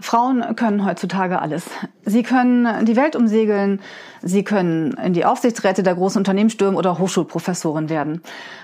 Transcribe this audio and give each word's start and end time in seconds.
Frauen 0.00 0.56
können 0.56 0.84
heutzutage 0.84 1.40
alles. 1.40 1.64
Sie 2.04 2.22
können 2.22 2.84
die 2.86 2.96
Welt 2.96 3.16
umsegeln, 3.16 3.80
sie 4.22 4.44
können 4.44 4.92
in 4.94 5.12
die 5.12 5.24
Aufsichtsräte 5.24 5.82
der 5.82 5.94
großen 5.94 6.18
Unternehmen 6.18 6.50
stürmen 6.50 6.76
oder 6.76 6.98
Hochschulprofessorin 6.98 7.88
werden. 7.88 8.22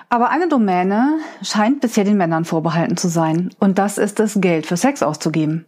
Aber 0.08 0.30
eine 0.30 0.48
Domäne 0.48 1.18
scheint 1.42 1.80
bisher 1.80 2.04
den 2.04 2.16
Männern 2.16 2.44
vorbehalten 2.44 2.96
zu 2.96 3.08
sein. 3.08 3.50
Und 3.58 3.78
das 3.78 3.98
ist 3.98 4.20
es, 4.20 4.40
Geld 4.40 4.66
für 4.66 4.76
Sex 4.76 5.02
auszugeben. 5.02 5.66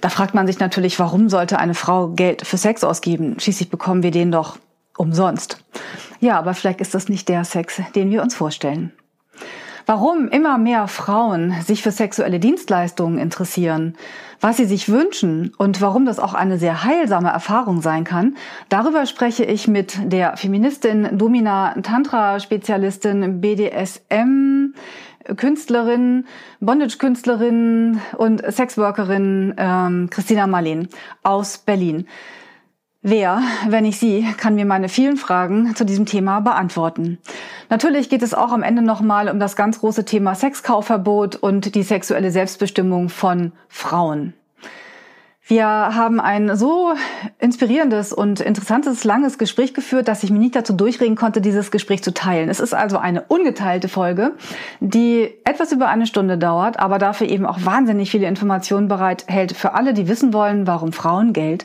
Da 0.00 0.10
fragt 0.10 0.34
man 0.34 0.46
sich 0.46 0.58
natürlich, 0.58 0.98
warum 0.98 1.28
sollte 1.28 1.58
eine 1.58 1.74
Frau 1.74 2.08
Geld 2.08 2.46
für 2.46 2.56
Sex 2.56 2.84
ausgeben? 2.84 3.40
Schließlich 3.40 3.70
bekommen 3.70 4.02
wir 4.02 4.10
den 4.10 4.30
doch 4.30 4.58
umsonst. 4.96 5.64
Ja, 6.20 6.38
aber 6.38 6.54
vielleicht 6.54 6.80
ist 6.80 6.94
das 6.94 7.08
nicht 7.08 7.28
der 7.28 7.44
Sex, 7.44 7.80
den 7.94 8.10
wir 8.10 8.22
uns 8.22 8.34
vorstellen. 8.34 8.92
Warum 9.92 10.28
immer 10.28 10.56
mehr 10.56 10.86
Frauen 10.86 11.52
sich 11.66 11.82
für 11.82 11.90
sexuelle 11.90 12.38
Dienstleistungen 12.38 13.18
interessieren, 13.18 13.96
was 14.40 14.56
sie 14.56 14.64
sich 14.64 14.88
wünschen 14.88 15.52
und 15.58 15.80
warum 15.80 16.06
das 16.06 16.20
auch 16.20 16.32
eine 16.32 16.58
sehr 16.58 16.84
heilsame 16.84 17.30
Erfahrung 17.30 17.82
sein 17.82 18.04
kann, 18.04 18.36
darüber 18.68 19.04
spreche 19.06 19.44
ich 19.44 19.66
mit 19.66 19.98
der 20.00 20.36
Feministin, 20.36 21.18
Domina 21.18 21.74
Tantra-Spezialistin, 21.82 23.40
BDSM, 23.40 24.74
Künstlerin, 25.36 26.24
Bondage-Künstlerin 26.60 28.00
und 28.16 28.44
Sexworkerin 28.48 29.54
ähm, 29.56 30.08
Christina 30.08 30.46
Marleen 30.46 30.88
aus 31.24 31.58
Berlin. 31.58 32.06
Wer, 33.02 33.40
wenn 33.66 33.86
ich 33.86 33.98
Sie, 33.98 34.26
kann 34.36 34.56
mir 34.56 34.66
meine 34.66 34.90
vielen 34.90 35.16
Fragen 35.16 35.74
zu 35.74 35.86
diesem 35.86 36.04
Thema 36.04 36.40
beantworten? 36.40 37.16
Natürlich 37.70 38.10
geht 38.10 38.22
es 38.22 38.34
auch 38.34 38.52
am 38.52 38.62
Ende 38.62 38.82
nochmal 38.82 39.30
um 39.30 39.40
das 39.40 39.56
ganz 39.56 39.80
große 39.80 40.04
Thema 40.04 40.34
Sexkaufverbot 40.34 41.36
und 41.36 41.74
die 41.74 41.82
sexuelle 41.82 42.30
Selbstbestimmung 42.30 43.08
von 43.08 43.52
Frauen. 43.68 44.34
Wir 45.46 45.66
haben 45.66 46.20
ein 46.20 46.54
so 46.56 46.92
inspirierendes 47.38 48.12
und 48.12 48.38
interessantes, 48.40 49.02
langes 49.04 49.38
Gespräch 49.38 49.72
geführt, 49.72 50.06
dass 50.06 50.22
ich 50.22 50.30
mich 50.30 50.38
nicht 50.38 50.54
dazu 50.54 50.74
durchregen 50.74 51.16
konnte, 51.16 51.40
dieses 51.40 51.70
Gespräch 51.70 52.04
zu 52.04 52.12
teilen. 52.12 52.50
Es 52.50 52.60
ist 52.60 52.74
also 52.74 52.98
eine 52.98 53.22
ungeteilte 53.22 53.88
Folge, 53.88 54.32
die 54.80 55.32
etwas 55.44 55.72
über 55.72 55.88
eine 55.88 56.06
Stunde 56.06 56.36
dauert, 56.36 56.78
aber 56.78 56.98
dafür 56.98 57.30
eben 57.30 57.46
auch 57.46 57.64
wahnsinnig 57.64 58.10
viele 58.10 58.28
Informationen 58.28 58.88
bereithält 58.88 59.56
für 59.56 59.72
alle, 59.72 59.94
die 59.94 60.06
wissen 60.06 60.34
wollen, 60.34 60.66
warum 60.66 60.92
Frauen 60.92 61.32
Geld 61.32 61.64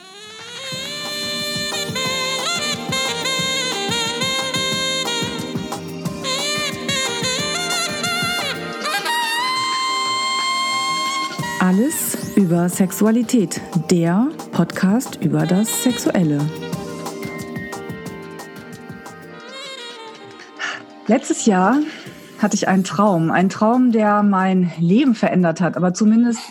Alles 11.71 12.35
über 12.35 12.67
Sexualität, 12.67 13.61
der 13.89 14.27
Podcast 14.51 15.19
über 15.21 15.45
das 15.45 15.83
Sexuelle. 15.83 16.39
Letztes 21.07 21.45
Jahr 21.45 21.79
hatte 22.39 22.55
ich 22.55 22.67
einen 22.67 22.83
Traum, 22.83 23.31
einen 23.31 23.47
Traum, 23.47 23.93
der 23.93 24.21
mein 24.21 24.73
Leben 24.79 25.15
verändert 25.15 25.61
hat, 25.61 25.77
aber 25.77 25.93
zumindest 25.93 26.41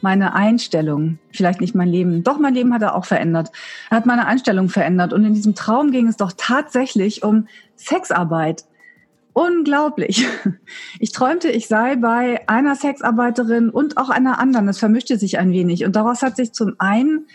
meine 0.00 0.36
Einstellung, 0.36 1.18
vielleicht 1.32 1.60
nicht 1.60 1.74
mein 1.74 1.88
Leben, 1.88 2.22
doch 2.22 2.38
mein 2.38 2.54
Leben 2.54 2.72
hat 2.72 2.82
er 2.82 2.94
auch 2.94 3.04
verändert. 3.04 3.50
Er 3.90 3.96
hat 3.96 4.06
meine 4.06 4.28
Einstellung 4.28 4.68
verändert 4.68 5.12
und 5.12 5.24
in 5.24 5.34
diesem 5.34 5.56
Traum 5.56 5.90
ging 5.90 6.06
es 6.06 6.16
doch 6.16 6.30
tatsächlich 6.36 7.24
um 7.24 7.48
Sexarbeit. 7.74 8.64
Unglaublich. 9.32 10.26
Ich 11.00 11.12
träumte, 11.12 11.48
ich 11.48 11.68
sei 11.68 11.96
bei 11.96 12.46
einer 12.48 12.74
Sexarbeiterin 12.74 13.70
und 13.70 13.96
auch 13.96 14.10
einer 14.10 14.38
anderen. 14.38 14.66
Das 14.66 14.78
vermischte 14.78 15.16
sich 15.16 15.38
ein 15.38 15.52
wenig. 15.52 15.84
Und 15.84 15.96
daraus 15.96 16.22
hat 16.22 16.36
sich 16.36 16.52
zum 16.52 16.74
einen 16.78 17.26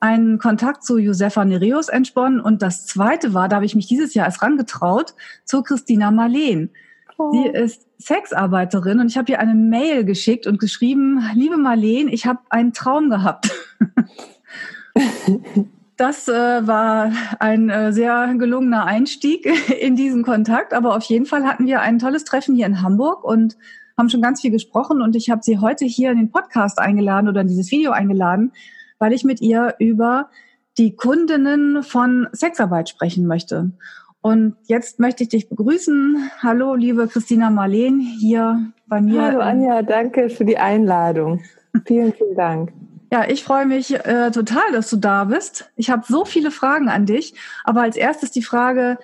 ein 0.00 0.38
Kontakt 0.38 0.84
zu 0.84 0.98
Josefa 0.98 1.44
Nereus 1.44 1.88
entsponnen. 1.88 2.40
Und 2.40 2.62
das 2.62 2.86
zweite 2.86 3.34
war, 3.34 3.48
da 3.48 3.56
habe 3.56 3.66
ich 3.66 3.74
mich 3.74 3.88
dieses 3.88 4.14
Jahr 4.14 4.26
erst 4.26 4.42
rangetraut, 4.42 5.14
zu 5.44 5.62
Christina 5.62 6.10
Marleen. 6.10 6.70
Oh. 7.18 7.32
Sie 7.32 7.48
ist 7.48 7.86
Sexarbeiterin 7.98 9.00
und 9.00 9.10
ich 9.10 9.18
habe 9.18 9.32
ihr 9.32 9.40
eine 9.40 9.54
Mail 9.54 10.04
geschickt 10.04 10.46
und 10.46 10.60
geschrieben, 10.60 11.20
liebe 11.34 11.56
Marleen, 11.56 12.08
ich 12.08 12.26
habe 12.26 12.40
einen 12.50 12.72
Traum 12.72 13.10
gehabt. 13.10 13.50
Das 15.98 16.28
äh, 16.28 16.32
war 16.32 17.10
ein 17.40 17.70
äh, 17.70 17.92
sehr 17.92 18.32
gelungener 18.38 18.84
Einstieg 18.84 19.46
in 19.80 19.96
diesen 19.96 20.22
Kontakt. 20.22 20.72
Aber 20.72 20.96
auf 20.96 21.02
jeden 21.04 21.26
Fall 21.26 21.44
hatten 21.44 21.66
wir 21.66 21.80
ein 21.80 21.98
tolles 21.98 22.24
Treffen 22.24 22.54
hier 22.54 22.66
in 22.66 22.82
Hamburg 22.82 23.24
und 23.24 23.58
haben 23.98 24.08
schon 24.08 24.22
ganz 24.22 24.40
viel 24.40 24.52
gesprochen. 24.52 25.02
Und 25.02 25.16
ich 25.16 25.28
habe 25.28 25.42
sie 25.42 25.58
heute 25.58 25.84
hier 25.84 26.12
in 26.12 26.16
den 26.16 26.30
Podcast 26.30 26.78
eingeladen 26.78 27.28
oder 27.28 27.40
in 27.40 27.48
dieses 27.48 27.72
Video 27.72 27.90
eingeladen, 27.90 28.52
weil 29.00 29.12
ich 29.12 29.24
mit 29.24 29.40
ihr 29.40 29.74
über 29.80 30.30
die 30.78 30.94
Kundinnen 30.94 31.82
von 31.82 32.28
Sexarbeit 32.30 32.88
sprechen 32.88 33.26
möchte. 33.26 33.72
Und 34.20 34.54
jetzt 34.66 35.00
möchte 35.00 35.24
ich 35.24 35.30
dich 35.30 35.48
begrüßen. 35.48 36.30
Hallo, 36.40 36.76
liebe 36.76 37.08
Christina 37.08 37.50
Marleen, 37.50 37.98
hier 37.98 38.70
bei 38.86 39.00
mir. 39.00 39.22
Hallo 39.22 39.40
Anja, 39.40 39.82
danke 39.82 40.30
für 40.30 40.44
die 40.44 40.58
Einladung. 40.58 41.40
Vielen, 41.86 42.12
vielen 42.12 42.36
Dank. 42.36 42.72
Ja, 43.10 43.24
ich 43.26 43.42
freue 43.42 43.64
mich 43.64 43.94
äh, 43.94 44.30
total, 44.30 44.70
dass 44.72 44.90
du 44.90 44.96
da 44.96 45.24
bist. 45.24 45.70
Ich 45.76 45.88
habe 45.90 46.02
so 46.06 46.24
viele 46.24 46.50
Fragen 46.50 46.88
an 46.88 47.06
dich, 47.06 47.34
aber 47.64 47.82
als 47.82 47.96
erstes 47.96 48.30
die 48.30 48.42
Frage, 48.42 48.98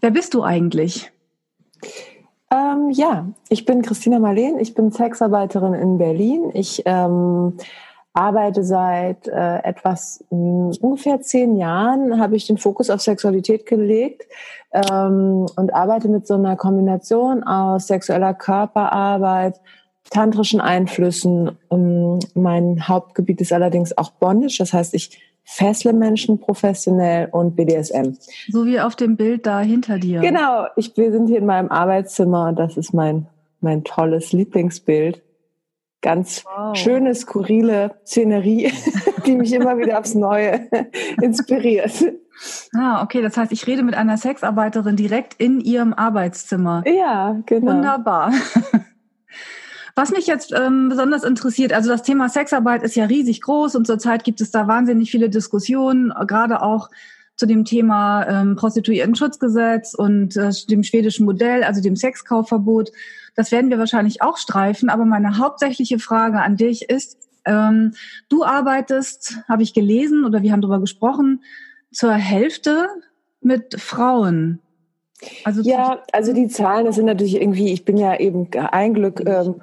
wer 0.00 0.10
bist 0.10 0.34
du 0.34 0.42
eigentlich? 0.42 1.12
Ähm, 2.50 2.90
ja, 2.90 3.26
ich 3.48 3.64
bin 3.64 3.82
Christina 3.82 4.18
Marleen, 4.18 4.58
ich 4.58 4.74
bin 4.74 4.90
Sexarbeiterin 4.90 5.74
in 5.74 5.98
Berlin. 5.98 6.50
Ich 6.52 6.82
ähm, 6.84 7.56
arbeite 8.12 8.64
seit 8.64 9.28
äh, 9.28 9.58
etwas 9.62 10.24
mh, 10.30 10.72
hm, 10.74 10.78
ungefähr 10.80 11.20
zehn 11.20 11.56
Jahren, 11.56 12.20
habe 12.20 12.36
ich 12.36 12.46
den 12.46 12.58
Fokus 12.58 12.90
auf 12.90 13.00
Sexualität 13.00 13.66
gelegt 13.66 14.26
ähm, 14.72 15.46
und 15.56 15.72
arbeite 15.72 16.08
mit 16.08 16.26
so 16.26 16.34
einer 16.34 16.56
Kombination 16.56 17.42
aus 17.42 17.86
sexueller 17.86 18.34
Körperarbeit, 18.34 19.60
tantrischen 20.10 20.60
Einflüssen. 20.60 21.58
Um, 21.68 22.18
mein 22.34 22.88
Hauptgebiet 22.88 23.40
ist 23.40 23.52
allerdings 23.52 23.96
auch 23.96 24.10
Bondage, 24.12 24.56
das 24.58 24.72
heißt, 24.72 24.94
ich 24.94 25.18
fessle 25.44 25.92
Menschen 25.92 26.38
professionell 26.38 27.28
und 27.30 27.56
BDSM. 27.56 28.16
So 28.48 28.64
wie 28.64 28.80
auf 28.80 28.96
dem 28.96 29.16
Bild 29.16 29.46
da 29.46 29.60
hinter 29.60 29.98
dir. 29.98 30.20
Genau, 30.20 30.66
ich, 30.76 30.96
wir 30.96 31.10
sind 31.12 31.26
hier 31.26 31.38
in 31.38 31.46
meinem 31.46 31.68
Arbeitszimmer 31.68 32.48
und 32.48 32.58
das 32.58 32.76
ist 32.76 32.94
mein, 32.94 33.26
mein 33.60 33.84
tolles 33.84 34.32
Lieblingsbild. 34.32 35.22
Ganz 36.00 36.44
wow. 36.44 36.76
schöne, 36.76 37.14
skurrile 37.14 37.94
Szenerie, 38.04 38.72
die 39.26 39.36
mich 39.36 39.52
immer 39.52 39.78
wieder 39.78 39.98
aufs 39.98 40.14
Neue 40.14 40.68
inspiriert. 41.22 41.92
Ah, 42.74 43.02
okay. 43.04 43.22
Das 43.22 43.36
heißt, 43.36 43.52
ich 43.52 43.66
rede 43.66 43.84
mit 43.84 43.94
einer 43.94 44.16
Sexarbeiterin 44.16 44.96
direkt 44.96 45.34
in 45.34 45.60
ihrem 45.60 45.92
Arbeitszimmer. 45.92 46.82
Ja, 46.86 47.40
genau. 47.46 47.72
Wunderbar. 47.72 48.32
Was 49.94 50.10
mich 50.10 50.26
jetzt 50.26 50.52
ähm, 50.52 50.88
besonders 50.88 51.22
interessiert, 51.22 51.72
also 51.72 51.90
das 51.90 52.02
Thema 52.02 52.28
Sexarbeit 52.28 52.82
ist 52.82 52.96
ja 52.96 53.04
riesig 53.04 53.42
groß 53.42 53.76
und 53.76 53.86
zurzeit 53.86 54.24
gibt 54.24 54.40
es 54.40 54.50
da 54.50 54.66
wahnsinnig 54.66 55.10
viele 55.10 55.28
Diskussionen, 55.28 56.12
gerade 56.26 56.62
auch 56.62 56.88
zu 57.36 57.46
dem 57.46 57.64
Thema 57.64 58.26
ähm, 58.26 58.56
Prostituiertenschutzgesetz 58.56 59.94
und 59.94 60.36
äh, 60.36 60.50
dem 60.70 60.82
schwedischen 60.82 61.26
Modell, 61.26 61.64
also 61.64 61.82
dem 61.82 61.96
Sexkaufverbot. 61.96 62.90
Das 63.34 63.50
werden 63.50 63.70
wir 63.70 63.78
wahrscheinlich 63.78 64.22
auch 64.22 64.36
streifen, 64.36 64.88
aber 64.88 65.04
meine 65.04 65.38
hauptsächliche 65.38 65.98
Frage 65.98 66.40
an 66.40 66.56
dich 66.56 66.88
ist, 66.88 67.18
ähm, 67.44 67.94
du 68.28 68.44
arbeitest, 68.44 69.38
habe 69.48 69.62
ich 69.62 69.74
gelesen 69.74 70.24
oder 70.24 70.42
wir 70.42 70.52
haben 70.52 70.60
darüber 70.60 70.80
gesprochen, 70.80 71.42
zur 71.90 72.12
Hälfte 72.12 72.88
mit 73.40 73.80
Frauen. 73.80 74.60
Also 75.44 75.62
ja, 75.62 76.02
also 76.12 76.32
die 76.32 76.48
Zahlen, 76.48 76.86
das 76.86 76.96
sind 76.96 77.06
natürlich 77.06 77.36
irgendwie, 77.36 77.72
ich 77.72 77.84
bin 77.84 77.96
ja 77.96 78.18
eben 78.18 78.48
ein 78.52 78.94
Glück 78.94 79.22
ähm, 79.26 79.62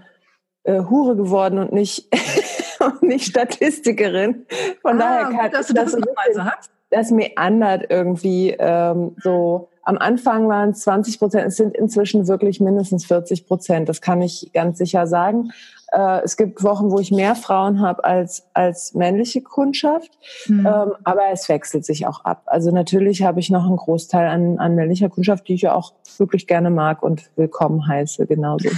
äh, 0.63 0.81
Hure 0.81 1.15
geworden 1.15 1.59
und 1.59 1.71
nicht, 1.71 2.07
und 2.79 3.03
nicht 3.03 3.25
Statistikerin. 3.25 4.45
Von 4.81 4.99
ah, 4.99 4.99
daher 4.99 5.23
kann 5.25 5.51
gut, 5.51 5.53
dass 5.53 5.67
du 5.67 5.73
das, 5.73 5.91
das 5.91 5.99
nochmal 5.99 6.33
sagst. 6.33 6.71
Das 6.91 7.11
meandert 7.11 7.85
irgendwie 7.89 8.55
ähm, 8.57 9.15
so 9.21 9.69
am 9.89 9.97
Anfang 9.97 10.47
waren 10.47 10.69
es 10.69 10.81
20 10.81 11.17
Prozent, 11.17 11.47
es 11.47 11.55
sind 11.55 11.75
inzwischen 11.75 12.27
wirklich 12.27 12.59
mindestens 12.59 13.07
40 13.07 13.47
Prozent. 13.47 13.89
Das 13.89 14.01
kann 14.01 14.21
ich 14.21 14.51
ganz 14.53 14.77
sicher 14.77 15.07
sagen. 15.07 15.51
Äh, 15.91 16.21
es 16.23 16.37
gibt 16.37 16.63
Wochen, 16.63 16.91
wo 16.91 16.99
ich 16.99 17.11
mehr 17.11 17.33
Frauen 17.33 17.81
habe 17.81 18.03
als, 18.03 18.45
als 18.53 18.93
männliche 18.93 19.41
Kundschaft, 19.41 20.11
mhm. 20.45 20.59
ähm, 20.59 20.91
aber 21.03 21.23
es 21.31 21.49
wechselt 21.49 21.85
sich 21.85 22.05
auch 22.05 22.23
ab. 22.23 22.43
Also 22.45 22.69
natürlich 22.69 23.23
habe 23.23 23.39
ich 23.39 23.49
noch 23.49 23.65
einen 23.65 23.77
Großteil 23.77 24.27
an, 24.27 24.59
an 24.59 24.75
männlicher 24.75 25.09
Kundschaft, 25.09 25.47
die 25.47 25.55
ich 25.55 25.63
ja 25.63 25.73
auch 25.73 25.93
wirklich 26.19 26.45
gerne 26.45 26.69
mag 26.69 27.01
und 27.01 27.31
willkommen 27.35 27.87
heiße, 27.87 28.27
genauso. 28.27 28.69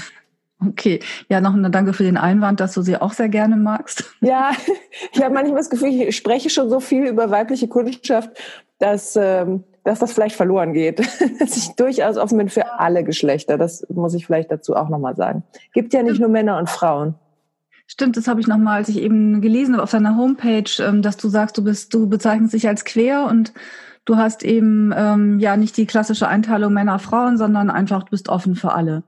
Okay, 0.65 0.99
ja, 1.27 1.41
noch 1.41 1.55
eine 1.55 1.71
Danke 1.71 1.93
für 1.93 2.03
den 2.03 2.17
Einwand, 2.17 2.59
dass 2.59 2.73
du 2.73 2.83
sie 2.83 2.97
auch 2.97 3.13
sehr 3.13 3.29
gerne 3.29 3.57
magst. 3.57 4.03
Ja, 4.21 4.51
ich 5.11 5.21
habe 5.21 5.33
manchmal 5.33 5.57
das 5.57 5.69
Gefühl, 5.69 5.89
ich 5.89 6.15
spreche 6.15 6.49
schon 6.49 6.69
so 6.69 6.79
viel 6.79 7.07
über 7.07 7.31
weibliche 7.31 7.67
Kundschaft, 7.67 8.29
dass, 8.77 9.15
ähm, 9.15 9.63
dass 9.83 9.99
das 9.99 10.13
vielleicht 10.13 10.35
verloren 10.35 10.73
geht. 10.73 10.99
dass 11.39 11.57
ich 11.57 11.69
durchaus 11.75 12.17
offen 12.17 12.37
bin 12.37 12.49
für 12.49 12.79
alle 12.79 13.03
Geschlechter. 13.03 13.57
Das 13.57 13.85
muss 13.89 14.13
ich 14.13 14.27
vielleicht 14.27 14.51
dazu 14.51 14.75
auch 14.75 14.89
nochmal 14.89 15.15
sagen. 15.15 15.43
Gibt 15.73 15.93
ja 15.93 16.03
nicht 16.03 16.19
nur 16.19 16.29
Männer 16.29 16.57
und 16.57 16.69
Frauen. 16.69 17.15
Stimmt, 17.87 18.15
das 18.15 18.27
habe 18.27 18.39
ich 18.39 18.47
nochmal, 18.47 18.77
als 18.77 18.89
ich 18.89 19.01
eben 19.01 19.41
gelesen 19.41 19.73
habe 19.73 19.83
auf 19.83 19.91
deiner 19.91 20.15
Homepage, 20.15 20.71
ähm, 20.79 21.01
dass 21.01 21.17
du 21.17 21.27
sagst, 21.27 21.57
du 21.57 21.63
bist, 21.63 21.93
du 21.93 22.07
bezeichnest 22.07 22.53
dich 22.53 22.67
als 22.67 22.85
queer 22.85 23.27
und 23.29 23.51
du 24.05 24.17
hast 24.17 24.43
eben 24.43 24.93
ähm, 24.95 25.39
ja 25.39 25.57
nicht 25.57 25.75
die 25.75 25.87
klassische 25.87 26.27
Einteilung 26.27 26.71
Männer, 26.71 26.99
Frauen, 26.99 27.37
sondern 27.37 27.69
einfach 27.69 28.03
du 28.03 28.11
bist 28.11 28.29
offen 28.29 28.55
für 28.55 28.73
alle. 28.73 29.03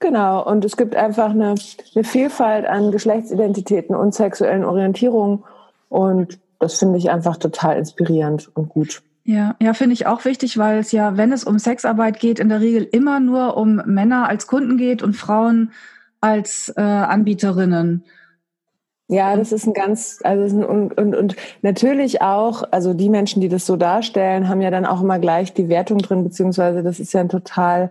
Genau, 0.00 0.44
und 0.44 0.64
es 0.64 0.76
gibt 0.76 0.96
einfach 0.96 1.30
eine, 1.30 1.54
eine 1.94 2.04
Vielfalt 2.04 2.66
an 2.66 2.90
Geschlechtsidentitäten 2.90 3.94
und 3.94 4.14
sexuellen 4.14 4.64
Orientierungen 4.64 5.44
und 5.88 6.38
das 6.58 6.78
finde 6.78 6.98
ich 6.98 7.10
einfach 7.10 7.36
total 7.36 7.76
inspirierend 7.78 8.50
und 8.54 8.68
gut. 8.68 9.02
Ja, 9.24 9.56
ja, 9.60 9.72
finde 9.72 9.94
ich 9.94 10.06
auch 10.06 10.24
wichtig, 10.26 10.58
weil 10.58 10.78
es 10.78 10.92
ja, 10.92 11.16
wenn 11.16 11.32
es 11.32 11.44
um 11.44 11.58
Sexarbeit 11.58 12.20
geht, 12.20 12.38
in 12.38 12.50
der 12.50 12.60
Regel 12.60 12.82
immer 12.82 13.20
nur 13.20 13.56
um 13.56 13.76
Männer 13.86 14.28
als 14.28 14.46
Kunden 14.46 14.76
geht 14.76 15.02
und 15.02 15.14
Frauen 15.14 15.72
als 16.20 16.72
äh, 16.76 16.82
Anbieterinnen. 16.82 18.04
Ja, 19.08 19.36
das 19.36 19.52
ist 19.52 19.66
ein 19.66 19.74
ganz, 19.74 20.20
also 20.24 20.56
ein, 20.56 20.64
und, 20.64 20.98
und, 20.98 21.14
und 21.14 21.36
natürlich 21.62 22.22
auch, 22.22 22.64
also 22.70 22.94
die 22.94 23.10
Menschen, 23.10 23.40
die 23.40 23.48
das 23.48 23.66
so 23.66 23.76
darstellen, 23.76 24.48
haben 24.48 24.60
ja 24.60 24.70
dann 24.70 24.86
auch 24.86 25.02
immer 25.02 25.18
gleich 25.18 25.54
die 25.54 25.68
Wertung 25.68 25.98
drin, 25.98 26.24
beziehungsweise 26.24 26.82
das 26.82 27.00
ist 27.00 27.12
ja 27.12 27.20
ein 27.20 27.28
total 27.28 27.90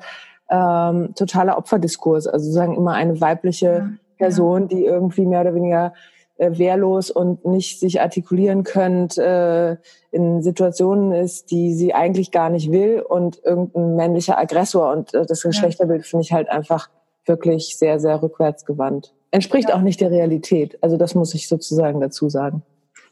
ähm, 0.53 1.15
totaler 1.15 1.57
Opferdiskurs. 1.57 2.27
Also 2.27 2.51
sagen 2.51 2.75
immer 2.75 2.93
eine 2.93 3.19
weibliche 3.19 3.65
ja, 3.65 3.89
Person, 4.17 4.63
ja. 4.63 4.67
die 4.67 4.85
irgendwie 4.85 5.25
mehr 5.25 5.41
oder 5.41 5.55
weniger 5.55 5.93
äh, 6.37 6.57
wehrlos 6.57 7.09
und 7.09 7.45
nicht 7.45 7.79
sich 7.79 8.01
artikulieren 8.01 8.63
könnt, 8.63 9.17
äh, 9.17 9.77
in 10.11 10.43
Situationen 10.43 11.11
ist, 11.11 11.49
die 11.51 11.73
sie 11.73 11.93
eigentlich 11.93 12.31
gar 12.31 12.49
nicht 12.49 12.71
will 12.71 13.01
und 13.01 13.43
irgendein 13.43 13.95
männlicher 13.95 14.37
Aggressor 14.37 14.91
und 14.91 15.13
äh, 15.13 15.25
das 15.25 15.41
Geschlechterbild 15.41 16.05
finde 16.05 16.23
ich 16.23 16.33
halt 16.33 16.49
einfach 16.49 16.89
wirklich 17.25 17.77
sehr, 17.77 17.99
sehr 17.99 18.21
rückwärtsgewandt. 18.21 19.13
Entspricht 19.31 19.69
ja. 19.69 19.75
auch 19.75 19.81
nicht 19.81 20.01
der 20.01 20.11
Realität. 20.11 20.77
Also 20.81 20.97
das 20.97 21.15
muss 21.15 21.33
ich 21.33 21.47
sozusagen 21.47 21.99
dazu 22.01 22.29
sagen. 22.29 22.61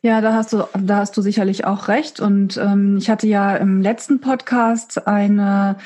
Ja, 0.04 0.20
da 0.22 0.34
hast 0.34 0.52
du, 0.54 0.64
da 0.80 0.98
hast 0.98 1.16
du 1.16 1.22
sicherlich 1.22 1.66
auch 1.66 1.88
recht. 1.88 2.20
Und 2.20 2.58
ähm, 2.58 2.98
ich 2.98 3.10
hatte 3.10 3.28
ja 3.28 3.56
im 3.56 3.82
letzten 3.82 4.20
Podcast 4.20 5.08
eine 5.08 5.78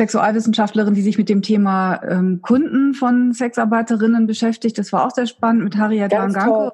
Sexualwissenschaftlerin, 0.00 0.94
die 0.94 1.02
sich 1.02 1.18
mit 1.18 1.28
dem 1.28 1.42
Thema 1.42 2.00
ähm, 2.08 2.40
Kunden 2.40 2.94
von 2.94 3.34
Sexarbeiterinnen 3.34 4.26
beschäftigt. 4.26 4.78
Das 4.78 4.94
war 4.94 5.06
auch 5.06 5.10
sehr 5.10 5.26
spannend 5.26 5.62
mit 5.62 5.76
Harriet 5.76 6.10
Van 6.10 6.32
Ganke. 6.32 6.72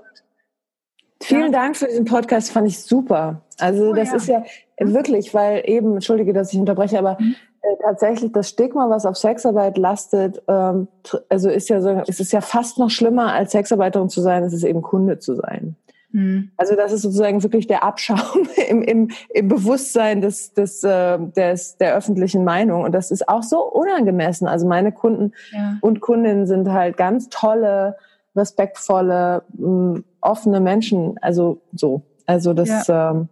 Vielen 1.20 1.52
ja. 1.52 1.60
Dank 1.60 1.76
für 1.76 1.86
diesen 1.86 2.04
Podcast, 2.04 2.52
fand 2.52 2.68
ich 2.68 2.78
super. 2.78 3.42
Also 3.58 3.90
oh, 3.90 3.92
das 3.94 4.10
ja. 4.10 4.16
ist 4.16 4.28
ja 4.28 4.44
wirklich, 4.78 5.34
weil 5.34 5.62
eben, 5.66 5.94
entschuldige, 5.94 6.32
dass 6.32 6.52
ich 6.52 6.60
unterbreche, 6.60 7.00
aber 7.00 7.16
mhm. 7.18 7.34
äh, 7.62 7.76
tatsächlich 7.82 8.30
das 8.30 8.50
Stigma, 8.50 8.88
was 8.90 9.04
auf 9.06 9.16
Sexarbeit 9.16 9.76
lastet, 9.76 10.40
ähm, 10.46 10.86
also 11.28 11.50
ist 11.50 11.68
ja 11.68 11.80
so, 11.80 12.02
es 12.06 12.20
ist 12.20 12.32
ja 12.32 12.40
fast 12.40 12.78
noch 12.78 12.90
schlimmer 12.90 13.32
als 13.32 13.50
Sexarbeiterin 13.52 14.08
zu 14.08 14.20
sein, 14.20 14.44
es 14.44 14.52
ist 14.52 14.62
eben 14.62 14.82
Kunde 14.82 15.18
zu 15.18 15.34
sein. 15.34 15.74
Mhm. 16.16 16.50
Also 16.56 16.76
das 16.76 16.92
ist 16.92 17.02
sozusagen 17.02 17.42
wirklich 17.42 17.66
der 17.66 17.84
Abschaum 17.84 18.48
im, 18.68 18.80
im, 18.80 19.10
im 19.34 19.48
Bewusstsein 19.48 20.22
des, 20.22 20.54
des, 20.54 20.82
äh, 20.82 21.18
des, 21.18 21.76
der 21.76 21.94
öffentlichen 21.94 22.42
Meinung. 22.42 22.84
Und 22.84 22.92
das 22.92 23.10
ist 23.10 23.28
auch 23.28 23.42
so 23.42 23.62
unangemessen. 23.62 24.48
Also 24.48 24.66
meine 24.66 24.92
Kunden 24.92 25.32
ja. 25.52 25.76
und 25.82 26.00
Kundinnen 26.00 26.46
sind 26.46 26.72
halt 26.72 26.96
ganz 26.96 27.28
tolle, 27.28 27.96
respektvolle, 28.34 29.42
mh, 29.58 30.00
offene 30.22 30.60
Menschen. 30.60 31.18
Also 31.20 31.60
so. 31.74 32.00
Also 32.24 32.54
das, 32.54 32.86
ja. 32.86 33.10
Ähm, 33.10 33.28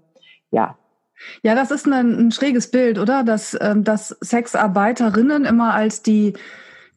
ja. 0.51 0.77
Ja, 1.43 1.55
das 1.55 1.71
ist 1.71 1.87
ein, 1.87 2.27
ein 2.27 2.33
schräges 2.33 2.71
Bild, 2.71 2.99
oder? 2.99 3.25
Dass, 3.25 3.57
ähm, 3.63 3.83
dass 3.83 4.11
Sexarbeiterinnen 4.21 5.47
immer 5.47 5.73
als 5.73 6.03
die 6.03 6.35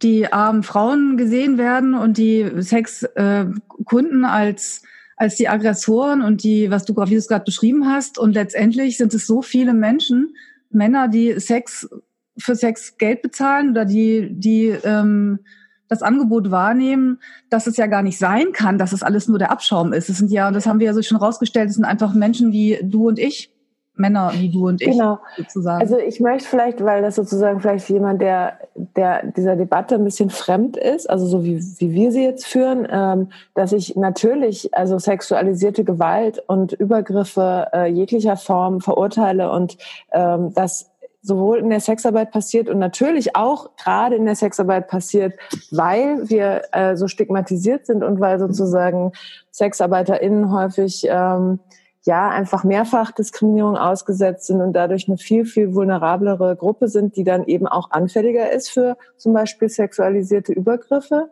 die 0.04 0.32
armen 0.32 0.62
Frauen 0.62 1.18
gesehen 1.18 1.58
werden 1.58 1.96
und 1.96 2.20
die 2.20 2.48
Sexkunden 2.62 4.24
äh, 4.24 4.28
als 4.28 4.84
als 5.18 5.36
die 5.36 5.50
Aggressoren 5.50 6.22
und 6.22 6.44
die, 6.44 6.72
was 6.72 6.86
du, 6.86 6.96
wie 6.96 7.12
du 7.12 7.18
es 7.18 7.28
gerade 7.28 7.44
beschrieben 7.44 7.88
hast. 7.88 8.18
Und 8.18 8.34
letztendlich 8.34 8.98
sind 8.98 9.14
es 9.14 9.28
so 9.28 9.42
viele 9.42 9.74
Menschen, 9.74 10.36
Männer, 10.70 11.08
die 11.08 11.40
Sex 11.40 11.90
für 12.38 12.56
Sex 12.56 12.98
Geld 12.98 13.24
bezahlen 13.24 13.72
oder 13.72 13.84
die, 13.84 14.30
die 14.32 14.68
ähm, 14.84 15.40
das 15.88 16.04
Angebot 16.04 16.52
wahrnehmen, 16.52 17.20
dass 17.50 17.66
es 17.66 17.78
ja 17.78 17.88
gar 17.88 18.04
nicht 18.04 18.20
sein 18.20 18.52
kann, 18.52 18.78
dass 18.78 18.94
es 18.94 19.04
alles 19.04 19.28
nur 19.28 19.40
der 19.40 19.52
Abschaum 19.52 19.92
ist. 19.92 20.10
Es 20.10 20.18
sind 20.18 20.32
ja, 20.32 20.48
und 20.48 20.54
das 20.54 20.68
haben 20.68 20.80
wir 20.80 20.88
ja 20.88 20.94
so 20.94 21.02
schon 21.02 21.18
rausgestellt, 21.18 21.70
es 21.70 21.76
sind 21.76 21.86
einfach 21.86 22.14
Menschen 22.14 22.52
wie 22.52 22.80
du 22.84 23.08
und 23.08 23.18
ich, 23.18 23.52
Männer 24.00 24.32
wie 24.36 24.50
du 24.50 24.68
und 24.68 24.82
ich 24.82 24.92
genau. 24.92 25.20
sozusagen. 25.36 25.82
Also 25.82 25.98
ich 25.98 26.20
möchte 26.20 26.48
vielleicht, 26.48 26.84
weil 26.84 27.02
das 27.02 27.16
sozusagen 27.16 27.60
vielleicht 27.60 27.90
jemand, 27.90 28.22
der, 28.22 28.60
der 28.76 29.26
dieser 29.26 29.56
Debatte 29.56 29.96
ein 29.96 30.04
bisschen 30.04 30.30
fremd 30.30 30.78
ist, 30.78 31.10
also 31.10 31.26
so 31.26 31.44
wie, 31.44 31.60
wie 31.80 31.94
wir 31.94 32.12
sie 32.12 32.24
jetzt 32.24 32.46
führen, 32.46 32.88
ähm, 32.90 33.30
dass 33.56 33.72
ich 33.72 33.96
natürlich 33.96 34.74
also 34.74 34.98
sexualisierte 34.98 35.84
Gewalt 35.84 36.44
und 36.48 36.74
Übergriffe 36.74 37.68
äh, 37.74 37.86
jeglicher 37.88 38.38
Form 38.38 38.82
verurteile 38.82 39.52
und 39.52 39.78
ähm, 40.12 40.54
das 40.54 40.92
sowohl 41.28 41.60
in 41.60 41.70
der 41.70 41.82
Sexarbeit 41.82 42.32
passiert 42.32 42.70
und 42.70 42.80
natürlich 42.80 43.36
auch 43.36 43.76
gerade 43.76 44.16
in 44.16 44.26
der 44.26 44.36
Sexarbeit 44.36 44.88
passiert, 44.88 45.34
weil 45.72 46.30
wir 46.30 46.62
äh, 46.72 46.96
so 46.96 47.08
stigmatisiert 47.08 47.86
sind 47.86 48.04
und 48.04 48.20
weil 48.20 48.40
sozusagen 48.40 49.12
SexarbeiterInnen 49.52 50.52
häufig 50.52 51.06
ähm, 51.10 51.60
ja 52.08 52.30
einfach 52.30 52.64
mehrfach 52.64 53.12
Diskriminierung 53.12 53.78
ausgesetzt 53.78 54.48
sind 54.48 54.62
und 54.62 54.74
dadurch 54.74 55.08
eine 55.08 55.18
viel, 55.18 55.46
viel 55.46 55.76
vulnerablere 55.76 56.56
Gruppe 56.56 56.88
sind, 56.88 57.16
die 57.16 57.24
dann 57.24 57.46
eben 57.46 57.68
auch 57.68 57.92
anfälliger 57.92 58.52
ist 58.52 58.70
für 58.70 58.98
zum 59.18 59.34
Beispiel 59.34 59.70
sexualisierte 59.70 60.54
Übergriffe. 60.54 61.30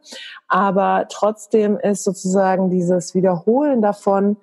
Aber 0.48 1.08
trotzdem 1.10 1.78
ist 1.80 2.04
sozusagen 2.04 2.70
dieses 2.70 3.16
Wiederholen 3.16 3.82
davon 3.82 4.38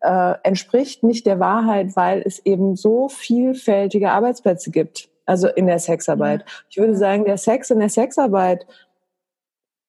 äh, 0.00 0.34
entspricht 0.42 1.02
nicht 1.02 1.26
der 1.26 1.38
Wahrheit, 1.38 1.94
weil 1.94 2.22
es 2.24 2.38
eben 2.44 2.76
so 2.76 3.08
vielfältige 3.08 4.12
Arbeitsplätze 4.12 4.70
gibt. 4.70 5.10
Also 5.26 5.48
in 5.48 5.66
der 5.66 5.78
Sexarbeit. 5.78 6.44
Ich 6.68 6.78
würde 6.78 6.96
sagen, 6.96 7.24
der 7.24 7.38
Sex 7.38 7.70
in 7.70 7.78
der 7.78 7.90
Sexarbeit 7.90 8.66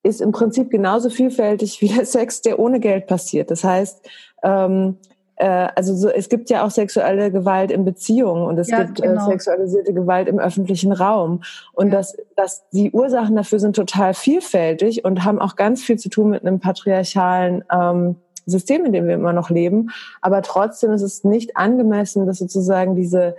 ist 0.04 0.22
im 0.22 0.32
Prinzip 0.32 0.70
genauso 0.70 1.10
vielfältig 1.10 1.82
wie 1.82 1.88
der 1.88 2.06
Sex, 2.06 2.42
der 2.42 2.60
ohne 2.60 2.80
Geld 2.80 3.08
passiert. 3.08 3.50
Das 3.50 3.64
heißt, 3.64 4.08
ähm, 4.44 4.98
äh, 5.10 5.13
also 5.46 5.96
so, 5.96 6.10
es 6.10 6.30
gibt 6.30 6.50
ja 6.50 6.66
auch 6.66 6.70
sexuelle 6.70 7.32
Gewalt 7.32 7.72
in 7.72 7.86
Beziehungen 7.86 8.44
und 8.44 8.58
es 8.60 8.70
ja, 8.70 8.84
gibt 8.84 9.00
äh, 9.00 9.08
genau. 9.08 9.28
äh, 9.28 9.32
sexualisierte 9.32 9.94
Gewalt 9.94 10.28
im 10.28 10.40
öffentlichen 10.40 10.92
Raum. 10.92 11.42
Und 11.74 11.88
ja. 11.88 11.94
das, 11.94 12.16
das, 12.36 12.64
die 12.72 12.92
Ursachen 12.92 13.36
dafür 13.36 13.60
sind 13.60 13.76
total 13.76 14.14
vielfältig 14.14 15.06
und 15.06 15.24
haben 15.26 15.40
auch 15.40 15.56
ganz 15.56 15.84
viel 15.84 15.98
zu 15.98 16.10
tun 16.10 16.30
mit 16.30 16.46
einem 16.46 16.60
patriarchalen 16.60 17.64
ähm, 17.72 18.16
System, 18.46 18.86
in 18.86 18.94
dem 18.94 19.08
wir 19.08 19.16
immer 19.16 19.34
noch 19.34 19.50
leben. 19.50 19.90
Aber 20.22 20.42
trotzdem 20.42 20.92
ist 20.92 21.02
es 21.02 21.24
nicht 21.24 21.58
angemessen, 21.58 22.28
dass 22.28 22.38
sozusagen 22.38 22.96
diese, 22.96 23.36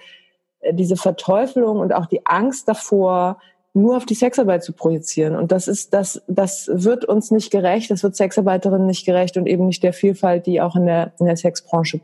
äh, 0.61 0.75
diese 0.75 0.97
Verteufelung 0.97 1.79
und 1.79 1.93
auch 1.95 2.07
die 2.07 2.27
Angst 2.27 2.69
davor, 2.69 3.39
nur 3.75 3.97
auf 3.97 4.07
die 4.07 4.14
Sexarbeit 4.14 4.62
zu 4.62 4.73
projizieren. 4.73 5.35
Und 5.35 5.50
das 5.52 5.69
ist, 5.69 5.93
das, 5.93 6.23
das 6.28 6.71
wird 6.73 7.04
uns 7.04 7.33
nicht 7.33 7.50
gerecht, 7.50 7.90
das 7.90 8.02
wird 8.04 8.16
Sexarbeiterinnen 8.16 8.87
nicht 8.87 9.04
gerecht 9.04 9.37
und 9.37 9.47
eben 9.47 9.66
nicht 9.66 9.83
der 9.83 9.93
Vielfalt, 9.93 10.47
die 10.47 10.61
auch 10.61 10.76
in 10.76 10.87
der, 10.87 11.12
in 11.19 11.26
der 11.26 11.37
Sexbranche 11.37 12.00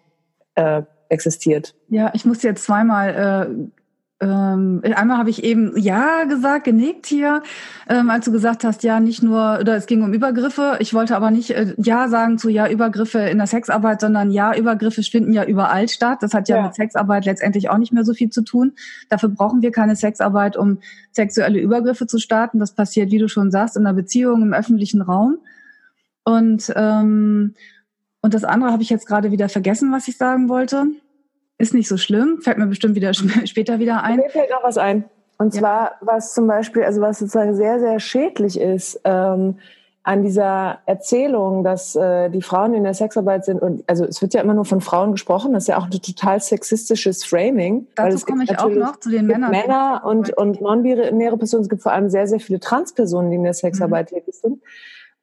äh, 0.57 0.83
existiert. 1.09 1.75
Ja, 1.89 2.11
ich 2.13 2.25
muss 2.25 2.43
jetzt 2.43 2.65
zweimal 2.65 3.49
äh, 3.49 3.80
ähm, 4.23 4.83
einmal 4.83 5.17
habe 5.17 5.31
ich 5.31 5.43
eben 5.45 5.73
ja 5.79 6.25
gesagt, 6.25 6.65
genickt 6.65 7.07
hier, 7.07 7.43
ähm, 7.89 8.11
als 8.11 8.27
du 8.27 8.33
gesagt 8.33 8.65
hast, 8.65 8.83
ja, 8.83 9.01
nicht 9.01 9.23
nur, 9.23 9.59
oder 9.61 9.77
es 9.77 9.87
ging 9.87 10.03
um 10.03 10.13
Übergriffe. 10.13 10.77
Ich 10.81 10.93
wollte 10.93 11.17
aber 11.17 11.31
nicht 11.31 11.51
äh, 11.51 11.75
ja 11.79 12.07
sagen 12.09 12.37
zu 12.37 12.51
ja, 12.51 12.69
Übergriffe 12.69 13.19
in 13.21 13.39
der 13.39 13.47
Sexarbeit, 13.47 14.03
sondern 14.03 14.31
ja, 14.31 14.55
Übergriffe 14.55 15.03
finden 15.03 15.33
ja 15.33 15.45
überall 15.45 15.89
statt. 15.89 16.19
Das 16.21 16.35
hat 16.35 16.51
ja, 16.51 16.57
ja, 16.57 16.63
mit 16.65 16.75
Sexarbeit 16.75 17.25
letztendlich 17.25 17.71
auch 17.71 17.79
nicht 17.79 17.95
mehr 17.95 18.05
so 18.05 18.13
viel 18.13 18.29
zu 18.29 18.43
tun. 18.43 18.73
Dafür 19.09 19.31
brauchen 19.31 19.63
wir 19.63 19.73
keine 19.73 19.97
Sexarbeit, 19.97 20.55
um 20.55 20.81
sexuelle 21.13 21.59
Übergriffe 21.59 22.07
zu 22.07 22.19
starten. 22.19 22.59
Das 22.59 22.75
passiert, 22.75 23.11
wie 23.11 23.19
du 23.19 23.29
schon 23.29 23.51
sagst, 23.51 23.79
in 23.79 23.87
einer 23.87 23.95
Beziehung, 23.95 24.43
im 24.43 24.53
öffentlichen 24.53 25.01
Raum. 25.01 25.39
Und, 26.25 26.71
ähm, 26.77 27.55
und 28.21 28.35
das 28.35 28.45
andere 28.45 28.71
habe 28.71 28.83
ich 28.83 28.91
jetzt 28.91 29.07
gerade 29.07 29.31
wieder 29.31 29.49
vergessen, 29.49 29.93
was 29.93 30.09
ich 30.09 30.19
sagen 30.19 30.51
wollte. 30.51 30.89
Ist 31.61 31.75
nicht 31.75 31.89
so 31.89 31.97
schlimm, 31.97 32.41
fällt 32.41 32.59
mir 32.59 32.67
bestimmt 32.67 32.95
wieder 32.95 33.13
später 33.45 33.79
wieder 33.79 34.03
ein. 34.03 34.17
Mir 34.17 34.31
fällt 34.31 34.51
noch 34.51 34.63
was 34.63 34.79
ein. 34.79 35.05
Und 35.39 35.55
ja. 35.55 35.61
zwar, 35.61 35.93
was 36.01 36.35
zum 36.35 36.47
Beispiel, 36.47 36.83
also 36.85 37.01
was 37.01 37.19
sozusagen 37.19 37.55
sehr, 37.55 37.81
sehr 37.81 37.99
schädlich 38.01 38.61
ist, 38.61 39.01
ähm, 39.05 39.57
an 40.03 40.23
dieser 40.23 40.79
Erzählung, 40.87 41.63
dass 41.63 41.95
äh, 41.95 42.31
die 42.31 42.41
Frauen, 42.41 42.73
die 42.73 42.79
in 42.79 42.85
der 42.85 42.95
Sexarbeit 42.95 43.45
sind, 43.45 43.61
und 43.61 43.85
also 43.87 44.05
es 44.05 44.23
wird 44.23 44.33
ja 44.33 44.41
immer 44.41 44.55
nur 44.55 44.65
von 44.65 44.81
Frauen 44.81 45.13
gesprochen, 45.13 45.53
das 45.53 45.65
ist 45.65 45.69
ja 45.69 45.79
auch 45.79 45.85
ein 45.85 45.91
total 45.91 46.41
sexistisches 46.41 47.25
Framing. 47.25 47.87
Dazu 47.97 48.25
komme 48.25 48.45
ich 48.45 48.59
auch 48.59 48.71
noch 48.71 48.99
zu 48.99 49.11
den 49.11 49.27
Männern. 49.27 49.51
Männer 49.51 50.03
und, 50.05 50.37
und 50.37 50.61
non-binäre 50.61 51.37
Personen, 51.37 51.63
es 51.63 51.69
gibt 51.69 51.83
vor 51.83 51.93
allem 51.93 52.09
sehr, 52.09 52.27
sehr 52.27 52.41
viele 52.41 52.61
Transpersonen, 52.61 53.31
die 53.31 53.37
in 53.37 53.45
der 53.45 53.55
Sexarbeit 53.55 54.11
mhm. 54.11 54.17
tätig 54.17 54.35
sind. 54.35 54.63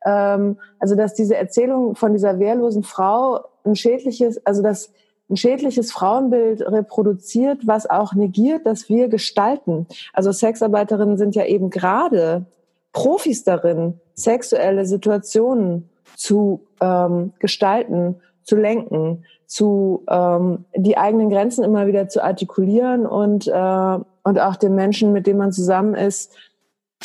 Ähm, 0.06 0.58
also 0.79 0.96
dass 0.96 1.15
diese 1.15 1.36
Erzählung 1.36 1.96
von 1.96 2.13
dieser 2.13 2.39
wehrlosen 2.39 2.84
Frau 2.84 3.46
ein 3.65 3.75
schädliches, 3.75 4.46
also 4.46 4.62
das 4.62 4.91
ein 5.30 5.38
schädliches 5.38 5.92
Frauenbild 5.92 6.62
reproduziert, 6.62 7.68
was 7.68 7.90
auch 7.90 8.14
negiert, 8.14 8.66
dass 8.66 8.88
wir 8.90 9.10
gestalten. 9.10 9.88
Also 10.14 10.32
Sexarbeiterinnen 10.32 11.18
sind 11.18 11.36
ja 11.36 11.46
eben 11.46 11.70
gerade 11.70 12.46
Profis 12.94 13.44
darin, 13.44 14.00
sexuelle 14.14 14.86
Situationen 14.86 15.90
zu 16.16 16.62
ähm, 16.82 17.34
gestalten, 17.40 18.16
zu 18.44 18.56
lenken, 18.56 19.26
zu 19.46 20.04
ähm, 20.10 20.66
die 20.76 20.98
eigenen 20.98 21.30
Grenzen 21.30 21.64
immer 21.64 21.88
wieder 21.88 22.10
zu 22.10 22.24
artikulieren 22.24 23.06
und 23.06 23.48
äh, 23.48 24.00
und 24.24 24.40
auch 24.40 24.58
den 24.58 24.76
Menschen, 24.76 25.14
mit 25.14 25.26
dem 25.26 25.38
man 25.38 25.54
zusammen 25.54 25.94
ist, 25.94 26.36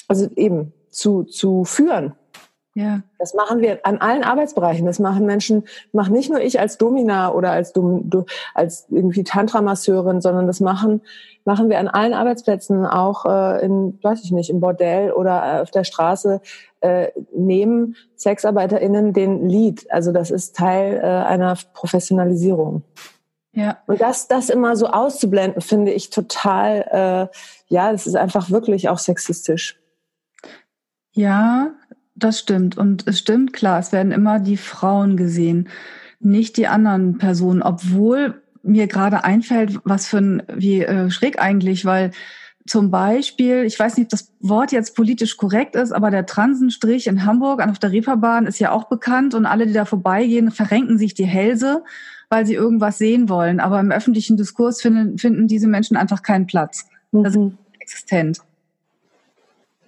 also 0.08 0.28
eben 0.36 0.72
zu 0.90 1.24
zu 1.24 1.64
führen. 1.64 2.14
Ja. 2.74 3.02
Das 3.18 3.34
machen 3.34 3.60
wir 3.60 3.84
an 3.84 3.98
allen 3.98 4.24
Arbeitsbereichen. 4.24 4.86
Das 4.86 4.98
machen 4.98 5.26
Menschen, 5.26 5.64
machen 5.92 6.14
nicht 6.14 6.30
nur 6.30 6.40
ich 6.40 6.58
als 6.58 6.78
Domina 6.78 7.32
oder 7.32 7.50
als, 7.50 7.72
Dom, 7.72 8.10
als 8.54 8.86
irgendwie 8.88 9.24
Tantra-Masseurin, 9.24 10.22
sondern 10.22 10.46
das 10.46 10.60
machen, 10.60 11.02
machen 11.44 11.68
wir 11.68 11.78
an 11.78 11.88
allen 11.88 12.14
Arbeitsplätzen, 12.14 12.86
auch 12.86 13.26
äh, 13.26 13.64
in, 13.64 13.98
weiß 14.02 14.24
ich 14.24 14.32
nicht, 14.32 14.48
im 14.48 14.60
Bordell 14.60 15.12
oder 15.12 15.62
auf 15.62 15.70
der 15.70 15.84
Straße, 15.84 16.40
äh, 16.80 17.08
nehmen 17.34 17.96
SexarbeiterInnen 18.16 19.12
den 19.12 19.48
Lead. 19.48 19.86
Also 19.90 20.12
das 20.12 20.30
ist 20.30 20.56
Teil 20.56 20.96
äh, 20.96 21.06
einer 21.06 21.56
Professionalisierung. 21.74 22.82
Ja. 23.54 23.78
Und 23.86 24.00
das, 24.00 24.28
das 24.28 24.48
immer 24.48 24.76
so 24.76 24.86
auszublenden, 24.86 25.60
finde 25.60 25.92
ich 25.92 26.08
total, 26.08 27.28
äh, 27.30 27.36
ja, 27.68 27.92
das 27.92 28.06
ist 28.06 28.16
einfach 28.16 28.50
wirklich 28.50 28.88
auch 28.88 28.98
sexistisch. 28.98 29.78
Ja, 31.14 31.72
das 32.14 32.38
stimmt. 32.38 32.76
Und 32.76 33.06
es 33.06 33.18
stimmt, 33.18 33.52
klar, 33.52 33.78
es 33.78 33.92
werden 33.92 34.12
immer 34.12 34.38
die 34.38 34.56
Frauen 34.56 35.16
gesehen, 35.16 35.68
nicht 36.20 36.56
die 36.56 36.68
anderen 36.68 37.18
Personen, 37.18 37.62
obwohl 37.62 38.40
mir 38.62 38.86
gerade 38.86 39.24
einfällt, 39.24 39.78
was 39.84 40.06
für 40.06 40.18
ein, 40.18 40.42
wie 40.54 40.82
äh, 40.82 41.10
schräg 41.10 41.40
eigentlich, 41.40 41.84
weil 41.84 42.12
zum 42.64 42.92
Beispiel, 42.92 43.64
ich 43.64 43.76
weiß 43.76 43.96
nicht, 43.96 44.06
ob 44.06 44.10
das 44.10 44.32
Wort 44.40 44.70
jetzt 44.70 44.94
politisch 44.94 45.36
korrekt 45.36 45.74
ist, 45.74 45.90
aber 45.90 46.10
der 46.12 46.26
Transenstrich 46.26 47.08
in 47.08 47.24
Hamburg 47.24 47.60
auf 47.60 47.80
der 47.80 47.90
Reeperbahn 47.90 48.46
ist 48.46 48.60
ja 48.60 48.70
auch 48.70 48.84
bekannt 48.84 49.34
und 49.34 49.46
alle, 49.46 49.66
die 49.66 49.72
da 49.72 49.84
vorbeigehen, 49.84 50.52
verrenken 50.52 50.96
sich 50.96 51.14
die 51.14 51.26
Hälse, 51.26 51.82
weil 52.28 52.46
sie 52.46 52.54
irgendwas 52.54 52.98
sehen 52.98 53.28
wollen. 53.28 53.58
Aber 53.58 53.80
im 53.80 53.90
öffentlichen 53.90 54.36
Diskurs 54.36 54.80
finden, 54.80 55.18
finden 55.18 55.48
diese 55.48 55.66
Menschen 55.66 55.96
einfach 55.96 56.22
keinen 56.22 56.46
Platz. 56.46 56.86
Das 57.10 57.34
mhm. 57.34 57.48
ist 57.48 57.80
existent. 57.80 58.38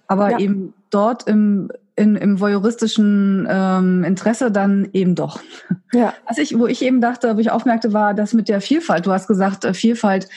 Aber 0.07 0.31
ja. 0.31 0.39
eben 0.39 0.73
dort 0.89 1.27
im 1.27 1.71
in, 1.95 2.15
im 2.15 2.39
voyeuristischen 2.39 3.47
ähm, 3.49 4.03
Interesse 4.03 4.51
dann 4.51 4.89
eben 4.93 5.15
doch. 5.15 5.39
Ja. 5.93 6.13
Was 6.27 6.37
ich, 6.37 6.57
wo 6.57 6.67
ich 6.67 6.81
eben 6.81 6.99
dachte, 6.99 7.35
wo 7.35 7.39
ich 7.39 7.51
aufmerkte, 7.51 7.93
war 7.93 8.13
das 8.13 8.33
mit 8.33 8.49
der 8.49 8.59
Vielfalt. 8.59 9.05
Du 9.05 9.11
hast 9.11 9.27
gesagt, 9.27 9.63
äh, 9.63 9.73
Vielfalt, 9.73 10.27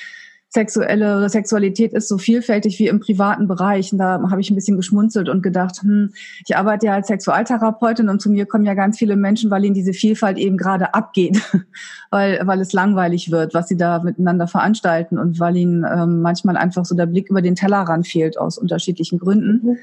sexuelle 0.51 1.29
Sexualität 1.29 1.93
ist 1.93 2.09
so 2.09 2.17
vielfältig 2.17 2.79
wie 2.79 2.87
im 2.87 3.01
privaten 3.01 3.49
Bereich. 3.49 3.93
Und 3.93 3.99
da 3.99 4.23
habe 4.31 4.41
ich 4.41 4.51
ein 4.51 4.55
bisschen 4.55 4.77
geschmunzelt 4.77 5.29
und 5.29 5.43
gedacht, 5.43 5.83
hm, 5.83 6.13
ich 6.47 6.57
arbeite 6.57 6.87
ja 6.87 6.95
als 6.95 7.09
Sexualtherapeutin 7.09 8.09
und 8.09 8.23
zu 8.23 8.31
mir 8.31 8.47
kommen 8.47 8.65
ja 8.65 8.75
ganz 8.75 8.97
viele 8.99 9.17
Menschen, 9.17 9.51
weil 9.51 9.65
ihnen 9.65 9.75
diese 9.75 9.93
Vielfalt 9.93 10.39
eben 10.39 10.57
gerade 10.57 10.95
abgeht, 10.95 11.43
weil, 12.11 12.41
weil 12.45 12.61
es 12.61 12.73
langweilig 12.73 13.31
wird, 13.31 13.53
was 13.53 13.69
sie 13.69 13.77
da 13.77 13.99
miteinander 14.03 14.47
veranstalten 14.47 15.19
und 15.19 15.39
weil 15.39 15.57
ihnen 15.57 15.85
ähm, 15.85 16.23
manchmal 16.23 16.57
einfach 16.57 16.85
so 16.85 16.95
der 16.95 17.07
Blick 17.07 17.29
über 17.29 17.43
den 17.43 17.57
Tellerrand 17.57 18.07
fehlt 18.07 18.39
aus 18.39 18.59
unterschiedlichen 18.59 19.19
Gründen. 19.19 19.61
Mhm. 19.63 19.79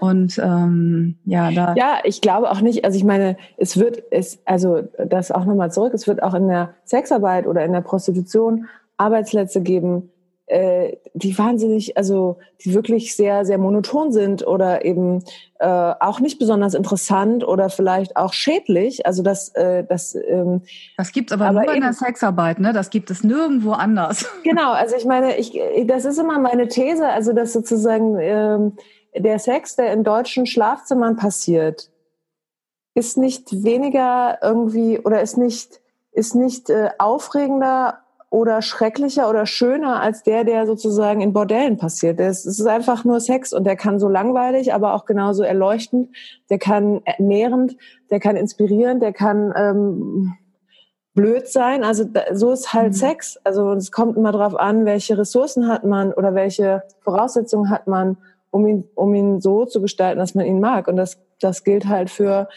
Und 0.00 0.38
ähm, 0.38 1.16
ja, 1.24 1.50
da. 1.50 1.74
Ja, 1.76 1.98
ich 2.04 2.20
glaube 2.20 2.50
auch 2.50 2.60
nicht, 2.60 2.84
also 2.84 2.96
ich 2.96 3.04
meine, 3.04 3.36
es 3.56 3.78
wird, 3.78 4.02
es, 4.10 4.38
also 4.44 4.82
das 5.06 5.30
auch 5.30 5.44
nochmal 5.44 5.72
zurück, 5.72 5.92
es 5.94 6.06
wird 6.06 6.22
auch 6.22 6.34
in 6.34 6.48
der 6.48 6.74
Sexarbeit 6.84 7.46
oder 7.46 7.64
in 7.64 7.72
der 7.72 7.80
Prostitution 7.80 8.66
Arbeitsplätze 8.96 9.62
geben, 9.62 10.10
äh, 10.48 10.96
die 11.12 11.36
wahnsinnig, 11.36 11.96
also 11.98 12.38
die 12.64 12.74
wirklich 12.74 13.14
sehr, 13.14 13.44
sehr 13.44 13.58
monoton 13.58 14.12
sind 14.12 14.46
oder 14.46 14.84
eben 14.84 15.22
äh, 15.58 15.66
auch 15.66 16.20
nicht 16.20 16.38
besonders 16.38 16.72
interessant 16.72 17.46
oder 17.46 17.68
vielleicht 17.68 18.16
auch 18.16 18.32
schädlich. 18.32 19.04
Also 19.04 19.22
das, 19.22 19.50
äh, 19.50 19.84
das, 19.84 20.14
ähm, 20.14 20.62
das 20.96 21.12
gibt's 21.12 21.32
aber, 21.32 21.48
aber 21.48 21.64
nur 21.64 21.74
in 21.74 21.82
der 21.82 21.92
Sexarbeit, 21.92 22.60
ne? 22.60 22.72
Das 22.72 22.88
gibt 22.88 23.10
es 23.10 23.22
nirgendwo 23.22 23.72
anders. 23.72 24.26
Genau, 24.42 24.72
also 24.72 24.96
ich 24.96 25.04
meine, 25.04 25.36
ich, 25.36 25.60
das 25.86 26.06
ist 26.06 26.18
immer 26.18 26.38
meine 26.38 26.68
These, 26.68 27.06
also 27.06 27.34
dass 27.34 27.52
sozusagen 27.52 28.16
ähm, 28.18 28.72
der 29.20 29.38
Sex, 29.38 29.76
der 29.76 29.92
in 29.92 30.04
deutschen 30.04 30.46
Schlafzimmern 30.46 31.16
passiert, 31.16 31.90
ist 32.94 33.16
nicht 33.16 33.64
weniger 33.64 34.38
irgendwie 34.42 34.98
oder 34.98 35.22
ist 35.22 35.38
nicht, 35.38 35.80
ist 36.12 36.34
nicht 36.34 36.68
äh, 36.70 36.90
aufregender 36.98 38.00
oder 38.30 38.60
schrecklicher 38.60 39.30
oder 39.30 39.46
schöner 39.46 40.00
als 40.00 40.22
der, 40.22 40.44
der 40.44 40.66
sozusagen 40.66 41.20
in 41.20 41.32
Bordellen 41.32 41.78
passiert. 41.78 42.20
Es 42.20 42.44
ist 42.44 42.66
einfach 42.66 43.04
nur 43.04 43.20
Sex 43.20 43.52
und 43.52 43.64
der 43.64 43.76
kann 43.76 43.98
so 43.98 44.08
langweilig, 44.08 44.74
aber 44.74 44.94
auch 44.94 45.06
genauso 45.06 45.42
erleuchtend, 45.42 46.10
der 46.50 46.58
kann 46.58 47.00
nährend, 47.18 47.76
der 48.10 48.20
kann 48.20 48.36
inspirierend, 48.36 49.02
der 49.02 49.12
kann 49.14 49.54
ähm, 49.56 50.34
blöd 51.14 51.48
sein. 51.48 51.84
Also 51.84 52.04
so 52.32 52.52
ist 52.52 52.74
halt 52.74 52.92
mhm. 52.92 52.96
Sex. 52.96 53.38
Also 53.44 53.72
es 53.72 53.90
kommt 53.90 54.16
immer 54.16 54.32
darauf 54.32 54.56
an, 54.56 54.84
welche 54.84 55.16
Ressourcen 55.16 55.66
hat 55.68 55.84
man 55.84 56.12
oder 56.12 56.34
welche 56.34 56.82
Voraussetzungen 57.00 57.70
hat 57.70 57.86
man 57.86 58.18
um 58.50 58.66
ihn, 58.66 58.84
um 58.94 59.14
ihn 59.14 59.40
so 59.40 59.64
zu 59.64 59.80
gestalten, 59.80 60.18
dass 60.18 60.34
man 60.34 60.46
ihn 60.46 60.60
mag. 60.60 60.88
Und 60.88 60.96
das, 60.96 61.20
das 61.40 61.64
gilt 61.64 61.86
halt 61.86 62.10
für 62.10 62.48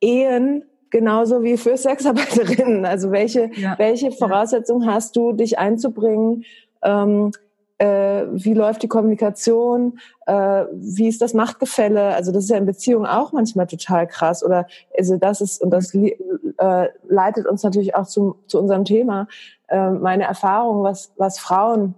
Ehen 0.00 0.64
genauso 0.90 1.42
wie 1.42 1.56
für 1.56 1.76
Sexarbeiterinnen. 1.76 2.84
Also 2.84 3.10
welche, 3.10 3.50
ja. 3.54 3.78
welche 3.78 4.10
Voraussetzungen 4.10 4.90
hast 4.92 5.16
du, 5.16 5.32
dich 5.32 5.58
einzubringen? 5.58 6.44
Ähm, 6.82 7.30
äh, 7.78 8.26
wie 8.32 8.52
läuft 8.52 8.82
die 8.82 8.88
Kommunikation? 8.88 9.98
Äh, 10.26 10.64
wie 10.72 11.08
ist 11.08 11.22
das 11.22 11.32
Machtgefälle? 11.32 12.14
Also 12.14 12.30
das 12.30 12.44
ist 12.44 12.50
ja 12.50 12.58
in 12.58 12.66
Beziehungen 12.66 13.06
auch 13.06 13.32
manchmal 13.32 13.66
total 13.66 14.06
krass. 14.06 14.44
Oder 14.44 14.66
also 14.96 15.16
das 15.16 15.40
ist 15.40 15.62
und 15.62 15.70
das 15.70 15.94
äh, 15.94 16.88
leitet 17.08 17.46
uns 17.46 17.62
natürlich 17.62 17.94
auch 17.94 18.06
zu, 18.06 18.36
zu 18.46 18.58
unserem 18.58 18.84
Thema. 18.84 19.28
Äh, 19.68 19.90
meine 19.90 20.24
Erfahrung, 20.24 20.82
was 20.82 21.12
was 21.16 21.38
Frauen 21.38 21.94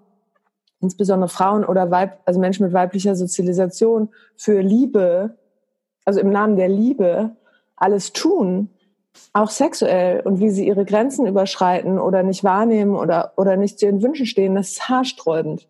insbesondere 0.83 1.29
Frauen 1.29 1.65
oder 1.65 1.91
Weib, 1.91 2.19
also 2.25 2.41
Menschen 2.41 2.65
mit 2.67 2.75
weiblicher 2.75 3.15
Sozialisation 3.15 4.11
für 4.37 4.61
Liebe, 4.61 5.37
also 6.05 6.21
im 6.21 6.31
Namen 6.31 6.57
der 6.57 6.69
Liebe, 6.69 7.37
alles 7.77 8.13
tun, 8.13 8.69
auch 9.33 9.51
sexuell 9.51 10.21
und 10.21 10.41
wie 10.41 10.51
sie 10.51 10.67
ihre 10.67 10.85
Grenzen 10.85 11.27
überschreiten 11.27 11.99
oder 11.99 12.23
nicht 12.23 12.45
wahrnehmen 12.45 12.97
oder, 12.97 13.33
oder 13.37 13.57
nicht 13.57 13.79
zu 13.79 13.87
ihren 13.87 14.03
Wünschen 14.03 14.27
stehen, 14.27 14.55
das 14.55 14.71
ist 14.71 14.89
haarsträubend. 14.89 15.69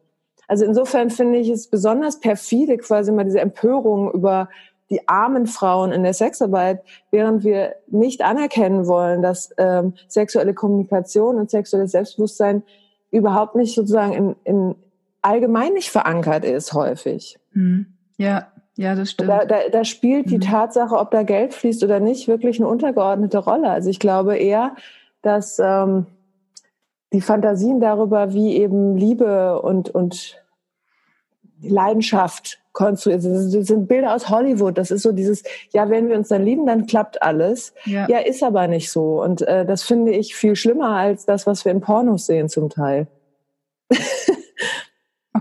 Also 0.49 0.64
insofern 0.64 1.11
finde 1.11 1.38
ich 1.38 1.49
es 1.49 1.69
besonders 1.69 2.21
perfide, 2.21 2.76
quasi 2.78 3.12
mal 3.12 3.25
diese 3.25 3.40
Empörung 3.40 4.12
über 4.12 4.49
die 4.90 5.09
armen 5.09 5.47
Frauen 5.47 5.92
in 5.92 6.02
der 6.02 6.12
Sexarbeit, 6.12 6.83
während 7.11 7.45
wir 7.45 7.76
nicht 7.87 8.23
anerkennen 8.23 8.87
wollen, 8.87 9.23
dass 9.23 9.54
ähm, 9.57 9.95
sexuelle 10.09 10.52
Kommunikation 10.52 11.37
und 11.37 11.50
sexuelles 11.50 11.92
Selbstbewusstsein 11.92 12.62
überhaupt 13.11 13.54
nicht 13.54 13.75
sozusagen 13.75 14.12
in, 14.12 14.37
in, 14.45 14.75
allgemein 15.23 15.73
nicht 15.73 15.91
verankert 15.91 16.45
ist, 16.45 16.73
häufig. 16.73 17.38
Mhm. 17.52 17.87
Ja, 18.19 18.49
ja, 18.76 18.95
das 18.95 19.11
stimmt. 19.11 19.31
Da, 19.31 19.45
da, 19.45 19.69
da 19.71 19.85
spielt 19.85 20.31
die 20.31 20.37
mhm. 20.37 20.43
Tatsache, 20.43 20.97
ob 20.97 21.11
da 21.11 21.23
Geld 21.23 21.55
fließt 21.55 21.85
oder 21.85 22.00
nicht, 22.00 22.29
wirklich 22.29 22.59
eine 22.59 22.69
untergeordnete 22.69 23.38
Rolle. 23.38 23.71
Also 23.71 23.91
ich 23.91 23.99
glaube 23.99 24.37
eher, 24.37 24.76
dass 25.21 25.59
ähm, 25.59 26.07
die 27.12 27.21
Fantasien 27.21 27.81
darüber, 27.81 28.33
wie 28.33 28.57
eben 28.57 28.97
Liebe 28.97 29.61
und, 29.61 29.91
und 29.91 30.43
Leidenschaft 31.61 32.59
konstruiert 32.73 33.23
sind. 33.23 33.35
Das 33.35 33.67
sind 33.67 33.87
Bilder 33.87 34.14
aus 34.14 34.31
Hollywood. 34.31 34.79
Das 34.79 34.91
ist 34.91 35.02
so 35.02 35.12
dieses, 35.12 35.43
ja, 35.73 35.91
wenn 35.91 36.09
wir 36.09 36.17
uns 36.17 36.29
dann 36.29 36.43
lieben, 36.43 36.67
dann 36.67 36.87
klappt 36.87 37.23
alles. 37.23 37.75
Ja, 37.85 38.09
ja 38.09 38.19
ist 38.19 38.43
aber 38.43 38.67
nicht 38.67 38.91
so. 38.91 39.23
Und 39.23 39.43
äh, 39.43 39.67
das 39.67 39.83
finde 39.83 40.12
ich 40.12 40.35
viel 40.35 40.57
schlimmer 40.57 40.97
als 40.97 41.26
das, 41.26 41.47
was 41.47 41.64
wir 41.67 41.73
in 41.73 41.83
Pornos 41.83 42.26
sehen 42.26 42.49
zum 42.49 42.71
Teil. 42.71 43.07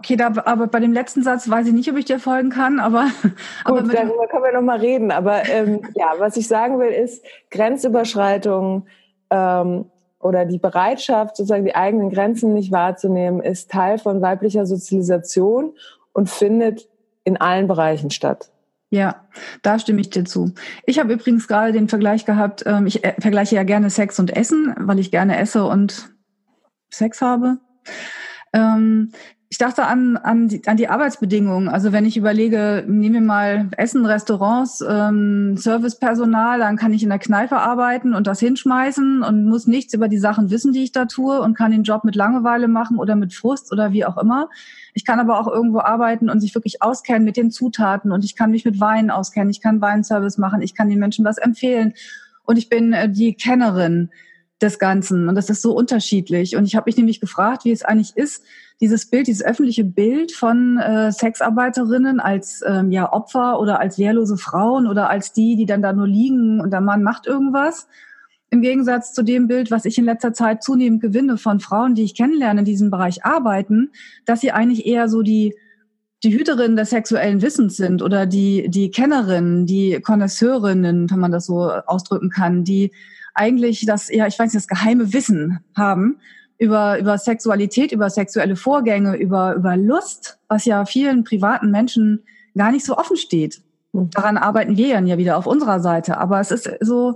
Okay, 0.02 0.16
da, 0.16 0.34
aber 0.46 0.66
bei 0.66 0.80
dem 0.80 0.94
letzten 0.94 1.22
Satz 1.22 1.48
weiß 1.48 1.68
ich 1.68 1.74
nicht, 1.74 1.92
ob 1.92 1.96
ich 1.96 2.06
dir 2.06 2.18
folgen 2.18 2.50
kann, 2.50 2.80
aber. 2.80 3.06
Gut, 3.66 3.78
aber 3.78 3.82
darüber 3.84 4.28
können 4.28 4.44
wir 4.44 4.54
nochmal 4.54 4.80
reden. 4.80 5.12
Aber 5.12 5.48
ähm, 5.48 5.82
ja, 5.96 6.14
was 6.18 6.38
ich 6.38 6.48
sagen 6.48 6.80
will, 6.80 6.90
ist 6.90 7.24
Grenzüberschreitung 7.52 8.88
ähm, 9.30 9.86
oder 10.20 10.46
die 10.46 10.58
Bereitschaft, 10.58 11.38
sozusagen 11.38 11.66
die 11.66 11.76
eigenen 11.76 12.10
Grenzen 12.10 12.56
nicht 12.56 12.72
wahrzunehmen, 12.72 13.42
ist 13.42 13.70
Teil 13.70 14.00
von 14.00 14.24
weiblicher 14.24 14.66
Sozialisation 14.66 15.74
und 16.14 16.32
findet 16.32 16.90
in 17.24 17.40
allen 17.40 17.68
Bereichen 17.68 18.10
statt. 18.10 18.50
Ja, 18.90 19.28
da 19.62 19.78
stimme 19.78 20.02
ich 20.02 20.10
dir 20.10 20.26
zu. 20.26 20.52
Ich 20.88 20.98
habe 20.98 21.14
übrigens 21.14 21.48
gerade 21.48 21.74
den 21.74 21.90
Vergleich 21.90 22.26
gehabt, 22.26 22.64
ähm, 22.66 22.88
ich 22.88 23.04
äh, 23.04 23.14
vergleiche 23.20 23.56
ja 23.56 23.62
gerne 23.62 23.92
Sex 23.92 24.18
und 24.18 24.36
Essen, 24.36 24.74
weil 24.80 24.98
ich 24.98 25.12
gerne 25.12 25.38
esse 25.38 25.64
und 25.64 26.12
Sex 26.90 27.22
habe. 27.22 27.60
Ähm, 28.52 29.12
ich 29.52 29.58
dachte 29.58 29.86
an, 29.86 30.16
an, 30.16 30.48
die, 30.48 30.66
an 30.66 30.78
die 30.78 30.88
Arbeitsbedingungen. 30.88 31.68
Also 31.68 31.92
wenn 31.92 32.06
ich 32.06 32.16
überlege, 32.16 32.86
nehmen 32.88 33.16
wir 33.16 33.22
mal 33.22 33.68
Essen, 33.76 34.06
Restaurants, 34.06 34.82
ähm, 34.88 35.58
Servicepersonal, 35.58 36.60
dann 36.60 36.78
kann 36.78 36.94
ich 36.94 37.04
in 37.04 37.10
der 37.10 37.20
Kneipe 37.20 37.58
arbeiten 37.58 38.16
und 38.16 38.28
das 38.28 38.40
hinschmeißen 38.40 39.22
und 39.22 39.44
muss 39.44 39.68
nichts 39.68 39.94
über 39.94 40.08
die 40.08 40.20
Sachen 40.20 40.52
wissen, 40.52 40.72
die 40.72 40.84
ich 40.84 40.94
da 40.94 41.04
tue 41.04 41.42
und 41.42 41.58
kann 41.58 41.72
den 41.72 41.84
Job 41.84 42.06
mit 42.06 42.16
Langeweile 42.16 42.70
machen 42.70 42.98
oder 42.98 43.18
mit 43.18 43.34
Frust 43.34 43.74
oder 43.74 43.92
wie 43.92 44.06
auch 44.06 44.18
immer. 44.18 44.48
Ich 44.94 45.04
kann 45.04 45.20
aber 45.20 45.38
auch 45.38 45.50
irgendwo 45.50 45.80
arbeiten 45.80 46.30
und 46.30 46.40
sich 46.40 46.56
wirklich 46.56 46.82
auskennen 46.82 47.26
mit 47.26 47.36
den 47.36 47.52
Zutaten 47.52 48.14
und 48.14 48.24
ich 48.24 48.38
kann 48.38 48.52
mich 48.52 48.64
mit 48.64 48.80
Wein 48.80 49.12
auskennen, 49.12 49.50
ich 49.50 49.60
kann 49.60 49.82
Weinservice 49.82 50.38
machen, 50.38 50.62
ich 50.62 50.76
kann 50.76 50.88
den 50.88 51.00
Menschen 51.00 51.26
was 51.26 51.38
empfehlen 51.38 51.94
und 52.46 52.56
ich 52.56 52.70
bin 52.70 52.94
äh, 52.94 53.10
die 53.10 53.34
Kennerin 53.34 54.12
des 54.62 54.78
Ganzen 54.78 55.28
und 55.28 55.36
das 55.36 55.50
ist 55.50 55.62
so 55.62 55.74
unterschiedlich. 55.74 56.56
Und 56.56 56.66
ich 56.66 56.76
habe 56.76 56.88
mich 56.88 56.98
nämlich 56.98 57.20
gefragt, 57.20 57.66
wie 57.66 57.72
es 57.72 57.84
eigentlich 57.84 58.16
ist, 58.16 58.44
dieses 58.80 59.10
Bild, 59.10 59.28
dieses 59.28 59.44
öffentliche 59.44 59.84
Bild 59.84 60.32
von 60.32 60.78
äh, 60.78 61.12
Sexarbeiterinnen 61.12 62.20
als 62.20 62.64
ähm, 62.66 62.92
ja 62.92 63.12
Opfer 63.12 63.60
oder 63.60 63.80
als 63.80 63.98
wehrlose 63.98 64.38
Frauen 64.38 64.88
oder 64.88 65.10
als 65.10 65.34
die, 65.34 65.56
die 65.56 65.66
dann 65.66 65.82
da 65.82 65.94
nur 65.94 66.08
liegen 66.08 66.62
und 66.62 66.72
der 66.72 66.82
Mann 66.82 67.04
macht 67.04 67.28
irgendwas. 67.28 67.88
Im 68.50 68.62
Gegensatz 68.62 69.14
zu 69.14 69.24
dem 69.24 69.48
Bild, 69.48 69.72
was 69.72 69.86
ich 69.86 69.98
in 69.98 70.06
letzter 70.06 70.34
Zeit 70.34 70.62
zunehmend 70.62 71.02
gewinne 71.02 71.38
von 71.38 71.60
Frauen, 71.60 71.96
die 71.96 72.04
ich 72.04 72.16
kennenlerne, 72.16 72.60
in 72.60 72.66
diesem 72.66 72.92
Bereich 72.92 73.24
arbeiten, 73.24 73.92
dass 74.26 74.42
sie 74.42 74.52
eigentlich 74.52 74.86
eher 74.86 75.10
so 75.10 75.22
die 75.22 75.56
die 76.24 76.38
Hüterinnen 76.38 76.78
des 76.78 76.92
sexuellen 76.92 77.42
Wissens 77.42 77.78
sind 77.78 78.04
oder 78.04 78.28
die 78.28 78.68
die 78.70 78.92
Kennerinnen, 78.92 79.66
die 79.66 80.00
Konnoisseurinnen, 80.02 81.10
wenn 81.10 81.20
man 81.20 81.32
das 81.32 81.46
so 81.46 81.72
ausdrücken 81.72 82.30
kann, 82.30 82.64
die 82.64 82.92
eigentlich 83.34 83.86
das 83.86 84.10
ja, 84.10 84.28
ich 84.28 84.38
weiß 84.38 84.54
nicht, 84.54 84.64
das 84.64 84.68
geheime 84.68 85.14
Wissen 85.14 85.60
haben 85.76 86.20
über, 86.58 87.00
über 87.00 87.18
Sexualität, 87.18 87.92
über 87.92 88.10
sexuelle 88.10 88.56
Vorgänge, 88.56 89.16
über, 89.16 89.56
über 89.56 89.76
Lust, 89.76 90.38
was 90.48 90.66
ja 90.66 90.86
vielen 90.86 91.24
privaten 91.24 91.72
Menschen 91.72 92.24
gar 92.56 92.72
nicht 92.72 92.86
so 92.86 92.98
offen 92.98 93.18
steht. 93.18 93.62
Mhm. 93.94 94.12
Daran 94.12 94.38
arbeiten 94.38 94.78
wir 94.78 94.88
ja 94.88 95.18
wieder 95.18 95.38
auf 95.38 95.48
unserer 95.48 95.80
Seite. 95.80 96.18
Aber 96.18 96.40
es 96.40 96.52
ist 96.52 96.70
so, 96.82 97.16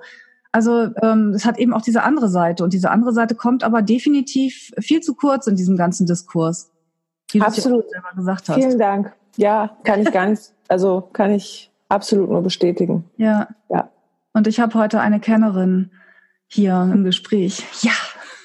also 0.51 0.89
ähm, 1.01 1.33
es 1.35 1.45
hat 1.45 1.59
eben 1.59 1.73
auch 1.73 1.83
diese 1.83 2.01
andere 2.01 2.29
Seite. 2.29 2.63
Und 2.63 2.73
diese 2.73 2.89
andere 2.89 3.13
Seite 3.13 3.35
kommt 3.35 3.63
aber 3.63 3.81
definitiv 3.81 4.71
viel 4.79 5.01
zu 5.01 5.13
kurz 5.13 5.47
in 5.47 5.55
diesem 5.55 5.77
ganzen 5.77 6.07
Diskurs. 6.07 6.71
Wie 7.31 7.41
absolut. 7.41 7.89
selber 7.89 8.13
gesagt 8.15 8.49
hast. 8.49 8.55
Vielen 8.55 8.79
Dank. 8.79 9.13
Ja, 9.37 9.77
kann 9.83 10.01
ich 10.01 10.11
gar 10.11 10.27
nicht, 10.27 10.41
also 10.69 11.01
kann 11.13 11.31
ich 11.31 11.69
absolut 11.89 12.29
nur 12.29 12.41
bestätigen. 12.41 13.05
Ja. 13.17 13.49
Ja. 13.69 13.89
Und 14.33 14.47
ich 14.47 14.59
habe 14.59 14.73
heute 14.73 15.01
eine 15.01 15.19
Kennerin 15.19 15.91
hier 16.55 16.89
im 16.93 17.03
Gespräch. 17.03 17.63
Ja. 17.81 17.91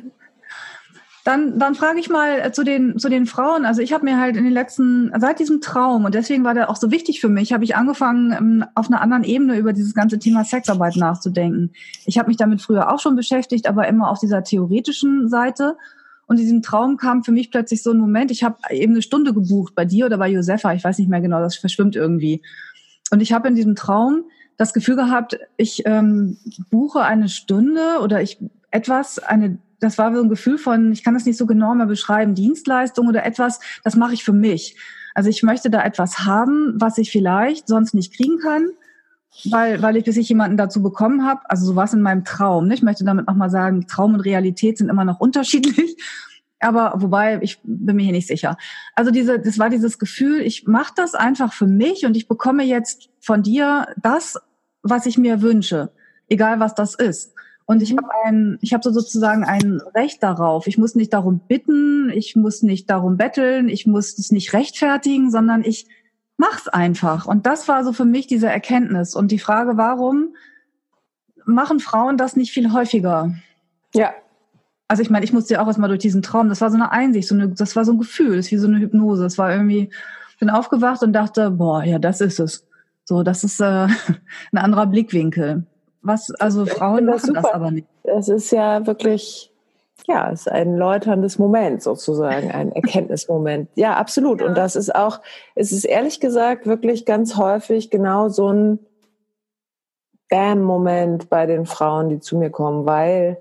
Dann, 1.24 1.58
dann 1.58 1.74
frage 1.74 1.98
ich 1.98 2.08
mal 2.08 2.38
äh, 2.38 2.52
zu 2.52 2.62
den, 2.62 3.00
zu 3.00 3.08
den 3.08 3.26
Frauen. 3.26 3.64
Also 3.64 3.82
ich 3.82 3.92
habe 3.92 4.04
mir 4.04 4.20
halt 4.20 4.36
in 4.36 4.44
den 4.44 4.52
letzten, 4.52 5.10
seit 5.18 5.40
diesem 5.40 5.60
Traum, 5.60 6.04
und 6.04 6.14
deswegen 6.14 6.44
war 6.44 6.54
der 6.54 6.70
auch 6.70 6.76
so 6.76 6.92
wichtig 6.92 7.20
für 7.20 7.28
mich, 7.28 7.52
habe 7.52 7.64
ich 7.64 7.74
angefangen, 7.74 8.30
ähm, 8.30 8.64
auf 8.76 8.86
einer 8.86 9.00
anderen 9.00 9.24
Ebene 9.24 9.58
über 9.58 9.72
dieses 9.72 9.92
ganze 9.92 10.20
Thema 10.20 10.44
Sexarbeit 10.44 10.94
nachzudenken. 10.94 11.72
Ich 12.04 12.16
habe 12.16 12.28
mich 12.28 12.36
damit 12.36 12.62
früher 12.62 12.92
auch 12.92 13.00
schon 13.00 13.16
beschäftigt, 13.16 13.68
aber 13.68 13.88
immer 13.88 14.08
auf 14.08 14.20
dieser 14.20 14.44
theoretischen 14.44 15.28
Seite. 15.28 15.76
Und 16.26 16.36
in 16.36 16.44
diesem 16.44 16.62
Traum 16.62 16.96
kam 16.96 17.24
für 17.24 17.32
mich 17.32 17.50
plötzlich 17.50 17.82
so 17.82 17.90
ein 17.90 17.98
Moment, 17.98 18.30
ich 18.30 18.44
habe 18.44 18.58
eben 18.70 18.92
eine 18.92 19.02
Stunde 19.02 19.34
gebucht 19.34 19.74
bei 19.74 19.84
dir 19.84 20.06
oder 20.06 20.18
bei 20.18 20.28
Josefa, 20.28 20.74
ich 20.74 20.84
weiß 20.84 20.96
nicht 20.98 21.10
mehr 21.10 21.20
genau, 21.20 21.40
das 21.40 21.56
verschwimmt 21.56 21.96
irgendwie. 21.96 22.40
Und 23.10 23.20
ich 23.20 23.32
habe 23.32 23.48
in 23.48 23.56
diesem 23.56 23.74
Traum 23.74 24.26
das 24.56 24.72
Gefühl 24.72 24.96
gehabt, 24.96 25.38
ich 25.56 25.82
ähm, 25.86 26.38
buche 26.70 27.02
eine 27.02 27.28
Stunde 27.28 28.00
oder 28.02 28.22
ich 28.22 28.38
etwas, 28.70 29.18
eine, 29.18 29.58
das 29.80 29.98
war 29.98 30.14
so 30.14 30.22
ein 30.22 30.28
Gefühl 30.28 30.58
von, 30.58 30.92
ich 30.92 31.04
kann 31.04 31.14
das 31.14 31.26
nicht 31.26 31.36
so 31.36 31.46
genau 31.46 31.74
mal 31.74 31.86
beschreiben, 31.86 32.34
Dienstleistung 32.34 33.08
oder 33.08 33.24
etwas, 33.24 33.60
das 33.84 33.96
mache 33.96 34.14
ich 34.14 34.24
für 34.24 34.32
mich. 34.32 34.76
Also 35.14 35.30
ich 35.30 35.42
möchte 35.42 35.70
da 35.70 35.82
etwas 35.82 36.20
haben, 36.20 36.74
was 36.76 36.98
ich 36.98 37.10
vielleicht 37.10 37.68
sonst 37.68 37.94
nicht 37.94 38.14
kriegen 38.14 38.38
kann, 38.38 38.68
weil, 39.44 39.80
weil 39.82 39.96
ich 39.96 40.04
bis 40.04 40.16
ich 40.16 40.28
jemanden 40.28 40.56
dazu 40.56 40.82
bekommen 40.82 41.24
habe. 41.24 41.40
Also 41.48 41.66
so 41.66 41.76
war 41.76 41.84
es 41.84 41.92
in 41.92 42.02
meinem 42.02 42.24
Traum. 42.24 42.68
Ne? 42.68 42.74
Ich 42.74 42.82
möchte 42.82 43.04
damit 43.04 43.26
nochmal 43.26 43.50
sagen, 43.50 43.86
Traum 43.86 44.14
und 44.14 44.20
Realität 44.20 44.78
sind 44.78 44.88
immer 44.88 45.04
noch 45.04 45.20
unterschiedlich. 45.20 45.96
Aber 46.66 46.94
wobei, 46.96 47.38
ich 47.42 47.60
bin 47.62 47.94
mir 47.94 48.02
hier 48.02 48.12
nicht 48.12 48.26
sicher. 48.26 48.56
Also 48.96 49.12
diese, 49.12 49.38
das 49.38 49.58
war 49.60 49.70
dieses 49.70 50.00
Gefühl, 50.00 50.40
ich 50.40 50.66
mache 50.66 50.92
das 50.96 51.14
einfach 51.14 51.52
für 51.52 51.68
mich 51.68 52.04
und 52.04 52.16
ich 52.16 52.26
bekomme 52.26 52.64
jetzt 52.64 53.08
von 53.20 53.44
dir 53.44 53.86
das, 53.96 54.36
was 54.82 55.06
ich 55.06 55.16
mir 55.16 55.42
wünsche, 55.42 55.92
egal 56.28 56.58
was 56.58 56.74
das 56.74 56.96
ist. 56.96 57.34
Und 57.66 57.82
ich 57.82 57.96
habe 57.96 58.08
ein, 58.24 58.58
ich 58.62 58.72
habe 58.72 58.82
so 58.82 58.90
sozusagen 58.90 59.44
ein 59.44 59.80
Recht 59.94 60.24
darauf. 60.24 60.66
Ich 60.66 60.76
muss 60.76 60.96
nicht 60.96 61.12
darum 61.12 61.40
bitten, 61.46 62.10
ich 62.10 62.34
muss 62.34 62.62
nicht 62.62 62.90
darum 62.90 63.16
betteln, 63.16 63.68
ich 63.68 63.86
muss 63.86 64.18
es 64.18 64.32
nicht 64.32 64.52
rechtfertigen, 64.52 65.30
sondern 65.30 65.62
ich 65.62 65.86
mach's 66.36 66.66
einfach. 66.66 67.26
Und 67.26 67.46
das 67.46 67.68
war 67.68 67.84
so 67.84 67.92
für 67.92 68.04
mich 68.04 68.26
diese 68.26 68.48
Erkenntnis. 68.48 69.14
Und 69.14 69.30
die 69.30 69.38
Frage, 69.38 69.76
warum 69.76 70.34
machen 71.44 71.78
Frauen 71.78 72.16
das 72.16 72.34
nicht 72.34 72.52
viel 72.52 72.72
häufiger? 72.72 73.36
Ja. 73.94 74.14
Also 74.88 75.02
ich 75.02 75.10
meine, 75.10 75.24
ich 75.24 75.32
musste 75.32 75.54
ja 75.54 75.62
auch 75.62 75.66
erstmal 75.66 75.88
durch 75.88 76.00
diesen 76.00 76.22
Traum. 76.22 76.48
Das 76.48 76.60
war 76.60 76.70
so 76.70 76.76
eine 76.76 76.92
Einsicht, 76.92 77.28
so 77.28 77.34
eine, 77.34 77.48
das 77.48 77.74
war 77.74 77.84
so 77.84 77.92
ein 77.92 77.98
Gefühl, 77.98 78.36
das 78.36 78.46
ist 78.46 78.52
wie 78.52 78.58
so 78.58 78.68
eine 78.68 78.78
Hypnose. 78.78 79.26
Es 79.26 79.38
war 79.38 79.52
irgendwie, 79.52 79.90
bin 80.38 80.50
aufgewacht 80.50 81.02
und 81.02 81.12
dachte, 81.12 81.50
boah, 81.50 81.82
ja, 81.82 81.98
das 81.98 82.20
ist 82.20 82.38
es. 82.38 82.66
So, 83.04 83.22
das 83.22 83.44
ist 83.44 83.60
äh, 83.60 83.64
ein 84.52 84.58
anderer 84.58 84.86
Blickwinkel. 84.86 85.64
Was, 86.02 86.30
also 86.32 86.66
Frauen 86.66 87.06
das 87.06 87.22
machen 87.22 87.26
super. 87.26 87.42
das 87.42 87.52
aber 87.52 87.70
nicht. 87.72 87.86
Es 88.04 88.28
ist 88.28 88.52
ja 88.52 88.86
wirklich, 88.86 89.52
ja, 90.06 90.30
es 90.30 90.42
ist 90.42 90.52
ein 90.52 90.76
läuterndes 90.76 91.38
Moment 91.38 91.82
sozusagen, 91.82 92.52
ein 92.52 92.70
Erkenntnismoment. 92.74 93.68
Ja, 93.74 93.96
absolut. 93.96 94.40
Ja. 94.40 94.46
Und 94.46 94.56
das 94.56 94.76
ist 94.76 94.94
auch, 94.94 95.20
es 95.56 95.72
ist 95.72 95.84
ehrlich 95.84 96.20
gesagt 96.20 96.66
wirklich 96.66 97.06
ganz 97.06 97.36
häufig 97.36 97.90
genau 97.90 98.28
so 98.28 98.52
ein 98.52 98.78
Bam-Moment 100.28 101.28
bei 101.28 101.46
den 101.46 101.66
Frauen, 101.66 102.08
die 102.08 102.20
zu 102.20 102.36
mir 102.36 102.50
kommen, 102.50 102.86
weil 102.86 103.38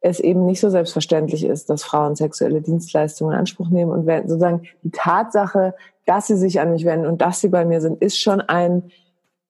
es 0.00 0.20
eben 0.20 0.46
nicht 0.46 0.60
so 0.60 0.70
selbstverständlich 0.70 1.44
ist, 1.44 1.70
dass 1.70 1.82
Frauen 1.82 2.14
sexuelle 2.14 2.60
Dienstleistungen 2.60 3.32
in 3.32 3.38
Anspruch 3.40 3.68
nehmen 3.68 3.90
und 3.90 4.06
werden 4.06 4.28
sozusagen 4.28 4.62
die 4.82 4.90
Tatsache, 4.90 5.74
dass 6.06 6.28
sie 6.28 6.36
sich 6.36 6.60
an 6.60 6.72
mich 6.72 6.84
wenden 6.84 7.06
und 7.06 7.20
dass 7.20 7.40
sie 7.40 7.48
bei 7.48 7.64
mir 7.64 7.80
sind, 7.80 8.00
ist 8.00 8.20
schon 8.20 8.40
ein 8.40 8.90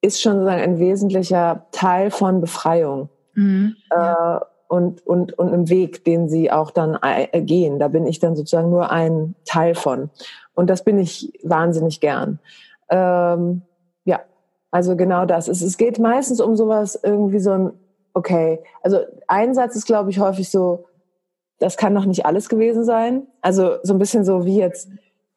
ist 0.01 0.23
schon 0.23 0.35
sozusagen 0.35 0.63
ein 0.63 0.79
wesentlicher 0.79 1.67
Teil 1.73 2.11
von 2.11 2.41
Befreiung. 2.41 3.09
Mhm, 3.35 3.75
äh, 3.91 4.39
und, 4.69 5.07
und, 5.07 5.33
und 5.39 5.49
einem 5.49 5.71
Weg, 5.71 6.05
den 6.05 6.29
sie 6.29 6.53
auch 6.53 6.71
dann 6.71 6.99
äh, 7.03 7.41
gehen. 7.41 7.79
Da 7.79 7.89
bin 7.89 8.07
ich 8.07 8.19
dann 8.19 8.37
sozusagen 8.37 8.69
nur 8.69 8.91
ein 8.93 9.35
Teil 9.47 9.75
von. 9.75 10.11
Und 10.55 10.69
das 10.69 10.85
bin 10.85 10.99
ich 10.99 11.33
wahnsinnig 11.43 12.01
gern. 12.01 12.39
Ähm, 12.91 13.63
ja, 14.05 14.21
also 14.71 14.95
genau 14.95 15.25
das. 15.25 15.49
Es, 15.49 15.63
es 15.63 15.79
geht 15.79 15.99
meistens 15.99 16.41
um 16.41 16.55
sowas, 16.55 17.01
irgendwie 17.03 17.39
so 17.39 17.53
ein, 17.53 17.71
okay, 18.15 18.61
also 18.83 19.01
ein 19.27 19.55
Satz 19.55 19.77
ist, 19.77 19.87
glaube 19.87 20.11
ich, 20.11 20.19
häufig 20.19 20.51
so, 20.51 20.87
das 21.59 21.77
kann 21.77 21.95
doch 21.95 22.05
nicht 22.05 22.27
alles 22.27 22.49
gewesen 22.49 22.85
sein. 22.85 23.27
Also 23.41 23.79
so 23.83 23.95
ein 23.95 23.99
bisschen 23.99 24.25
so 24.25 24.45
wie 24.45 24.59
jetzt, 24.59 24.89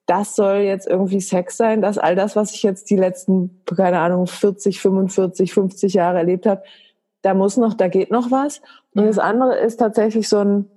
das 0.05 0.35
soll 0.35 0.57
jetzt 0.57 0.87
irgendwie 0.87 1.21
Sex 1.21 1.57
sein, 1.57 1.81
dass 1.81 1.97
all 1.97 2.15
das, 2.15 2.35
was 2.35 2.53
ich 2.53 2.63
jetzt 2.63 2.89
die 2.89 2.95
letzten, 2.95 3.61
keine 3.75 3.99
Ahnung, 3.99 4.27
40, 4.27 4.79
45, 4.79 5.53
50 5.53 5.93
Jahre 5.93 6.19
erlebt 6.19 6.45
habe, 6.45 6.63
da 7.21 7.33
muss 7.33 7.57
noch, 7.57 7.73
da 7.73 7.87
geht 7.87 8.11
noch 8.11 8.31
was. 8.31 8.61
Und 8.93 9.03
ja. 9.03 9.07
das 9.07 9.19
andere 9.19 9.57
ist 9.57 9.77
tatsächlich 9.77 10.27
so 10.27 10.39
ein, 10.39 10.69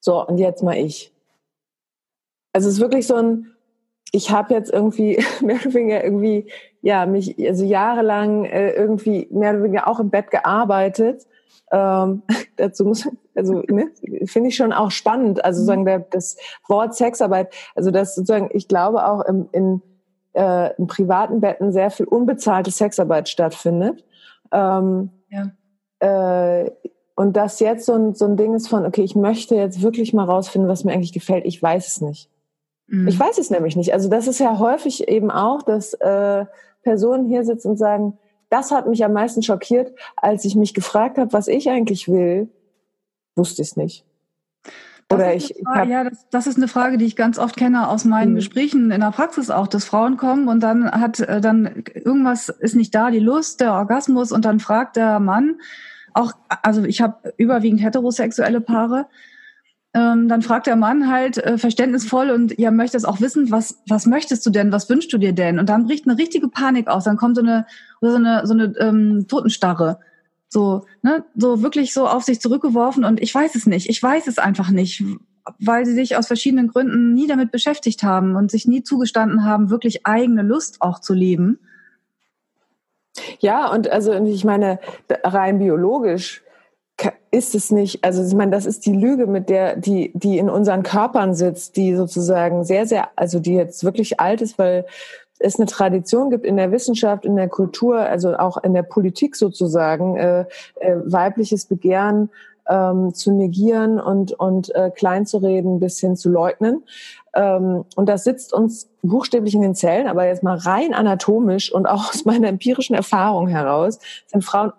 so, 0.00 0.24
und 0.26 0.38
jetzt 0.38 0.62
mal 0.62 0.76
ich. 0.76 1.12
Also 2.52 2.68
es 2.68 2.74
ist 2.74 2.80
wirklich 2.80 3.06
so 3.06 3.14
ein, 3.14 3.54
ich 4.12 4.30
habe 4.30 4.54
jetzt 4.54 4.72
irgendwie 4.72 5.24
mehr 5.42 5.56
oder 5.56 5.74
weniger 5.74 6.04
irgendwie, 6.04 6.50
ja, 6.82 7.06
mich 7.06 7.36
also 7.46 7.64
jahrelang 7.64 8.44
äh, 8.44 8.72
irgendwie 8.72 9.28
mehr 9.30 9.52
oder 9.52 9.64
weniger 9.64 9.88
auch 9.88 10.00
im 10.00 10.10
Bett 10.10 10.30
gearbeitet 10.30 11.26
ähm, 11.70 12.22
dazu 12.56 12.84
muss, 12.84 13.08
also 13.34 13.62
ne, 13.68 13.90
finde 14.24 14.48
ich 14.48 14.56
schon 14.56 14.72
auch 14.72 14.90
spannend. 14.90 15.44
Also 15.44 15.60
sozusagen 15.60 15.84
der, 15.84 16.00
das 16.00 16.36
Wort 16.66 16.94
Sexarbeit, 16.94 17.52
also 17.74 17.90
das 17.90 18.14
sozusagen, 18.14 18.50
ich 18.52 18.68
glaube 18.68 19.06
auch 19.06 19.24
im, 19.24 19.48
in, 19.52 19.82
äh, 20.34 20.74
in 20.76 20.86
privaten 20.86 21.40
Betten 21.40 21.72
sehr 21.72 21.90
viel 21.90 22.06
unbezahlte 22.06 22.70
Sexarbeit 22.70 23.28
stattfindet. 23.28 24.04
Ähm, 24.52 25.10
ja. 25.28 25.50
äh, 26.00 26.70
und 27.14 27.36
das 27.36 27.58
jetzt 27.60 27.84
so 27.84 27.94
ein, 27.94 28.14
so 28.14 28.26
ein 28.26 28.36
Ding 28.36 28.54
ist 28.54 28.68
von, 28.68 28.86
okay, 28.86 29.02
ich 29.02 29.16
möchte 29.16 29.56
jetzt 29.56 29.82
wirklich 29.82 30.12
mal 30.14 30.24
rausfinden, 30.24 30.70
was 30.70 30.84
mir 30.84 30.92
eigentlich 30.92 31.12
gefällt. 31.12 31.44
Ich 31.46 31.60
weiß 31.60 31.88
es 31.88 32.00
nicht. 32.00 32.30
Mhm. 32.88 33.08
Ich 33.08 33.18
weiß 33.18 33.38
es 33.38 33.50
nämlich 33.50 33.76
nicht. 33.76 33.92
Also 33.92 34.08
das 34.08 34.26
ist 34.26 34.40
ja 34.40 34.58
häufig 34.58 35.08
eben 35.08 35.30
auch, 35.30 35.62
dass 35.62 35.94
äh, 35.94 36.44
Personen 36.82 37.26
hier 37.26 37.44
sitzen 37.44 37.70
und 37.70 37.76
sagen, 37.76 38.18
das 38.50 38.70
hat 38.70 38.88
mich 38.88 39.04
am 39.04 39.12
meisten 39.12 39.42
schockiert, 39.42 39.92
als 40.16 40.44
ich 40.44 40.56
mich 40.56 40.74
gefragt 40.74 41.18
habe, 41.18 41.32
was 41.32 41.48
ich 41.48 41.68
eigentlich 41.68 42.08
will. 42.08 42.48
wusste 43.36 43.62
ich 43.62 43.68
es 43.68 43.76
nicht. 43.76 44.04
Oder 45.10 45.34
ich, 45.34 45.56
ich 45.56 45.64
hab, 45.64 45.88
ja, 45.88 46.04
das, 46.04 46.28
das, 46.30 46.46
ist 46.46 46.58
eine 46.58 46.68
Frage, 46.68 46.98
die 46.98 47.06
ich 47.06 47.16
ganz 47.16 47.38
oft 47.38 47.56
kenne 47.56 47.88
aus 47.88 48.04
meinen 48.04 48.32
mhm. 48.32 48.36
Gesprächen 48.36 48.90
in 48.90 49.00
der 49.00 49.10
Praxis 49.10 49.48
auch, 49.48 49.66
dass 49.66 49.86
Frauen 49.86 50.18
kommen 50.18 50.48
und 50.48 50.60
dann 50.60 50.90
hat 50.90 51.20
äh, 51.20 51.40
dann 51.40 51.84
irgendwas 51.94 52.50
ist 52.50 52.76
nicht 52.76 52.94
da, 52.94 53.10
die 53.10 53.18
Lust, 53.18 53.60
der 53.60 53.72
Orgasmus 53.72 54.32
und 54.32 54.44
dann 54.44 54.60
fragt 54.60 54.96
der 54.96 55.18
Mann 55.18 55.60
auch, 56.12 56.32
also 56.62 56.84
ich 56.84 57.00
habe 57.00 57.32
überwiegend 57.36 57.80
heterosexuelle 57.80 58.60
Paare, 58.60 59.06
ähm, 59.98 60.28
dann 60.28 60.42
fragt 60.42 60.68
der 60.68 60.76
Mann 60.76 61.10
halt 61.10 61.38
äh, 61.38 61.58
verständnisvoll 61.58 62.30
und 62.30 62.56
ja, 62.56 62.70
möchtest 62.70 63.06
auch 63.06 63.20
wissen, 63.20 63.50
was, 63.50 63.82
was 63.88 64.06
möchtest 64.06 64.46
du 64.46 64.50
denn, 64.50 64.70
was 64.70 64.88
wünschst 64.88 65.12
du 65.12 65.18
dir 65.18 65.32
denn? 65.32 65.58
Und 65.58 65.68
dann 65.68 65.86
bricht 65.86 66.06
eine 66.06 66.16
richtige 66.16 66.46
Panik 66.46 66.86
aus, 66.86 67.04
dann 67.04 67.16
kommt 67.16 67.36
so 67.36 67.42
eine, 67.42 67.66
so 68.00 68.14
eine, 68.14 68.46
so 68.46 68.54
eine 68.54 68.72
ähm, 68.78 69.26
Totenstarre. 69.26 69.98
So, 70.48 70.84
ne, 71.02 71.24
so 71.34 71.62
wirklich 71.62 71.92
so 71.92 72.06
auf 72.06 72.22
sich 72.22 72.40
zurückgeworfen 72.40 73.04
und 73.04 73.20
ich 73.20 73.34
weiß 73.34 73.54
es 73.54 73.66
nicht, 73.66 73.90
ich 73.90 74.02
weiß 74.02 74.28
es 74.28 74.38
einfach 74.38 74.70
nicht, 74.70 75.02
weil 75.58 75.84
sie 75.84 75.92
sich 75.92 76.16
aus 76.16 76.26
verschiedenen 76.26 76.68
Gründen 76.68 77.12
nie 77.12 77.26
damit 77.26 77.50
beschäftigt 77.50 78.02
haben 78.02 78.36
und 78.36 78.50
sich 78.50 78.66
nie 78.66 78.82
zugestanden 78.82 79.44
haben, 79.44 79.68
wirklich 79.68 80.06
eigene 80.06 80.42
Lust 80.42 80.80
auch 80.80 81.00
zu 81.00 81.12
leben. 81.12 81.58
Ja, 83.40 83.70
und 83.70 83.90
also 83.90 84.12
ich 84.12 84.44
meine, 84.44 84.78
rein 85.24 85.58
biologisch 85.58 86.42
ist 87.30 87.54
es 87.54 87.70
nicht, 87.70 88.04
also 88.04 88.24
ich 88.24 88.34
meine, 88.34 88.50
das 88.50 88.66
ist 88.66 88.86
die 88.86 88.92
Lüge, 88.92 89.26
mit 89.26 89.48
der, 89.48 89.76
die, 89.76 90.12
die 90.14 90.38
in 90.38 90.50
unseren 90.50 90.82
Körpern 90.82 91.34
sitzt, 91.34 91.76
die 91.76 91.94
sozusagen 91.94 92.64
sehr, 92.64 92.86
sehr, 92.86 93.08
also 93.16 93.38
die 93.38 93.54
jetzt 93.54 93.84
wirklich 93.84 94.18
alt 94.20 94.40
ist, 94.40 94.58
weil 94.58 94.86
es 95.38 95.56
eine 95.56 95.66
Tradition 95.66 96.30
gibt 96.30 96.44
in 96.44 96.56
der 96.56 96.72
Wissenschaft, 96.72 97.24
in 97.24 97.36
der 97.36 97.48
Kultur, 97.48 97.98
also 97.98 98.36
auch 98.36 98.56
in 98.64 98.74
der 98.74 98.82
Politik 98.82 99.36
sozusagen, 99.36 100.16
äh, 100.16 100.40
äh, 100.80 100.96
weibliches 101.04 101.66
Begehren 101.66 102.30
ähm, 102.68 103.14
zu 103.14 103.32
negieren 103.32 104.00
und, 104.00 104.32
und 104.32 104.74
äh, 104.74 104.90
klein 104.90 105.26
zu 105.26 105.38
reden 105.38 105.80
bis 105.80 106.00
hin 106.00 106.16
zu 106.16 106.28
leugnen. 106.28 106.82
Ähm, 107.34 107.84
und 107.94 108.08
das 108.08 108.24
sitzt 108.24 108.52
uns 108.52 108.90
buchstäblich 109.02 109.54
in 109.54 109.62
den 109.62 109.74
Zellen, 109.74 110.08
aber 110.08 110.26
jetzt 110.26 110.42
mal 110.42 110.56
rein 110.56 110.92
anatomisch 110.92 111.72
und 111.72 111.86
auch 111.86 112.10
aus 112.10 112.24
meiner 112.24 112.48
empirischen 112.48 112.96
Erfahrung 112.96 113.48
heraus 113.48 114.00
sind 114.26 114.44
Frauen 114.44 114.72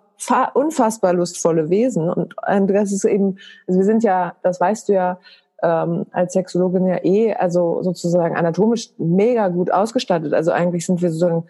unfassbar 0.54 1.12
lustvolle 1.12 1.70
Wesen. 1.70 2.08
Und 2.10 2.34
das 2.70 2.92
ist 2.92 3.04
eben, 3.04 3.38
also 3.66 3.80
wir 3.80 3.84
sind 3.84 4.02
ja, 4.02 4.34
das 4.42 4.60
weißt 4.60 4.88
du 4.88 4.92
ja, 4.92 5.18
ähm, 5.62 6.06
als 6.12 6.32
Sexologin 6.32 6.86
ja 6.86 7.04
eh, 7.04 7.34
also 7.34 7.82
sozusagen 7.82 8.36
anatomisch 8.36 8.90
mega 8.98 9.48
gut 9.48 9.70
ausgestattet. 9.70 10.32
Also 10.32 10.52
eigentlich 10.52 10.86
sind 10.86 11.02
wir 11.02 11.10
sozusagen 11.10 11.44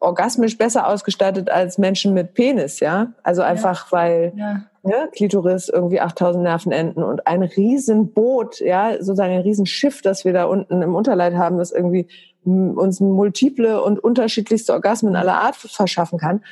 orgasmisch 0.00 0.58
besser 0.58 0.88
ausgestattet 0.88 1.48
als 1.48 1.78
Menschen 1.78 2.12
mit 2.12 2.34
Penis, 2.34 2.80
ja. 2.80 3.12
Also 3.22 3.42
einfach, 3.42 3.86
ja. 3.86 3.92
weil 3.92 4.32
ja. 4.36 4.62
Ne, 4.82 5.08
Klitoris 5.12 5.68
irgendwie 5.68 6.00
8000 6.00 6.42
Nervenenden 6.42 7.04
und 7.04 7.28
ein 7.28 7.44
Riesenboot, 7.44 8.58
ja, 8.58 8.94
sozusagen 8.94 9.32
ein 9.32 9.42
Riesenschiff, 9.42 10.02
das 10.02 10.24
wir 10.24 10.32
da 10.32 10.44
unten 10.46 10.82
im 10.82 10.96
Unterleib 10.96 11.34
haben, 11.34 11.56
das 11.56 11.70
irgendwie 11.70 12.08
uns 12.44 12.98
multiple 12.98 13.80
und 13.80 14.02
unterschiedlichste 14.02 14.72
Orgasmen 14.72 15.14
aller 15.14 15.40
Art 15.40 15.54
verschaffen 15.54 16.18
kann. 16.18 16.42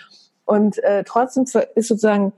Und 0.51 0.83
äh, 0.83 1.05
trotzdem 1.05 1.45
ist 1.45 1.87
sozusagen 1.87 2.33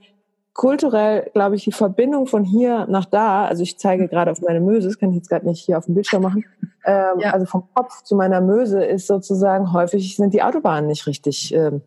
kulturell, 0.53 1.31
glaube 1.33 1.55
ich, 1.55 1.63
die 1.63 1.71
Verbindung 1.71 2.27
von 2.27 2.43
hier 2.43 2.85
nach 2.87 3.05
da, 3.05 3.45
also 3.45 3.63
ich 3.63 3.79
zeige 3.79 4.07
gerade 4.07 4.29
auf 4.29 4.39
meine 4.41 4.61
Möse, 4.61 4.87
das 4.87 4.99
kann 4.99 5.09
ich 5.09 5.15
jetzt 5.15 5.29
gerade 5.29 5.47
nicht 5.47 5.65
hier 5.65 5.79
auf 5.79 5.85
dem 5.85 5.95
Bildschirm 5.95 6.21
machen, 6.21 6.45
ähm, 6.85 7.19
ja. 7.19 7.31
also 7.31 7.47
vom 7.47 7.63
Kopf 7.73 8.03
zu 8.03 8.15
meiner 8.15 8.39
Möse 8.39 8.85
ist 8.85 9.07
sozusagen 9.07 9.73
häufig 9.73 10.15
sind 10.15 10.31
die 10.31 10.43
Autobahnen 10.43 10.85
nicht 10.85 11.07
richtig 11.07 11.55
ähm, 11.55 11.81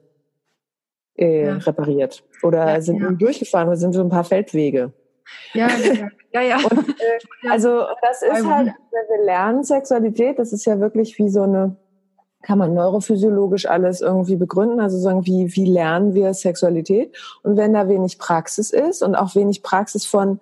äh, 1.16 1.46
ja. 1.46 1.56
repariert 1.58 2.24
oder 2.42 2.72
ja, 2.72 2.80
sind 2.80 3.22
durchgefahren 3.22 3.68
oder 3.68 3.76
sind 3.76 3.92
so 3.92 4.00
ein 4.00 4.08
paar 4.08 4.24
Feldwege. 4.24 4.92
Ja, 5.52 5.68
ja, 5.68 6.08
ja. 6.32 6.40
ja. 6.40 6.56
Und, 6.56 6.88
äh, 6.88 7.18
also 7.50 7.84
das 8.02 8.22
ist 8.22 8.44
halt, 8.44 8.66
wenn 8.90 9.18
wir 9.18 9.24
lernen 9.24 9.62
Sexualität, 9.62 10.40
das 10.40 10.52
ist 10.52 10.64
ja 10.64 10.80
wirklich 10.80 11.16
wie 11.18 11.28
so 11.28 11.42
eine 11.42 11.76
kann 12.46 12.58
man 12.58 12.74
neurophysiologisch 12.74 13.66
alles 13.66 14.00
irgendwie 14.00 14.36
begründen, 14.36 14.78
also 14.78 14.96
sagen, 14.98 15.26
wie, 15.26 15.56
wie 15.56 15.64
lernen 15.64 16.14
wir 16.14 16.32
Sexualität? 16.32 17.12
Und 17.42 17.56
wenn 17.56 17.72
da 17.72 17.88
wenig 17.88 18.20
Praxis 18.20 18.70
ist 18.70 19.02
und 19.02 19.16
auch 19.16 19.34
wenig 19.34 19.64
Praxis 19.64 20.06
von, 20.06 20.38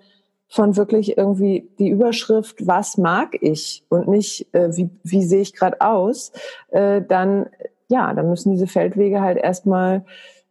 von 0.47 0.77
wirklich 0.77 1.17
irgendwie 1.17 1.67
die 1.79 1.89
Überschrift, 1.89 2.67
was 2.67 2.99
mag 2.99 3.31
ich 3.41 3.85
und 3.89 4.07
nicht, 4.07 4.55
äh, 4.55 4.77
wie, 4.77 4.91
wie 5.03 5.23
sehe 5.23 5.41
ich 5.41 5.55
gerade 5.55 5.81
aus, 5.81 6.33
äh, 6.73 7.01
dann, 7.01 7.47
ja, 7.89 8.13
dann 8.13 8.29
müssen 8.29 8.53
diese 8.53 8.67
Feldwege 8.67 9.23
halt 9.23 9.39
erstmal 9.39 10.05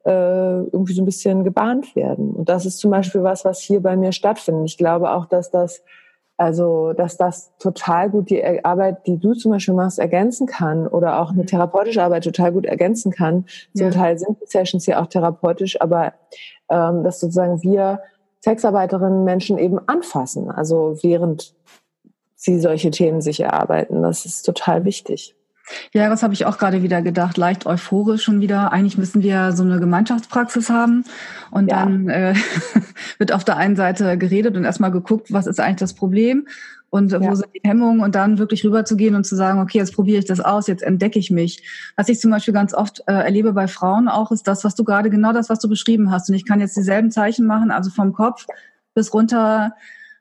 äh, 0.06 0.10
irgendwie 0.10 0.94
so 0.94 1.04
ein 1.04 1.06
bisschen 1.06 1.44
gebahnt 1.44 1.96
werden. 1.96 2.32
Und 2.32 2.50
das 2.50 2.66
ist 2.66 2.80
zum 2.80 2.90
Beispiel 2.90 3.22
was, 3.22 3.46
was 3.46 3.60
hier 3.60 3.80
bei 3.80 3.96
mir 3.96 4.12
stattfindet. 4.12 4.66
Ich 4.66 4.80
glaube 4.80 5.12
auch, 5.12 5.28
dass 5.28 5.52
das 5.52 5.84
also, 6.38 6.94
dass 6.94 7.16
das 7.16 7.56
total 7.58 8.10
gut 8.10 8.30
die 8.30 8.66
Arbeit, 8.66 9.06
die 9.06 9.20
du 9.20 9.34
zum 9.34 9.52
Beispiel 9.52 9.76
machst, 9.76 10.00
ergänzen 10.00 10.48
kann 10.48 10.88
oder 10.88 11.20
auch 11.20 11.32
eine 11.32 11.46
therapeutische 11.46 12.02
Arbeit 12.02 12.24
total 12.24 12.52
gut 12.52 12.66
ergänzen 12.66 13.12
kann. 13.12 13.46
Zum 13.76 13.88
ja. 13.88 13.92
Teil 13.92 14.18
sind 14.18 14.42
die 14.42 14.48
Sessions 14.48 14.86
ja 14.88 15.02
auch 15.02 15.08
therapeutisch, 15.08 15.80
aber 15.80 16.14
ähm, 16.70 17.04
dass 17.04 17.20
sozusagen 17.20 17.62
wir 17.62 18.02
Sexarbeiterinnen 18.44 19.24
Menschen 19.24 19.58
eben 19.58 19.80
anfassen, 19.88 20.50
also 20.50 20.98
während 21.02 21.56
sie 22.36 22.60
solche 22.60 22.92
Themen 22.92 23.22
sich 23.22 23.40
erarbeiten. 23.40 24.02
Das 24.02 24.26
ist 24.26 24.44
total 24.44 24.84
wichtig. 24.84 25.36
Ja, 25.94 26.10
das 26.10 26.24
habe 26.24 26.34
ich 26.34 26.46
auch 26.46 26.58
gerade 26.58 26.84
wieder 26.84 27.02
gedacht, 27.02 27.38
leicht 27.38 27.66
euphorisch 27.66 28.24
schon 28.24 28.42
wieder. 28.42 28.74
Eigentlich 28.74 28.98
müssen 28.98 29.24
wir 29.24 29.54
so 29.54 29.64
eine 29.64 29.80
Gemeinschaftspraxis 29.80 30.70
haben 30.70 31.06
und 31.52 31.70
ja. 31.70 31.86
dann 31.86 32.10
äh, 32.10 32.36
wird 33.18 33.32
auf 33.32 33.46
der 33.46 33.58
einen 33.58 33.76
Seite 33.76 34.18
geredet 34.18 34.58
und 34.58 34.66
erstmal 34.66 34.92
geguckt, 34.92 35.32
was 35.32 35.48
ist 35.48 35.60
eigentlich 35.60 35.78
das 35.78 35.94
Problem 35.94 36.48
und 36.90 37.12
ja. 37.12 37.22
wo 37.22 37.34
sind 37.34 37.50
die 37.56 37.68
Hemmungen 37.68 38.02
und 38.02 38.14
dann 38.14 38.38
wirklich 38.38 38.64
rüberzugehen 38.66 39.16
und 39.16 39.26
zu 39.26 39.36
sagen, 39.36 39.60
okay, 39.60 39.80
jetzt 39.80 39.96
probiere 39.96 40.20
ich 40.20 40.26
das 40.26 40.42
aus, 40.42 40.68
jetzt 40.68 40.84
entdecke 40.84 41.18
ich 41.18 41.32
mich. 41.32 41.64
Was 41.96 42.10
ich 42.10 42.20
zum 42.20 42.30
Beispiel 42.30 42.54
ganz 42.54 42.74
oft 42.74 43.02
äh, 43.08 43.14
erlebe 43.14 43.54
bei 43.54 43.68
Frauen 43.68 44.08
auch, 44.08 44.32
ist 44.32 44.48
das, 44.48 44.64
was 44.64 44.76
du 44.76 44.84
gerade 44.84 45.10
genau 45.10 45.34
das, 45.34 45.50
was 45.50 45.60
du 45.60 45.70
beschrieben 45.70 46.12
hast. 46.12 46.30
Und 46.30 46.36
ich 46.36 46.46
kann 46.46 46.60
jetzt 46.60 46.78
dieselben 46.78 47.10
Zeichen 47.10 47.48
machen, 47.48 47.72
also 47.72 47.90
vom 47.90 48.14
Kopf 48.14 48.46
bis 48.94 49.14
runter 49.14 49.74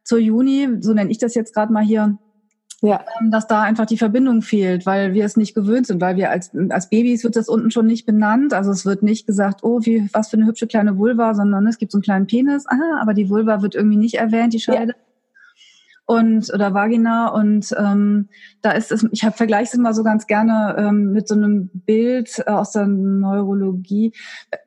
zur 0.04 0.18
Juni, 0.18 0.68
so 0.80 0.94
nenne 0.94 1.10
ich 1.10 1.18
das 1.18 1.34
jetzt 1.34 1.54
gerade 1.54 1.72
mal 1.72 1.84
hier 1.84 2.16
ja. 2.82 3.04
Ähm, 3.20 3.30
dass 3.30 3.46
da 3.46 3.62
einfach 3.62 3.86
die 3.86 3.96
Verbindung 3.96 4.42
fehlt, 4.42 4.84
weil 4.84 5.14
wir 5.14 5.24
es 5.24 5.36
nicht 5.36 5.54
gewöhnt 5.54 5.86
sind, 5.86 6.00
weil 6.00 6.16
wir 6.16 6.30
als, 6.30 6.50
als 6.68 6.88
Babys 6.88 7.24
wird 7.24 7.36
das 7.36 7.48
unten 7.48 7.70
schon 7.70 7.86
nicht 7.86 8.04
benannt. 8.04 8.52
Also 8.52 8.72
es 8.72 8.84
wird 8.84 9.02
nicht 9.02 9.26
gesagt, 9.26 9.60
oh, 9.62 9.80
wie, 9.82 10.08
was 10.12 10.28
für 10.28 10.36
eine 10.36 10.46
hübsche 10.46 10.66
kleine 10.66 10.98
Vulva, 10.98 11.34
sondern 11.34 11.66
es 11.66 11.78
gibt 11.78 11.92
so 11.92 11.98
einen 11.98 12.02
kleinen 12.02 12.26
Penis, 12.26 12.66
aha, 12.66 13.00
aber 13.00 13.14
die 13.14 13.30
Vulva 13.30 13.62
wird 13.62 13.74
irgendwie 13.74 13.96
nicht 13.96 14.14
erwähnt, 14.14 14.52
die 14.52 14.60
Scheide. 14.60 14.92
Ja 14.92 15.11
und 16.04 16.52
oder 16.52 16.74
Vagina 16.74 17.28
und 17.28 17.74
ähm, 17.78 18.28
da 18.60 18.72
ist 18.72 18.90
es, 18.90 19.06
ich 19.12 19.22
vergleiche 19.22 19.64
es 19.64 19.74
immer 19.74 19.94
so 19.94 20.02
ganz 20.02 20.26
gerne 20.26 20.74
ähm, 20.78 21.12
mit 21.12 21.28
so 21.28 21.34
einem 21.34 21.70
Bild 21.72 22.42
äh, 22.46 22.50
aus 22.50 22.72
der 22.72 22.86
Neurologie. 22.86 24.12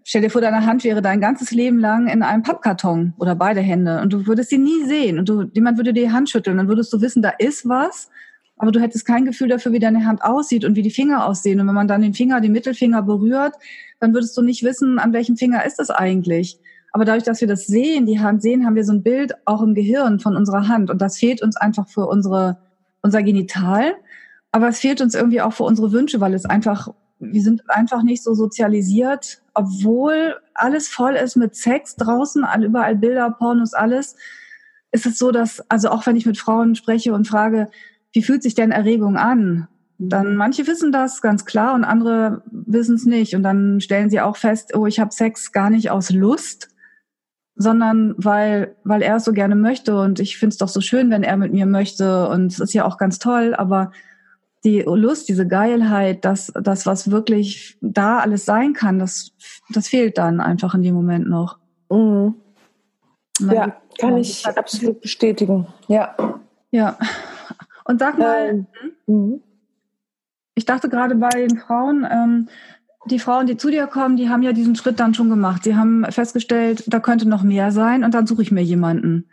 Stell 0.03 0.21
dir 0.21 0.29
vor, 0.29 0.41
deine 0.41 0.65
Hand 0.65 0.83
wäre 0.83 1.01
dein 1.01 1.19
ganzes 1.19 1.51
Leben 1.51 1.79
lang 1.79 2.07
in 2.07 2.23
einem 2.23 2.43
Pappkarton 2.43 3.13
oder 3.17 3.35
beide 3.35 3.61
Hände 3.61 4.01
und 4.01 4.13
du 4.13 4.27
würdest 4.27 4.49
sie 4.49 4.57
nie 4.57 4.85
sehen 4.85 5.19
und 5.19 5.29
du, 5.29 5.43
jemand 5.53 5.77
würde 5.77 5.93
dir 5.93 6.05
die 6.05 6.11
Hand 6.11 6.29
schütteln, 6.29 6.57
dann 6.57 6.67
würdest 6.67 6.91
du 6.93 7.01
wissen, 7.01 7.21
da 7.21 7.31
ist 7.37 7.67
was, 7.67 8.09
aber 8.57 8.71
du 8.71 8.79
hättest 8.79 9.05
kein 9.05 9.25
Gefühl 9.25 9.49
dafür, 9.49 9.73
wie 9.73 9.79
deine 9.79 10.05
Hand 10.05 10.23
aussieht 10.23 10.63
und 10.63 10.75
wie 10.75 10.81
die 10.81 10.91
Finger 10.91 11.27
aussehen. 11.27 11.59
Und 11.59 11.67
wenn 11.67 11.75
man 11.75 11.87
dann 11.87 12.01
den 12.01 12.13
Finger, 12.13 12.39
den 12.39 12.53
Mittelfinger 12.53 13.01
berührt, 13.01 13.55
dann 13.99 14.13
würdest 14.13 14.37
du 14.37 14.41
nicht 14.41 14.63
wissen, 14.63 14.97
an 14.97 15.13
welchem 15.13 15.35
Finger 15.35 15.65
ist 15.65 15.79
es 15.79 15.89
eigentlich. 15.89 16.59
Aber 16.95 17.03
dadurch, 17.03 17.25
dass 17.25 17.41
wir 17.41 17.47
das 17.49 17.67
sehen, 17.67 18.05
die 18.05 18.21
Hand 18.21 18.41
sehen, 18.41 18.65
haben 18.65 18.75
wir 18.75 18.85
so 18.85 18.93
ein 18.93 19.03
Bild 19.03 19.33
auch 19.43 19.61
im 19.61 19.75
Gehirn 19.75 20.21
von 20.21 20.37
unserer 20.37 20.69
Hand. 20.69 20.89
Und 20.89 21.01
das 21.01 21.17
fehlt 21.17 21.41
uns 21.41 21.57
einfach 21.57 21.89
für 21.89 22.07
unsere, 22.07 22.55
unser 23.01 23.21
Genital. 23.21 23.95
Aber 24.53 24.69
es 24.69 24.79
fehlt 24.79 25.01
uns 25.01 25.13
irgendwie 25.13 25.41
auch 25.41 25.51
für 25.51 25.63
unsere 25.63 25.91
Wünsche, 25.91 26.21
weil 26.21 26.33
es 26.33 26.45
einfach, 26.45 26.93
wir 27.19 27.41
sind 27.41 27.69
einfach 27.69 28.01
nicht 28.01 28.23
so 28.23 28.33
sozialisiert, 28.33 29.41
obwohl 29.53 30.37
alles 30.53 30.87
voll 30.87 31.15
ist 31.15 31.35
mit 31.35 31.57
Sex 31.57 31.97
draußen, 31.97 32.45
überall 32.63 32.95
Bilder, 32.95 33.29
Pornos, 33.29 33.73
alles. 33.73 34.15
Ist 34.93 35.05
es 35.05 35.17
so, 35.19 35.31
dass, 35.31 35.69
also 35.69 35.89
auch 35.89 36.05
wenn 36.05 36.15
ich 36.15 36.25
mit 36.25 36.37
Frauen 36.37 36.75
spreche 36.75 37.13
und 37.13 37.27
frage, 37.27 37.67
wie 38.13 38.23
fühlt 38.23 38.41
sich 38.41 38.55
denn 38.55 38.71
Erregung 38.71 39.17
an? 39.17 39.67
Dann 39.97 40.37
manche 40.37 40.65
wissen 40.65 40.93
das 40.93 41.21
ganz 41.21 41.43
klar 41.43 41.75
und 41.75 41.83
andere 41.83 42.41
wissen 42.51 42.95
es 42.95 43.05
nicht. 43.05 43.35
Und 43.35 43.43
dann 43.43 43.81
stellen 43.81 44.09
sie 44.09 44.21
auch 44.21 44.37
fest, 44.37 44.73
oh, 44.73 44.85
ich 44.85 45.01
habe 45.01 45.11
Sex 45.11 45.51
gar 45.51 45.69
nicht 45.69 45.91
aus 45.91 46.09
Lust, 46.09 46.69
sondern 47.55 48.15
weil, 48.17 48.75
weil 48.83 49.01
er 49.01 49.17
es 49.17 49.25
so 49.25 49.31
gerne 49.31 49.55
möchte 49.55 49.99
und 49.99 50.19
ich 50.19 50.37
finde 50.37 50.53
es 50.53 50.57
doch 50.57 50.67
so 50.67 50.81
schön, 50.81 51.09
wenn 51.09 51.23
er 51.23 51.37
mit 51.37 51.53
mir 51.53 51.65
möchte 51.65 52.27
und 52.29 52.51
es 52.51 52.59
ist 52.59 52.73
ja 52.73 52.85
auch 52.85 52.97
ganz 52.97 53.19
toll, 53.19 53.55
aber 53.55 53.91
die 54.65 54.81
Lust, 54.81 55.29
diese 55.29 55.47
Geilheit, 55.47 56.25
das, 56.25 56.51
das, 56.61 56.85
was 56.85 57.11
wirklich 57.11 57.77
da 57.81 58.19
alles 58.19 58.45
sein 58.45 58.73
kann, 58.73 58.99
das, 58.99 59.31
das 59.69 59.87
fehlt 59.87 60.17
dann 60.17 60.41
einfach 60.41 60.73
in 60.73 60.81
dem 60.81 60.95
Moment 60.95 61.29
noch. 61.29 61.59
Mhm. 61.89 62.35
Ja, 63.39 63.75
kann 63.99 64.17
ich 64.17 64.45
absolut 64.47 65.01
bestätigen. 65.01 65.67
Ja. 65.87 66.15
Ja. 66.71 66.97
Und 67.85 67.99
sag 67.99 68.17
mal, 68.17 68.49
ähm, 68.49 68.67
mhm. 69.05 69.43
ich 70.55 70.65
dachte 70.65 70.89
gerade 70.89 71.15
bei 71.15 71.29
den 71.29 71.57
Frauen, 71.59 72.07
ähm, 72.09 72.47
die 73.05 73.19
Frauen, 73.19 73.47
die 73.47 73.57
zu 73.57 73.69
dir 73.69 73.87
kommen, 73.87 74.17
die 74.17 74.29
haben 74.29 74.43
ja 74.43 74.51
diesen 74.51 74.75
Schritt 74.75 74.99
dann 74.99 75.13
schon 75.13 75.29
gemacht. 75.29 75.63
Sie 75.63 75.75
haben 75.75 76.05
festgestellt, 76.09 76.83
da 76.87 76.99
könnte 76.99 77.27
noch 77.27 77.43
mehr 77.43 77.71
sein 77.71 78.03
und 78.03 78.13
dann 78.13 78.27
suche 78.27 78.41
ich 78.41 78.51
mir 78.51 78.63
jemanden. 78.63 79.29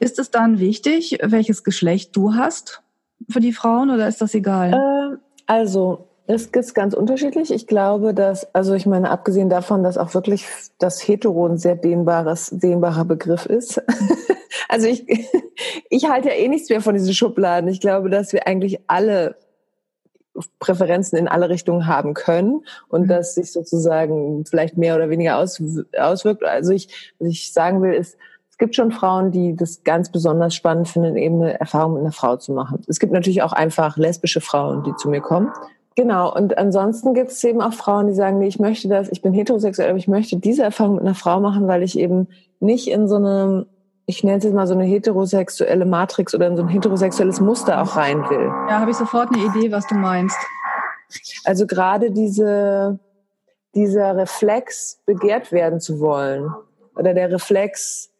Ist 0.00 0.18
es 0.18 0.30
dann 0.30 0.58
wichtig, 0.58 1.18
welches 1.22 1.62
Geschlecht 1.62 2.16
du 2.16 2.34
hast 2.34 2.82
für 3.28 3.40
die 3.40 3.52
Frauen 3.52 3.90
oder 3.90 4.08
ist 4.08 4.20
das 4.20 4.34
egal? 4.34 4.72
Äh, 4.72 5.16
also, 5.46 6.08
es 6.26 6.46
ist 6.46 6.74
ganz 6.74 6.94
unterschiedlich. 6.94 7.52
Ich 7.52 7.66
glaube, 7.66 8.14
dass, 8.14 8.52
also 8.54 8.74
ich 8.74 8.86
meine, 8.86 9.10
abgesehen 9.10 9.50
davon, 9.50 9.82
dass 9.82 9.98
auch 9.98 10.14
wirklich 10.14 10.46
das 10.78 11.06
Hetero 11.06 11.46
ein 11.46 11.58
sehr 11.58 11.76
dehnbares, 11.76 12.50
dehnbarer 12.50 13.04
Begriff 13.04 13.44
ist. 13.46 13.82
also 14.68 14.86
ich, 14.86 15.06
ich 15.90 16.08
halte 16.08 16.28
ja 16.28 16.34
eh 16.34 16.48
nichts 16.48 16.70
mehr 16.70 16.80
von 16.80 16.94
diesen 16.94 17.14
Schubladen. 17.14 17.68
Ich 17.68 17.80
glaube, 17.80 18.08
dass 18.08 18.32
wir 18.32 18.46
eigentlich 18.46 18.78
alle 18.86 19.36
Präferenzen 20.58 21.18
in 21.18 21.28
alle 21.28 21.48
Richtungen 21.48 21.86
haben 21.86 22.14
können 22.14 22.64
und 22.88 23.02
mhm. 23.02 23.08
dass 23.08 23.34
sich 23.34 23.52
sozusagen 23.52 24.44
vielleicht 24.46 24.76
mehr 24.76 24.96
oder 24.96 25.10
weniger 25.10 25.38
aus, 25.38 25.62
auswirkt. 25.98 26.44
Also 26.44 26.72
ich, 26.72 27.14
was 27.18 27.28
ich 27.28 27.52
sagen 27.52 27.82
will, 27.82 27.92
ist, 27.92 28.16
es 28.50 28.58
gibt 28.58 28.76
schon 28.76 28.92
Frauen, 28.92 29.32
die 29.32 29.56
das 29.56 29.82
ganz 29.82 30.12
besonders 30.12 30.54
spannend 30.54 30.88
finden, 30.88 31.16
eben 31.16 31.42
eine 31.42 31.58
Erfahrung 31.58 31.94
mit 31.94 32.02
einer 32.02 32.12
Frau 32.12 32.36
zu 32.36 32.52
machen. 32.52 32.82
Es 32.86 33.00
gibt 33.00 33.12
natürlich 33.12 33.42
auch 33.42 33.52
einfach 33.52 33.96
lesbische 33.96 34.40
Frauen, 34.40 34.84
die 34.84 34.94
zu 34.94 35.08
mir 35.08 35.20
kommen. 35.20 35.50
Genau, 35.96 36.32
und 36.34 36.58
ansonsten 36.58 37.14
gibt 37.14 37.30
es 37.30 37.42
eben 37.44 37.60
auch 37.60 37.72
Frauen, 37.72 38.08
die 38.08 38.14
sagen, 38.14 38.38
nee, 38.38 38.48
ich 38.48 38.58
möchte 38.58 38.88
das, 38.88 39.10
ich 39.10 39.22
bin 39.22 39.32
heterosexuell, 39.32 39.90
aber 39.90 39.98
ich 39.98 40.08
möchte 40.08 40.36
diese 40.36 40.62
Erfahrung 40.62 40.96
mit 40.96 41.04
einer 41.04 41.14
Frau 41.14 41.40
machen, 41.40 41.68
weil 41.68 41.82
ich 41.82 41.98
eben 41.98 42.28
nicht 42.58 42.88
in 42.88 43.06
so 43.06 43.16
einem, 43.16 43.66
ich 44.06 44.22
nenne 44.22 44.38
es 44.38 44.44
jetzt 44.44 44.54
mal 44.54 44.66
so 44.66 44.74
eine 44.74 44.84
heterosexuelle 44.84 45.86
Matrix 45.86 46.34
oder 46.34 46.46
in 46.46 46.56
so 46.56 46.62
ein 46.62 46.68
heterosexuelles 46.68 47.40
Muster 47.40 47.82
auch 47.82 47.96
rein 47.96 48.18
will. 48.28 48.46
Ja, 48.68 48.80
habe 48.80 48.90
ich 48.90 48.96
sofort 48.96 49.30
eine 49.32 49.44
Idee, 49.44 49.72
was 49.72 49.86
du 49.86 49.94
meinst. 49.94 50.36
Also 51.44 51.66
gerade 51.66 52.10
diese, 52.10 52.98
dieser 53.74 54.16
Reflex, 54.16 55.00
begehrt 55.06 55.52
werden 55.52 55.80
zu 55.80 56.00
wollen, 56.00 56.52
oder 56.96 57.14
der 57.14 57.30
Reflex, 57.30 58.10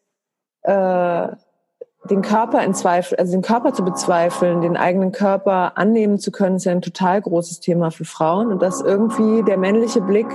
äh, 0.63 1.29
den 2.11 2.21
Körper 2.23 2.63
in 2.63 2.75
Zweifel, 2.75 3.17
also 3.19 3.33
den 3.33 3.43
Körper 3.43 3.73
zu 3.73 3.85
bezweifeln, 3.85 4.61
den 4.61 4.77
eigenen 4.77 5.13
Körper 5.13 5.79
annehmen 5.79 6.19
zu 6.19 6.31
können, 6.31 6.57
ist 6.57 6.65
ja 6.65 6.73
ein 6.73 6.83
total 6.83 7.23
großes 7.23 7.61
Thema 7.61 7.91
für 7.91 8.05
Frauen 8.05 8.53
und 8.53 8.61
dass 8.61 8.83
irgendwie 8.83 9.43
der 9.43 9.57
männliche 9.57 10.03
Blick 10.03 10.27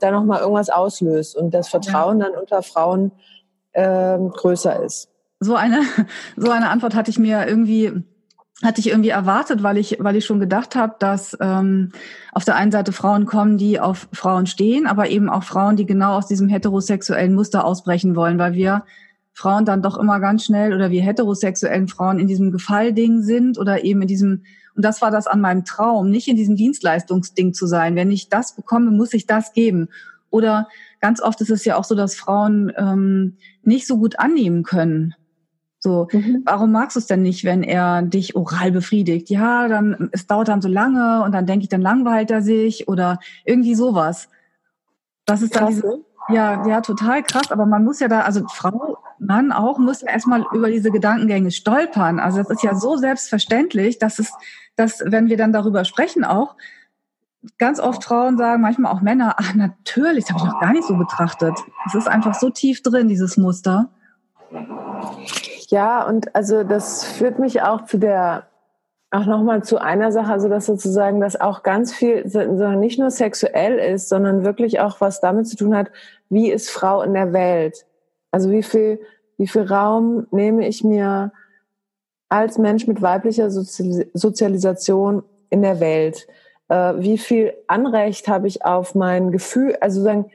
da 0.00 0.10
nochmal 0.10 0.40
irgendwas 0.40 0.70
auslöst 0.70 1.36
und 1.36 1.52
das 1.52 1.68
Vertrauen 1.68 2.18
dann 2.18 2.32
unter 2.32 2.62
Frauen 2.62 3.12
äh, 3.74 4.18
größer 4.18 4.82
ist. 4.82 5.08
So 5.40 5.54
eine, 5.54 5.82
so 6.36 6.50
eine 6.50 6.70
Antwort 6.70 6.94
hatte 6.94 7.10
ich 7.10 7.18
mir 7.18 7.46
irgendwie 7.46 8.02
hatte 8.62 8.80
ich 8.80 8.88
irgendwie 8.88 9.10
erwartet, 9.10 9.62
weil 9.62 9.76
ich, 9.76 9.98
weil 10.00 10.16
ich 10.16 10.24
schon 10.24 10.38
gedacht 10.38 10.76
habe, 10.76 10.94
dass 10.98 11.36
ähm, 11.40 11.90
auf 12.32 12.44
der 12.44 12.54
einen 12.54 12.70
Seite 12.70 12.92
Frauen 12.92 13.26
kommen, 13.26 13.58
die 13.58 13.80
auf 13.80 14.08
Frauen 14.12 14.46
stehen, 14.46 14.86
aber 14.86 15.10
eben 15.10 15.28
auch 15.28 15.42
Frauen, 15.42 15.76
die 15.76 15.86
genau 15.86 16.16
aus 16.16 16.28
diesem 16.28 16.48
heterosexuellen 16.48 17.34
Muster 17.34 17.64
ausbrechen 17.64 18.14
wollen, 18.14 18.38
weil 18.38 18.54
wir 18.54 18.84
Frauen 19.32 19.64
dann 19.64 19.82
doch 19.82 19.98
immer 19.98 20.20
ganz 20.20 20.44
schnell 20.44 20.72
oder 20.72 20.90
wir 20.90 21.02
heterosexuellen 21.02 21.88
Frauen 21.88 22.20
in 22.20 22.28
diesem 22.28 22.52
Gefallding 22.52 23.22
sind 23.22 23.58
oder 23.58 23.82
eben 23.82 24.02
in 24.02 24.08
diesem, 24.08 24.44
und 24.76 24.84
das 24.84 25.02
war 25.02 25.10
das 25.10 25.26
an 25.26 25.40
meinem 25.40 25.64
Traum, 25.64 26.08
nicht 26.08 26.28
in 26.28 26.36
diesem 26.36 26.54
Dienstleistungsding 26.54 27.52
zu 27.52 27.66
sein. 27.66 27.96
Wenn 27.96 28.12
ich 28.12 28.28
das 28.28 28.54
bekomme, 28.54 28.92
muss 28.92 29.12
ich 29.12 29.26
das 29.26 29.52
geben. 29.52 29.88
Oder 30.30 30.68
ganz 31.00 31.20
oft 31.20 31.40
ist 31.40 31.50
es 31.50 31.64
ja 31.64 31.76
auch 31.76 31.84
so, 31.84 31.94
dass 31.94 32.14
Frauen 32.14 32.72
ähm, 32.76 33.36
nicht 33.62 33.86
so 33.86 33.98
gut 33.98 34.18
annehmen 34.18 34.62
können. 34.62 35.14
So, 35.78 36.08
mhm. 36.12 36.42
warum 36.46 36.72
magst 36.72 36.96
du 36.96 37.00
es 37.00 37.06
denn 37.06 37.20
nicht, 37.20 37.44
wenn 37.44 37.62
er 37.62 38.00
dich 38.00 38.36
oral 38.36 38.72
befriedigt? 38.72 39.28
Ja, 39.28 39.68
dann 39.68 40.08
es 40.12 40.26
dauert 40.26 40.48
dann 40.48 40.62
so 40.62 40.68
lange 40.68 41.22
und 41.22 41.32
dann 41.32 41.44
denke 41.44 41.64
ich, 41.64 41.68
dann 41.68 41.82
langweilt 41.82 42.30
er 42.30 42.40
sich 42.40 42.88
oder 42.88 43.18
irgendwie 43.44 43.74
sowas. 43.74 44.30
Das 45.26 45.42
ist 45.42 45.54
dann 45.54 45.68
diese, 45.68 46.04
ja, 46.30 46.66
ja, 46.66 46.80
total 46.80 47.22
krass. 47.22 47.50
Aber 47.50 47.66
man 47.66 47.84
muss 47.84 48.00
ja 48.00 48.08
da, 48.08 48.22
also 48.22 48.46
Frau, 48.48 48.96
Mann 49.18 49.52
auch, 49.52 49.78
muss 49.78 50.00
ja 50.00 50.08
erstmal 50.08 50.46
über 50.52 50.70
diese 50.70 50.90
Gedankengänge 50.90 51.50
stolpern. 51.50 52.18
Also 52.18 52.38
das 52.38 52.50
ist 52.50 52.62
ja 52.62 52.74
so 52.74 52.96
selbstverständlich, 52.96 53.98
dass 53.98 54.18
es, 54.18 54.32
dass, 54.76 55.02
wenn 55.04 55.28
wir 55.28 55.36
dann 55.36 55.52
darüber 55.52 55.84
sprechen 55.84 56.24
auch, 56.24 56.56
ganz 57.58 57.80
oft 57.80 58.04
Frauen 58.04 58.36
sagen, 58.38 58.62
manchmal 58.62 58.92
auch 58.92 59.00
Männer, 59.00 59.36
ach 59.38 59.54
natürlich, 59.54 60.24
das 60.24 60.34
habe 60.34 60.46
ich 60.46 60.52
noch 60.52 60.60
gar 60.60 60.72
nicht 60.72 60.84
so 60.84 60.96
betrachtet. 60.96 61.54
Es 61.86 61.94
ist 61.94 62.08
einfach 62.08 62.34
so 62.34 62.50
tief 62.50 62.82
drin, 62.82 63.08
dieses 63.08 63.36
Muster. 63.36 63.90
Ja, 65.68 66.06
und 66.06 66.34
also 66.34 66.64
das 66.64 67.04
führt 67.04 67.38
mich 67.38 67.62
auch 67.62 67.84
zu 67.84 67.98
der 67.98 68.46
auch 69.10 69.26
nochmal 69.26 69.62
zu 69.62 69.78
einer 69.80 70.10
Sache, 70.10 70.32
also 70.32 70.48
dass 70.48 70.66
sozusagen 70.66 71.20
das 71.20 71.40
auch 71.40 71.62
ganz 71.62 71.94
viel, 71.94 72.24
nicht 72.76 72.98
nur 72.98 73.12
sexuell 73.12 73.78
ist, 73.78 74.08
sondern 74.08 74.42
wirklich 74.42 74.80
auch 74.80 75.00
was 75.00 75.20
damit 75.20 75.46
zu 75.46 75.56
tun 75.56 75.76
hat, 75.76 75.92
wie 76.30 76.50
ist 76.50 76.68
Frau 76.68 77.00
in 77.02 77.14
der 77.14 77.32
Welt? 77.32 77.86
Also 78.32 78.50
wie 78.50 78.64
viel, 78.64 78.98
wie 79.36 79.46
viel 79.46 79.62
Raum 79.62 80.26
nehme 80.32 80.66
ich 80.66 80.82
mir 80.82 81.32
als 82.28 82.58
Mensch 82.58 82.88
mit 82.88 83.02
weiblicher 83.02 83.52
Sozialisation 83.52 85.22
in 85.48 85.62
der 85.62 85.78
Welt? 85.78 86.26
Äh, 86.68 86.94
wie 86.98 87.18
viel 87.18 87.54
Anrecht 87.66 88.28
habe 88.28 88.48
ich 88.48 88.64
auf 88.64 88.94
mein 88.94 89.30
Gefühl? 89.30 89.76
Also 89.80 90.02
sagen, 90.02 90.30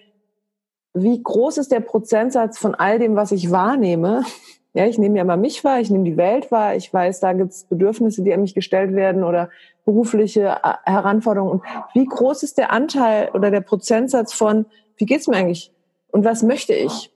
wie 0.93 1.21
groß 1.21 1.57
ist 1.57 1.71
der 1.71 1.79
Prozentsatz 1.79 2.57
von 2.57 2.75
all 2.75 2.99
dem, 2.99 3.15
was 3.15 3.31
ich 3.31 3.51
wahrnehme, 3.51 4.23
ja, 4.73 4.85
ich 4.85 4.97
nehme 4.97 5.17
ja 5.17 5.23
mal 5.23 5.37
mich 5.37 5.63
wahr, 5.63 5.79
ich 5.79 5.89
nehme 5.89 6.03
die 6.03 6.17
Welt 6.17 6.51
wahr, 6.51 6.75
ich 6.75 6.93
weiß, 6.93 7.19
da 7.19 7.33
gibt 7.33 7.51
es 7.51 7.63
Bedürfnisse, 7.63 8.23
die 8.23 8.33
an 8.33 8.41
mich 8.41 8.53
gestellt 8.53 8.95
werden 8.95 9.23
oder 9.23 9.49
berufliche 9.85 10.57
äh, 10.63 10.73
Heranforderungen. 10.85 11.53
Und 11.53 11.63
wie 11.93 12.05
groß 12.05 12.43
ist 12.43 12.57
der 12.57 12.71
Anteil 12.71 13.29
oder 13.33 13.51
der 13.51 13.61
Prozentsatz 13.61 14.33
von, 14.33 14.65
wie 14.97 15.05
geht's 15.05 15.27
mir 15.27 15.37
eigentlich 15.37 15.73
und 16.11 16.25
was 16.25 16.43
möchte 16.43 16.73
ich? 16.73 17.11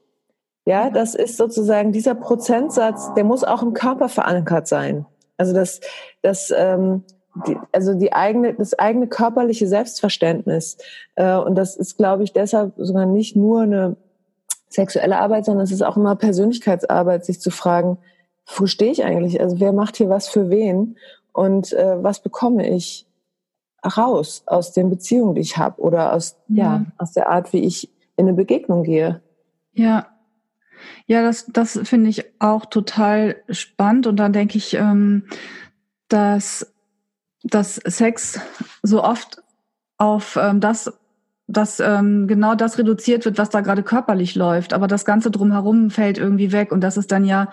Ja, 0.65 0.89
das 0.89 1.13
ist 1.13 1.35
sozusagen 1.35 1.91
dieser 1.91 2.15
Prozentsatz, 2.15 3.13
der 3.15 3.25
muss 3.25 3.43
auch 3.43 3.61
im 3.61 3.73
Körper 3.73 4.07
verankert 4.07 4.67
sein. 4.67 5.05
Also 5.37 5.53
das, 5.53 5.81
das, 6.21 6.53
ähm, 6.55 7.03
die, 7.47 7.57
also 7.71 7.93
die 7.93 8.13
eigene, 8.13 8.53
das 8.53 8.77
eigene 8.77 9.07
körperliche 9.07 9.67
Selbstverständnis. 9.67 10.77
Äh, 11.15 11.35
und 11.35 11.55
das 11.55 11.75
ist, 11.75 11.97
glaube 11.97 12.23
ich, 12.23 12.33
deshalb 12.33 12.73
sogar 12.77 13.05
nicht 13.05 13.35
nur 13.35 13.61
eine 13.61 13.95
sexuelle 14.69 15.19
Arbeit, 15.19 15.45
sondern 15.45 15.63
es 15.63 15.71
ist 15.71 15.83
auch 15.83 15.97
immer 15.97 16.15
Persönlichkeitsarbeit, 16.15 17.25
sich 17.25 17.39
zu 17.39 17.51
fragen, 17.51 17.97
wo 18.57 18.65
stehe 18.65 18.91
ich 18.91 19.03
eigentlich? 19.03 19.39
Also 19.39 19.59
wer 19.59 19.73
macht 19.73 19.97
hier 19.97 20.09
was 20.09 20.27
für 20.27 20.49
wen? 20.49 20.97
Und 21.31 21.73
äh, 21.73 22.03
was 22.03 22.21
bekomme 22.21 22.67
ich 22.69 23.07
raus 23.85 24.43
aus 24.45 24.71
den 24.71 24.89
Beziehungen, 24.89 25.35
die 25.35 25.41
ich 25.41 25.57
habe 25.57 25.81
oder 25.81 26.13
aus, 26.13 26.37
ja. 26.47 26.63
ja, 26.63 26.85
aus 26.97 27.13
der 27.13 27.29
Art, 27.29 27.53
wie 27.53 27.63
ich 27.65 27.89
in 28.15 28.27
eine 28.27 28.35
Begegnung 28.35 28.83
gehe? 28.83 29.21
Ja. 29.73 30.07
Ja, 31.05 31.23
das, 31.23 31.45
das 31.47 31.79
finde 31.83 32.09
ich 32.09 32.25
auch 32.39 32.65
total 32.65 33.37
spannend. 33.49 34.05
Und 34.05 34.17
dann 34.17 34.33
denke 34.33 34.57
ich, 34.57 34.73
ähm, 34.73 35.23
dass, 36.09 36.72
dass 37.43 37.75
Sex 37.75 38.39
so 38.81 39.03
oft 39.03 39.43
auf 39.97 40.37
ähm, 40.41 40.59
das 40.59 40.91
dass 41.47 41.79
ähm, 41.79 42.27
genau 42.27 42.55
das 42.55 42.77
reduziert 42.77 43.25
wird, 43.25 43.37
was 43.37 43.49
da 43.49 43.61
gerade 43.61 43.83
körperlich 43.83 44.35
läuft. 44.35 44.73
Aber 44.73 44.87
das 44.87 45.05
Ganze 45.05 45.29
drumherum 45.29 45.89
fällt 45.89 46.17
irgendwie 46.17 46.51
weg. 46.51 46.71
Und 46.71 46.81
das 46.81 46.97
ist 46.97 47.11
dann 47.11 47.25
ja 47.25 47.51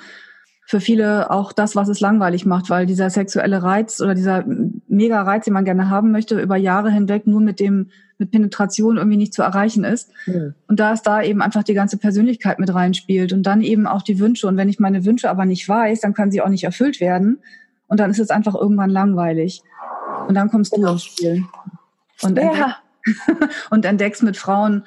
für 0.66 0.81
viele 0.81 1.33
auch 1.33 1.53
das, 1.53 1.74
was 1.74 1.88
es 1.88 1.98
langweilig 1.98 2.46
macht, 2.46 2.70
weil 2.70 2.87
dieser 2.87 3.11
sexuelle 3.11 3.64
Reiz 3.64 4.00
oder 4.00 4.14
dieser 4.14 4.44
mega 4.87 5.20
Reiz, 5.22 5.44
den 5.44 5.55
man 5.55 5.64
gerne 5.64 5.90
haben 5.90 6.12
möchte, 6.12 6.40
über 6.40 6.57
Jahre 6.57 6.92
hinweg 6.92 7.26
nur 7.26 7.40
mit 7.40 7.59
dem, 7.59 7.90
mit 8.18 8.31
Penetration 8.31 8.96
irgendwie 8.96 9.16
nicht 9.16 9.35
zu 9.35 9.42
erreichen 9.42 9.83
ist. 9.83 10.12
Mhm. 10.26 10.55
Und 10.68 10.79
da 10.79 10.92
ist 10.92 11.03
da 11.03 11.22
eben 11.22 11.42
einfach 11.42 11.64
die 11.64 11.74
ganze 11.74 11.96
Persönlichkeit 11.96 12.61
mit 12.61 12.72
reinspielt 12.72 13.33
und 13.33 13.42
dann 13.42 13.62
eben 13.62 13.88
auch 13.88 14.03
die 14.03 14.20
Wünsche. 14.20 14.46
Und 14.46 14.57
wenn 14.57 14.68
ich 14.68 14.79
meine 14.79 15.05
Wünsche 15.05 15.29
aber 15.29 15.44
nicht 15.44 15.68
weiß, 15.68 16.03
dann 16.03 16.14
können 16.14 16.31
sie 16.31 16.40
auch 16.40 16.48
nicht 16.48 16.64
erfüllt 16.64 17.00
werden. 17.00 17.40
Und 17.90 18.00
dann 18.00 18.11
ist 18.11 18.18
es 18.18 18.31
einfach 18.31 18.55
irgendwann 18.55 18.88
langweilig. 18.88 19.62
Und 20.26 20.35
dann 20.35 20.50
kommst 20.50 20.74
du 20.74 20.87
ins 20.87 21.05
Spiel. 21.05 21.44
Und 22.22 22.38
ja 22.38 22.76
und 23.70 23.85
entdeckst 23.85 24.22
mit 24.22 24.37
Frauen, 24.37 24.85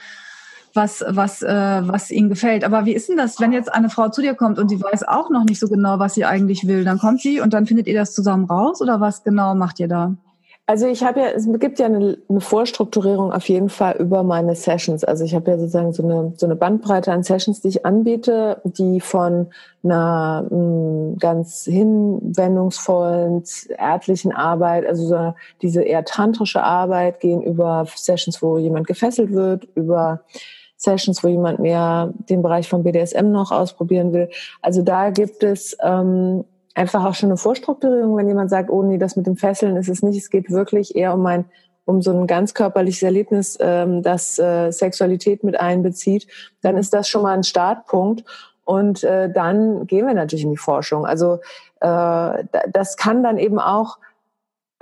was, 0.73 1.03
was, 1.07 1.41
äh, 1.43 1.81
was 1.83 2.09
ihnen 2.09 2.29
gefällt. 2.29 2.63
Aber 2.63 2.85
wie 2.85 2.93
ist 2.93 3.09
denn 3.09 3.17
das, 3.17 3.39
wenn 3.39 3.53
jetzt 3.53 3.71
eine 3.71 3.89
Frau 3.89 4.09
zu 4.09 4.21
dir 4.21 4.33
kommt 4.33 4.57
und 4.57 4.69
sie 4.69 4.81
weiß 4.81 5.03
auch 5.03 5.29
noch 5.29 5.43
nicht 5.43 5.59
so 5.59 5.67
genau, 5.67 5.99
was 5.99 6.15
sie 6.15 6.25
eigentlich 6.25 6.65
will? 6.65 6.83
Dann 6.83 6.97
kommt 6.97 7.21
sie 7.21 7.41
und 7.41 7.53
dann 7.53 7.67
findet 7.67 7.87
ihr 7.87 7.93
das 7.93 8.13
zusammen 8.13 8.45
raus 8.45 8.81
oder 8.81 8.99
was 8.99 9.23
genau 9.23 9.53
macht 9.53 9.79
ihr 9.79 9.87
da? 9.87 10.15
Also 10.65 10.87
ich 10.87 11.03
habe 11.03 11.19
ja, 11.19 11.27
es 11.27 11.45
gibt 11.59 11.77
ja 11.79 11.87
eine, 11.87 12.17
eine, 12.29 12.39
Vorstrukturierung 12.39 13.33
auf 13.33 13.49
jeden 13.49 13.67
Fall 13.67 13.97
über 13.97 14.23
meine 14.23 14.55
Sessions. 14.55 15.03
Also 15.03 15.25
ich 15.25 15.35
habe 15.35 15.51
ja 15.51 15.57
sozusagen 15.57 15.91
so 15.91 16.03
eine, 16.03 16.31
so 16.37 16.45
eine 16.45 16.55
Bandbreite 16.55 17.11
an 17.11 17.21
Sessions, 17.21 17.59
die 17.59 17.67
ich 17.67 17.85
anbiete, 17.85 18.61
die 18.63 19.01
von 19.01 19.47
einer 19.83 20.47
mh, 20.49 20.57
mm, 20.57 21.17
ganz 21.17 21.65
hinwendungsvollen 21.65 23.43
erdlichen 23.77 24.31
Arbeit, 24.31 24.85
also 24.85 25.05
so 25.05 25.33
diese 25.61 25.83
eher 25.83 26.05
tantrische 26.05 26.63
Arbeit 26.63 27.19
gehen 27.19 27.41
über 27.41 27.85
Sessions, 27.93 28.41
wo 28.41 28.57
jemand 28.57 28.87
gefesselt 28.87 29.33
wird, 29.33 29.67
über 29.75 30.21
Sessions, 30.77 31.25
wo 31.25 31.27
jemand 31.27 31.59
mehr 31.59 32.13
den 32.29 32.41
Bereich 32.41 32.69
von 32.69 32.83
BDSM 32.83 33.31
noch 33.31 33.51
ausprobieren 33.51 34.13
will. 34.13 34.29
Also 34.61 34.81
da 34.81 35.09
gibt 35.09 35.43
es 35.43 35.75
ähm, 35.81 36.45
einfach 36.73 37.05
auch 37.05 37.13
schon 37.13 37.29
eine 37.29 37.37
Vorstrukturierung, 37.37 38.17
wenn 38.17 38.27
jemand 38.27 38.49
sagt, 38.49 38.69
oh 38.69 38.83
nee, 38.83 38.97
das 38.97 39.15
mit 39.15 39.27
dem 39.27 39.37
Fesseln 39.37 39.75
ist 39.75 39.89
es 39.89 40.01
nicht. 40.01 40.17
Es 40.17 40.29
geht 40.29 40.49
wirklich 40.51 40.95
eher 40.95 41.13
um 41.13 41.21
mein 41.21 41.45
um 41.85 42.01
so 42.01 42.11
ein 42.11 42.27
ganz 42.27 42.53
körperliches 42.53 43.03
Erlebnis, 43.03 43.57
ähm, 43.59 44.03
das 44.03 44.39
äh, 44.39 44.71
Sexualität 44.71 45.43
mit 45.43 45.59
einbezieht, 45.59 46.27
dann 46.61 46.77
ist 46.77 46.93
das 46.93 47.07
schon 47.09 47.23
mal 47.23 47.33
ein 47.33 47.43
Startpunkt. 47.43 48.23
Und 48.65 49.03
äh, 49.03 49.29
dann 49.29 49.85
gehen 49.87 50.07
wir 50.07 50.13
natürlich 50.13 50.45
in 50.45 50.51
die 50.51 50.57
Forschung. 50.57 51.05
Also 51.05 51.39
äh, 51.81 52.43
das 52.71 52.95
kann 52.95 53.21
dann 53.21 53.37
eben 53.37 53.59
auch 53.59 53.97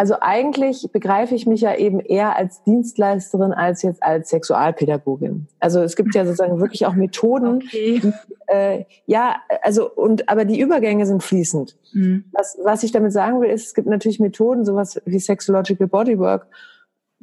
also 0.02 0.16
eigentlich 0.20 0.90
begreife 0.92 1.36
ich 1.36 1.46
mich 1.46 1.62
ja 1.62 1.76
eben 1.76 2.00
eher 2.00 2.36
als 2.36 2.64
Dienstleisterin 2.64 3.54
als 3.54 3.84
jetzt 3.84 4.02
als 4.02 4.32
Sexualpädagogin. 4.32 5.46
Also 5.60 5.84
es 5.84 5.96
gibt 5.96 6.16
ja 6.16 6.26
sozusagen 6.26 6.60
wirklich 6.60 6.88
auch 6.88 6.96
Methoden. 6.96 7.62
Okay. 7.72 8.02
Die, 8.02 8.14
äh, 8.48 8.86
ja, 9.06 9.36
also 9.62 9.88
und 9.88 10.28
aber 10.28 10.44
die 10.46 10.60
Übergänge 10.60 11.06
sind 11.06 11.22
fließend. 11.22 11.78
Mhm. 11.94 12.26
Was, 12.32 12.58
was 12.64 12.82
ich 12.82 12.92
damit 12.92 13.14
sagen 13.14 13.42
will, 13.42 13.52
ist, 13.52 13.68
es 13.68 13.74
gibt 13.76 13.88
natürlich 13.88 14.20
Methoden, 14.20 14.66
sowas 14.66 15.00
wie 15.06 15.20
Sexological 15.20 15.88
Bodywork 15.88 16.48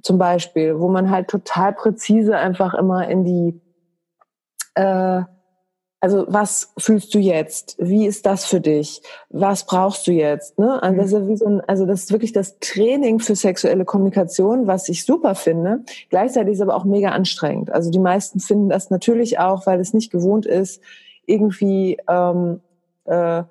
zum 0.00 0.18
Beispiel, 0.18 0.78
wo 0.78 0.88
man 0.88 1.10
halt 1.10 1.26
total 1.26 1.72
präzise 1.72 2.36
einfach 2.36 2.74
immer 2.74 3.08
in 3.08 3.24
die 3.24 3.60
äh, 4.76 5.22
also 6.00 6.24
was 6.28 6.72
fühlst 6.78 7.12
du 7.14 7.18
jetzt? 7.18 7.76
Wie 7.78 8.06
ist 8.06 8.24
das 8.24 8.46
für 8.46 8.60
dich? 8.60 9.02
Was 9.30 9.66
brauchst 9.66 10.06
du 10.06 10.12
jetzt? 10.12 10.58
Ne? 10.58 10.80
Also, 10.82 10.96
das 10.96 11.12
ist 11.12 11.28
wie 11.28 11.36
so 11.36 11.46
ein, 11.46 11.60
also 11.66 11.86
das 11.86 12.04
ist 12.04 12.12
wirklich 12.12 12.32
das 12.32 12.58
Training 12.60 13.18
für 13.18 13.34
sexuelle 13.34 13.84
Kommunikation, 13.84 14.66
was 14.66 14.88
ich 14.88 15.04
super 15.04 15.34
finde. 15.34 15.80
Gleichzeitig 16.10 16.54
ist 16.54 16.60
aber 16.60 16.76
auch 16.76 16.84
mega 16.84 17.10
anstrengend. 17.10 17.72
Also 17.72 17.90
die 17.90 17.98
meisten 17.98 18.38
finden 18.38 18.68
das 18.68 18.90
natürlich 18.90 19.38
auch, 19.40 19.66
weil 19.66 19.80
es 19.80 19.92
nicht 19.92 20.12
gewohnt 20.12 20.46
ist, 20.46 20.80
irgendwie 21.26 21.98
ähm, 22.08 22.60
äh, 23.04 23.42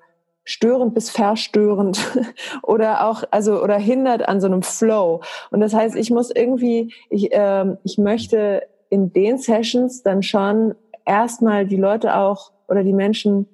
störend 0.44 0.94
bis 0.94 1.10
verstörend 1.10 2.00
oder 2.62 3.06
auch 3.06 3.24
also 3.30 3.62
oder 3.62 3.76
hindert 3.76 4.26
an 4.26 4.40
so 4.40 4.46
einem 4.46 4.62
Flow. 4.62 5.20
Und 5.50 5.60
das 5.60 5.74
heißt, 5.74 5.94
ich 5.96 6.10
muss 6.10 6.30
irgendwie, 6.30 6.94
ich, 7.10 7.30
äh, 7.32 7.76
ich 7.84 7.98
möchte 7.98 8.62
in 8.88 9.12
den 9.12 9.36
Sessions 9.36 10.02
dann 10.02 10.22
schon 10.22 10.74
erstmal 11.08 11.66
die 11.66 11.76
Leute 11.76 12.16
auch 12.16 12.52
oder 12.68 12.84
die 12.84 12.92
Menschen 12.92 13.46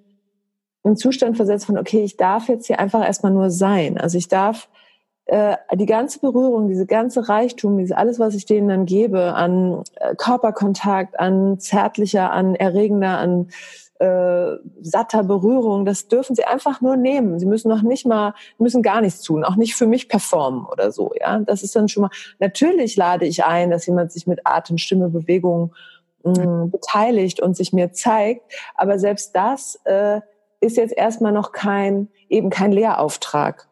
in 0.83 0.97
Zustand 0.97 1.37
versetzt 1.37 1.67
von, 1.67 1.79
okay, 1.79 2.05
ich 2.05 2.17
darf 2.17 2.49
jetzt 2.49 2.67
hier 2.67 2.79
einfach 2.79 3.05
erstmal 3.05 3.33
nur 3.33 3.51
sein. 3.51 3.97
Also 3.97 4.19
ich 4.19 4.29
darf 4.29 4.69
äh, 5.27 5.57
die 5.73 5.87
ganze 5.87 6.19
Berührung, 6.19 6.69
diese 6.69 6.85
ganze 6.85 7.29
Reichtum, 7.29 7.79
dieses 7.79 7.97
alles, 7.97 8.19
was 8.19 8.35
ich 8.35 8.45
denen 8.45 8.69
dann 8.69 8.85
gebe 8.85 9.35
an 9.35 9.83
äh, 9.95 10.15
Körperkontakt, 10.17 11.19
an 11.19 11.59
zärtlicher, 11.59 12.31
an 12.33 12.55
erregender, 12.55 13.17
an 13.19 13.49
äh, 14.01 14.57
satter 14.83 15.23
Berührung, 15.23 15.87
das 15.87 16.09
dürfen 16.09 16.35
sie 16.35 16.45
einfach 16.45 16.81
nur 16.81 16.97
nehmen. 16.97 17.39
Sie 17.39 17.47
müssen 17.47 17.69
noch 17.69 17.83
nicht 17.83 18.05
mal, 18.05 18.35
müssen 18.59 18.83
gar 18.83 19.01
nichts 19.01 19.23
tun, 19.23 19.45
auch 19.45 19.57
nicht 19.57 19.77
für 19.77 19.87
mich 19.87 20.09
performen 20.09 20.67
oder 20.67 20.93
so. 20.93 21.13
Ja, 21.19 21.39
das 21.39 21.63
ist 21.63 21.75
dann 21.75 21.89
schon 21.89 22.03
mal. 22.03 22.11
Natürlich 22.41 22.97
lade 22.97 23.25
ich 23.25 23.45
ein, 23.45 23.71
dass 23.71 23.87
jemand 23.87 24.13
sich 24.13 24.27
mit 24.27 24.41
Atem, 24.45 24.77
Stimme, 24.79 25.09
Bewegung 25.09 25.73
mh, 26.25 26.67
beteiligt 26.67 27.41
und 27.41 27.57
sich 27.57 27.73
mir 27.73 27.93
zeigt. 27.93 28.43
Aber 28.75 28.99
selbst 28.99 29.35
das 29.37 29.81
äh, 29.85 30.21
ist 30.61 30.77
jetzt 30.77 30.97
erstmal 30.97 31.33
noch 31.33 31.53
kein, 31.53 32.09
eben 32.29 32.51
kein 32.51 32.73
Lehrauftrag. 32.73 33.69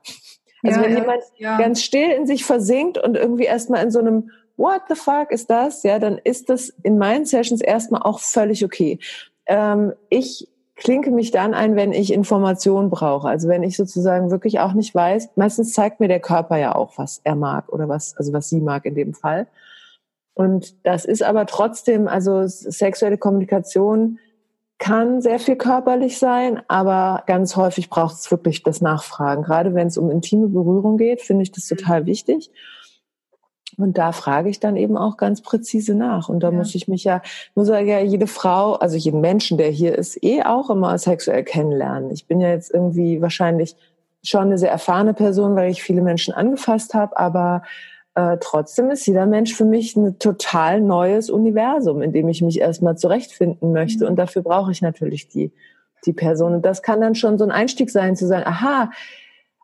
Also 0.62 0.80
ja, 0.80 0.86
wenn 0.86 0.96
jemand 0.96 1.22
ja. 1.36 1.58
ganz 1.58 1.82
still 1.82 2.10
in 2.10 2.26
sich 2.26 2.44
versinkt 2.44 2.98
und 2.98 3.16
irgendwie 3.16 3.44
erstmal 3.44 3.82
in 3.82 3.90
so 3.90 3.98
einem 3.98 4.30
What 4.56 4.82
the 4.88 4.94
fuck 4.94 5.30
ist 5.30 5.50
das? 5.50 5.82
Ja, 5.82 5.98
dann 5.98 6.18
ist 6.18 6.50
das 6.50 6.68
in 6.82 6.98
meinen 6.98 7.24
Sessions 7.24 7.62
erstmal 7.62 8.02
auch 8.02 8.20
völlig 8.20 8.64
okay. 8.64 8.98
Ähm, 9.46 9.94
ich 10.08 10.48
klinke 10.76 11.10
mich 11.10 11.30
dann 11.30 11.54
ein, 11.54 11.76
wenn 11.76 11.92
ich 11.92 12.12
Informationen 12.12 12.90
brauche. 12.90 13.28
Also 13.28 13.48
wenn 13.48 13.62
ich 13.62 13.76
sozusagen 13.76 14.30
wirklich 14.30 14.60
auch 14.60 14.72
nicht 14.72 14.94
weiß, 14.94 15.30
meistens 15.36 15.72
zeigt 15.72 16.00
mir 16.00 16.08
der 16.08 16.20
Körper 16.20 16.58
ja 16.58 16.74
auch, 16.74 16.98
was 16.98 17.20
er 17.24 17.34
mag 17.34 17.72
oder 17.72 17.88
was, 17.88 18.16
also 18.16 18.32
was 18.32 18.48
sie 18.48 18.60
mag 18.60 18.84
in 18.84 18.94
dem 18.94 19.14
Fall. 19.14 19.46
Und 20.34 20.86
das 20.86 21.04
ist 21.04 21.22
aber 21.22 21.46
trotzdem, 21.46 22.08
also 22.08 22.46
sexuelle 22.46 23.18
Kommunikation 23.18 24.18
kann 24.78 25.20
sehr 25.20 25.38
viel 25.38 25.56
körperlich 25.56 26.18
sein, 26.18 26.60
aber 26.66 27.22
ganz 27.26 27.54
häufig 27.54 27.88
braucht 27.88 28.16
es 28.16 28.30
wirklich 28.30 28.62
das 28.64 28.80
Nachfragen. 28.80 29.42
Gerade 29.42 29.74
wenn 29.74 29.86
es 29.86 29.96
um 29.96 30.10
intime 30.10 30.48
Berührung 30.48 30.96
geht, 30.96 31.20
finde 31.22 31.44
ich 31.44 31.52
das 31.52 31.68
total 31.68 32.06
wichtig. 32.06 32.50
Und 33.78 33.96
da 33.96 34.12
frage 34.12 34.48
ich 34.48 34.60
dann 34.60 34.76
eben 34.76 34.96
auch 34.96 35.16
ganz 35.16 35.40
präzise 35.40 35.94
nach. 35.94 36.28
Und 36.28 36.40
da 36.40 36.50
ja. 36.50 36.56
muss 36.56 36.74
ich 36.74 36.88
mich 36.88 37.04
ja, 37.04 37.22
muss 37.54 37.68
ja 37.68 37.78
jede 37.78 38.26
Frau, 38.26 38.74
also 38.74 38.96
jeden 38.96 39.20
Menschen, 39.20 39.56
der 39.56 39.68
hier 39.68 39.96
ist, 39.96 40.22
eh 40.22 40.42
auch 40.42 40.68
immer 40.68 40.96
sexuell 40.98 41.44
kennenlernen. 41.44 42.10
Ich 42.10 42.26
bin 42.26 42.40
ja 42.40 42.50
jetzt 42.50 42.72
irgendwie 42.72 43.22
wahrscheinlich 43.22 43.76
schon 44.24 44.42
eine 44.42 44.58
sehr 44.58 44.70
erfahrene 44.70 45.14
Person, 45.14 45.56
weil 45.56 45.70
ich 45.70 45.82
viele 45.82 46.02
Menschen 46.02 46.34
angefasst 46.34 46.94
habe, 46.94 47.16
aber 47.16 47.62
äh, 48.14 48.36
trotzdem 48.40 48.90
ist 48.90 49.06
jeder 49.06 49.26
Mensch 49.26 49.54
für 49.54 49.64
mich 49.64 49.96
ein 49.96 50.18
total 50.18 50.80
neues 50.80 51.30
Universum, 51.30 52.02
in 52.02 52.12
dem 52.12 52.28
ich 52.28 52.42
mich 52.42 52.60
erstmal 52.60 52.96
zurechtfinden 52.96 53.72
möchte. 53.72 54.04
Mhm. 54.04 54.10
Und 54.10 54.16
dafür 54.16 54.42
brauche 54.42 54.70
ich 54.70 54.82
natürlich 54.82 55.28
die, 55.28 55.52
die 56.04 56.12
Person. 56.12 56.54
Und 56.54 56.66
das 56.66 56.82
kann 56.82 57.00
dann 57.00 57.14
schon 57.14 57.38
so 57.38 57.44
ein 57.44 57.50
Einstieg 57.50 57.90
sein, 57.90 58.16
zu 58.16 58.26
sagen, 58.26 58.46
aha, 58.46 58.90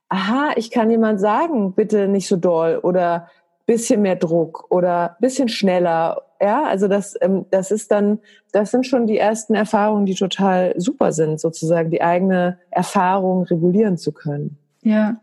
aha, 0.08 0.52
ich 0.56 0.70
kann 0.70 0.90
jemand 0.90 1.20
sagen, 1.20 1.74
bitte 1.74 2.08
nicht 2.08 2.26
so 2.26 2.36
doll 2.36 2.78
oder 2.82 3.28
bisschen 3.66 4.00
mehr 4.00 4.16
Druck 4.16 4.64
oder 4.70 5.18
bisschen 5.20 5.50
schneller. 5.50 6.22
Ja, 6.40 6.64
also 6.64 6.88
das, 6.88 7.16
ähm, 7.20 7.44
das 7.50 7.70
ist 7.70 7.90
dann, 7.90 8.20
das 8.52 8.70
sind 8.70 8.86
schon 8.86 9.06
die 9.06 9.18
ersten 9.18 9.54
Erfahrungen, 9.54 10.06
die 10.06 10.14
total 10.14 10.72
super 10.78 11.12
sind, 11.12 11.38
sozusagen 11.38 11.90
die 11.90 12.00
eigene 12.00 12.58
Erfahrung 12.70 13.42
regulieren 13.42 13.98
zu 13.98 14.12
können. 14.12 14.56
Ja, 14.82 15.20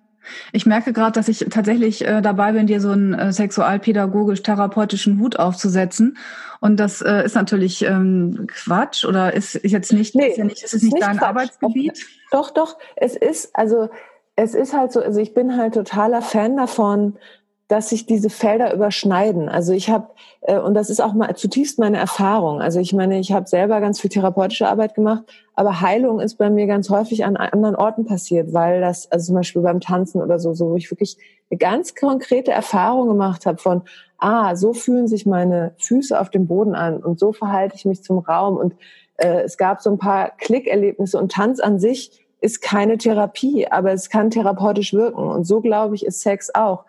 ich 0.51 0.65
merke 0.65 0.93
gerade, 0.93 1.13
dass 1.13 1.27
ich 1.27 1.45
tatsächlich 1.49 2.05
äh, 2.05 2.21
dabei 2.21 2.51
bin, 2.51 2.67
dir 2.67 2.81
so 2.81 2.91
einen 2.91 3.13
äh, 3.13 3.31
sexualpädagogisch-therapeutischen 3.31 5.19
Hut 5.19 5.37
aufzusetzen. 5.37 6.17
Und 6.59 6.79
das 6.79 7.01
äh, 7.01 7.25
ist 7.25 7.35
natürlich 7.35 7.83
ähm, 7.85 8.47
Quatsch 8.47 9.05
oder 9.05 9.33
ist, 9.33 9.55
ist 9.55 9.71
jetzt 9.71 9.93
nicht, 9.93 10.15
nee, 10.15 10.29
ist, 10.29 10.37
ja 10.37 10.45
nicht, 10.45 10.63
ist 10.63 10.73
es 10.73 10.83
nicht, 10.83 11.01
dein 11.01 11.17
Quatsch. 11.17 11.27
Arbeitsgebiet? 11.27 12.05
Doch, 12.31 12.51
doch. 12.51 12.77
Es 12.95 13.15
ist, 13.15 13.55
also 13.55 13.89
es 14.35 14.53
ist 14.53 14.73
halt 14.73 14.91
so, 14.91 15.01
also 15.01 15.19
ich 15.19 15.33
bin 15.33 15.57
halt 15.57 15.73
totaler 15.75 16.21
Fan 16.21 16.57
davon, 16.57 17.17
dass 17.67 17.89
sich 17.89 18.05
diese 18.05 18.29
Felder 18.29 18.73
überschneiden. 18.73 19.49
Also 19.49 19.73
ich 19.73 19.89
habe, 19.89 20.09
äh, 20.41 20.59
und 20.59 20.75
das 20.75 20.89
ist 20.89 21.01
auch 21.01 21.13
mal 21.13 21.35
zutiefst 21.35 21.79
meine 21.79 21.97
Erfahrung. 21.97 22.61
Also 22.61 22.79
ich 22.79 22.93
meine, 22.93 23.19
ich 23.19 23.31
habe 23.31 23.47
selber 23.47 23.81
ganz 23.81 23.99
viel 23.99 24.11
therapeutische 24.11 24.67
Arbeit 24.67 24.93
gemacht, 24.93 25.23
aber 25.55 25.81
Heilung 25.81 26.19
ist 26.19 26.35
bei 26.35 26.49
mir 26.49 26.67
ganz 26.67 26.89
häufig 26.89 27.25
an 27.25 27.37
anderen 27.37 27.75
Orten 27.75 28.05
passiert, 28.05 28.53
weil 28.53 28.81
das, 28.81 29.11
also 29.11 29.27
zum 29.27 29.35
Beispiel 29.35 29.63
beim 29.63 29.79
Tanzen 29.79 30.21
oder 30.21 30.37
so, 30.37 30.53
so 30.53 30.69
wo 30.69 30.75
ich 30.75 30.91
wirklich 30.91 31.17
eine 31.49 31.57
ganz 31.57 31.95
konkrete 31.95 32.51
Erfahrung 32.51 33.07
gemacht 33.07 33.47
habe 33.47 33.57
von, 33.57 33.81
ah, 34.19 34.55
so 34.55 34.73
fühlen 34.73 35.07
sich 35.07 35.25
meine 35.25 35.73
Füße 35.77 36.19
auf 36.19 36.29
dem 36.29 36.47
Boden 36.47 36.75
an 36.75 36.97
und 36.97 37.19
so 37.19 37.33
verhalte 37.33 37.75
ich 37.75 37.85
mich 37.85 38.03
zum 38.03 38.19
Raum. 38.19 38.57
Und 38.57 38.75
äh, 39.17 39.41
es 39.41 39.57
gab 39.57 39.81
so 39.81 39.89
ein 39.89 39.97
paar 39.97 40.31
Klickerlebnisse 40.37 41.19
und 41.19 41.31
Tanz 41.31 41.59
an 41.59 41.79
sich 41.79 42.25
ist 42.41 42.61
keine 42.61 42.99
Therapie, 42.99 43.67
aber 43.71 43.91
es 43.91 44.09
kann 44.09 44.29
therapeutisch 44.29 44.93
wirken. 44.93 45.23
Und 45.23 45.45
so 45.45 45.61
glaube 45.61 45.95
ich, 45.95 46.05
ist 46.05 46.21
Sex 46.21 46.53
auch 46.53 46.85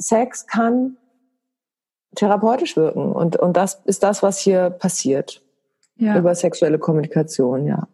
Sex 0.00 0.46
kann 0.46 0.96
therapeutisch 2.16 2.76
wirken. 2.76 3.12
Und, 3.12 3.36
und 3.36 3.56
das 3.56 3.80
ist 3.84 4.02
das, 4.02 4.22
was 4.22 4.38
hier 4.38 4.70
passiert. 4.70 5.42
Ja. 5.96 6.18
Über 6.18 6.34
sexuelle 6.34 6.78
Kommunikation, 6.78 7.66
ja. 7.66 7.86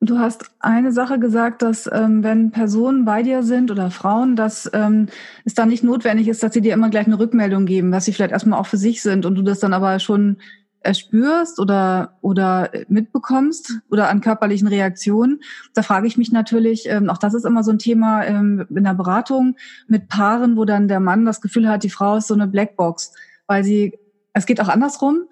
Du 0.00 0.18
hast 0.18 0.50
eine 0.60 0.92
Sache 0.92 1.18
gesagt, 1.18 1.62
dass 1.62 1.88
ähm, 1.90 2.22
wenn 2.22 2.50
Personen 2.50 3.06
bei 3.06 3.22
dir 3.22 3.42
sind 3.42 3.70
oder 3.70 3.90
Frauen, 3.90 4.36
dass 4.36 4.70
ähm, 4.74 5.06
es 5.46 5.54
dann 5.54 5.70
nicht 5.70 5.82
notwendig 5.82 6.28
ist, 6.28 6.42
dass 6.42 6.52
sie 6.52 6.60
dir 6.60 6.74
immer 6.74 6.90
gleich 6.90 7.06
eine 7.06 7.18
Rückmeldung 7.18 7.64
geben, 7.64 7.90
was 7.90 8.04
sie 8.04 8.12
vielleicht 8.12 8.32
erstmal 8.32 8.60
auch 8.60 8.66
für 8.66 8.76
sich 8.76 9.00
sind 9.00 9.24
und 9.24 9.34
du 9.34 9.42
das 9.42 9.60
dann 9.60 9.72
aber 9.72 9.98
schon 9.98 10.36
erspürst 10.80 11.58
oder, 11.58 12.16
oder 12.20 12.70
mitbekommst 12.88 13.80
oder 13.90 14.08
an 14.08 14.20
körperlichen 14.20 14.68
Reaktionen. 14.68 15.40
Da 15.74 15.82
frage 15.82 16.06
ich 16.06 16.16
mich 16.16 16.32
natürlich, 16.32 16.88
ähm, 16.88 17.10
auch 17.10 17.18
das 17.18 17.34
ist 17.34 17.44
immer 17.44 17.64
so 17.64 17.70
ein 17.70 17.78
Thema 17.78 18.24
ähm, 18.24 18.66
in 18.70 18.84
der 18.84 18.94
Beratung 18.94 19.56
mit 19.86 20.08
Paaren, 20.08 20.56
wo 20.56 20.64
dann 20.64 20.88
der 20.88 21.00
Mann 21.00 21.24
das 21.24 21.40
Gefühl 21.40 21.68
hat, 21.68 21.82
die 21.82 21.90
Frau 21.90 22.16
ist 22.16 22.28
so 22.28 22.34
eine 22.34 22.46
Blackbox, 22.46 23.12
weil 23.46 23.64
sie, 23.64 23.98
es 24.32 24.46
geht 24.46 24.60
auch 24.60 24.68
andersrum, 24.68 25.22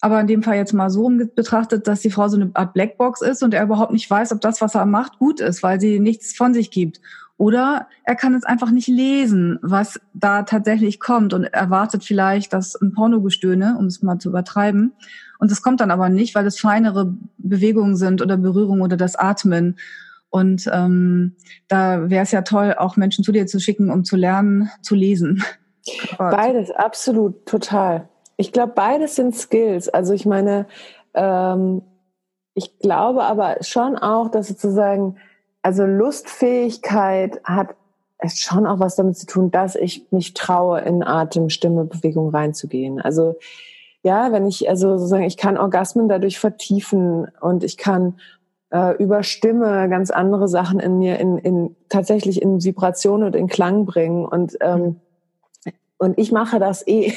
aber 0.00 0.20
in 0.20 0.26
dem 0.26 0.42
Fall 0.42 0.56
jetzt 0.56 0.74
mal 0.74 0.90
so 0.90 1.10
betrachtet, 1.34 1.88
dass 1.88 2.00
die 2.00 2.10
Frau 2.10 2.28
so 2.28 2.36
eine 2.36 2.50
Art 2.54 2.74
Blackbox 2.74 3.22
ist 3.22 3.42
und 3.42 3.54
er 3.54 3.64
überhaupt 3.64 3.92
nicht 3.92 4.08
weiß, 4.08 4.32
ob 4.32 4.40
das, 4.42 4.60
was 4.60 4.74
er 4.74 4.86
macht, 4.86 5.18
gut 5.18 5.40
ist, 5.40 5.62
weil 5.62 5.80
sie 5.80 5.98
nichts 5.98 6.36
von 6.36 6.52
sich 6.52 6.70
gibt. 6.70 7.00
Oder 7.36 7.88
er 8.04 8.14
kann 8.14 8.34
es 8.34 8.44
einfach 8.44 8.70
nicht 8.70 8.86
lesen, 8.86 9.58
was 9.60 10.00
da 10.12 10.44
tatsächlich 10.44 11.00
kommt 11.00 11.34
und 11.34 11.44
erwartet 11.44 12.04
vielleicht 12.04 12.52
das 12.52 12.80
ein 12.80 12.92
Pornogestöhne, 12.92 13.76
um 13.78 13.86
es 13.86 14.02
mal 14.02 14.18
zu 14.18 14.28
übertreiben. 14.28 14.92
Und 15.40 15.50
es 15.50 15.60
kommt 15.60 15.80
dann 15.80 15.90
aber 15.90 16.08
nicht, 16.08 16.34
weil 16.34 16.46
es 16.46 16.60
feinere 16.60 17.12
Bewegungen 17.38 17.96
sind 17.96 18.22
oder 18.22 18.36
Berührung 18.36 18.82
oder 18.82 18.96
das 18.96 19.16
Atmen. 19.16 19.78
Und 20.30 20.70
ähm, 20.72 21.36
da 21.68 22.08
wäre 22.08 22.22
es 22.22 22.30
ja 22.30 22.42
toll, 22.42 22.74
auch 22.78 22.96
Menschen 22.96 23.24
zu 23.24 23.32
dir 23.32 23.46
zu 23.46 23.58
schicken, 23.58 23.90
um 23.90 24.04
zu 24.04 24.16
lernen, 24.16 24.70
zu 24.80 24.94
lesen. 24.94 25.42
Beides, 26.18 26.70
absolut, 26.70 27.46
total. 27.46 28.08
Ich 28.36 28.52
glaube, 28.52 28.72
beides 28.74 29.16
sind 29.16 29.36
Skills. 29.36 29.88
Also 29.88 30.14
ich 30.14 30.24
meine, 30.24 30.66
ähm, 31.12 31.82
ich 32.54 32.78
glaube 32.78 33.24
aber 33.24 33.58
schon 33.60 33.96
auch, 33.96 34.30
dass 34.30 34.48
sozusagen 34.48 35.16
also 35.64 35.86
Lustfähigkeit 35.86 37.40
hat 37.42 37.74
schon 38.34 38.66
auch 38.66 38.80
was 38.80 38.96
damit 38.96 39.16
zu 39.16 39.26
tun, 39.26 39.50
dass 39.50 39.76
ich 39.76 40.06
mich 40.10 40.34
traue, 40.34 40.80
in 40.80 41.02
Atem, 41.02 41.48
Stimme, 41.48 41.84
Bewegung 41.84 42.28
reinzugehen. 42.28 43.00
Also 43.00 43.36
ja, 44.02 44.30
wenn 44.30 44.46
ich, 44.46 44.68
also 44.68 44.98
sozusagen, 44.98 45.24
ich 45.24 45.38
kann 45.38 45.56
Orgasmen 45.56 46.06
dadurch 46.08 46.38
vertiefen 46.38 47.28
und 47.40 47.64
ich 47.64 47.78
kann 47.78 48.18
äh, 48.70 48.94
über 49.02 49.22
Stimme 49.22 49.88
ganz 49.88 50.10
andere 50.10 50.48
Sachen 50.48 50.80
in 50.80 50.98
mir 50.98 51.18
in, 51.18 51.38
in 51.38 51.76
tatsächlich 51.88 52.42
in 52.42 52.62
Vibration 52.62 53.22
und 53.22 53.34
in 53.34 53.48
Klang 53.48 53.86
bringen 53.86 54.26
und 54.26 54.58
ähm, 54.60 55.00
und 55.96 56.18
ich 56.18 56.30
mache 56.30 56.58
das 56.58 56.86
eh. 56.86 57.14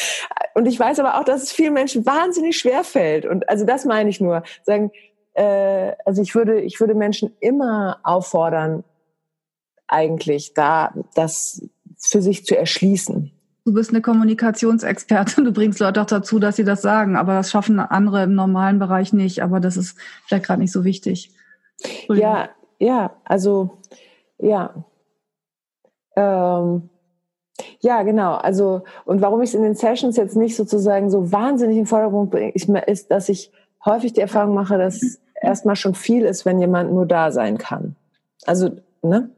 und 0.54 0.66
ich 0.66 0.80
weiß 0.80 0.98
aber 0.98 1.20
auch, 1.20 1.24
dass 1.24 1.44
es 1.44 1.52
vielen 1.52 1.74
Menschen 1.74 2.04
wahnsinnig 2.04 2.58
schwer 2.58 2.82
fällt. 2.82 3.26
Und 3.26 3.48
also 3.48 3.64
das 3.64 3.84
meine 3.84 4.10
ich 4.10 4.20
nur. 4.20 4.42
Sagen, 4.64 4.90
äh, 5.34 5.92
also 6.04 6.22
ich 6.22 6.34
würde, 6.34 6.60
ich 6.60 6.80
würde 6.80 6.94
Menschen 6.94 7.32
immer 7.40 7.98
auffordern, 8.02 8.84
eigentlich 9.86 10.54
da 10.54 10.94
das 11.14 11.62
für 11.98 12.22
sich 12.22 12.44
zu 12.44 12.56
erschließen. 12.56 13.30
Du 13.66 13.72
bist 13.72 13.90
eine 13.90 14.02
Kommunikationsexpertin, 14.02 15.44
du 15.44 15.52
bringst 15.52 15.80
Leute 15.80 16.02
auch 16.02 16.06
dazu, 16.06 16.38
dass 16.38 16.56
sie 16.56 16.64
das 16.64 16.82
sagen, 16.82 17.16
aber 17.16 17.34
das 17.34 17.50
schaffen 17.50 17.78
andere 17.80 18.24
im 18.24 18.34
normalen 18.34 18.78
Bereich 18.78 19.12
nicht, 19.12 19.42
aber 19.42 19.58
das 19.58 19.76
ist 19.76 19.96
vielleicht 20.26 20.44
gerade 20.44 20.60
nicht 20.60 20.72
so 20.72 20.84
wichtig. 20.84 21.32
Ja, 22.08 22.50
ja, 22.78 23.16
also 23.24 23.78
ja. 24.38 24.84
Ähm, 26.16 26.90
ja, 27.80 28.02
genau. 28.02 28.34
Also, 28.34 28.84
und 29.04 29.20
warum 29.20 29.40
ich 29.42 29.50
es 29.50 29.54
in 29.54 29.62
den 29.62 29.74
Sessions 29.74 30.16
jetzt 30.16 30.36
nicht 30.36 30.56
sozusagen 30.56 31.10
so 31.10 31.32
wahnsinnig 31.32 31.78
im 31.78 31.86
Vordergrund 31.86 32.30
bringe, 32.30 32.52
ist, 32.52 33.10
dass 33.10 33.28
ich 33.28 33.50
häufig 33.84 34.12
die 34.12 34.20
Erfahrung 34.20 34.54
mache, 34.54 34.76
dass 34.78 35.20
erstmal 35.44 35.76
schon 35.76 35.94
viel 35.94 36.24
ist, 36.24 36.44
wenn 36.44 36.58
jemand 36.58 36.92
nur 36.92 37.06
da 37.06 37.30
sein 37.30 37.58
kann. 37.58 37.96
Also, 38.46 38.76
ne? 39.02 39.30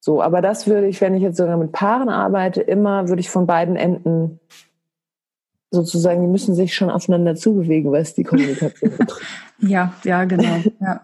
So, 0.00 0.20
aber 0.20 0.40
das 0.40 0.66
würde 0.66 0.88
ich, 0.88 1.00
wenn 1.00 1.14
ich 1.14 1.22
jetzt 1.22 1.36
sogar 1.36 1.56
mit 1.56 1.72
Paaren 1.72 2.08
arbeite, 2.08 2.60
immer 2.60 3.08
würde 3.08 3.20
ich 3.20 3.30
von 3.30 3.46
beiden 3.46 3.76
Enden 3.76 4.40
sozusagen, 5.70 6.22
die 6.22 6.28
müssen 6.28 6.54
sich 6.54 6.74
schon 6.74 6.90
aufeinander 6.90 7.34
zubewegen, 7.34 7.92
was 7.92 8.14
die 8.14 8.24
Kommunikation 8.24 8.90
betrifft. 8.98 9.26
ja, 9.60 9.94
ja, 10.04 10.24
genau. 10.24 10.60
ja. 10.80 11.00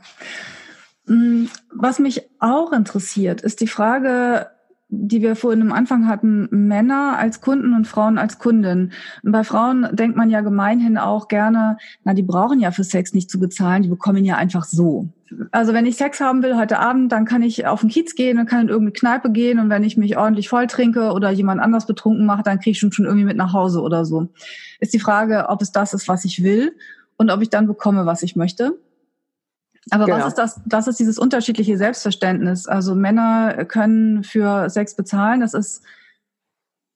Mm, 1.06 1.46
was 1.74 1.98
mich 1.98 2.28
auch 2.38 2.72
interessiert, 2.72 3.40
ist 3.40 3.60
die 3.60 3.66
Frage, 3.66 4.48
die 4.90 5.20
wir 5.20 5.36
vorhin 5.36 5.60
am 5.60 5.72
Anfang 5.72 6.08
hatten, 6.08 6.48
Männer 6.50 7.16
als 7.18 7.40
Kunden 7.40 7.74
und 7.74 7.86
Frauen 7.86 8.16
als 8.16 8.38
Kundin. 8.38 8.92
Und 9.22 9.32
bei 9.32 9.44
Frauen 9.44 9.86
denkt 9.92 10.16
man 10.16 10.30
ja 10.30 10.40
gemeinhin 10.40 10.96
auch 10.96 11.28
gerne, 11.28 11.76
na, 12.04 12.14
die 12.14 12.22
brauchen 12.22 12.58
ja 12.58 12.70
für 12.70 12.84
Sex 12.84 13.12
nicht 13.12 13.30
zu 13.30 13.38
bezahlen, 13.38 13.82
die 13.82 13.90
bekommen 13.90 14.18
ihn 14.18 14.24
ja 14.24 14.36
einfach 14.36 14.64
so. 14.64 15.08
Also 15.50 15.74
wenn 15.74 15.84
ich 15.84 15.96
Sex 15.96 16.20
haben 16.20 16.42
will 16.42 16.56
heute 16.56 16.78
Abend, 16.78 17.12
dann 17.12 17.26
kann 17.26 17.42
ich 17.42 17.66
auf 17.66 17.80
den 17.80 17.90
Kiez 17.90 18.14
gehen 18.14 18.38
und 18.38 18.46
kann 18.46 18.62
in 18.62 18.68
irgendeine 18.68 18.92
Kneipe 18.92 19.30
gehen 19.30 19.58
und 19.58 19.68
wenn 19.68 19.84
ich 19.84 19.98
mich 19.98 20.16
ordentlich 20.16 20.48
voll 20.48 20.66
trinke 20.66 21.12
oder 21.12 21.30
jemand 21.30 21.60
anders 21.60 21.86
betrunken 21.86 22.24
mache, 22.24 22.42
dann 22.42 22.58
kriege 22.58 22.70
ich 22.70 22.78
schon, 22.78 22.92
schon 22.92 23.04
irgendwie 23.04 23.26
mit 23.26 23.36
nach 23.36 23.52
Hause 23.52 23.82
oder 23.82 24.06
so. 24.06 24.28
Ist 24.80 24.94
die 24.94 25.00
Frage, 25.00 25.50
ob 25.50 25.60
es 25.60 25.70
das 25.70 25.92
ist, 25.92 26.08
was 26.08 26.24
ich 26.24 26.42
will 26.42 26.74
und 27.18 27.30
ob 27.30 27.42
ich 27.42 27.50
dann 27.50 27.66
bekomme, 27.66 28.06
was 28.06 28.22
ich 28.22 28.36
möchte. 28.36 28.78
Aber 29.90 30.06
genau. 30.06 30.18
was 30.18 30.28
ist 30.28 30.38
das? 30.38 30.60
Das 30.66 30.88
ist 30.88 30.98
dieses 30.98 31.18
unterschiedliche 31.18 31.76
Selbstverständnis. 31.76 32.66
Also 32.66 32.94
Männer 32.94 33.64
können 33.64 34.24
für 34.24 34.68
Sex 34.70 34.96
bezahlen. 34.96 35.40
Das 35.40 35.54
ist, 35.54 35.82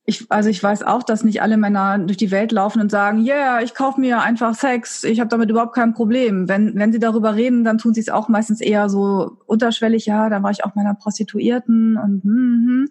ich, 0.04 0.26
also 0.30 0.48
ich 0.48 0.62
weiß 0.62 0.82
auch, 0.82 1.02
dass 1.02 1.22
nicht 1.22 1.42
alle 1.42 1.56
Männer 1.56 1.98
durch 1.98 2.16
die 2.16 2.32
Welt 2.32 2.50
laufen 2.50 2.80
und 2.80 2.90
sagen, 2.90 3.20
ja, 3.20 3.34
yeah, 3.34 3.62
ich 3.62 3.74
kaufe 3.74 4.00
mir 4.00 4.20
einfach 4.20 4.54
Sex, 4.54 5.04
ich 5.04 5.20
habe 5.20 5.28
damit 5.28 5.48
überhaupt 5.48 5.74
kein 5.74 5.94
Problem. 5.94 6.48
Wenn, 6.48 6.76
wenn 6.76 6.92
sie 6.92 6.98
darüber 6.98 7.36
reden, 7.36 7.62
dann 7.62 7.78
tun 7.78 7.94
sie 7.94 8.00
es 8.00 8.08
auch 8.08 8.28
meistens 8.28 8.60
eher 8.60 8.88
so 8.88 9.38
unterschwellig, 9.46 10.06
ja, 10.06 10.28
da 10.28 10.42
war 10.42 10.50
ich 10.50 10.64
auch 10.64 10.74
meiner 10.74 10.94
Prostituierten 10.94 11.96
und 11.96 12.24
hm, 12.24 12.64
hm. 12.66 12.88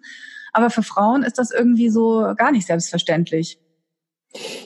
aber 0.54 0.70
für 0.70 0.82
Frauen 0.82 1.22
ist 1.22 1.38
das 1.38 1.50
irgendwie 1.50 1.90
so 1.90 2.32
gar 2.36 2.50
nicht 2.50 2.66
selbstverständlich. 2.66 3.58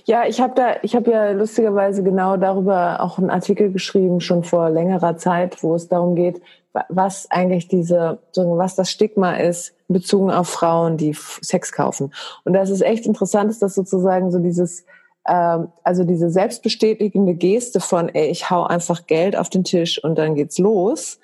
Ja, 0.05 0.27
ich 0.27 0.41
habe 0.41 0.55
da, 0.55 0.77
ich 0.83 0.95
habe 0.95 1.11
ja 1.11 1.31
lustigerweise 1.33 2.03
genau 2.05 2.37
darüber 2.37 3.01
auch 3.01 3.19
einen 3.19 3.31
Artikel 3.31 3.73
geschrieben, 3.73 4.21
schon 4.21 4.45
vor 4.45 4.71
längerer 4.71 5.17
Zeit, 5.17 5.63
wo 5.63 5.75
es 5.75 5.89
darum 5.89 6.15
geht, 6.15 6.41
was 6.89 7.31
eigentlich 7.31 7.69
diese, 7.69 8.19
was 8.35 8.77
das 8.77 8.91
Stigma 8.91 9.37
ist, 9.37 9.75
bezogen 9.89 10.31
auf 10.31 10.49
Frauen, 10.49 10.97
die 10.97 11.17
Sex 11.41 11.73
kaufen. 11.73 12.13
Und 12.45 12.53
das 12.53 12.71
ist 12.71 12.83
echt 12.83 13.07
interessant, 13.07 13.51
ist 13.51 13.63
das 13.63 13.75
sozusagen 13.75 14.31
so 14.31 14.39
dieses, 14.39 14.85
ähm, 15.27 15.69
also 15.83 16.05
diese 16.05 16.31
selbstbestätigende 16.31 17.35
Geste 17.35 17.81
von, 17.81 18.09
ey, 18.09 18.29
ich 18.29 18.51
hau 18.51 18.65
einfach 18.65 19.07
Geld 19.07 19.37
auf 19.37 19.49
den 19.49 19.65
Tisch 19.65 20.03
und 20.03 20.17
dann 20.17 20.35
geht's 20.35 20.59
los, 20.59 21.19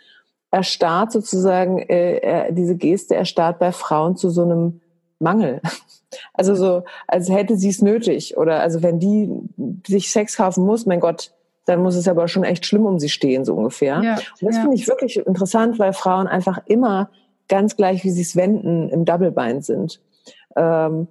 erstarrt 0.51 1.13
sozusagen, 1.13 1.79
äh, 1.79 2.17
äh, 2.17 2.53
diese 2.53 2.77
Geste 2.77 3.15
erstarrt 3.15 3.59
bei 3.59 3.73
Frauen 3.73 4.17
zu 4.17 4.31
so 4.31 4.43
einem 4.43 4.81
Mangel. 5.19 5.61
Also 6.35 6.55
so, 6.55 6.85
als 7.07 7.29
hätte 7.31 7.57
sie 7.57 7.71
es 7.71 7.83
nötig. 7.83 8.37
Oder 8.37 8.61
also 8.61 8.83
wenn 8.83 8.99
die 8.99 9.31
sich 9.87 10.11
Sex 10.11 10.37
kaufen 10.37 10.65
muss, 10.65 10.87
mein 10.87 11.01
Gott, 11.01 11.33
dann 11.65 11.83
muss 11.83 11.95
es 11.95 12.09
aber 12.09 12.29
schon 12.29 12.45
echt 12.45 12.67
schlimm 12.67 12.87
um 12.87 12.99
sie 12.99 13.09
stehen, 13.09 13.45
so 13.45 13.55
ungefähr. 13.55 14.03
Ja, 14.03 14.15
und 14.15 14.49
das 14.49 14.57
ja. 14.57 14.63
finde 14.63 14.77
ich 14.77 14.89
wirklich 14.89 15.17
interessant, 15.19 15.79
weil 15.79 15.93
Frauen 15.93 16.27
einfach 16.27 16.59
immer 16.67 17.11
ganz 17.49 17.77
gleich, 17.77 18.05
wie 18.05 18.11
sie 18.11 18.23
es 18.23 18.37
wenden, 18.37 18.89
im 18.89 19.05
Doublebein 19.05 19.63
sind. 19.63 20.01
Ähm, 20.57 21.09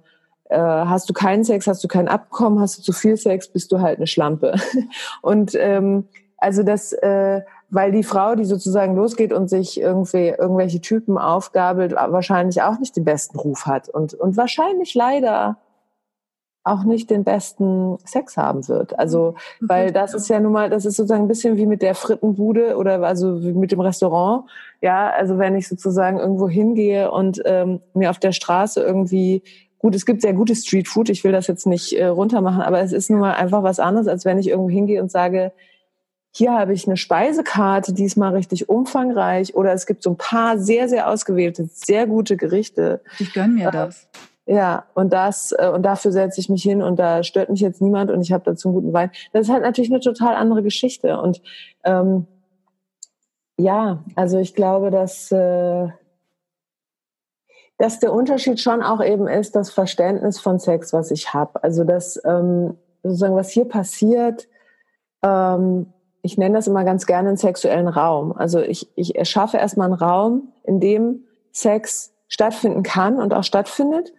äh, 0.50 0.58
hast 0.58 1.08
du 1.08 1.14
keinen 1.14 1.44
Sex, 1.44 1.66
hast 1.66 1.82
du 1.82 1.88
kein 1.88 2.08
Abkommen, 2.08 2.60
hast 2.60 2.78
du 2.78 2.82
zu 2.82 2.92
viel 2.92 3.16
Sex, 3.16 3.48
bist 3.48 3.72
du 3.72 3.80
halt 3.80 3.98
eine 3.98 4.06
Schlampe. 4.06 4.54
Und 5.22 5.54
ähm, 5.54 6.08
also 6.36 6.62
das, 6.62 6.92
äh, 6.92 7.40
weil 7.72 7.90
die 7.90 8.02
Frau, 8.02 8.34
die 8.34 8.44
sozusagen 8.44 8.94
losgeht 8.94 9.32
und 9.32 9.48
sich 9.48 9.80
irgendwie 9.80 10.28
irgendwelche 10.28 10.82
Typen 10.82 11.16
aufgabelt, 11.16 11.94
wahrscheinlich 11.94 12.60
auch 12.60 12.78
nicht 12.78 12.94
den 12.96 13.04
besten 13.04 13.38
Ruf 13.38 13.64
hat 13.64 13.88
und, 13.88 14.12
und 14.12 14.36
wahrscheinlich 14.36 14.94
leider 14.94 15.56
auch 16.64 16.84
nicht 16.84 17.08
den 17.08 17.24
besten 17.24 17.96
Sex 18.04 18.36
haben 18.36 18.68
wird. 18.68 18.98
Also, 18.98 19.34
mhm. 19.58 19.68
weil 19.68 19.90
das 19.90 20.12
ist 20.12 20.28
ja 20.28 20.38
nun 20.38 20.52
mal, 20.52 20.68
das 20.68 20.84
ist 20.84 20.96
sozusagen 20.96 21.24
ein 21.24 21.28
bisschen 21.28 21.56
wie 21.56 21.64
mit 21.64 21.80
der 21.80 21.94
Frittenbude 21.94 22.76
oder 22.76 23.02
also 23.02 23.32
mit 23.32 23.72
dem 23.72 23.80
Restaurant. 23.80 24.44
Ja, 24.82 25.08
also 25.08 25.38
wenn 25.38 25.56
ich 25.56 25.66
sozusagen 25.66 26.18
irgendwo 26.18 26.50
hingehe 26.50 27.10
und 27.10 27.40
ähm, 27.46 27.80
mir 27.94 28.10
auf 28.10 28.18
der 28.18 28.32
Straße 28.32 28.82
irgendwie 28.82 29.42
gut, 29.78 29.94
es 29.94 30.04
gibt 30.04 30.20
sehr 30.20 30.34
gutes 30.34 30.66
Streetfood, 30.66 31.08
ich 31.08 31.24
will 31.24 31.32
das 31.32 31.46
jetzt 31.46 31.66
nicht 31.66 31.94
äh, 31.94 32.04
runtermachen, 32.04 32.60
aber 32.60 32.80
es 32.80 32.92
ist 32.92 33.08
nun 33.08 33.20
mal 33.20 33.32
einfach 33.32 33.62
was 33.62 33.80
anderes, 33.80 34.08
als 34.08 34.26
wenn 34.26 34.38
ich 34.38 34.48
irgendwo 34.48 34.70
hingehe 34.70 35.02
und 35.02 35.10
sage, 35.10 35.52
hier 36.34 36.52
habe 36.52 36.72
ich 36.72 36.86
eine 36.86 36.96
Speisekarte, 36.96 37.92
die 37.92 38.04
ist 38.04 38.16
mal 38.16 38.32
richtig 38.34 38.68
umfangreich 38.70 39.54
oder 39.54 39.72
es 39.74 39.84
gibt 39.86 40.02
so 40.02 40.10
ein 40.10 40.16
paar 40.16 40.58
sehr, 40.58 40.88
sehr 40.88 41.08
ausgewählte, 41.08 41.68
sehr 41.70 42.06
gute 42.06 42.38
Gerichte. 42.38 43.02
Ich 43.18 43.34
gönn 43.34 43.54
mir 43.54 43.70
das. 43.70 44.08
Ja, 44.46 44.86
und 44.94 45.12
das, 45.12 45.52
äh, 45.52 45.68
und 45.68 45.82
dafür 45.82 46.10
setze 46.10 46.40
ich 46.40 46.48
mich 46.48 46.62
hin 46.62 46.82
und 46.82 46.98
da 46.98 47.22
stört 47.22 47.50
mich 47.50 47.60
jetzt 47.60 47.80
niemand 47.82 48.10
und 48.10 48.22
ich 48.22 48.32
habe 48.32 48.44
dazu 48.44 48.68
einen 48.68 48.74
guten 48.74 48.92
Wein. 48.92 49.10
Das 49.32 49.42
ist 49.42 49.52
halt 49.52 49.62
natürlich 49.62 49.90
eine 49.90 50.00
total 50.00 50.34
andere 50.34 50.62
Geschichte. 50.62 51.20
Und 51.20 51.42
ähm, 51.84 52.26
ja, 53.58 54.02
also 54.16 54.38
ich 54.38 54.54
glaube, 54.54 54.90
dass, 54.90 55.30
äh, 55.30 55.88
dass 57.76 58.00
der 58.00 58.12
Unterschied 58.12 58.58
schon 58.58 58.82
auch 58.82 59.04
eben 59.04 59.28
ist, 59.28 59.54
das 59.54 59.70
Verständnis 59.70 60.40
von 60.40 60.58
Sex, 60.58 60.92
was 60.92 61.10
ich 61.10 61.34
habe. 61.34 61.62
Also 61.62 61.84
das 61.84 62.20
ähm, 62.24 62.78
sozusagen, 63.02 63.36
was 63.36 63.50
hier 63.50 63.66
passiert, 63.66 64.48
ähm, 65.22 65.92
ich 66.22 66.38
nenne 66.38 66.54
das 66.54 66.68
immer 66.68 66.84
ganz 66.84 67.06
gerne 67.06 67.28
einen 67.28 67.36
sexuellen 67.36 67.88
Raum. 67.88 68.32
Also 68.32 68.60
ich, 68.60 68.88
ich 68.94 69.16
erschaffe 69.16 69.56
erstmal 69.56 69.86
einen 69.86 70.00
Raum, 70.00 70.52
in 70.62 70.80
dem 70.80 71.24
Sex 71.50 72.14
stattfinden 72.28 72.82
kann 72.82 73.20
und 73.20 73.34
auch 73.34 73.44
stattfindet. 73.44 74.12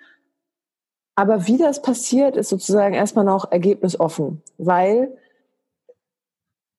Aber 1.16 1.48
wie 1.48 1.58
das 1.58 1.82
passiert, 1.82 2.36
ist 2.36 2.50
sozusagen 2.50 2.94
erstmal 2.94 3.26
noch 3.26 3.52
ergebnisoffen, 3.52 4.42
weil 4.58 5.18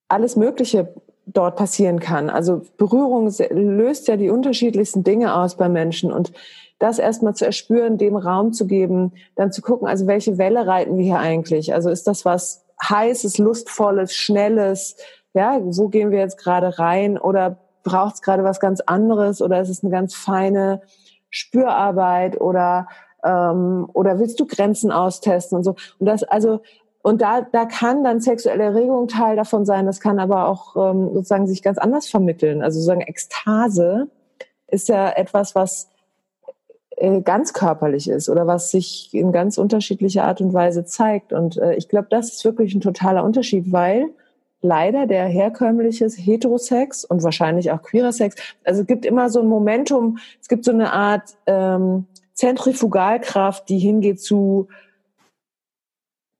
alles 0.08 0.36
Mögliche 0.36 0.94
dort 1.26 1.56
passieren 1.56 2.00
kann. 2.00 2.28
Also 2.28 2.62
Berührung 2.76 3.32
löst 3.50 4.08
ja 4.08 4.16
die 4.16 4.28
unterschiedlichsten 4.28 5.04
Dinge 5.04 5.34
aus 5.34 5.56
bei 5.56 5.68
Menschen 5.68 6.12
und 6.12 6.32
das 6.78 6.98
erstmal 6.98 7.34
zu 7.34 7.46
erspüren, 7.46 7.96
dem 7.96 8.16
Raum 8.16 8.52
zu 8.52 8.66
geben, 8.66 9.12
dann 9.36 9.52
zu 9.52 9.62
gucken, 9.62 9.88
also 9.88 10.06
welche 10.06 10.36
Welle 10.36 10.66
reiten 10.66 10.98
wir 10.98 11.04
hier 11.04 11.18
eigentlich? 11.18 11.72
Also 11.72 11.88
ist 11.88 12.06
das 12.06 12.24
was 12.24 12.63
heißes, 12.82 13.38
lustvolles, 13.38 14.14
schnelles, 14.14 14.96
ja, 15.34 15.60
so 15.70 15.88
gehen 15.88 16.10
wir 16.10 16.20
jetzt 16.20 16.38
gerade 16.38 16.78
rein? 16.78 17.18
Oder 17.18 17.58
braucht 17.82 18.14
es 18.14 18.22
gerade 18.22 18.44
was 18.44 18.60
ganz 18.60 18.80
anderes? 18.80 19.42
Oder 19.42 19.60
ist 19.60 19.68
es 19.68 19.82
eine 19.82 19.90
ganz 19.90 20.14
feine 20.14 20.80
Spürarbeit? 21.28 22.40
Oder 22.40 22.86
ähm, 23.24 23.88
oder 23.92 24.18
willst 24.18 24.38
du 24.38 24.46
Grenzen 24.46 24.92
austesten 24.92 25.58
und 25.58 25.64
so? 25.64 25.74
Und 25.98 26.06
das 26.06 26.22
also 26.22 26.60
und 27.02 27.20
da 27.20 27.42
da 27.42 27.66
kann 27.66 28.04
dann 28.04 28.20
sexuelle 28.20 28.64
Erregung 28.64 29.08
Teil 29.08 29.36
davon 29.36 29.64
sein. 29.64 29.86
Das 29.86 30.00
kann 30.00 30.18
aber 30.18 30.48
auch 30.48 30.76
ähm, 30.76 31.12
sozusagen 31.12 31.46
sich 31.46 31.62
ganz 31.62 31.78
anders 31.78 32.08
vermitteln. 32.08 32.62
Also 32.62 32.78
sozusagen 32.78 33.02
Ekstase 33.02 34.08
ist 34.68 34.88
ja 34.88 35.10
etwas 35.10 35.54
was 35.54 35.88
äh, 37.04 37.20
ganz 37.22 37.52
körperlich 37.52 38.08
ist 38.08 38.28
oder 38.28 38.46
was 38.46 38.70
sich 38.70 39.12
in 39.12 39.32
ganz 39.32 39.58
unterschiedlicher 39.58 40.24
Art 40.24 40.40
und 40.40 40.52
Weise 40.52 40.84
zeigt. 40.84 41.32
Und 41.32 41.56
äh, 41.56 41.74
ich 41.74 41.88
glaube, 41.88 42.08
das 42.10 42.32
ist 42.32 42.44
wirklich 42.44 42.74
ein 42.74 42.80
totaler 42.80 43.24
Unterschied, 43.24 43.72
weil 43.72 44.06
leider 44.60 45.06
der 45.06 45.26
herkömmliche 45.26 46.08
Heterosex 46.08 47.04
und 47.04 47.22
wahrscheinlich 47.22 47.70
auch 47.70 47.82
queerer 47.82 48.12
Sex. 48.12 48.36
Also 48.64 48.80
es 48.80 48.86
gibt 48.86 49.04
immer 49.04 49.28
so 49.28 49.40
ein 49.40 49.46
Momentum, 49.46 50.18
es 50.40 50.48
gibt 50.48 50.64
so 50.64 50.72
eine 50.72 50.92
Art 50.92 51.36
ähm, 51.46 52.06
Zentrifugalkraft, 52.32 53.68
die 53.68 53.78
hingeht 53.78 54.20
zu 54.20 54.68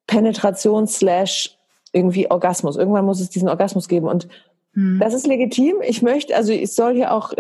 Penetration 0.06 0.86
slash 0.86 1.58
irgendwie 1.92 2.30
Orgasmus. 2.30 2.76
Irgendwann 2.76 3.04
muss 3.04 3.20
es 3.20 3.30
diesen 3.30 3.48
Orgasmus 3.48 3.88
geben 3.88 4.08
und 4.08 4.28
hm. 4.72 4.98
das 5.00 5.14
ist 5.14 5.26
legitim. 5.26 5.76
Ich 5.82 6.02
möchte, 6.02 6.34
also 6.34 6.52
ich 6.52 6.72
soll 6.72 6.94
hier 6.94 7.12
auch 7.12 7.32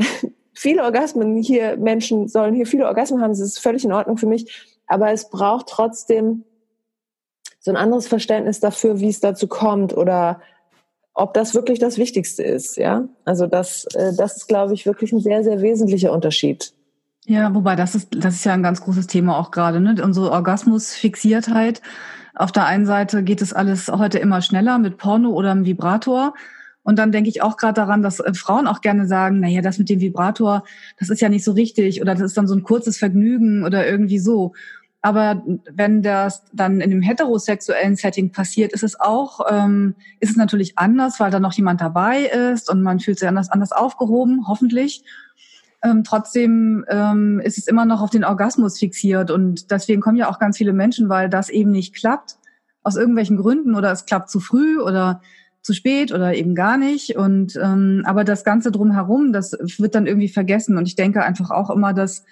viele 0.54 0.82
Orgasmen 0.82 1.36
hier, 1.36 1.76
Menschen 1.76 2.28
sollen 2.28 2.54
hier 2.54 2.66
viele 2.66 2.86
Orgasmen 2.86 3.20
haben, 3.20 3.30
das 3.30 3.40
ist 3.40 3.58
völlig 3.58 3.84
in 3.84 3.92
Ordnung 3.92 4.16
für 4.16 4.26
mich, 4.26 4.74
aber 4.86 5.12
es 5.12 5.28
braucht 5.30 5.68
trotzdem 5.68 6.44
so 7.60 7.70
ein 7.70 7.76
anderes 7.76 8.06
Verständnis 8.06 8.60
dafür, 8.60 9.00
wie 9.00 9.08
es 9.08 9.20
dazu 9.20 9.48
kommt 9.48 9.96
oder 9.96 10.40
ob 11.14 11.32
das 11.32 11.54
wirklich 11.54 11.78
das 11.78 11.96
Wichtigste 11.96 12.42
ist, 12.42 12.76
ja. 12.76 13.08
Also 13.24 13.46
das, 13.46 13.86
äh, 13.94 14.12
das 14.16 14.36
ist, 14.36 14.48
glaube 14.48 14.74
ich, 14.74 14.84
wirklich 14.84 15.12
ein 15.12 15.20
sehr, 15.20 15.44
sehr 15.44 15.62
wesentlicher 15.62 16.12
Unterschied. 16.12 16.72
Ja, 17.26 17.54
wobei 17.54 17.76
das 17.76 17.94
ist, 17.94 18.08
das 18.12 18.34
ist 18.34 18.44
ja 18.44 18.52
ein 18.52 18.62
ganz 18.62 18.82
großes 18.82 19.06
Thema 19.06 19.38
auch 19.38 19.50
gerade, 19.50 19.80
ne? 19.80 19.94
Unsere 20.02 20.30
Orgasmusfixiertheit. 20.30 21.80
Auf 22.34 22.52
der 22.52 22.66
einen 22.66 22.84
Seite 22.84 23.22
geht 23.22 23.40
es 23.40 23.52
alles 23.52 23.88
heute 23.88 24.18
immer 24.18 24.42
schneller 24.42 24.78
mit 24.78 24.98
Porno 24.98 25.30
oder 25.30 25.52
einem 25.52 25.64
Vibrator. 25.64 26.34
Und 26.84 26.98
dann 26.98 27.10
denke 27.10 27.30
ich 27.30 27.42
auch 27.42 27.56
gerade 27.56 27.74
daran, 27.74 28.02
dass 28.02 28.20
äh, 28.20 28.34
Frauen 28.34 28.68
auch 28.68 28.80
gerne 28.80 29.08
sagen, 29.08 29.40
naja, 29.40 29.62
das 29.62 29.78
mit 29.78 29.88
dem 29.88 30.00
Vibrator, 30.00 30.64
das 30.98 31.10
ist 31.10 31.20
ja 31.20 31.28
nicht 31.28 31.44
so 31.44 31.52
richtig 31.52 32.00
oder 32.00 32.14
das 32.14 32.22
ist 32.22 32.36
dann 32.36 32.46
so 32.46 32.54
ein 32.54 32.62
kurzes 32.62 32.98
Vergnügen 32.98 33.64
oder 33.64 33.88
irgendwie 33.88 34.18
so. 34.18 34.52
Aber 35.00 35.42
wenn 35.70 36.02
das 36.02 36.44
dann 36.52 36.80
in 36.80 36.90
einem 36.90 37.02
heterosexuellen 37.02 37.96
Setting 37.96 38.32
passiert, 38.32 38.72
ist 38.72 38.82
es 38.82 38.98
auch, 38.98 39.40
ähm, 39.50 39.96
ist 40.20 40.30
es 40.30 40.36
natürlich 40.36 40.78
anders, 40.78 41.20
weil 41.20 41.30
da 41.30 41.40
noch 41.40 41.52
jemand 41.52 41.80
dabei 41.80 42.22
ist 42.22 42.70
und 42.70 42.82
man 42.82 43.00
fühlt 43.00 43.18
sich 43.18 43.28
anders, 43.28 43.50
anders 43.50 43.72
aufgehoben, 43.72 44.46
hoffentlich. 44.46 45.04
Ähm, 45.82 46.04
trotzdem 46.04 46.86
ähm, 46.88 47.38
ist 47.44 47.58
es 47.58 47.66
immer 47.66 47.84
noch 47.84 48.00
auf 48.00 48.08
den 48.08 48.24
Orgasmus 48.24 48.78
fixiert 48.78 49.30
und 49.30 49.70
deswegen 49.70 50.00
kommen 50.00 50.16
ja 50.16 50.30
auch 50.30 50.38
ganz 50.38 50.56
viele 50.56 50.72
Menschen, 50.72 51.10
weil 51.10 51.28
das 51.28 51.50
eben 51.50 51.70
nicht 51.70 51.94
klappt, 51.94 52.36
aus 52.82 52.96
irgendwelchen 52.96 53.36
Gründen 53.36 53.74
oder 53.74 53.92
es 53.92 54.06
klappt 54.06 54.30
zu 54.30 54.40
früh 54.40 54.80
oder 54.80 55.20
zu 55.64 55.72
spät 55.72 56.12
oder 56.12 56.34
eben 56.34 56.54
gar 56.54 56.76
nicht. 56.76 57.16
Und 57.16 57.56
ähm, 57.56 58.02
aber 58.04 58.22
das 58.22 58.44
Ganze 58.44 58.70
drumherum, 58.70 59.32
das 59.32 59.52
wird 59.78 59.94
dann 59.94 60.06
irgendwie 60.06 60.28
vergessen. 60.28 60.76
Und 60.76 60.86
ich 60.86 60.94
denke 60.94 61.24
einfach 61.24 61.50
auch 61.50 61.70
immer, 61.70 61.94
dass 61.94 62.24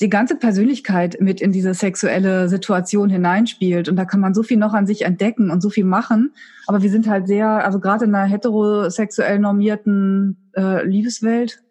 die 0.00 0.08
ganze 0.08 0.36
Persönlichkeit 0.36 1.18
mit 1.20 1.40
in 1.40 1.52
diese 1.52 1.74
sexuelle 1.74 2.48
Situation 2.48 3.10
hineinspielt. 3.10 3.90
Und 3.90 3.96
da 3.96 4.06
kann 4.06 4.20
man 4.20 4.32
so 4.32 4.42
viel 4.42 4.56
noch 4.56 4.72
an 4.72 4.86
sich 4.86 5.02
entdecken 5.02 5.50
und 5.50 5.60
so 5.60 5.68
viel 5.68 5.84
machen. 5.84 6.32
Aber 6.66 6.82
wir 6.82 6.90
sind 6.90 7.06
halt 7.06 7.28
sehr, 7.28 7.46
also 7.46 7.78
gerade 7.78 8.06
in 8.06 8.14
einer 8.14 8.26
heterosexuell 8.26 9.38
normierten 9.38 10.50
äh, 10.56 10.84
Liebeswelt 10.84 11.62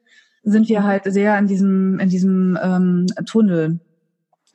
sind 0.44 0.70
wir 0.70 0.84
halt 0.84 1.04
sehr 1.06 1.38
in 1.38 1.48
diesem, 1.48 2.00
in 2.00 2.10
diesem 2.10 2.58
ähm, 2.62 3.08
Tunnel. 3.26 3.80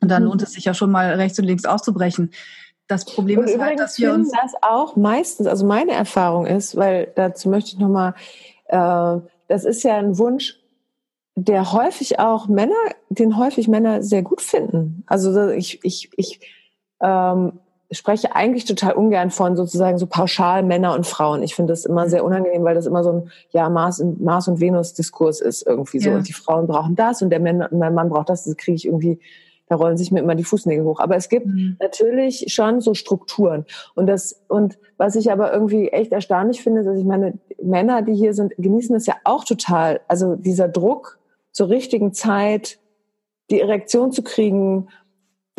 Und 0.01 0.09
dann 0.09 0.23
mhm. 0.23 0.29
lohnt 0.29 0.43
es 0.43 0.53
sich 0.53 0.63
ja 0.63 0.73
schon 0.73 0.91
mal 0.91 1.11
rechts 1.15 1.37
und 1.37 1.45
links 1.45 1.65
auszubrechen. 1.65 2.31
Das 2.87 3.05
Problem 3.05 3.39
und 3.39 3.49
ist 3.49 3.59
halt, 3.59 3.79
dass 3.79 3.99
wir 3.99 4.13
uns 4.13 4.31
das 4.31 4.53
auch 4.61 4.95
meistens, 4.95 5.47
also 5.47 5.65
meine 5.65 5.91
Erfahrung 5.91 6.45
ist, 6.45 6.75
weil 6.77 7.11
dazu 7.15 7.49
möchte 7.49 7.71
ich 7.71 7.79
nochmal, 7.79 8.13
äh, 8.67 9.19
das 9.47 9.65
ist 9.65 9.83
ja 9.83 9.97
ein 9.97 10.17
Wunsch 10.17 10.57
der 11.39 11.71
häufig 11.71 12.19
auch 12.19 12.47
Männer, 12.47 12.73
den 13.09 13.37
häufig 13.37 13.67
Männer 13.67 14.01
sehr 14.01 14.23
gut 14.23 14.41
finden. 14.41 15.03
Also 15.05 15.49
ich, 15.51 15.79
ich, 15.83 16.09
ich 16.17 16.39
ähm, 16.99 17.59
spreche 17.91 18.35
eigentlich 18.35 18.65
total 18.65 18.93
ungern 18.93 19.29
von 19.29 19.55
sozusagen 19.55 19.99
so 19.99 20.07
pauschal 20.07 20.63
Männer 20.63 20.95
und 20.95 21.05
Frauen. 21.05 21.43
Ich 21.43 21.53
finde 21.53 21.73
das 21.73 21.85
immer 21.85 22.09
sehr 22.09 22.25
unangenehm, 22.25 22.63
weil 22.63 22.73
das 22.73 22.87
immer 22.87 23.03
so 23.03 23.11
ein 23.11 23.31
ja 23.51 23.69
Mars, 23.69 24.03
Mars 24.19 24.47
und 24.47 24.59
Venus 24.59 24.95
Diskurs 24.95 25.39
ist 25.39 25.61
irgendwie 25.67 25.99
so. 25.99 26.09
Ja. 26.09 26.15
Und 26.15 26.27
die 26.27 26.33
Frauen 26.33 26.65
brauchen 26.65 26.95
das 26.95 27.21
und 27.21 27.29
der 27.29 27.39
Mann, 27.39 27.67
mein 27.69 27.93
Mann 27.93 28.09
braucht 28.09 28.29
das. 28.29 28.45
Das 28.45 28.57
kriege 28.57 28.75
ich 28.75 28.87
irgendwie 28.87 29.19
da 29.69 29.75
rollen 29.75 29.97
sich 29.97 30.11
mir 30.11 30.19
immer 30.19 30.35
die 30.35 30.43
Fußnägel 30.43 30.85
hoch. 30.85 30.99
Aber 30.99 31.15
es 31.15 31.29
gibt 31.29 31.47
mhm. 31.47 31.77
natürlich 31.79 32.45
schon 32.47 32.81
so 32.81 32.93
Strukturen. 32.93 33.65
Und 33.95 34.07
das, 34.07 34.43
und 34.47 34.77
was 34.97 35.15
ich 35.15 35.31
aber 35.31 35.53
irgendwie 35.53 35.89
echt 35.89 36.11
erstaunlich 36.11 36.61
finde, 36.61 36.83
dass 36.83 36.97
ich 36.97 37.05
meine, 37.05 37.33
Männer, 37.61 38.01
die 38.01 38.15
hier 38.15 38.33
sind, 38.33 38.53
genießen 38.57 38.93
das 38.93 39.05
ja 39.05 39.15
auch 39.23 39.43
total. 39.43 40.01
Also 40.07 40.35
dieser 40.35 40.67
Druck, 40.67 41.19
zur 41.51 41.69
richtigen 41.69 42.13
Zeit 42.13 42.79
die 43.49 43.61
Erektion 43.61 44.11
zu 44.11 44.21
kriegen, 44.21 44.89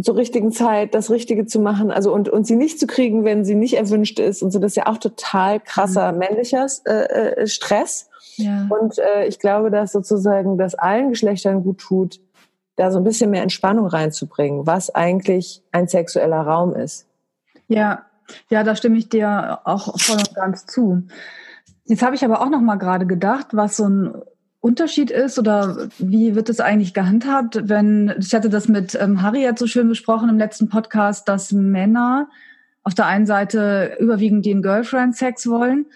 zur 0.02 0.16
richtigen 0.16 0.52
Zeit 0.52 0.94
das 0.94 1.10
Richtige 1.10 1.46
zu 1.46 1.58
machen, 1.58 1.90
also 1.90 2.12
und, 2.12 2.28
und 2.28 2.46
sie 2.46 2.54
nicht 2.54 2.78
zu 2.78 2.86
kriegen, 2.86 3.24
wenn 3.24 3.44
sie 3.44 3.56
nicht 3.56 3.74
erwünscht 3.74 4.20
ist 4.20 4.42
und 4.42 4.52
so, 4.52 4.60
das 4.60 4.72
ist 4.72 4.76
ja 4.76 4.86
auch 4.86 4.98
total 4.98 5.58
krasser 5.58 6.12
mhm. 6.12 6.18
männlicher 6.18 6.66
äh, 6.84 6.92
äh, 6.92 7.46
Stress. 7.48 8.08
Ja. 8.36 8.68
Und 8.70 8.98
äh, 8.98 9.26
ich 9.26 9.40
glaube, 9.40 9.70
dass 9.70 9.90
sozusagen 9.90 10.56
das 10.56 10.76
allen 10.76 11.10
Geschlechtern 11.10 11.64
gut 11.64 11.78
tut, 11.78 12.20
da 12.78 12.90
so 12.90 12.98
ein 12.98 13.04
bisschen 13.04 13.30
mehr 13.30 13.42
Entspannung 13.42 13.86
reinzubringen, 13.86 14.66
was 14.66 14.94
eigentlich 14.94 15.62
ein 15.72 15.88
sexueller 15.88 16.40
Raum 16.40 16.74
ist. 16.74 17.06
Ja, 17.66 18.04
ja, 18.50 18.62
da 18.62 18.76
stimme 18.76 18.98
ich 18.98 19.08
dir 19.08 19.60
auch 19.64 19.98
voll 20.00 20.16
und 20.16 20.34
ganz 20.34 20.66
zu. 20.66 21.02
Jetzt 21.84 22.02
habe 22.02 22.14
ich 22.14 22.24
aber 22.24 22.40
auch 22.40 22.50
noch 22.50 22.60
mal 22.60 22.76
gerade 22.76 23.06
gedacht, 23.06 23.48
was 23.52 23.76
so 23.76 23.88
ein 23.88 24.14
Unterschied 24.60 25.10
ist 25.10 25.38
oder 25.38 25.88
wie 25.98 26.34
wird 26.34 26.48
es 26.48 26.60
eigentlich 26.60 26.94
gehandhabt, 26.94 27.68
wenn, 27.68 28.14
ich 28.18 28.34
hatte 28.34 28.50
das 28.50 28.68
mit 28.68 28.94
ähm, 29.00 29.22
Harriet 29.22 29.58
so 29.58 29.66
schön 29.66 29.88
besprochen 29.88 30.28
im 30.28 30.38
letzten 30.38 30.68
Podcast, 30.68 31.28
dass 31.28 31.52
Männer 31.52 32.28
auf 32.82 32.94
der 32.94 33.06
einen 33.06 33.26
Seite 33.26 33.96
überwiegend 33.98 34.46
den 34.46 34.62
Girlfriend-Sex 34.62 35.48
wollen, 35.48 35.86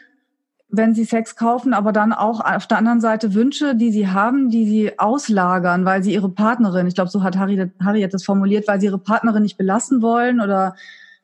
wenn 0.72 0.94
sie 0.94 1.04
Sex 1.04 1.36
kaufen, 1.36 1.74
aber 1.74 1.92
dann 1.92 2.12
auch 2.12 2.40
auf 2.40 2.66
der 2.66 2.78
anderen 2.78 3.00
Seite 3.00 3.34
Wünsche, 3.34 3.76
die 3.76 3.92
sie 3.92 4.08
haben, 4.08 4.48
die 4.48 4.66
sie 4.66 4.98
auslagern, 4.98 5.84
weil 5.84 6.02
sie 6.02 6.14
ihre 6.14 6.30
Partnerin, 6.30 6.86
ich 6.86 6.94
glaube, 6.94 7.10
so 7.10 7.22
hat 7.22 7.36
Harriet, 7.36 7.70
Harriet 7.80 8.12
das 8.12 8.24
formuliert, 8.24 8.66
weil 8.66 8.80
sie 8.80 8.86
ihre 8.86 8.98
Partnerin 8.98 9.42
nicht 9.42 9.58
belassen 9.58 10.02
wollen 10.02 10.40
oder 10.40 10.74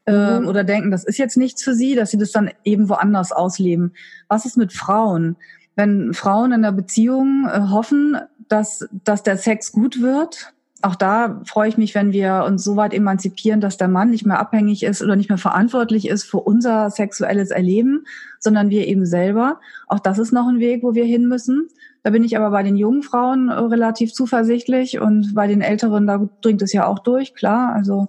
mhm. 0.06 0.46
oder 0.46 0.64
denken, 0.64 0.90
das 0.90 1.04
ist 1.04 1.18
jetzt 1.18 1.36
nichts 1.36 1.62
für 1.62 1.74
sie, 1.74 1.94
dass 1.94 2.10
sie 2.10 2.18
das 2.18 2.30
dann 2.30 2.50
eben 2.64 2.88
woanders 2.88 3.32
ausleben. 3.32 3.94
Was 4.28 4.44
ist 4.44 4.56
mit 4.56 4.72
Frauen? 4.72 5.36
wenn 5.78 6.12
Frauen 6.12 6.50
in 6.50 6.62
der 6.62 6.72
Beziehung 6.72 7.46
äh, 7.46 7.60
hoffen, 7.70 8.18
dass, 8.48 8.88
dass 9.04 9.22
der 9.22 9.38
Sex 9.38 9.70
gut 9.70 10.02
wird, 10.02 10.52
auch 10.82 10.94
da 10.94 11.40
freue 11.44 11.68
ich 11.68 11.76
mich, 11.76 11.94
wenn 11.94 12.12
wir 12.12 12.44
uns 12.46 12.62
so 12.62 12.76
weit 12.76 12.94
emanzipieren, 12.94 13.60
dass 13.60 13.76
der 13.76 13.88
Mann 13.88 14.10
nicht 14.10 14.24
mehr 14.24 14.38
abhängig 14.38 14.84
ist 14.84 15.02
oder 15.02 15.16
nicht 15.16 15.28
mehr 15.28 15.38
verantwortlich 15.38 16.08
ist 16.08 16.24
für 16.24 16.38
unser 16.38 16.90
sexuelles 16.90 17.50
Erleben, 17.50 18.04
sondern 18.38 18.70
wir 18.70 18.86
eben 18.86 19.04
selber. 19.04 19.60
Auch 19.88 19.98
das 19.98 20.18
ist 20.18 20.32
noch 20.32 20.46
ein 20.46 20.60
Weg, 20.60 20.84
wo 20.84 20.94
wir 20.94 21.04
hin 21.04 21.26
müssen. 21.26 21.68
Da 22.04 22.10
bin 22.10 22.22
ich 22.22 22.36
aber 22.36 22.50
bei 22.50 22.62
den 22.62 22.76
jungen 22.76 23.02
Frauen 23.02 23.48
äh, 23.48 23.54
relativ 23.54 24.12
zuversichtlich 24.12 25.00
und 25.00 25.34
bei 25.34 25.48
den 25.48 25.62
Älteren, 25.62 26.06
da 26.06 26.28
dringt 26.42 26.62
es 26.62 26.72
ja 26.72 26.86
auch 26.86 27.00
durch, 27.00 27.34
klar. 27.34 27.74
Also 27.74 28.08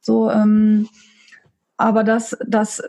so, 0.00 0.28
ähm, 0.30 0.88
aber 1.76 2.02
dass, 2.02 2.36
dass 2.46 2.82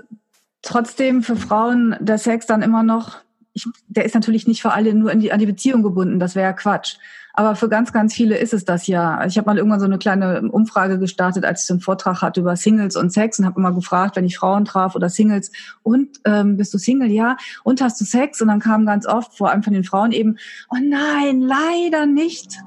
trotzdem 0.64 1.22
für 1.22 1.36
Frauen 1.36 1.96
der 2.00 2.18
Sex 2.18 2.48
dann 2.48 2.64
immer 2.64 2.82
noch 2.82 3.24
ich, 3.54 3.68
der 3.88 4.06
ist 4.06 4.16
natürlich 4.16 4.48
nicht 4.48 4.62
für 4.62 4.72
alle 4.72 4.94
nur 4.94 5.12
in 5.12 5.20
die, 5.20 5.32
an 5.32 5.40
die 5.40 5.46
Beziehung 5.46 5.84
gebunden, 5.84 6.20
das 6.20 6.36
wäre 6.36 6.48
ja 6.48 6.54
Quatsch. 6.54 6.98
Aber 7.34 7.56
für 7.56 7.68
ganz, 7.68 7.92
ganz 7.92 8.14
viele 8.14 8.38
ist 8.38 8.54
es 8.54 8.64
das 8.64 8.86
ja. 8.86 9.26
Ich 9.26 9.38
habe 9.38 9.48
mal 9.48 9.58
irgendwann 9.58 9.80
so 9.80 9.86
eine 9.86 9.98
kleine 9.98 10.50
Umfrage 10.52 11.00
gestartet, 11.00 11.46
als 11.46 11.62
ich 11.62 11.68
so 11.68 11.74
einen 11.74 11.82
Vortrag 11.82 12.22
hatte 12.22 12.42
über 12.42 12.56
Singles 12.56 12.96
und 12.96 13.12
Sex 13.12 13.40
und 13.40 13.46
habe 13.46 13.60
immer 13.60 13.74
gefragt, 13.74 14.16
wenn 14.16 14.26
ich 14.26 14.38
Frauen 14.38 14.66
traf 14.66 14.96
oder 14.96 15.10
Singles, 15.10 15.52
und 15.82 16.20
ähm, 16.26 16.58
bist 16.58 16.74
du 16.74 16.78
Single? 16.78 17.10
Ja. 17.10 17.38
Und 17.64 17.82
hast 17.82 18.00
du 18.00 18.06
Sex? 18.06 18.40
Und 18.42 18.50
dann 18.50 18.60
kam 18.60 18.86
ganz 18.86 19.08
oft, 19.08 19.36
vor 19.36 19.50
allem 19.50 19.64
von 19.64 19.74
den 19.74 19.84
Frauen 19.84 20.12
eben, 20.12 20.38
oh 20.70 20.78
nein, 20.80 21.42
leider 21.42 22.06
nicht 22.06 22.60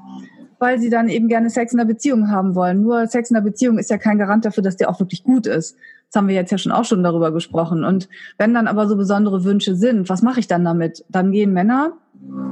weil 0.59 0.79
sie 0.79 0.89
dann 0.89 1.09
eben 1.09 1.27
gerne 1.27 1.49
Sex 1.49 1.71
in 1.71 1.77
der 1.77 1.85
Beziehung 1.85 2.31
haben 2.31 2.55
wollen. 2.55 2.81
Nur 2.81 3.07
Sex 3.07 3.29
in 3.29 3.35
der 3.35 3.41
Beziehung 3.41 3.77
ist 3.77 3.89
ja 3.89 3.97
kein 3.97 4.17
Garant 4.17 4.45
dafür, 4.45 4.63
dass 4.63 4.77
der 4.77 4.89
auch 4.89 4.99
wirklich 4.99 5.23
gut 5.23 5.45
ist. 5.45 5.77
Das 6.09 6.15
haben 6.15 6.27
wir 6.27 6.35
jetzt 6.35 6.51
ja 6.51 6.57
schon 6.57 6.71
auch 6.71 6.85
schon 6.85 7.03
darüber 7.03 7.31
gesprochen. 7.31 7.83
Und 7.83 8.09
wenn 8.37 8.53
dann 8.53 8.67
aber 8.67 8.87
so 8.87 8.95
besondere 8.95 9.43
Wünsche 9.43 9.75
sind, 9.75 10.09
was 10.09 10.21
mache 10.21 10.39
ich 10.39 10.47
dann 10.47 10.63
damit? 10.63 11.05
Dann 11.09 11.31
gehen 11.31 11.53
Männer 11.53 11.93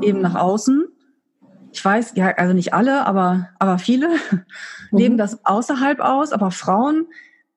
eben 0.02 0.22
nach 0.22 0.36
außen. 0.36 0.86
Ich 1.76 1.84
weiß, 1.84 2.14
ja, 2.16 2.28
also 2.38 2.54
nicht 2.54 2.74
alle, 2.74 3.06
aber, 3.06 3.50
aber 3.60 3.80
viele 3.80 4.08
mhm. 4.92 4.98
leben 4.98 5.18
das 5.18 5.46
außerhalb 5.46 6.00
aus. 6.00 6.32
Aber 6.32 6.50
Frauen, 6.50 7.08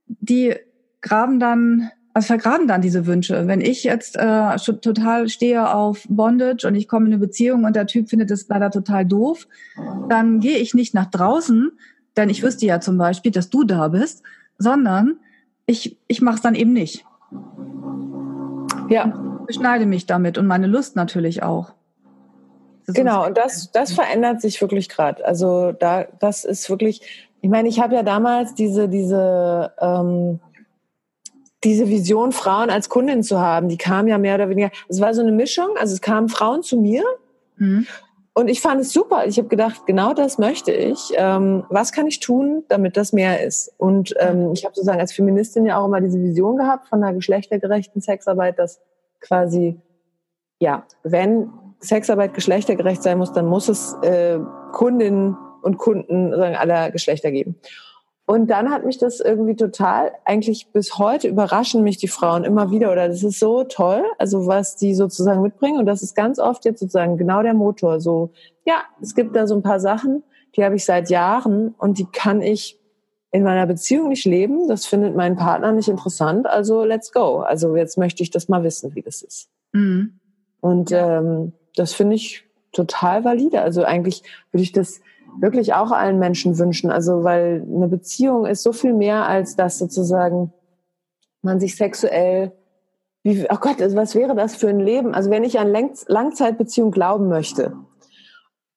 die 0.07 0.57
graben 1.01 1.39
dann, 1.39 1.93
also 2.15 2.27
vergraben 2.27 2.67
dann 2.67 2.83
diese 2.83 3.07
Wünsche. 3.07 3.47
Wenn 3.47 3.61
ich 3.61 3.85
jetzt 3.85 4.17
äh, 4.17 4.57
total 4.57 5.29
stehe 5.29 5.73
auf 5.73 6.05
Bondage 6.09 6.67
und 6.67 6.75
ich 6.75 6.89
komme 6.89 7.07
in 7.07 7.13
eine 7.13 7.21
Beziehung 7.21 7.63
und 7.63 7.77
der 7.77 7.87
Typ 7.87 8.09
findet 8.09 8.33
es 8.33 8.49
leider 8.49 8.73
total 8.73 9.07
doof, 9.07 9.47
dann 10.09 10.41
gehe 10.41 10.59
ich 10.59 10.75
nicht 10.75 10.95
nach 10.95 11.07
draußen, 11.07 11.71
denn 12.17 12.29
ich 12.29 12.43
wüsste 12.43 12.67
ja 12.67 12.81
zum 12.81 12.99
Beispiel, 12.99 13.31
dass 13.31 13.51
du 13.51 13.63
da 13.63 13.87
bist, 13.87 14.25
sondern 14.59 15.21
ich, 15.65 15.97
ich 16.09 16.21
mache 16.23 16.35
es 16.35 16.43
dann 16.43 16.57
eben 16.57 16.73
nicht. 16.73 17.07
Ja. 18.89 19.07
Ich 19.43 19.47
beschneide 19.47 19.87
mich 19.87 20.07
damit 20.07 20.39
und 20.39 20.49
meine 20.49 20.67
Lust 20.67 20.97
natürlich 20.97 21.45
auch. 21.45 21.78
Genau, 22.95 23.27
und 23.27 23.37
das, 23.37 23.71
das 23.71 23.93
verändert 23.93 24.41
sich 24.41 24.61
wirklich 24.61 24.89
gerade. 24.89 25.25
Also 25.25 25.73
da, 25.73 26.07
das 26.21 26.45
ist 26.45 26.71
wirklich, 26.71 27.29
ich 27.43 27.51
meine, 27.51 27.69
ich 27.69 27.81
habe 27.81 27.95
ja 27.95 28.03
damals 28.03 28.55
diese, 28.55 28.89
diese, 28.89 29.73
ähm, 29.79 30.41
diese 31.65 31.89
Vision, 31.89 32.33
Frauen 32.33 32.71
als 32.71 32.89
Kundin 32.89 33.23
zu 33.23 33.39
haben, 33.41 33.69
die 33.69 33.77
kam 33.77 34.09
ja 34.09 34.17
mehr 34.17 34.37
oder 34.37 34.49
weniger, 34.49 34.71
es 34.89 35.01
war 35.01 35.13
so 35.13 35.21
eine 35.21 35.33
Mischung, 35.33 35.69
also 35.79 35.93
es 35.93 36.01
kamen 36.01 36.31
Frauen 36.31 36.63
zu 36.63 36.81
mir 36.81 37.03
mhm. 37.57 37.87
und 38.33 38.49
ich 38.49 38.63
fand 38.63 38.81
es 38.81 38.93
super. 38.93 39.27
Ich 39.27 39.37
habe 39.37 39.49
gedacht, 39.49 39.85
genau 39.87 40.15
das 40.15 40.39
möchte 40.39 40.73
ich. 40.73 41.13
Ähm, 41.17 41.65
was 41.69 41.93
kann 41.93 42.07
ich 42.07 42.21
tun, 42.21 42.65
damit 42.69 42.97
das 42.97 43.13
mehr 43.13 43.45
ist? 43.45 43.71
Und 43.77 44.15
ähm, 44.19 44.53
ich 44.55 44.65
habe 44.65 44.75
sozusagen 44.75 45.01
als 45.01 45.13
Feministin 45.13 45.67
ja 45.67 45.79
auch 45.79 45.87
immer 45.87 46.01
diese 46.01 46.23
Vision 46.23 46.57
gehabt 46.57 46.89
von 46.89 47.03
einer 47.03 47.13
geschlechtergerechten 47.13 48.01
Sexarbeit, 48.01 48.59
dass 48.59 48.81
quasi, 49.21 49.79
ja, 50.59 50.85
wenn 51.03 51.51
Sexarbeit 51.81 52.35
geschlechtergerecht 52.35 53.03
sein 53.03 53.19
muss, 53.19 53.33
dann 53.33 53.47
muss 53.47 53.69
es 53.69 53.95
äh, 54.03 54.39
Kundinnen 54.73 55.37
und 55.63 55.79
Kunden 55.79 56.35
sagen, 56.35 56.57
aller 56.57 56.91
Geschlechter 56.91 57.31
geben. 57.31 57.57
Und 58.27 58.49
dann 58.51 58.71
hat 58.71 58.85
mich 58.85 58.99
das 58.99 59.21
irgendwie 59.21 59.57
total, 59.57 60.13
eigentlich 60.27 60.71
bis 60.71 60.99
heute 60.99 61.29
überraschen 61.29 61.83
mich 61.83 61.97
die 61.97 62.09
Frauen 62.09 62.45
immer 62.45 62.71
wieder 62.71 62.93
oder 62.93 63.09
das 63.09 63.23
ist 63.23 63.41
so 63.41 63.65
toll, 63.65 64.05
also 64.19 64.47
was 64.47 64.77
die 64.77 64.95
sozusagen 64.95 65.41
mitbringen 65.41 65.79
und 65.79 65.87
das 65.87 66.03
ist 66.03 66.15
ganz 66.15 66.39
oft 66.39 66.67
jetzt 66.67 66.81
sozusagen 66.81 67.17
genau 67.17 67.43
der 67.43 67.55
Motor. 67.55 68.01
So, 68.01 68.33
ja, 68.67 68.83
es 69.01 69.15
gibt 69.15 69.35
da 69.35 69.47
so 69.47 69.55
ein 69.55 69.63
paar 69.63 69.81
Sachen, 69.81 70.23
die 70.55 70.63
habe 70.63 70.77
ich 70.77 70.85
seit 70.85 71.09
Jahren 71.09 71.75
und 71.79 71.99
die 71.99 72.05
kann 72.05 72.43
ich 72.43 72.79
in 73.31 73.45
meiner 73.45 73.67
Beziehung 73.67 74.11
nicht 74.11 74.27
leben. 74.27 74.69
Das 74.69 74.85
findet 74.85 75.17
mein 75.17 75.37
Partner 75.37 75.73
nicht 75.73 75.89
interessant, 75.89 76.47
also 76.47 76.85
let's 76.85 77.13
go. 77.13 77.39
Also 77.39 77.77
jetzt 77.77 77.97
möchte 77.97 78.23
ich 78.23 78.31
das 78.31 78.51
mal 78.51 78.63
wissen, 78.63 78.95
wie 78.95 79.01
das 79.01 79.23
ist. 79.23 79.49
Mhm. 79.73 80.21
Und 80.61 80.93
ähm, 80.93 81.55
das 81.79 81.93
finde 81.93 82.17
ich 82.17 82.45
total 82.73 83.25
valide. 83.25 83.63
Also 83.63 83.85
eigentlich 83.85 84.23
würde 84.53 84.63
ich 84.63 84.73
das 84.73 85.01
wirklich 85.41 85.75
auch 85.75 85.93
allen 85.93 86.19
Menschen 86.19 86.59
wünschen. 86.59 86.91
Also, 86.91 87.25
weil 87.25 87.67
eine 87.67 87.89
Beziehung 87.89 88.47
ist 88.47 88.63
so 88.63 88.73
viel 88.73 88.93
mehr 88.93 89.27
als 89.27 89.57
das 89.57 89.79
sozusagen, 89.79 90.53
man 91.43 91.61
sich 91.61 91.77
sexuell, 91.77 92.53
wie, 93.23 93.47
oh 93.51 93.57
Gott, 93.61 93.81
also 93.83 93.97
was 93.97 94.15
wäre 94.15 94.35
das 94.35 94.57
für 94.57 94.69
ein 94.69 94.81
Leben? 94.81 95.15
Also, 95.15 95.31
wenn 95.31 95.45
ich 95.45 95.59
an 95.59 95.73
Langzeitbeziehung 96.07 96.91
glauben 96.91 97.29
möchte, 97.29 97.77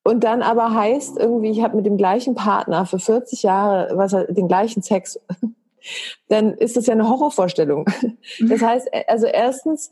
und 0.04 0.24
dann 0.24 0.42
aber 0.42 0.74
heißt 0.74 1.18
irgendwie, 1.20 1.52
ich 1.52 1.62
habe 1.62 1.76
mit 1.76 1.86
dem 1.86 1.98
gleichen 1.98 2.34
Partner 2.34 2.86
für 2.86 2.98
40 2.98 3.44
Jahre 3.44 3.96
was 3.96 4.16
den 4.30 4.48
gleichen 4.48 4.82
Sex, 4.82 5.20
dann 6.28 6.56
ist 6.56 6.76
das 6.76 6.88
ja 6.88 6.94
eine 6.94 7.08
Horrorvorstellung. 7.08 7.86
Das 8.40 8.62
heißt, 8.62 8.90
also 9.08 9.28
erstens 9.28 9.92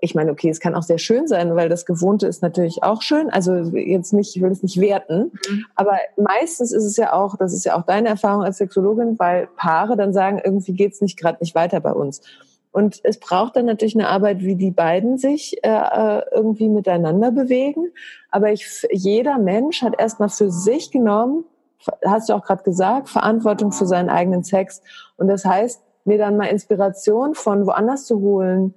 ich 0.00 0.14
meine, 0.14 0.30
okay, 0.30 0.48
es 0.48 0.60
kann 0.60 0.74
auch 0.74 0.82
sehr 0.82 0.98
schön 0.98 1.26
sein, 1.26 1.54
weil 1.54 1.68
das 1.68 1.84
Gewohnte 1.84 2.26
ist 2.26 2.42
natürlich 2.42 2.82
auch 2.82 3.02
schön. 3.02 3.28
Also 3.28 3.54
jetzt 3.54 4.14
nicht, 4.14 4.34
ich 4.34 4.42
will 4.42 4.50
es 4.50 4.62
nicht 4.62 4.80
werten, 4.80 5.32
mhm. 5.48 5.64
aber 5.74 5.98
meistens 6.16 6.72
ist 6.72 6.84
es 6.84 6.96
ja 6.96 7.12
auch, 7.12 7.36
das 7.36 7.52
ist 7.52 7.64
ja 7.64 7.76
auch 7.76 7.82
deine 7.82 8.08
Erfahrung 8.08 8.42
als 8.42 8.56
Sexologin, 8.56 9.18
weil 9.18 9.48
Paare 9.56 9.96
dann 9.96 10.12
sagen, 10.14 10.40
irgendwie 10.42 10.72
geht's 10.72 11.00
nicht 11.00 11.18
gerade 11.18 11.38
nicht 11.40 11.54
weiter 11.54 11.80
bei 11.80 11.92
uns. 11.92 12.22
Und 12.72 13.00
es 13.04 13.18
braucht 13.18 13.56
dann 13.56 13.66
natürlich 13.66 13.94
eine 13.94 14.08
Arbeit, 14.08 14.40
wie 14.40 14.54
die 14.54 14.70
beiden 14.70 15.16
sich 15.16 15.56
äh, 15.62 15.68
äh 15.68 16.22
irgendwie 16.32 16.68
miteinander 16.68 17.30
bewegen. 17.30 17.90
Aber 18.30 18.52
ich, 18.52 18.86
jeder 18.90 19.38
Mensch 19.38 19.82
hat 19.82 19.98
erstmal 19.98 20.28
für 20.28 20.50
sich 20.50 20.90
genommen, 20.90 21.44
hast 22.04 22.28
du 22.28 22.34
auch 22.34 22.44
gerade 22.44 22.64
gesagt, 22.64 23.08
Verantwortung 23.08 23.72
für 23.72 23.86
seinen 23.86 24.10
eigenen 24.10 24.44
Sex. 24.44 24.82
Und 25.16 25.28
das 25.28 25.44
heißt, 25.44 25.82
mir 26.04 26.18
dann 26.18 26.36
mal 26.36 26.46
Inspiration 26.46 27.34
von 27.34 27.66
woanders 27.66 28.04
zu 28.04 28.20
holen, 28.20 28.74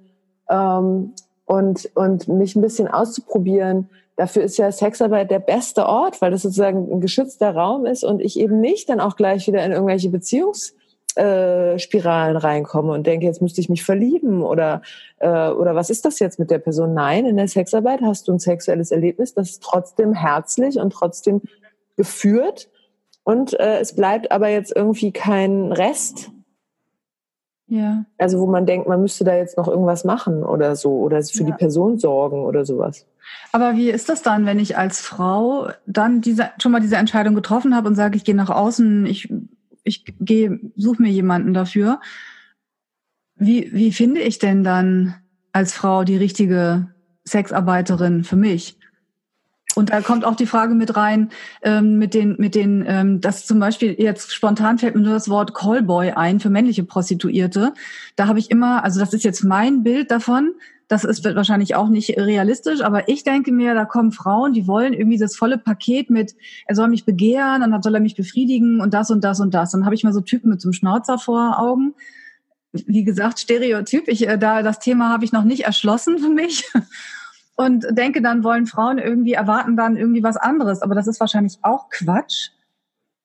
ähm, 0.50 1.14
und, 1.46 1.88
und 1.94 2.28
mich 2.28 2.54
ein 2.54 2.60
bisschen 2.60 2.88
auszuprobieren. 2.88 3.88
Dafür 4.16 4.42
ist 4.42 4.58
ja 4.58 4.70
Sexarbeit 4.70 5.30
der 5.30 5.38
beste 5.38 5.86
Ort, 5.86 6.20
weil 6.20 6.30
das 6.30 6.42
sozusagen 6.42 6.92
ein 6.92 7.00
geschützter 7.00 7.54
Raum 7.54 7.86
ist 7.86 8.04
und 8.04 8.20
ich 8.20 8.38
eben 8.38 8.60
nicht 8.60 8.90
dann 8.90 9.00
auch 9.00 9.16
gleich 9.16 9.46
wieder 9.46 9.64
in 9.64 9.72
irgendwelche 9.72 10.10
Beziehungsspiralen 10.10 12.36
äh, 12.36 12.38
reinkomme 12.38 12.92
und 12.92 13.06
denke, 13.06 13.24
jetzt 13.24 13.40
müsste 13.40 13.62
ich 13.62 13.70
mich 13.70 13.82
verlieben 13.82 14.42
oder, 14.42 14.82
äh, 15.20 15.48
oder 15.48 15.74
was 15.74 15.88
ist 15.88 16.04
das 16.04 16.18
jetzt 16.18 16.38
mit 16.38 16.50
der 16.50 16.58
Person? 16.58 16.92
Nein, 16.92 17.24
in 17.24 17.36
der 17.36 17.48
Sexarbeit 17.48 18.02
hast 18.02 18.28
du 18.28 18.32
ein 18.32 18.38
sexuelles 18.38 18.90
Erlebnis, 18.90 19.32
das 19.32 19.48
ist 19.50 19.62
trotzdem 19.62 20.12
herzlich 20.12 20.78
und 20.78 20.92
trotzdem 20.92 21.40
geführt 21.96 22.68
und 23.24 23.58
äh, 23.58 23.80
es 23.80 23.94
bleibt 23.94 24.32
aber 24.32 24.48
jetzt 24.48 24.76
irgendwie 24.76 25.12
kein 25.12 25.72
Rest 25.72 26.30
ja. 27.70 28.04
Also 28.18 28.40
wo 28.40 28.46
man 28.46 28.66
denkt, 28.66 28.88
man 28.88 29.00
müsste 29.00 29.22
da 29.22 29.36
jetzt 29.36 29.56
noch 29.56 29.68
irgendwas 29.68 30.04
machen 30.04 30.42
oder 30.42 30.74
so 30.74 30.98
oder 30.98 31.22
für 31.22 31.44
ja. 31.44 31.46
die 31.46 31.52
Person 31.52 31.98
sorgen 31.98 32.42
oder 32.42 32.64
sowas. 32.64 33.06
Aber 33.52 33.76
wie 33.76 33.90
ist 33.90 34.08
das 34.08 34.22
dann, 34.22 34.44
wenn 34.44 34.58
ich 34.58 34.76
als 34.76 35.00
Frau 35.00 35.68
dann 35.86 36.20
diese, 36.20 36.50
schon 36.60 36.72
mal 36.72 36.80
diese 36.80 36.96
Entscheidung 36.96 37.36
getroffen 37.36 37.76
habe 37.76 37.86
und 37.86 37.94
sage, 37.94 38.16
ich 38.16 38.24
gehe 38.24 38.34
nach 38.34 38.50
außen, 38.50 39.06
ich, 39.06 39.32
ich 39.84 40.04
gehe, 40.18 40.58
suche 40.74 41.00
mir 41.00 41.10
jemanden 41.10 41.54
dafür. 41.54 42.00
Wie, 43.36 43.72
wie 43.72 43.92
finde 43.92 44.20
ich 44.20 44.40
denn 44.40 44.64
dann 44.64 45.14
als 45.52 45.72
Frau 45.72 46.02
die 46.02 46.16
richtige 46.16 46.88
Sexarbeiterin 47.24 48.24
für 48.24 48.36
mich? 48.36 48.79
Und 49.80 49.88
da 49.88 50.02
kommt 50.02 50.26
auch 50.26 50.36
die 50.36 50.44
Frage 50.44 50.74
mit 50.74 50.94
rein, 50.94 51.30
ähm, 51.62 51.96
mit 51.96 52.12
den, 52.12 52.36
mit 52.38 52.54
den, 52.54 52.84
ähm, 52.86 53.22
dass 53.22 53.46
zum 53.46 53.58
Beispiel 53.58 53.96
jetzt 53.98 54.30
spontan 54.30 54.78
fällt 54.78 54.94
mir 54.94 55.00
nur 55.00 55.14
das 55.14 55.30
Wort 55.30 55.54
Callboy 55.54 56.10
ein 56.10 56.38
für 56.38 56.50
männliche 56.50 56.84
Prostituierte. 56.84 57.72
Da 58.14 58.26
habe 58.26 58.38
ich 58.38 58.50
immer, 58.50 58.84
also 58.84 59.00
das 59.00 59.14
ist 59.14 59.24
jetzt 59.24 59.42
mein 59.42 59.82
Bild 59.82 60.10
davon. 60.10 60.52
Das 60.86 61.04
ist 61.04 61.24
wahrscheinlich 61.24 61.76
auch 61.76 61.88
nicht 61.88 62.18
realistisch, 62.18 62.82
aber 62.82 63.08
ich 63.08 63.24
denke 63.24 63.52
mir, 63.52 63.72
da 63.72 63.86
kommen 63.86 64.12
Frauen, 64.12 64.52
die 64.52 64.66
wollen 64.66 64.92
irgendwie 64.92 65.16
das 65.16 65.34
volle 65.34 65.56
Paket 65.56 66.10
mit, 66.10 66.34
er 66.66 66.74
soll 66.74 66.88
mich 66.88 67.06
begehren 67.06 67.62
dann 67.62 67.82
soll 67.82 67.94
er 67.94 68.00
mich 68.00 68.16
befriedigen 68.16 68.82
und 68.82 68.92
das 68.92 69.10
und 69.10 69.24
das 69.24 69.40
und 69.40 69.54
das. 69.54 69.70
Dann 69.70 69.86
habe 69.86 69.94
ich 69.94 70.04
mal 70.04 70.12
so 70.12 70.20
Typen 70.20 70.50
mit 70.50 70.60
so 70.60 70.68
einem 70.68 70.74
Schnauzer 70.74 71.16
vor 71.16 71.58
Augen. 71.58 71.94
Wie 72.72 73.04
gesagt, 73.04 73.40
Stereotyp. 73.40 74.08
Ich, 74.08 74.28
äh, 74.28 74.36
da 74.36 74.62
das 74.62 74.78
Thema 74.78 75.08
habe 75.08 75.24
ich 75.24 75.32
noch 75.32 75.44
nicht 75.44 75.64
erschlossen 75.64 76.18
für 76.18 76.28
mich 76.28 76.70
und 77.60 77.86
denke, 77.90 78.22
dann 78.22 78.44
wollen 78.44 78.66
Frauen 78.66 78.98
irgendwie 78.98 79.34
erwarten 79.34 79.76
dann 79.76 79.96
irgendwie 79.96 80.22
was 80.22 80.36
anderes. 80.36 80.82
Aber 80.82 80.94
das 80.94 81.06
ist 81.06 81.20
wahrscheinlich 81.20 81.58
auch 81.62 81.88
Quatsch. 81.90 82.50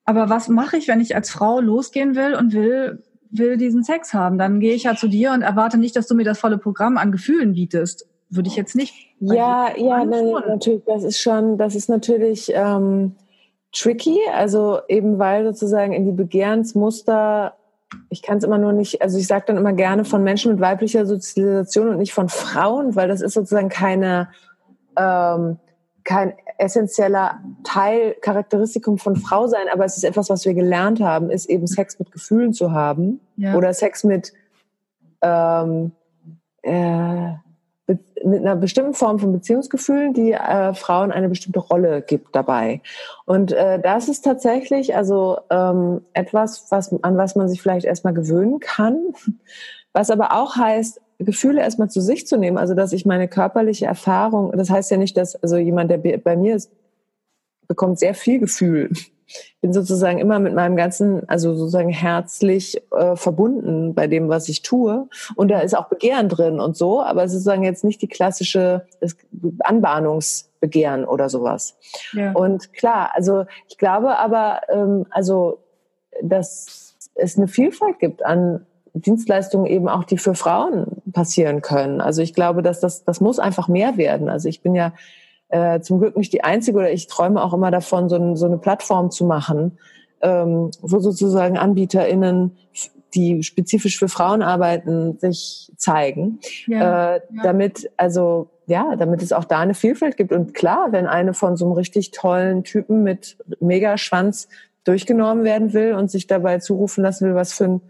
Aber 0.05 0.29
was 0.29 0.49
mache 0.49 0.77
ich, 0.77 0.87
wenn 0.87 1.01
ich 1.01 1.15
als 1.15 1.31
Frau 1.31 1.59
losgehen 1.59 2.15
will 2.15 2.35
und 2.35 2.53
will, 2.53 3.03
will 3.31 3.57
diesen 3.57 3.83
Sex 3.83 4.13
haben? 4.13 4.37
Dann 4.37 4.59
gehe 4.59 4.75
ich 4.75 4.83
ja 4.83 4.95
zu 4.95 5.07
dir 5.07 5.31
und 5.31 5.41
erwarte 5.41 5.77
nicht, 5.77 5.95
dass 5.95 6.07
du 6.07 6.15
mir 6.15 6.25
das 6.25 6.39
volle 6.39 6.57
Programm 6.57 6.97
an 6.97 7.11
Gefühlen 7.11 7.53
bietest. 7.53 8.07
Würde 8.29 8.49
ich 8.49 8.55
jetzt 8.55 8.75
nicht. 8.75 8.93
Ja, 9.19 9.75
ja, 9.77 10.03
ne, 10.03 10.43
natürlich. 10.47 10.83
Das 10.85 11.03
ist 11.03 11.19
schon, 11.19 11.57
das 11.57 11.75
ist 11.75 11.89
natürlich 11.89 12.51
ähm, 12.53 13.15
tricky. 13.71 14.17
Also 14.33 14.79
eben 14.87 15.17
weil 15.17 15.45
sozusagen 15.45 15.93
in 15.93 16.05
die 16.05 16.11
Begehrensmuster 16.11 17.53
ich 18.09 18.21
kann 18.21 18.37
es 18.37 18.43
immer 18.43 18.57
nur 18.57 18.73
nicht, 18.73 19.01
also 19.01 19.17
ich 19.17 19.27
sage 19.27 19.45
dann 19.47 19.57
immer 19.57 19.73
gerne 19.73 20.05
von 20.05 20.23
Menschen 20.23 20.51
mit 20.51 20.61
weiblicher 20.61 21.05
Sozialisation 21.05 21.89
und 21.89 21.97
nicht 21.97 22.13
von 22.13 22.29
Frauen, 22.29 22.95
weil 22.95 23.07
das 23.07 23.21
ist 23.21 23.33
sozusagen 23.33 23.69
keine, 23.69 24.29
ähm, 24.97 25.57
kein 26.03 26.33
essentieller 26.57 27.39
Teil, 27.63 28.15
Charakteristikum 28.21 28.97
von 28.97 29.15
Frau 29.15 29.47
sein, 29.47 29.67
aber 29.71 29.85
es 29.85 29.97
ist 29.97 30.03
etwas, 30.03 30.29
was 30.29 30.45
wir 30.45 30.53
gelernt 30.53 31.01
haben, 31.01 31.29
ist 31.29 31.47
eben 31.47 31.67
Sex 31.67 31.99
mit 31.99 32.11
Gefühlen 32.11 32.53
zu 32.53 32.71
haben 32.71 33.19
ja. 33.35 33.55
oder 33.55 33.73
Sex 33.73 34.03
mit 34.03 34.33
ähm, 35.21 35.91
äh, 36.61 37.33
mit 37.87 38.41
einer 38.41 38.55
bestimmten 38.55 38.93
Form 38.93 39.19
von 39.19 39.31
Beziehungsgefühlen, 39.31 40.13
die 40.13 40.31
äh, 40.31 40.73
Frauen 40.73 41.11
eine 41.11 41.29
bestimmte 41.29 41.59
Rolle 41.59 42.01
gibt 42.01 42.35
dabei. 42.35 42.81
Und 43.25 43.51
äh, 43.51 43.79
das 43.79 44.09
ist 44.09 44.21
tatsächlich 44.21 44.95
also 44.95 45.37
ähm, 45.51 46.01
etwas, 46.13 46.65
was, 46.71 46.91
an 47.03 47.17
was 47.17 47.35
man 47.35 47.47
sich 47.47 47.61
vielleicht 47.61 47.85
erstmal 47.85 48.13
gewöhnen 48.13 48.59
kann, 48.59 49.13
was 49.93 50.09
aber 50.09 50.33
auch 50.33 50.55
heißt, 50.55 51.01
Gefühle 51.19 51.61
erstmal 51.61 51.89
zu 51.89 52.01
sich 52.01 52.27
zu 52.27 52.37
nehmen. 52.37 52.57
Also 52.57 52.73
dass 52.73 52.91
ich 52.91 53.05
meine 53.05 53.27
körperliche 53.27 53.85
Erfahrung, 53.85 54.51
das 54.57 54.69
heißt 54.69 54.89
ja 54.91 54.97
nicht, 54.97 55.15
dass 55.15 55.35
also 55.35 55.57
jemand, 55.57 55.91
der 55.91 55.99
bei 55.99 56.35
mir 56.35 56.55
ist, 56.55 56.71
bekommt 57.67 57.99
sehr 57.99 58.15
viel 58.15 58.39
Gefühl 58.39 58.89
bin 59.61 59.73
sozusagen 59.73 60.19
immer 60.19 60.39
mit 60.39 60.53
meinem 60.53 60.75
ganzen, 60.75 61.27
also 61.27 61.55
sozusagen 61.55 61.89
herzlich 61.89 62.81
äh, 62.91 63.15
verbunden 63.15 63.93
bei 63.93 64.07
dem, 64.07 64.29
was 64.29 64.49
ich 64.49 64.61
tue. 64.61 65.07
Und 65.35 65.49
da 65.49 65.59
ist 65.59 65.77
auch 65.77 65.89
Begehren 65.89 66.29
drin 66.29 66.59
und 66.59 66.77
so, 66.77 67.01
aber 67.01 67.23
es 67.23 67.31
ist 67.31 67.43
sozusagen 67.43 67.63
jetzt 67.63 67.83
nicht 67.83 68.01
die 68.01 68.07
klassische 68.07 68.85
Anbahnungsbegehren 69.59 71.05
oder 71.05 71.29
sowas. 71.29 71.77
Ja. 72.13 72.31
Und 72.33 72.73
klar, 72.73 73.11
also 73.13 73.45
ich 73.67 73.77
glaube 73.77 74.17
aber, 74.17 74.61
ähm, 74.69 75.05
also 75.09 75.59
dass 76.21 76.95
es 77.15 77.37
eine 77.37 77.47
Vielfalt 77.47 77.99
gibt 77.99 78.25
an 78.25 78.65
Dienstleistungen 78.93 79.65
eben 79.65 79.89
auch, 79.89 80.05
die 80.05 80.17
für 80.17 80.35
Frauen 80.35 81.01
passieren 81.11 81.61
können. 81.61 81.99
Also 81.99 82.21
ich 82.21 82.33
glaube, 82.33 82.61
dass 82.61 82.79
das, 82.79 83.03
das 83.03 83.19
muss 83.19 83.39
einfach 83.39 83.67
mehr 83.67 83.97
werden. 83.97 84.29
Also 84.29 84.47
ich 84.47 84.61
bin 84.61 84.73
ja 84.73 84.93
äh, 85.55 85.81
zum 85.81 85.99
Glück 85.99 86.17
nicht 86.17 86.33
die 86.33 86.43
einzige 86.43 86.77
oder 86.77 86.91
ich 86.91 87.07
träume 87.07 87.41
auch 87.41 87.53
immer 87.53 87.71
davon, 87.71 88.09
so, 88.09 88.17
ein, 88.17 88.35
so 88.35 88.45
eine 88.45 88.57
Plattform 88.57 89.09
zu 89.09 89.25
machen, 89.25 89.77
ähm, 90.21 90.71
wo 90.81 90.99
sozusagen 90.99 91.57
AnbieterInnen, 91.57 92.57
die 93.13 93.41
spezifisch 93.43 93.97
für 93.97 94.09
Frauen 94.09 94.41
arbeiten, 94.41 95.17
sich 95.19 95.71
zeigen, 95.77 96.39
ja, 96.67 97.15
äh, 97.15 97.21
ja. 97.33 97.43
damit 97.43 97.89
also 97.95 98.49
ja, 98.67 98.95
damit 98.95 99.21
es 99.21 99.31
auch 99.31 99.45
da 99.45 99.59
eine 99.59 99.75
Vielfalt 99.75 100.17
gibt. 100.17 100.33
Und 100.33 100.55
klar, 100.55 100.87
wenn 100.89 101.05
eine 101.05 101.35
von 101.35 101.55
so 101.55 101.65
einem 101.65 101.75
richtig 101.75 102.11
tollen 102.11 102.63
Typen 102.63 103.03
mit 103.03 103.37
Megaschwanz 103.59 104.49
durchgenommen 104.83 105.43
werden 105.43 105.71
will 105.73 105.93
und 105.93 106.09
sich 106.09 106.25
dabei 106.25 106.57
zurufen 106.57 107.03
lassen 107.03 107.27
will, 107.27 107.35
was 107.35 107.53
für 107.53 107.65
ein 107.65 107.81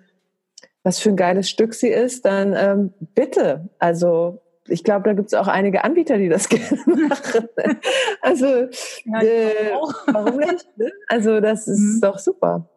was 0.84 1.00
für 1.00 1.10
ein 1.10 1.16
geiles 1.16 1.50
Stück 1.50 1.74
sie 1.74 1.88
ist, 1.88 2.26
dann 2.26 2.54
ähm, 2.56 2.94
bitte. 3.16 3.70
Also 3.80 4.44
ich 4.68 4.84
glaube, 4.84 5.04
da 5.04 5.14
gibt 5.14 5.28
es 5.28 5.34
auch 5.34 5.48
einige 5.48 5.84
Anbieter, 5.84 6.18
die 6.18 6.30
das 6.30 6.50
gerne 6.50 6.78
machen. 6.86 7.48
Also 8.22 8.46
ja, 8.46 9.22
äh, 9.22 9.72
warum 10.08 10.38
nicht? 10.38 10.68
Ne? 10.78 10.92
Also 11.08 11.40
das 11.40 11.68
ist 11.68 11.80
mhm. 11.80 12.02
doch 12.02 12.20
super. 12.20 12.70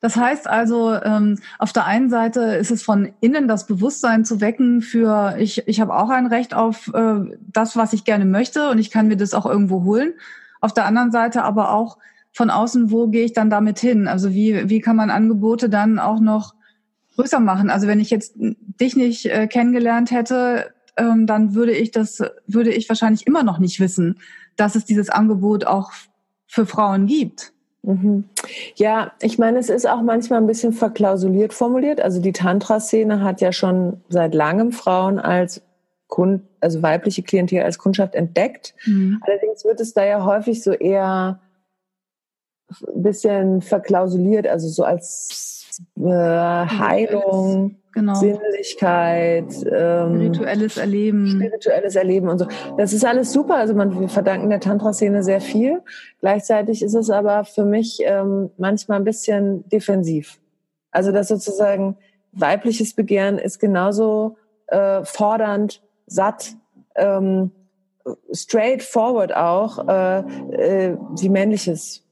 Das 0.00 0.16
heißt 0.16 0.46
also, 0.46 0.92
ähm, 0.92 1.38
auf 1.58 1.72
der 1.72 1.86
einen 1.86 2.10
Seite 2.10 2.40
ist 2.40 2.70
es 2.70 2.82
von 2.82 3.12
innen 3.20 3.48
das 3.48 3.66
Bewusstsein 3.66 4.24
zu 4.24 4.40
wecken 4.40 4.82
für, 4.82 5.36
ich, 5.38 5.66
ich 5.66 5.80
habe 5.80 5.96
auch 5.96 6.10
ein 6.10 6.26
Recht 6.26 6.54
auf 6.54 6.92
äh, 6.92 7.20
das, 7.40 7.76
was 7.76 7.92
ich 7.92 8.04
gerne 8.04 8.26
möchte 8.26 8.68
und 8.68 8.78
ich 8.78 8.90
kann 8.90 9.08
mir 9.08 9.16
das 9.16 9.32
auch 9.32 9.46
irgendwo 9.46 9.84
holen. 9.84 10.12
Auf 10.60 10.74
der 10.74 10.86
anderen 10.86 11.12
Seite 11.12 11.44
aber 11.44 11.72
auch 11.72 11.98
von 12.32 12.50
außen, 12.50 12.90
wo 12.90 13.08
gehe 13.08 13.24
ich 13.24 13.32
dann 13.32 13.48
damit 13.48 13.78
hin? 13.78 14.08
Also 14.08 14.32
wie, 14.32 14.68
wie 14.68 14.80
kann 14.80 14.96
man 14.96 15.10
Angebote 15.10 15.70
dann 15.70 15.98
auch 15.98 16.20
noch 16.20 16.54
größer 17.14 17.40
machen? 17.40 17.70
Also 17.70 17.86
wenn 17.86 18.00
ich 18.00 18.10
jetzt 18.10 18.34
dich 18.36 18.96
nicht 18.96 19.26
äh, 19.26 19.46
kennengelernt 19.46 20.10
hätte, 20.10 20.74
ähm, 20.96 21.26
dann 21.26 21.54
würde 21.54 21.72
ich 21.72 21.90
das, 21.90 22.22
würde 22.46 22.72
ich 22.72 22.88
wahrscheinlich 22.88 23.26
immer 23.26 23.42
noch 23.42 23.58
nicht 23.58 23.80
wissen, 23.80 24.18
dass 24.56 24.74
es 24.74 24.84
dieses 24.84 25.10
Angebot 25.10 25.66
auch 25.66 25.92
für 26.46 26.66
Frauen 26.66 27.06
gibt. 27.06 27.52
Mhm. 27.82 28.24
Ja, 28.74 29.12
ich 29.20 29.38
meine, 29.38 29.58
es 29.58 29.68
ist 29.68 29.88
auch 29.88 30.02
manchmal 30.02 30.40
ein 30.40 30.46
bisschen 30.46 30.72
verklausuliert 30.72 31.52
formuliert. 31.52 32.00
Also 32.00 32.20
die 32.20 32.32
Tantra-Szene 32.32 33.22
hat 33.22 33.40
ja 33.40 33.52
schon 33.52 34.00
seit 34.08 34.34
langem 34.34 34.72
Frauen 34.72 35.18
als 35.18 35.62
Kund, 36.08 36.42
also 36.60 36.82
weibliche 36.82 37.22
Klientel 37.22 37.62
als 37.62 37.78
Kundschaft 37.78 38.14
entdeckt. 38.14 38.74
Mhm. 38.86 39.22
Allerdings 39.24 39.64
wird 39.64 39.80
es 39.80 39.92
da 39.92 40.04
ja 40.04 40.24
häufig 40.24 40.62
so 40.62 40.72
eher 40.72 41.40
ein 42.88 43.02
bisschen 43.02 43.62
verklausuliert, 43.62 44.46
also 44.46 44.68
so 44.68 44.82
als 44.82 45.80
äh, 45.96 46.10
Heilung 46.10 47.76
genau. 47.96 48.14
Sinnlichkeit, 48.14 49.46
ähm, 49.72 50.16
spirituelles 50.16 50.76
Erleben. 50.76 51.26
Spirituelles 51.26 51.96
Erleben 51.96 52.28
und 52.28 52.38
so. 52.38 52.46
Das 52.76 52.92
ist 52.92 53.04
alles 53.04 53.32
super. 53.32 53.56
Also 53.56 53.74
man, 53.74 53.98
wir 53.98 54.08
verdanken 54.08 54.50
der 54.50 54.60
Tantra-Szene 54.60 55.22
sehr 55.22 55.40
viel. 55.40 55.82
Gleichzeitig 56.20 56.82
ist 56.82 56.94
es 56.94 57.10
aber 57.10 57.44
für 57.44 57.64
mich 57.64 58.00
ähm, 58.04 58.50
manchmal 58.58 58.98
ein 58.98 59.04
bisschen 59.04 59.68
defensiv. 59.68 60.38
Also 60.90 61.10
das 61.10 61.28
sozusagen 61.28 61.96
weibliches 62.32 62.94
Begehren 62.94 63.38
ist 63.38 63.58
genauso 63.58 64.36
äh, 64.66 65.02
fordernd, 65.04 65.82
satt, 66.06 66.54
ähm, 66.96 67.50
straightforward 68.32 69.34
auch 69.34 69.88
äh, 69.88 70.18
äh, 70.18 70.96
wie 71.18 71.28
männliches 71.28 72.05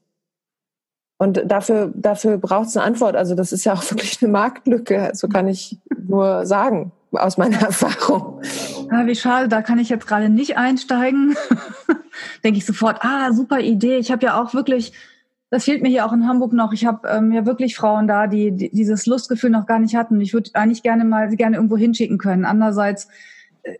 und 1.17 1.43
dafür, 1.45 1.91
dafür 1.95 2.37
braucht 2.37 2.67
es 2.67 2.77
eine 2.77 2.85
Antwort. 2.85 3.15
Also 3.15 3.35
das 3.35 3.53
ist 3.53 3.65
ja 3.65 3.73
auch 3.73 3.83
wirklich 3.91 4.21
eine 4.21 4.31
Marktlücke. 4.31 5.11
So 5.13 5.27
kann 5.27 5.47
ich 5.47 5.77
nur 6.07 6.45
sagen 6.45 6.91
aus 7.11 7.37
meiner 7.37 7.61
Erfahrung. 7.61 8.41
Ah, 8.89 9.05
wie 9.05 9.15
schade, 9.15 9.47
da 9.47 9.61
kann 9.61 9.79
ich 9.79 9.89
jetzt 9.89 10.07
gerade 10.07 10.29
nicht 10.29 10.57
einsteigen. 10.57 11.35
Denke 12.43 12.57
ich 12.57 12.65
sofort, 12.65 12.99
ah, 13.01 13.31
super 13.31 13.59
Idee. 13.59 13.97
Ich 13.97 14.11
habe 14.11 14.25
ja 14.25 14.41
auch 14.41 14.53
wirklich, 14.53 14.91
das 15.49 15.63
fehlt 15.63 15.81
mir 15.81 15.89
hier 15.89 16.05
auch 16.05 16.13
in 16.13 16.27
Hamburg 16.27 16.51
noch. 16.51 16.73
Ich 16.73 16.85
habe 16.85 17.07
ähm, 17.07 17.31
ja 17.31 17.45
wirklich 17.45 17.75
Frauen 17.75 18.07
da, 18.07 18.27
die, 18.27 18.51
die 18.51 18.69
dieses 18.69 19.05
Lustgefühl 19.05 19.49
noch 19.49 19.65
gar 19.65 19.79
nicht 19.79 19.95
hatten. 19.95 20.19
Ich 20.19 20.33
würde 20.33 20.51
eigentlich 20.53 20.83
gerne 20.83 21.05
mal 21.05 21.29
sie 21.29 21.37
gerne 21.37 21.55
irgendwo 21.55 21.77
hinschicken 21.77 22.17
können. 22.17 22.43
Andererseits 22.43 23.07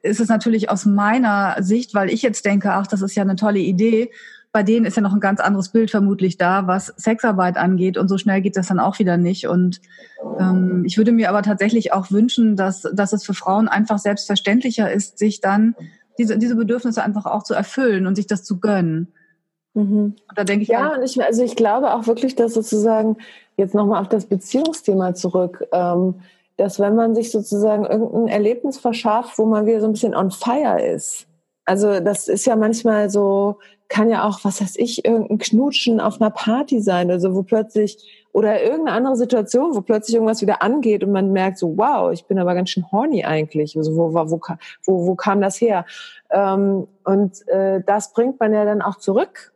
ist 0.01 0.19
es 0.19 0.29
natürlich 0.29 0.69
aus 0.69 0.85
meiner 0.85 1.57
Sicht, 1.59 1.93
weil 1.93 2.09
ich 2.09 2.21
jetzt 2.21 2.45
denke, 2.45 2.71
ach, 2.73 2.87
das 2.87 3.01
ist 3.01 3.15
ja 3.15 3.23
eine 3.23 3.35
tolle 3.35 3.59
Idee, 3.59 4.09
bei 4.55 4.63
denen 4.63 4.85
ist 4.85 4.95
ja 4.95 5.01
noch 5.01 5.11
ein 5.11 5.19
ganz 5.19 5.41
anderes 5.41 5.67
Bild 5.67 5.91
vermutlich 5.91 6.37
da, 6.37 6.65
was 6.65 6.85
Sexarbeit 6.95 7.57
angeht. 7.57 7.97
Und 7.97 8.07
so 8.07 8.17
schnell 8.17 8.39
geht 8.39 8.55
das 8.55 8.67
dann 8.67 8.79
auch 8.79 8.99
wieder 8.99 9.17
nicht. 9.17 9.49
Und 9.49 9.81
ähm, 10.39 10.83
ich 10.85 10.97
würde 10.97 11.11
mir 11.11 11.27
aber 11.27 11.41
tatsächlich 11.41 11.91
auch 11.91 12.09
wünschen, 12.09 12.55
dass, 12.55 12.83
dass 12.93 13.11
es 13.11 13.25
für 13.25 13.33
Frauen 13.33 13.67
einfach 13.67 13.99
selbstverständlicher 13.99 14.89
ist, 14.89 15.19
sich 15.19 15.41
dann 15.41 15.75
diese, 16.17 16.37
diese 16.37 16.55
Bedürfnisse 16.55 17.03
einfach 17.03 17.25
auch 17.25 17.43
zu 17.43 17.53
erfüllen 17.53 18.07
und 18.07 18.15
sich 18.15 18.27
das 18.27 18.45
zu 18.45 18.61
gönnen. 18.61 19.11
Mhm. 19.73 20.15
da 20.33 20.45
denke 20.45 20.63
ich 20.63 20.69
ja, 20.69 20.95
und 20.95 21.03
ich, 21.03 21.21
also 21.21 21.43
ich 21.43 21.57
glaube 21.57 21.93
auch 21.93 22.07
wirklich, 22.07 22.35
dass 22.35 22.53
sozusagen 22.53 23.17
jetzt 23.57 23.75
nochmal 23.75 24.01
auf 24.01 24.07
das 24.07 24.25
Beziehungsthema 24.25 25.15
zurück, 25.15 25.67
ähm, 25.73 26.21
dass 26.55 26.79
wenn 26.79 26.95
man 26.95 27.13
sich 27.13 27.29
sozusagen 27.29 27.83
irgendein 27.83 28.29
Erlebnis 28.29 28.77
verschafft, 28.77 29.37
wo 29.37 29.45
man 29.45 29.65
wieder 29.65 29.81
so 29.81 29.87
ein 29.87 29.91
bisschen 29.91 30.15
on 30.15 30.31
fire 30.31 30.81
ist, 30.81 31.27
also 31.65 31.99
das 31.99 32.27
ist 32.27 32.45
ja 32.45 32.55
manchmal 32.55 33.09
so, 33.09 33.57
kann 33.87 34.09
ja 34.09 34.27
auch, 34.27 34.39
was 34.43 34.61
weiß 34.61 34.77
ich, 34.77 35.05
irgendein 35.05 35.37
Knutschen 35.37 35.99
auf 35.99 36.19
einer 36.19 36.31
Party 36.31 36.81
sein, 36.81 37.11
also 37.11 37.35
wo 37.35 37.43
plötzlich, 37.43 38.25
oder 38.31 38.61
irgendeine 38.61 38.97
andere 38.97 39.15
Situation, 39.15 39.75
wo 39.75 39.81
plötzlich 39.81 40.15
irgendwas 40.15 40.41
wieder 40.41 40.61
angeht 40.61 41.03
und 41.03 41.11
man 41.11 41.31
merkt 41.31 41.57
so, 41.57 41.77
wow, 41.77 42.11
ich 42.11 42.25
bin 42.25 42.39
aber 42.39 42.55
ganz 42.55 42.71
schön 42.71 42.91
horny 42.91 43.23
eigentlich. 43.23 43.77
Also 43.77 43.95
wo, 43.95 44.13
wo, 44.13 44.41
wo, 44.85 45.07
wo 45.07 45.15
kam 45.15 45.41
das 45.41 45.61
her? 45.61 45.85
Ähm, 46.31 46.87
und 47.03 47.47
äh, 47.47 47.81
das 47.85 48.13
bringt 48.13 48.39
man 48.39 48.53
ja 48.53 48.65
dann 48.65 48.81
auch 48.81 48.97
zurück. 48.97 49.53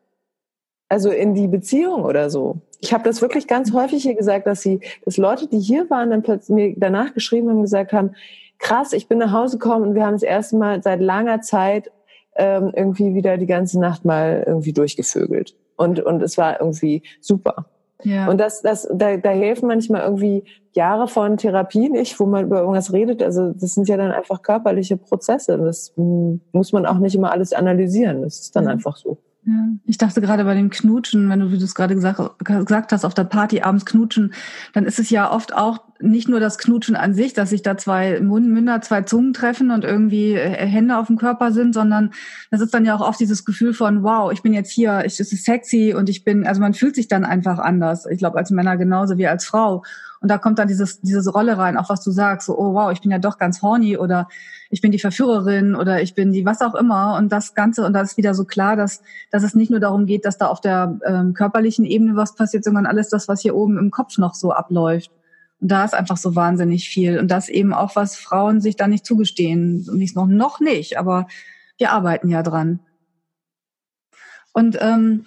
Also 0.88 1.09
in 1.11 1.34
die 1.34 1.47
Beziehung 1.47 2.03
oder 2.03 2.30
so. 2.30 2.57
Ich 2.80 2.93
habe 2.93 3.03
das 3.03 3.21
wirklich 3.21 3.47
ganz 3.47 3.73
häufig 3.73 4.01
hier 4.01 4.15
gesagt, 4.15 4.47
dass 4.47 4.61
sie, 4.61 4.80
dass 5.05 5.17
Leute, 5.17 5.47
die 5.47 5.59
hier 5.59 5.89
waren, 5.89 6.09
dann 6.09 6.23
plötzlich 6.23 6.55
mir 6.55 6.73
danach 6.77 7.13
geschrieben 7.13 7.49
haben, 7.49 7.61
gesagt 7.61 7.93
haben, 7.93 8.15
krass, 8.57 8.93
ich 8.93 9.07
bin 9.07 9.17
nach 9.17 9.32
Hause 9.32 9.57
gekommen 9.57 9.89
und 9.89 9.95
wir 9.95 10.05
haben 10.05 10.13
das 10.13 10.23
erste 10.23 10.57
Mal 10.57 10.82
seit 10.82 10.99
langer 10.99 11.41
Zeit 11.41 11.91
ähm, 12.39 12.71
irgendwie 12.75 13.13
wieder 13.13 13.37
die 13.37 13.45
ganze 13.45 13.79
Nacht 13.79 14.05
mal 14.05 14.43
irgendwie 14.47 14.73
durchgevögelt. 14.73 15.55
Und, 15.75 15.99
und 15.99 16.23
es 16.23 16.37
war 16.37 16.59
irgendwie 16.59 17.03
super. 17.21 17.67
Ja. 18.03 18.29
Und 18.29 18.39
das, 18.39 18.61
das, 18.61 18.87
da, 18.93 19.17
da 19.17 19.29
helfen 19.29 19.67
manchmal 19.67 20.01
irgendwie 20.01 20.45
Jahre 20.73 21.07
von 21.07 21.35
Therapie 21.37 21.89
nicht, 21.89 22.19
wo 22.19 22.25
man 22.25 22.45
über 22.45 22.61
irgendwas 22.61 22.93
redet. 22.93 23.21
Also 23.21 23.51
das 23.51 23.73
sind 23.73 23.89
ja 23.89 23.97
dann 23.97 24.11
einfach 24.11 24.41
körperliche 24.41 24.95
Prozesse. 24.95 25.57
Das 25.57 25.93
hm, 25.95 26.39
muss 26.53 26.71
man 26.71 26.85
auch 26.85 26.99
nicht 26.99 27.15
immer 27.15 27.31
alles 27.31 27.51
analysieren. 27.51 28.21
Das 28.21 28.39
ist 28.39 28.55
dann 28.55 28.65
mhm. 28.65 28.71
einfach 28.71 28.95
so. 28.95 29.17
Ich 29.85 29.97
dachte 29.97 30.21
gerade 30.21 30.43
bei 30.43 30.53
dem 30.53 30.69
Knutschen, 30.69 31.29
wenn 31.29 31.39
du, 31.39 31.51
wie 31.51 31.57
du 31.57 31.63
es 31.63 31.75
gerade 31.75 31.95
gesagt, 31.95 32.19
gesagt 32.43 32.91
hast, 32.91 33.05
auf 33.05 33.13
der 33.13 33.23
Party 33.23 33.61
abends 33.61 33.85
knutschen, 33.85 34.33
dann 34.73 34.85
ist 34.85 34.99
es 34.99 35.09
ja 35.09 35.31
oft 35.31 35.53
auch 35.53 35.79
nicht 36.01 36.29
nur 36.29 36.39
das 36.39 36.57
Knutschen 36.57 36.95
an 36.95 37.13
sich, 37.13 37.33
dass 37.33 37.49
sich 37.49 37.61
da 37.61 37.77
zwei 37.77 38.19
Münder, 38.21 38.81
zwei 38.81 39.01
Zungen 39.01 39.33
treffen 39.33 39.71
und 39.71 39.83
irgendwie 39.83 40.33
äh, 40.33 40.65
Hände 40.65 40.97
auf 40.97 41.07
dem 41.07 41.17
Körper 41.17 41.51
sind, 41.51 41.73
sondern 41.73 42.11
das 42.51 42.61
ist 42.61 42.73
dann 42.73 42.85
ja 42.85 42.95
auch 42.95 43.01
oft 43.01 43.19
dieses 43.19 43.43
Gefühl 43.43 43.73
von, 43.73 44.03
wow, 44.03 44.31
ich 44.31 44.41
bin 44.41 44.53
jetzt 44.53 44.71
hier, 44.71 45.03
es 45.05 45.19
ist 45.19 45.43
sexy 45.43 45.93
und 45.97 46.09
ich 46.09 46.23
bin, 46.23 46.47
also 46.47 46.61
man 46.61 46.73
fühlt 46.73 46.95
sich 46.95 47.07
dann 47.07 47.25
einfach 47.25 47.59
anders. 47.59 48.05
Ich 48.05 48.19
glaube, 48.19 48.37
als 48.37 48.51
Männer 48.51 48.77
genauso 48.77 49.17
wie 49.17 49.27
als 49.27 49.45
Frau. 49.45 49.83
Und 50.22 50.30
da 50.30 50.38
kommt 50.38 50.59
dann 50.59 50.67
dieses, 50.67 50.99
diese 50.99 51.30
Rolle 51.32 51.57
rein, 51.57 51.78
auch 51.78 51.89
was 51.89 52.03
du 52.03 52.11
sagst, 52.11 52.47
so, 52.47 52.57
oh 52.57 52.74
wow, 52.74 52.91
ich 52.91 53.01
bin 53.01 53.11
ja 53.11 53.20
doch 53.20 53.38
ganz 53.38 53.61
horny 53.61 53.97
oder 53.97 54.28
ich 54.70 54.82
bin 54.82 54.91
die 54.91 54.99
Verführerin 54.99 55.76
oder 55.76 56.01
ich 56.01 56.13
bin 56.13 56.32
die 56.34 56.45
was 56.45 56.61
auch 56.61 56.76
immer. 56.76 57.15
Und 57.17 57.32
das 57.32 57.53
Ganze, 57.53 57.86
und 57.86 57.93
da 57.93 58.01
ist 58.01 58.17
wieder 58.17 58.34
so 58.34 58.43
klar, 58.43 58.76
dass, 58.76 59.01
dass 59.32 59.43
es 59.43 59.55
nicht 59.55 59.72
nur 59.72 59.80
darum 59.80 60.05
geht, 60.05 60.26
dass 60.26 60.38
da 60.38 60.47
auf 60.47 60.59
der 60.59 60.99
ähm, 61.05 61.34
körperlichen 61.34 61.86
Ebene 61.86 62.15
was 62.15 62.36
passiert, 62.36 62.65
sondern 62.65 62.86
alles 62.86 63.09
das, 63.09 63.28
was 63.28 63.41
hier 63.41 63.55
oben 63.55 63.78
im 63.78 63.91
Kopf 63.91 64.17
noch 64.17 64.36
so 64.36 64.51
abläuft. 64.51 65.11
Und 65.61 65.72
da 65.72 65.86
ist 65.86 65.93
einfach 65.93 66.17
so 66.17 66.36
wahnsinnig 66.36 66.89
viel. 66.89 67.17
Und 67.20 67.30
das 67.30 67.47
eben 67.47 67.74
auch, 67.74 67.95
was 67.95 68.17
Frauen 68.17 68.61
sich 68.61 68.76
da 68.76 68.88
nicht 68.88 69.05
zugestehen. 69.05 69.88
Und 69.89 70.01
ich 70.01 70.15
noch, 70.15 70.28
noch 70.28 70.59
nicht, 70.59 70.97
aber 70.97 71.28
wir 71.78 71.91
arbeiten 71.91 72.30
ja 72.30 72.43
dran. 72.43 72.80
Und 74.51 74.78
ähm, 74.82 75.26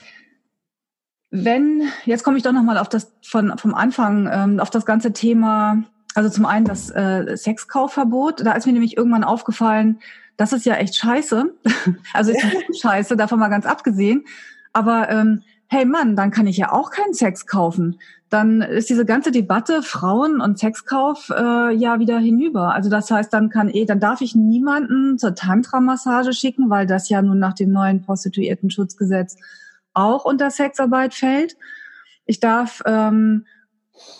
wenn, 1.32 1.88
jetzt 2.04 2.24
komme 2.24 2.36
ich 2.36 2.42
doch 2.42 2.52
nochmal 2.52 2.76
auf 2.76 2.90
das 2.90 3.10
von, 3.22 3.56
vom 3.56 3.74
Anfang, 3.74 4.28
ähm, 4.30 4.60
auf 4.60 4.68
das 4.68 4.84
ganze 4.84 5.14
Thema, 5.14 5.82
also 6.14 6.28
zum 6.28 6.44
einen 6.44 6.66
das 6.66 6.90
äh, 6.90 7.36
Sexkaufverbot, 7.36 8.44
da 8.44 8.52
ist 8.52 8.66
mir 8.66 8.74
nämlich 8.74 8.98
irgendwann 8.98 9.24
aufgefallen, 9.24 9.98
das 10.36 10.52
ist 10.52 10.66
ja 10.66 10.74
echt 10.74 10.94
scheiße. 10.94 11.54
also 12.12 12.32
ist 12.32 12.82
scheiße, 12.82 13.16
davon 13.16 13.38
mal 13.38 13.48
ganz 13.48 13.64
abgesehen. 13.64 14.24
Aber 14.74 15.08
ähm, 15.08 15.42
hey 15.68 15.86
Mann, 15.86 16.16
dann 16.16 16.30
kann 16.30 16.46
ich 16.46 16.58
ja 16.58 16.70
auch 16.70 16.90
keinen 16.90 17.14
Sex 17.14 17.46
kaufen. 17.46 17.98
Dann 18.28 18.60
ist 18.60 18.90
diese 18.90 19.06
ganze 19.06 19.30
Debatte 19.32 19.82
Frauen 19.82 20.42
und 20.42 20.58
Sexkauf 20.58 21.30
äh, 21.30 21.74
ja 21.74 21.98
wieder 21.98 22.18
hinüber. 22.18 22.74
Also 22.74 22.90
das 22.90 23.10
heißt, 23.10 23.32
dann 23.32 23.48
kann 23.48 23.70
eh, 23.70 23.86
dann 23.86 24.00
darf 24.00 24.20
ich 24.20 24.34
niemanden 24.34 25.18
zur 25.18 25.34
Tantra-Massage 25.34 26.34
schicken, 26.34 26.68
weil 26.68 26.86
das 26.86 27.08
ja 27.08 27.22
nun 27.22 27.38
nach 27.38 27.54
dem 27.54 27.72
neuen 27.72 28.02
Prostituiertenschutzgesetz 28.02 29.38
auch 29.94 30.24
unter 30.24 30.50
Sexarbeit 30.50 31.14
fällt. 31.14 31.56
Ich 32.26 32.40
darf 32.40 32.82
ähm, 32.86 33.46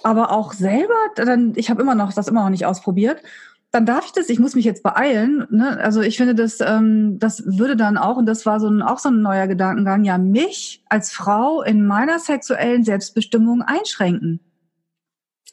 aber 0.02 0.30
auch 0.32 0.52
selber, 0.52 0.94
dann, 1.16 1.52
ich 1.56 1.70
habe 1.70 1.82
immer 1.82 1.94
noch 1.94 2.12
das 2.12 2.28
immer 2.28 2.42
noch 2.42 2.50
nicht 2.50 2.66
ausprobiert. 2.66 3.22
Dann 3.70 3.86
darf 3.86 4.04
ich 4.04 4.12
das, 4.12 4.28
ich 4.28 4.38
muss 4.38 4.54
mich 4.54 4.66
jetzt 4.66 4.82
beeilen. 4.82 5.46
Ne? 5.50 5.78
Also 5.80 6.02
ich 6.02 6.18
finde, 6.18 6.34
das, 6.34 6.60
ähm, 6.60 7.18
das 7.18 7.42
würde 7.46 7.74
dann 7.74 7.96
auch, 7.96 8.18
und 8.18 8.26
das 8.26 8.44
war 8.44 8.60
so 8.60 8.68
ein, 8.68 8.82
auch 8.82 8.98
so 8.98 9.08
ein 9.08 9.22
neuer 9.22 9.46
Gedankengang, 9.46 10.04
ja, 10.04 10.18
mich 10.18 10.84
als 10.90 11.10
Frau 11.10 11.62
in 11.62 11.86
meiner 11.86 12.18
sexuellen 12.18 12.84
Selbstbestimmung 12.84 13.62
einschränken. 13.62 14.40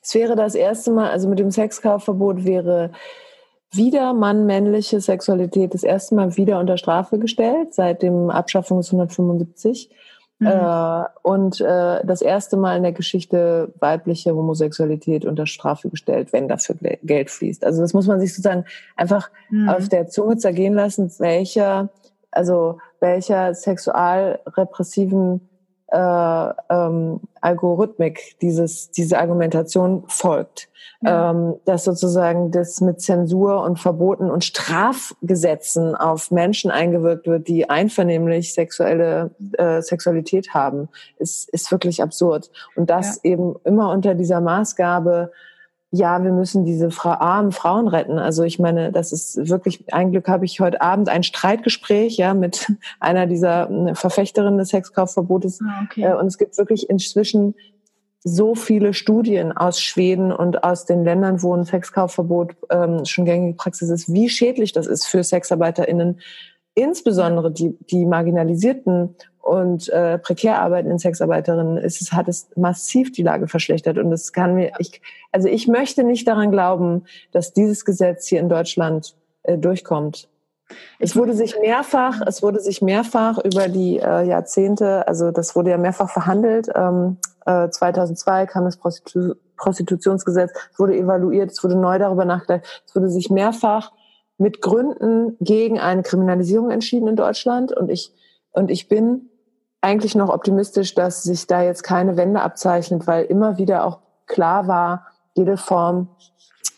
Es 0.01 0.13
wäre 0.15 0.35
das 0.35 0.55
erste 0.55 0.91
Mal, 0.91 1.09
also 1.09 1.29
mit 1.29 1.39
dem 1.39 1.51
Sexkaufverbot 1.51 2.43
wäre 2.43 2.91
wieder 3.71 4.13
Mann-männliche 4.13 4.99
Sexualität 4.99 5.73
das 5.73 5.83
erste 5.83 6.15
Mal 6.15 6.35
wieder 6.35 6.59
unter 6.59 6.77
Strafe 6.77 7.19
gestellt, 7.19 7.73
seit 7.73 8.01
dem 8.01 8.29
Abschaffung 8.29 8.79
des 8.79 8.87
175. 8.91 9.89
Mhm. 10.39 10.47
Äh, 10.47 11.03
und 11.21 11.59
äh, 11.59 12.05
das 12.05 12.21
erste 12.21 12.55
Mal 12.57 12.77
in 12.77 12.83
der 12.83 12.93
Geschichte 12.93 13.73
weibliche 13.79 14.33
Homosexualität 14.33 15.25
unter 15.25 15.45
Strafe 15.45 15.89
gestellt, 15.89 16.31
wenn 16.31 16.47
dafür 16.47 16.75
Geld 17.03 17.29
fließt. 17.29 17.65
Also 17.65 17.81
das 17.81 17.93
muss 17.93 18.07
man 18.07 18.19
sich 18.19 18.33
sozusagen 18.33 18.65
einfach 18.95 19.29
mhm. 19.49 19.69
auf 19.69 19.89
der 19.89 20.07
Zunge 20.07 20.37
zergehen 20.37 20.73
lassen, 20.73 21.11
welcher, 21.19 21.89
also 22.31 22.79
welcher 23.01 23.53
sexualrepressiven 23.53 25.48
äh, 25.91 26.53
ähm, 26.69 27.19
Algorithmik 27.41 28.37
dieses, 28.41 28.91
diese 28.91 29.19
Argumentation 29.19 30.03
folgt. 30.07 30.69
Ja. 31.01 31.31
Ähm, 31.31 31.55
dass 31.63 31.85
sozusagen 31.85 32.51
das 32.51 32.81
mit 32.81 32.99
Zensur 32.99 33.63
und 33.63 33.79
Verboten 33.79 34.29
und 34.29 34.43
Strafgesetzen 34.43 35.95
auf 35.95 36.29
Menschen 36.29 36.71
eingewirkt 36.71 37.25
wird, 37.25 37.47
die 37.47 37.69
einvernehmlich 37.69 38.53
sexuelle 38.53 39.31
äh, 39.53 39.81
Sexualität 39.81 40.53
haben, 40.53 40.89
ist, 41.17 41.47
ist 41.49 41.71
wirklich 41.71 42.03
absurd. 42.03 42.51
Und 42.75 42.89
das 42.89 43.21
ja. 43.23 43.31
eben 43.31 43.55
immer 43.63 43.91
unter 43.91 44.13
dieser 44.13 44.41
Maßgabe, 44.41 45.31
ja, 45.91 46.23
wir 46.23 46.31
müssen 46.31 46.65
diese 46.65 46.91
Fra 46.91 47.15
armen 47.15 47.51
Frauen 47.51 47.87
retten. 47.87 48.19
Also 48.19 48.43
ich 48.43 48.59
meine, 48.59 48.91
das 48.91 49.11
ist 49.11 49.49
wirklich, 49.49 49.91
ein 49.91 50.11
Glück 50.11 50.27
habe 50.27 50.45
ich 50.45 50.59
heute 50.59 50.81
Abend 50.81 51.09
ein 51.09 51.23
Streitgespräch 51.23 52.17
ja 52.17 52.33
mit 52.33 52.71
einer 52.99 53.25
dieser 53.25 53.69
äh, 53.69 53.95
Verfechterinnen 53.95 54.59
des 54.59 54.69
Sexkaufverbotes. 54.69 55.59
Ah, 55.61 55.85
okay. 55.85 56.03
Äh, 56.03 56.15
und 56.15 56.27
es 56.27 56.37
gibt 56.37 56.57
wirklich 56.57 56.89
inzwischen 56.89 57.55
so 58.23 58.53
viele 58.53 58.93
Studien 58.93 59.55
aus 59.55 59.81
Schweden 59.81 60.31
und 60.31 60.63
aus 60.63 60.85
den 60.85 61.03
Ländern, 61.03 61.41
wo 61.41 61.55
ein 61.55 61.63
Sexkaufverbot 61.63 62.55
ähm, 62.69 63.05
schon 63.05 63.25
gängige 63.25 63.55
Praxis 63.55 63.89
ist, 63.89 64.11
wie 64.11 64.29
schädlich 64.29 64.73
das 64.73 64.87
ist 64.87 65.07
für 65.07 65.23
SexarbeiterInnen, 65.23 66.19
insbesondere 66.75 67.51
die, 67.51 67.77
die 67.89 68.05
marginalisierten 68.05 69.15
und 69.41 69.89
äh, 69.89 70.17
prekär 70.19 70.61
arbeitenden 70.61 70.99
Sexarbeiterinnen 70.99 71.77
ist 71.77 72.01
es, 72.01 72.11
hat 72.11 72.27
es 72.27 72.49
massiv 72.55 73.11
die 73.11 73.23
Lage 73.23 73.47
verschlechtert. 73.47 73.97
Und 73.97 74.11
es 74.11 74.33
kann 74.33 74.53
mir, 74.53 74.71
ich, 74.79 75.01
also 75.31 75.47
ich 75.47 75.67
möchte 75.67 76.03
nicht 76.03 76.27
daran 76.27 76.51
glauben, 76.51 77.05
dass 77.31 77.53
dieses 77.53 77.85
Gesetz 77.85 78.27
hier 78.27 78.39
in 78.39 78.49
Deutschland 78.49 79.15
äh, 79.43 79.57
durchkommt. 79.57 80.27
Es 80.99 81.15
wurde 81.15 81.33
sich 81.33 81.55
mehrfach, 81.59 82.21
es 82.27 82.43
wurde 82.43 82.59
sich 82.59 82.81
mehrfach 82.81 83.39
über 83.39 83.69
die 83.69 83.97
äh, 83.97 84.23
Jahrzehnte, 84.23 85.07
also 85.07 85.31
das 85.31 85.55
wurde 85.55 85.71
ja 85.71 85.77
mehrfach 85.77 86.09
verhandelt. 86.09 86.67
Ähm, 86.75 87.17
äh, 87.45 87.69
2002 87.69 88.45
kam 88.45 88.65
das 88.65 88.77
Prostitu 88.77 89.33
Prostitutionsgesetz, 89.57 90.51
es 90.71 90.79
wurde 90.79 90.95
evaluiert, 90.95 91.51
es 91.51 91.61
wurde 91.61 91.75
neu 91.75 91.99
darüber 91.99 92.23
nachgedacht, 92.23 92.83
es 92.85 92.95
wurde 92.95 93.09
sich 93.09 93.29
mehrfach 93.29 93.91
mit 94.37 94.61
Gründen 94.61 95.35
gegen 95.41 95.79
eine 95.79 96.01
Kriminalisierung 96.01 96.71
entschieden 96.71 97.09
in 97.09 97.17
Deutschland. 97.17 97.75
Und 97.75 97.89
ich 97.89 98.13
und 98.51 98.71
ich 98.71 98.87
bin 98.87 99.28
eigentlich 99.81 100.15
noch 100.15 100.29
optimistisch, 100.29 100.93
dass 100.93 101.23
sich 101.23 101.47
da 101.47 101.61
jetzt 101.61 101.83
keine 101.83 102.17
Wende 102.17 102.41
abzeichnet, 102.41 103.07
weil 103.07 103.25
immer 103.25 103.57
wieder 103.57 103.85
auch 103.85 103.99
klar 104.27 104.67
war, 104.67 105.07
jede 105.35 105.57
Form 105.57 106.09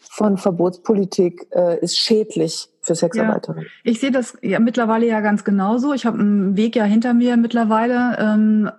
von 0.10 0.38
Verbotspolitik 0.38 1.48
äh, 1.52 1.80
ist 1.80 1.98
schädlich 1.98 2.70
für 2.82 2.96
Sexarbeiterinnen. 2.96 3.66
Ja, 3.84 3.92
ich 3.92 4.00
sehe 4.00 4.12
das 4.12 4.38
ja 4.42 4.60
mittlerweile 4.60 5.08
ja 5.08 5.22
ganz 5.22 5.44
genauso. 5.44 5.94
Ich 5.94 6.06
habe 6.06 6.20
einen 6.20 6.58
Weg 6.58 6.76
ja 6.76 6.84
hinter 6.84 7.14
mir 7.14 7.38
mittlerweile. 7.38 8.18
Ähm, 8.20 8.70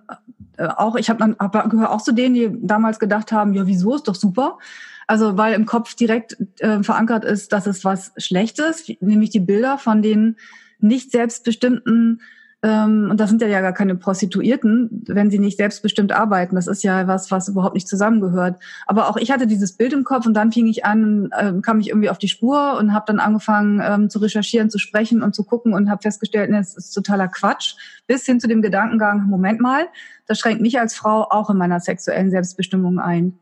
äh, 0.57 0.67
auch 0.67 0.95
ich 0.95 1.09
habe 1.09 1.19
dann 1.19 1.35
hab, 1.39 1.69
gehöre 1.69 1.91
auch 1.91 2.01
zu 2.01 2.11
denen, 2.11 2.35
die 2.35 2.49
damals 2.61 2.99
gedacht 2.99 3.31
haben, 3.31 3.53
ja, 3.53 3.65
wieso 3.65 3.95
ist 3.95 4.07
doch 4.07 4.15
super. 4.15 4.59
Also 5.07 5.37
weil 5.37 5.53
im 5.53 5.65
Kopf 5.65 5.95
direkt 5.95 6.37
äh, 6.59 6.83
verankert 6.83 7.25
ist, 7.25 7.51
dass 7.51 7.67
es 7.67 7.83
was 7.83 8.13
Schlechtes, 8.17 8.89
nämlich 8.99 9.31
die 9.31 9.39
Bilder 9.39 9.77
von 9.77 10.01
den 10.01 10.37
nicht 10.79 11.11
selbstbestimmten 11.11 12.21
und 12.63 13.17
das 13.17 13.29
sind 13.29 13.41
ja, 13.41 13.59
gar 13.59 13.73
keine 13.73 13.95
Prostituierten, 13.95 15.03
wenn 15.07 15.29
sie 15.29 15.39
nicht 15.39 15.57
selbstbestimmt 15.57 16.13
arbeiten. 16.13 16.55
Das 16.55 16.67
ist 16.67 16.81
ja 16.81 17.07
was, 17.07 17.29
was 17.29 17.49
überhaupt 17.49 17.73
nicht 17.73 17.89
zusammengehört. 17.89 18.57
Aber 18.87 19.09
auch 19.09 19.17
ich 19.17 19.31
hatte 19.31 19.47
dieses 19.47 19.73
Bild 19.73 19.91
im 19.91 20.05
Kopf 20.05 20.25
und 20.25 20.33
dann 20.33 20.53
fing 20.53 20.67
ich 20.67 20.85
an, 20.85 21.29
äh, 21.37 21.51
kam 21.61 21.81
ich 21.81 21.89
irgendwie 21.89 22.09
auf 22.09 22.19
die 22.19 22.29
Spur 22.29 22.77
und 22.79 22.93
habe 22.93 23.03
dann 23.05 23.19
angefangen 23.19 23.81
ähm, 23.83 24.09
zu 24.09 24.19
recherchieren, 24.19 24.69
zu 24.69 24.79
sprechen 24.79 25.21
und 25.21 25.35
zu 25.35 25.43
gucken 25.43 25.73
und 25.73 25.89
habe 25.89 26.01
festgestellt, 26.01 26.51
nee, 26.51 26.57
das 26.57 26.77
ist 26.77 26.91
totaler 26.91 27.27
Quatsch. 27.27 27.75
Bis 28.07 28.25
hin 28.25 28.39
zu 28.39 28.47
dem 28.47 28.61
Gedankengang, 28.61 29.27
Moment 29.27 29.59
mal, 29.59 29.87
das 30.25 30.39
schränkt 30.39 30.61
mich 30.61 30.79
als 30.79 30.95
Frau 30.95 31.27
auch 31.29 31.49
in 31.49 31.57
meiner 31.57 31.81
sexuellen 31.81 32.31
Selbstbestimmung 32.31 32.99
ein. 32.99 33.37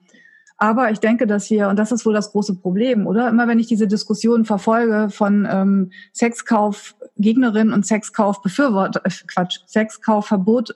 Aber 0.58 0.92
ich 0.92 1.00
denke, 1.00 1.26
dass 1.26 1.50
wir, 1.50 1.70
und 1.70 1.80
das 1.80 1.92
ist 1.92 2.06
wohl 2.06 2.14
das 2.14 2.32
große 2.32 2.54
Problem, 2.56 3.08
oder? 3.08 3.30
Immer 3.30 3.48
wenn 3.48 3.58
ich 3.58 3.66
diese 3.66 3.88
Diskussion 3.88 4.46
verfolge 4.46 5.10
von 5.10 5.48
ähm, 5.52 5.92
Sexkaufgegnerinnen 7.22 7.74
und 7.74 7.86
Sexkaufbefürworter, 7.86 9.02
äh, 9.04 9.10
Quatsch, 9.28 9.60
Sexkaufverbot 9.68 10.76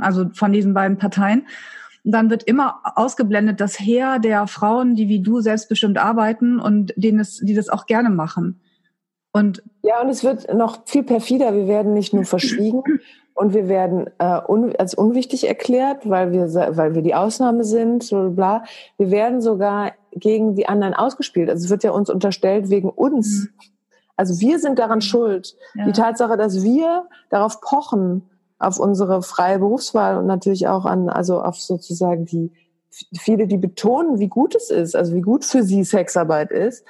also 0.00 0.30
von 0.32 0.52
diesen 0.52 0.72
beiden 0.72 0.96
Parteien, 0.96 1.46
dann 2.04 2.30
wird 2.30 2.42
immer 2.44 2.80
ausgeblendet 2.94 3.60
das 3.60 3.78
Heer 3.78 4.18
der 4.18 4.46
Frauen, 4.46 4.94
die 4.94 5.08
wie 5.08 5.20
du 5.20 5.40
selbstbestimmt 5.40 5.98
arbeiten 5.98 6.58
und 6.58 6.94
denen 6.96 7.20
es, 7.20 7.36
die 7.36 7.52
das 7.52 7.68
auch 7.68 7.84
gerne 7.84 8.08
machen. 8.08 8.60
Und 9.32 9.62
ja, 9.82 10.00
und 10.00 10.08
es 10.08 10.24
wird 10.24 10.52
noch 10.54 10.86
viel 10.86 11.02
perfider. 11.02 11.54
Wir 11.54 11.68
werden 11.68 11.92
nicht 11.92 12.14
nur 12.14 12.24
verschwiegen, 12.24 12.82
und 13.34 13.54
wir 13.54 13.68
werden 13.68 14.08
äh, 14.18 14.40
un 14.48 14.74
als 14.76 14.94
unwichtig 14.94 15.46
erklärt, 15.46 16.08
weil 16.08 16.32
wir, 16.32 16.46
weil 16.76 16.94
wir 16.94 17.02
die 17.02 17.14
Ausnahme 17.14 17.64
sind, 17.64 18.02
so 18.02 18.30
bla. 18.30 18.64
Wir 18.96 19.10
werden 19.10 19.40
sogar 19.40 19.92
gegen 20.12 20.54
die 20.54 20.68
anderen 20.68 20.94
ausgespielt. 20.94 21.48
Also 21.48 21.64
es 21.64 21.70
wird 21.70 21.84
ja 21.84 21.90
uns 21.90 22.10
unterstellt 22.10 22.70
wegen 22.70 22.88
uns. 22.88 23.44
Mhm. 23.44 23.70
Also 24.20 24.38
wir 24.38 24.58
sind 24.58 24.78
daran 24.78 25.00
schuld. 25.00 25.56
Ja. 25.74 25.86
Die 25.86 25.92
Tatsache, 25.92 26.36
dass 26.36 26.62
wir 26.62 27.08
darauf 27.30 27.62
pochen, 27.62 28.28
auf 28.58 28.78
unsere 28.78 29.22
freie 29.22 29.58
Berufswahl 29.58 30.18
und 30.18 30.26
natürlich 30.26 30.68
auch 30.68 30.84
an, 30.84 31.08
also 31.08 31.40
auf 31.40 31.58
sozusagen 31.58 32.26
die 32.26 32.52
viele, 33.18 33.46
die 33.46 33.56
betonen, 33.56 34.18
wie 34.18 34.28
gut 34.28 34.54
es 34.54 34.68
ist, 34.68 34.94
also 34.94 35.14
wie 35.14 35.22
gut 35.22 35.46
für 35.46 35.62
sie 35.62 35.84
Sexarbeit 35.84 36.50
ist, 36.50 36.84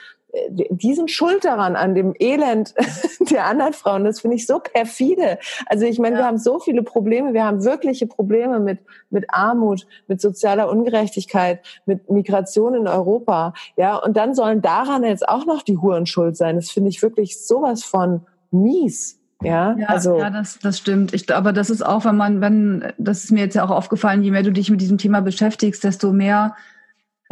die 0.50 0.94
sind 0.94 1.10
schuld 1.10 1.44
daran, 1.44 1.76
an 1.76 1.94
dem 1.94 2.14
Elend 2.18 2.74
der 3.30 3.46
anderen 3.46 3.72
Frauen. 3.72 4.04
Das 4.04 4.20
finde 4.20 4.36
ich 4.36 4.46
so 4.46 4.58
perfide. 4.60 5.38
Also 5.66 5.86
ich 5.86 5.98
meine, 5.98 6.16
ja. 6.16 6.22
wir 6.22 6.26
haben 6.26 6.38
so 6.38 6.58
viele 6.58 6.82
Probleme. 6.82 7.32
Wir 7.34 7.44
haben 7.44 7.64
wirkliche 7.64 8.06
Probleme 8.06 8.60
mit, 8.60 8.80
mit 9.10 9.26
Armut, 9.28 9.86
mit 10.06 10.20
sozialer 10.20 10.70
Ungerechtigkeit, 10.70 11.60
mit 11.86 12.10
Migration 12.10 12.74
in 12.74 12.86
Europa. 12.86 13.54
Ja, 13.76 13.96
und 13.96 14.16
dann 14.16 14.34
sollen 14.34 14.62
daran 14.62 15.04
jetzt 15.04 15.28
auch 15.28 15.46
noch 15.46 15.62
die 15.62 15.78
Huren 15.78 16.06
schuld 16.06 16.36
sein. 16.36 16.56
Das 16.56 16.70
finde 16.70 16.90
ich 16.90 17.02
wirklich 17.02 17.44
sowas 17.44 17.82
von 17.82 18.22
mies. 18.50 19.18
Ja, 19.42 19.74
ja, 19.78 19.86
also 19.86 20.18
ja, 20.18 20.28
das, 20.28 20.58
das 20.58 20.76
stimmt. 20.76 21.14
Ich, 21.14 21.34
aber 21.34 21.52
das 21.52 21.70
ist 21.70 21.84
auch, 21.84 22.04
wenn 22.04 22.16
man, 22.16 22.40
wenn, 22.42 22.92
das 22.98 23.24
ist 23.24 23.32
mir 23.32 23.40
jetzt 23.40 23.54
ja 23.54 23.64
auch 23.64 23.70
aufgefallen, 23.70 24.22
je 24.22 24.30
mehr 24.30 24.42
du 24.42 24.52
dich 24.52 24.70
mit 24.70 24.82
diesem 24.82 24.98
Thema 24.98 25.22
beschäftigst, 25.22 25.82
desto 25.82 26.12
mehr 26.12 26.56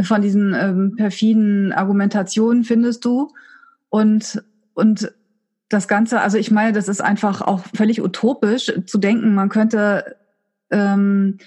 von 0.00 0.22
diesen 0.22 0.54
ähm, 0.54 0.96
perfiden 0.96 1.72
Argumentationen 1.72 2.64
findest 2.64 3.04
du. 3.04 3.32
Und, 3.88 4.42
und 4.74 5.12
das 5.68 5.88
Ganze, 5.88 6.20
also 6.20 6.38
ich 6.38 6.50
meine, 6.50 6.72
das 6.72 6.88
ist 6.88 7.00
einfach 7.00 7.40
auch 7.40 7.60
völlig 7.74 8.02
utopisch 8.02 8.72
zu 8.86 8.98
denken, 8.98 9.34
man 9.34 9.48
könnte 9.48 10.16
ähm, 10.70 11.38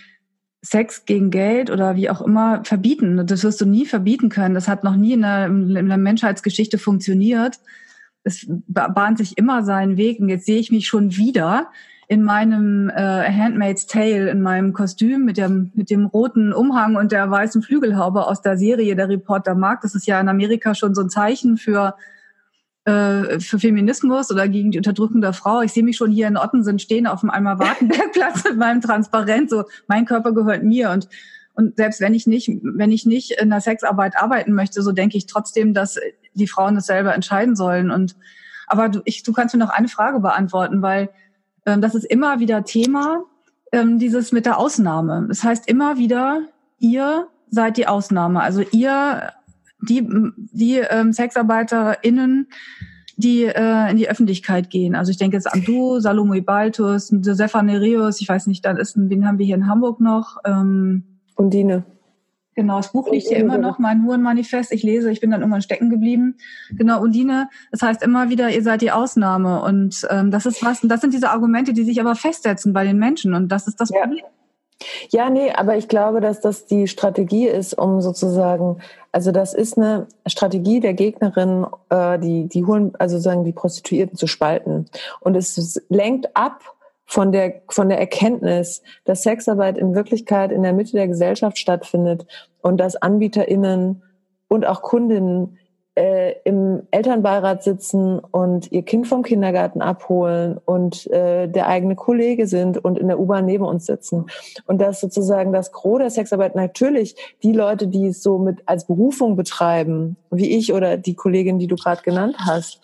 Sex 0.61 1.05
gegen 1.05 1.31
Geld 1.31 1.71
oder 1.71 1.95
wie 1.95 2.09
auch 2.09 2.21
immer 2.21 2.63
verbieten. 2.63 3.25
Das 3.25 3.43
wirst 3.43 3.61
du 3.61 3.65
nie 3.65 3.85
verbieten 3.85 4.29
können. 4.29 4.53
Das 4.53 4.67
hat 4.67 4.83
noch 4.83 4.95
nie 4.95 5.13
in 5.13 5.21
der, 5.21 5.47
in 5.47 5.87
der 5.87 5.97
Menschheitsgeschichte 5.97 6.77
funktioniert. 6.77 7.59
Es 8.23 8.45
bahnt 8.67 9.17
sich 9.17 9.37
immer 9.39 9.63
seinen 9.63 9.97
Weg. 9.97 10.19
Und 10.19 10.29
jetzt 10.29 10.45
sehe 10.45 10.59
ich 10.59 10.71
mich 10.71 10.87
schon 10.87 11.17
wieder 11.17 11.71
in 12.11 12.23
meinem 12.23 12.89
äh, 12.89 13.31
Handmaid's 13.31 13.87
Tale, 13.87 14.29
in 14.29 14.41
meinem 14.41 14.73
Kostüm 14.73 15.23
mit 15.23 15.37
dem, 15.37 15.71
mit 15.75 15.89
dem 15.89 16.07
roten 16.07 16.51
Umhang 16.51 16.97
und 16.97 17.13
der 17.13 17.31
weißen 17.31 17.61
Flügelhaube 17.61 18.27
aus 18.27 18.41
der 18.41 18.57
Serie 18.57 18.97
Der 18.97 19.07
Reporter 19.07 19.55
Mark. 19.55 19.79
Das 19.79 19.95
ist 19.95 20.05
ja 20.07 20.19
in 20.19 20.27
Amerika 20.27 20.75
schon 20.75 20.93
so 20.93 21.03
ein 21.03 21.09
Zeichen 21.09 21.55
für, 21.55 21.95
äh, 22.83 23.39
für 23.39 23.59
Feminismus 23.59 24.29
oder 24.29 24.49
gegen 24.49 24.71
die 24.71 24.77
Unterdrückung 24.79 25.21
der 25.21 25.31
Frau. 25.31 25.61
Ich 25.61 25.71
sehe 25.71 25.85
mich 25.85 25.95
schon 25.95 26.11
hier 26.11 26.27
in 26.27 26.35
Ottensen 26.35 26.79
stehen 26.79 27.07
auf 27.07 27.21
dem 27.21 27.29
Eimer 27.29 27.59
Wartenbergplatz 27.59 28.43
mit 28.49 28.57
meinem 28.57 28.81
Transparent, 28.81 29.49
so 29.49 29.63
mein 29.87 30.03
Körper 30.03 30.33
gehört 30.33 30.63
mir 30.63 30.89
und 30.89 31.07
und 31.53 31.77
selbst 31.77 32.01
wenn 32.01 32.13
ich 32.13 32.27
nicht, 32.27 32.49
wenn 32.61 32.91
ich 32.91 33.05
nicht 33.05 33.39
in 33.41 33.49
der 33.49 33.61
Sexarbeit 33.61 34.17
arbeiten 34.17 34.51
möchte, 34.51 34.81
so 34.81 34.91
denke 34.91 35.17
ich 35.17 35.27
trotzdem, 35.27 35.73
dass 35.73 35.97
die 36.33 36.47
Frauen 36.47 36.75
das 36.75 36.87
selber 36.87 37.13
entscheiden 37.13 37.55
sollen. 37.55 37.89
Und 37.89 38.15
aber 38.67 38.89
du, 38.89 39.01
ich, 39.05 39.23
du 39.23 39.31
kannst 39.31 39.53
mir 39.53 39.59
noch 39.59 39.69
eine 39.69 39.89
Frage 39.89 40.19
beantworten, 40.19 40.81
weil 40.81 41.09
das 41.65 41.95
ist 41.95 42.05
immer 42.05 42.39
wieder 42.39 42.63
Thema, 42.63 43.23
ähm, 43.71 43.99
dieses 43.99 44.31
mit 44.31 44.45
der 44.45 44.57
Ausnahme. 44.57 45.25
Das 45.27 45.43
heißt 45.43 45.67
immer 45.67 45.97
wieder, 45.97 46.43
ihr 46.79 47.27
seid 47.49 47.77
die 47.77 47.87
Ausnahme. 47.87 48.41
Also 48.41 48.61
ihr, 48.71 49.31
die, 49.81 50.07
die 50.35 50.77
ähm, 50.77 51.13
SexarbeiterInnen, 51.13 52.47
die 53.17 53.43
äh, 53.43 53.91
in 53.91 53.97
die 53.97 54.09
Öffentlichkeit 54.09 54.69
gehen. 54.69 54.95
Also 54.95 55.11
ich 55.11 55.17
denke 55.17 55.37
jetzt 55.37 55.51
an 55.51 55.63
du, 55.63 55.99
Salome 55.99 56.41
Baltus, 56.41 57.11
Josefa 57.11 57.61
Nereus, 57.61 58.21
ich 58.21 58.27
weiß 58.27 58.47
nicht, 58.47 58.65
dann 58.65 58.77
ist, 58.77 58.93
wen 58.97 59.27
haben 59.27 59.37
wir 59.37 59.45
hier 59.45 59.55
in 59.55 59.67
Hamburg 59.67 59.99
noch? 59.99 60.37
Ähm, 60.45 61.03
Undine. 61.35 61.83
Genau, 62.55 62.77
das 62.77 62.91
Buch 62.91 63.09
liegt 63.09 63.27
hier 63.27 63.37
immer 63.37 63.57
noch, 63.57 63.79
mein 63.79 64.03
Hurenmanifest. 64.03 64.73
Ich 64.73 64.83
lese, 64.83 65.09
ich 65.09 65.21
bin 65.21 65.31
dann 65.31 65.39
irgendwann 65.39 65.61
stecken 65.61 65.89
geblieben. 65.89 66.35
Genau, 66.71 67.01
Undine, 67.01 67.49
das 67.71 67.81
heißt 67.81 68.03
immer 68.03 68.29
wieder, 68.29 68.49
ihr 68.49 68.61
seid 68.61 68.81
die 68.81 68.91
Ausnahme. 68.91 69.61
Und 69.63 70.05
ähm, 70.09 70.31
das 70.31 70.45
ist 70.45 70.63
was, 70.63 70.83
und 70.83 70.89
das 70.89 70.99
sind 70.99 71.13
diese 71.13 71.29
Argumente, 71.29 71.71
die 71.71 71.83
sich 71.83 72.01
aber 72.01 72.15
festsetzen 72.15 72.73
bei 72.73 72.83
den 72.83 72.97
Menschen. 72.97 73.33
Und 73.33 73.49
das 73.49 73.67
ist 73.67 73.79
das 73.79 73.89
ja. 73.89 74.01
Problem. 74.01 74.25
Ja, 75.09 75.29
nee, 75.29 75.51
aber 75.51 75.77
ich 75.77 75.87
glaube, 75.87 76.21
dass 76.21 76.41
das 76.41 76.65
die 76.65 76.87
Strategie 76.87 77.47
ist, 77.47 77.73
um 77.73 78.01
sozusagen, 78.01 78.77
also 79.11 79.31
das 79.31 79.53
ist 79.53 79.77
eine 79.77 80.07
Strategie 80.25 80.79
der 80.79 80.93
Gegnerin, 80.93 81.67
äh, 81.89 82.19
die, 82.19 82.47
die 82.47 82.65
holen, 82.65 82.93
also 82.97 83.19
sagen, 83.19 83.43
die 83.43 83.53
Prostituierten 83.53 84.17
zu 84.17 84.27
spalten. 84.27 84.87
Und 85.19 85.35
es 85.35 85.81
lenkt 85.89 86.35
ab 86.35 86.61
von 87.11 87.33
der, 87.33 87.61
von 87.67 87.89
der 87.89 87.99
Erkenntnis, 87.99 88.81
dass 89.03 89.23
Sexarbeit 89.23 89.77
in 89.77 89.93
Wirklichkeit 89.93 90.49
in 90.49 90.63
der 90.63 90.71
Mitte 90.71 90.93
der 90.93 91.09
Gesellschaft 91.09 91.57
stattfindet 91.57 92.25
und 92.61 92.77
dass 92.77 92.95
AnbieterInnen 92.95 94.01
und 94.47 94.65
auch 94.65 94.81
Kundinnen 94.81 95.57
äh, 95.95 96.35
im 96.45 96.83
Elternbeirat 96.89 97.63
sitzen 97.63 98.19
und 98.19 98.71
ihr 98.71 98.83
Kind 98.83 99.07
vom 99.07 99.23
Kindergarten 99.23 99.81
abholen 99.81 100.57
und 100.63 101.05
äh, 101.07 101.49
der 101.49 101.67
eigene 101.67 101.97
Kollege 101.97 102.47
sind 102.47 102.77
und 102.77 102.97
in 102.97 103.09
der 103.09 103.19
U-Bahn 103.19 103.45
neben 103.45 103.65
uns 103.65 103.87
sitzen. 103.87 104.27
Und 104.65 104.79
dass 104.79 105.01
sozusagen 105.01 105.51
das 105.51 105.73
Gros 105.73 105.99
der 105.99 106.11
Sexarbeit 106.11 106.55
natürlich 106.55 107.17
die 107.43 107.51
Leute, 107.51 107.87
die 107.87 108.07
es 108.07 108.23
so 108.23 108.37
mit 108.37 108.61
als 108.67 108.87
Berufung 108.87 109.35
betreiben, 109.35 110.15
wie 110.29 110.57
ich 110.57 110.71
oder 110.71 110.95
die 110.95 111.15
Kollegin, 111.15 111.59
die 111.59 111.67
du 111.67 111.75
gerade 111.75 112.03
genannt 112.03 112.37
hast, 112.39 112.79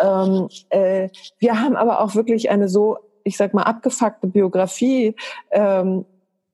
ähm, 0.00 0.48
äh, 0.70 1.10
wir 1.38 1.60
haben 1.60 1.76
aber 1.76 2.00
auch 2.00 2.16
wirklich 2.16 2.50
eine 2.50 2.68
so 2.68 2.98
ich 3.28 3.36
sag 3.36 3.54
mal, 3.54 3.62
abgefuckte 3.62 4.26
Biografie, 4.26 5.14
ähm, 5.50 6.04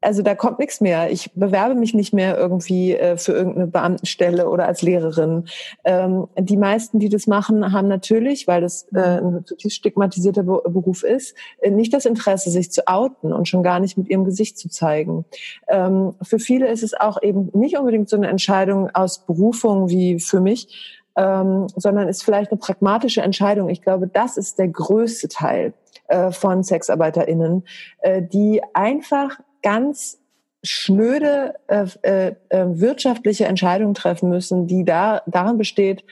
also 0.04 0.22
da 0.22 0.34
kommt 0.34 0.58
nichts 0.58 0.80
mehr. 0.80 1.10
Ich 1.10 1.32
bewerbe 1.32 1.74
mich 1.74 1.94
nicht 1.94 2.12
mehr 2.12 2.36
irgendwie 2.36 2.94
äh, 2.94 3.16
für 3.16 3.32
irgendeine 3.32 3.66
Beamtenstelle 3.66 4.48
oder 4.48 4.66
als 4.66 4.82
Lehrerin. 4.82 5.46
Ähm, 5.84 6.28
die 6.38 6.56
meisten, 6.56 6.98
die 6.98 7.08
das 7.08 7.26
machen, 7.26 7.72
haben 7.72 7.88
natürlich, 7.88 8.46
weil 8.46 8.60
das 8.60 8.86
äh, 8.94 9.20
ein 9.20 9.44
zutiefst 9.44 9.78
stigmatisierter 9.78 10.42
Be 10.42 10.62
Beruf 10.68 11.02
ist, 11.02 11.34
äh, 11.60 11.70
nicht 11.70 11.92
das 11.92 12.04
Interesse, 12.04 12.50
sich 12.50 12.70
zu 12.70 12.86
outen 12.86 13.32
und 13.32 13.48
schon 13.48 13.62
gar 13.62 13.80
nicht 13.80 13.96
mit 13.96 14.08
ihrem 14.08 14.24
Gesicht 14.24 14.58
zu 14.58 14.68
zeigen. 14.68 15.24
Ähm, 15.68 16.14
für 16.22 16.38
viele 16.38 16.68
ist 16.68 16.82
es 16.82 16.94
auch 16.94 17.22
eben 17.22 17.50
nicht 17.54 17.78
unbedingt 17.78 18.08
so 18.08 18.16
eine 18.16 18.28
Entscheidung 18.28 18.90
aus 18.94 19.24
Berufung 19.24 19.88
wie 19.88 20.20
für 20.20 20.40
mich, 20.40 21.02
ähm, 21.16 21.66
sondern 21.76 22.08
ist 22.08 22.24
vielleicht 22.24 22.50
eine 22.50 22.58
pragmatische 22.58 23.22
Entscheidung. 23.22 23.68
Ich 23.68 23.82
glaube, 23.82 24.08
das 24.08 24.36
ist 24.36 24.58
der 24.58 24.68
größte 24.68 25.28
Teil 25.28 25.72
äh, 26.08 26.30
von 26.30 26.62
SexarbeiterInnen, 26.62 27.64
äh, 28.00 28.22
die 28.22 28.62
einfach 28.72 29.40
ganz 29.62 30.18
schnöde 30.62 31.54
äh, 31.66 31.86
äh, 32.02 32.34
äh, 32.48 32.66
wirtschaftliche 32.80 33.44
Entscheidungen 33.44 33.94
treffen 33.94 34.30
müssen, 34.30 34.66
die 34.66 34.84
da 34.84 35.22
darin 35.26 35.58
besteht, 35.58 36.04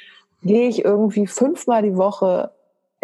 gehe 0.42 0.68
ich 0.68 0.84
irgendwie 0.84 1.26
fünfmal 1.26 1.82
die 1.82 1.96
Woche 1.96 2.50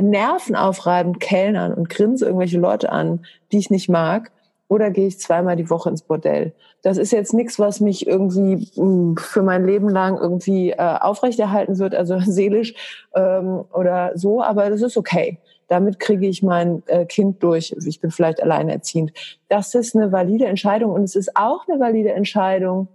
nervenaufreibend 0.01 1.21
Kellnern 1.21 1.73
und 1.75 1.89
grinse 1.89 2.27
irgendwelche 2.27 2.59
Leute 2.59 2.93
an, 2.93 3.25
die 3.51 3.59
ich 3.59 3.71
nicht 3.71 3.89
mag, 3.89 4.31
oder 4.69 4.91
gehe 4.91 5.07
ich 5.07 5.19
zweimal 5.19 5.57
die 5.57 5.71
Woche 5.71 5.89
ins 5.89 6.03
Bordell. 6.03 6.53
Das 6.83 6.99
ist 6.99 7.11
jetzt 7.11 7.33
nichts, 7.33 7.59
was 7.59 7.81
mich 7.81 8.07
irgendwie 8.07 8.69
hm, 8.75 9.17
für 9.17 9.43
mein 9.43 9.67
Leben 9.67 9.89
lang 9.89 10.19
irgendwie 10.19 10.71
äh, 10.71 10.77
aufrechterhalten 10.77 11.79
wird, 11.79 11.95
also 11.95 12.21
seelisch 12.25 12.75
ähm, 13.15 13.65
oder 13.73 14.13
so, 14.15 14.43
aber 14.43 14.69
das 14.69 14.83
ist 14.83 14.99
okay 14.99 15.39
damit 15.69 16.01
kriege 16.01 16.27
ich 16.27 16.43
mein 16.43 16.83
äh, 16.87 17.05
Kind 17.07 17.43
durch, 17.43 17.75
ich 17.87 18.01
bin 18.01 18.11
vielleicht 18.11 18.43
alleinerziehend. 18.43 19.13
Das 19.49 19.75
ist 19.75 19.95
eine 19.95 20.11
valide 20.11 20.47
Entscheidung 20.47 20.93
und 20.93 21.05
es 21.05 21.15
ist 21.15 21.37
auch 21.37 21.69
eine 21.69 21.79
valide 21.79 22.13
Entscheidung, 22.13 22.89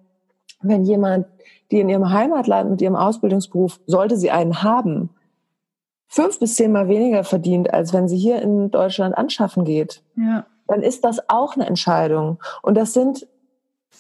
wenn 0.61 0.84
jemand, 0.84 1.28
die 1.71 1.80
in 1.80 1.89
ihrem 1.89 2.11
Heimatland 2.11 2.71
mit 2.71 2.82
ihrem 2.82 2.95
Ausbildungsberuf, 2.95 3.80
sollte 3.86 4.17
sie 4.17 4.32
einen 4.32 4.63
haben, 4.63 5.09
fünf 6.07 6.39
bis 6.39 6.55
zehnmal 6.55 6.88
weniger 6.88 7.24
verdient, 7.24 7.74
als 7.74 7.93
wenn 7.93 8.07
sie 8.07 8.17
hier 8.17 8.41
in 8.41 8.71
Deutschland 8.71 9.17
anschaffen 9.17 9.65
geht. 9.65 10.03
Ja. 10.15 10.45
Dann 10.67 10.82
ist 10.82 11.03
das 11.03 11.30
auch 11.30 11.55
eine 11.55 11.67
Entscheidung. 11.67 12.39
Und 12.61 12.76
das 12.76 12.93
sind 12.93 13.28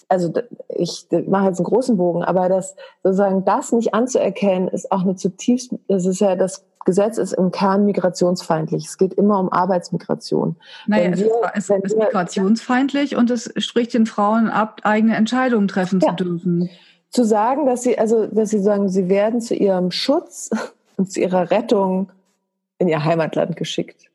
also 0.09 0.31
ich 0.69 1.07
mache 1.27 1.47
jetzt 1.47 1.59
einen 1.59 1.65
großen 1.65 1.97
Bogen, 1.97 2.23
aber 2.23 2.49
das 2.49 2.75
sozusagen 3.03 3.45
das 3.45 3.71
nicht 3.71 3.93
anzuerkennen, 3.93 4.67
ist 4.67 4.91
auch 4.91 5.01
eine 5.01 5.15
zutiefst, 5.15 5.75
das 5.87 6.05
ist 6.05 6.19
ja 6.19 6.35
das 6.35 6.65
Gesetz 6.85 7.17
ist 7.17 7.33
im 7.33 7.51
Kern 7.51 7.85
migrationsfeindlich. 7.85 8.85
Es 8.85 8.97
geht 8.97 9.13
immer 9.13 9.39
um 9.39 9.51
Arbeitsmigration. 9.51 10.55
Naja, 10.87 11.11
es, 11.11 11.19
wir, 11.19 11.51
ist, 11.55 11.69
es 11.69 11.83
ist 11.83 11.97
migrationsfeindlich 11.97 13.15
und 13.15 13.29
es 13.29 13.53
spricht 13.57 13.93
den 13.93 14.05
Frauen 14.05 14.49
ab, 14.49 14.81
eigene 14.83 15.15
Entscheidungen 15.15 15.67
treffen 15.67 15.99
ja. 16.01 16.09
zu 16.09 16.23
dürfen. 16.23 16.69
Zu 17.09 17.23
sagen, 17.23 17.65
dass 17.65 17.83
sie, 17.83 17.97
also, 17.97 18.27
dass 18.27 18.49
sie 18.49 18.59
sagen, 18.59 18.89
sie 18.89 19.07
werden 19.07 19.39
zu 19.39 19.55
ihrem 19.55 19.91
Schutz 19.91 20.49
und 20.97 21.11
zu 21.11 21.21
ihrer 21.21 21.51
Rettung 21.51 22.11
in 22.79 22.87
ihr 22.87 23.03
Heimatland 23.03 23.55
geschickt. 23.55 24.09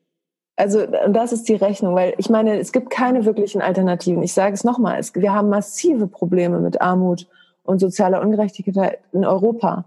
Also, 0.55 0.85
das 0.85 1.31
ist 1.31 1.47
die 1.47 1.55
Rechnung, 1.55 1.95
weil 1.95 2.13
ich 2.17 2.29
meine, 2.29 2.59
es 2.59 2.73
gibt 2.73 2.89
keine 2.89 3.25
wirklichen 3.25 3.61
Alternativen. 3.61 4.21
Ich 4.21 4.33
sage 4.33 4.53
es 4.53 4.65
nochmal, 4.65 5.01
wir 5.13 5.33
haben 5.33 5.47
massive 5.47 6.05
Probleme 6.05 6.59
mit 6.59 6.81
Armut 6.81 7.27
und 7.63 7.79
sozialer 7.79 8.21
Ungerechtigkeit 8.21 8.99
in 9.13 9.23
Europa. 9.23 9.85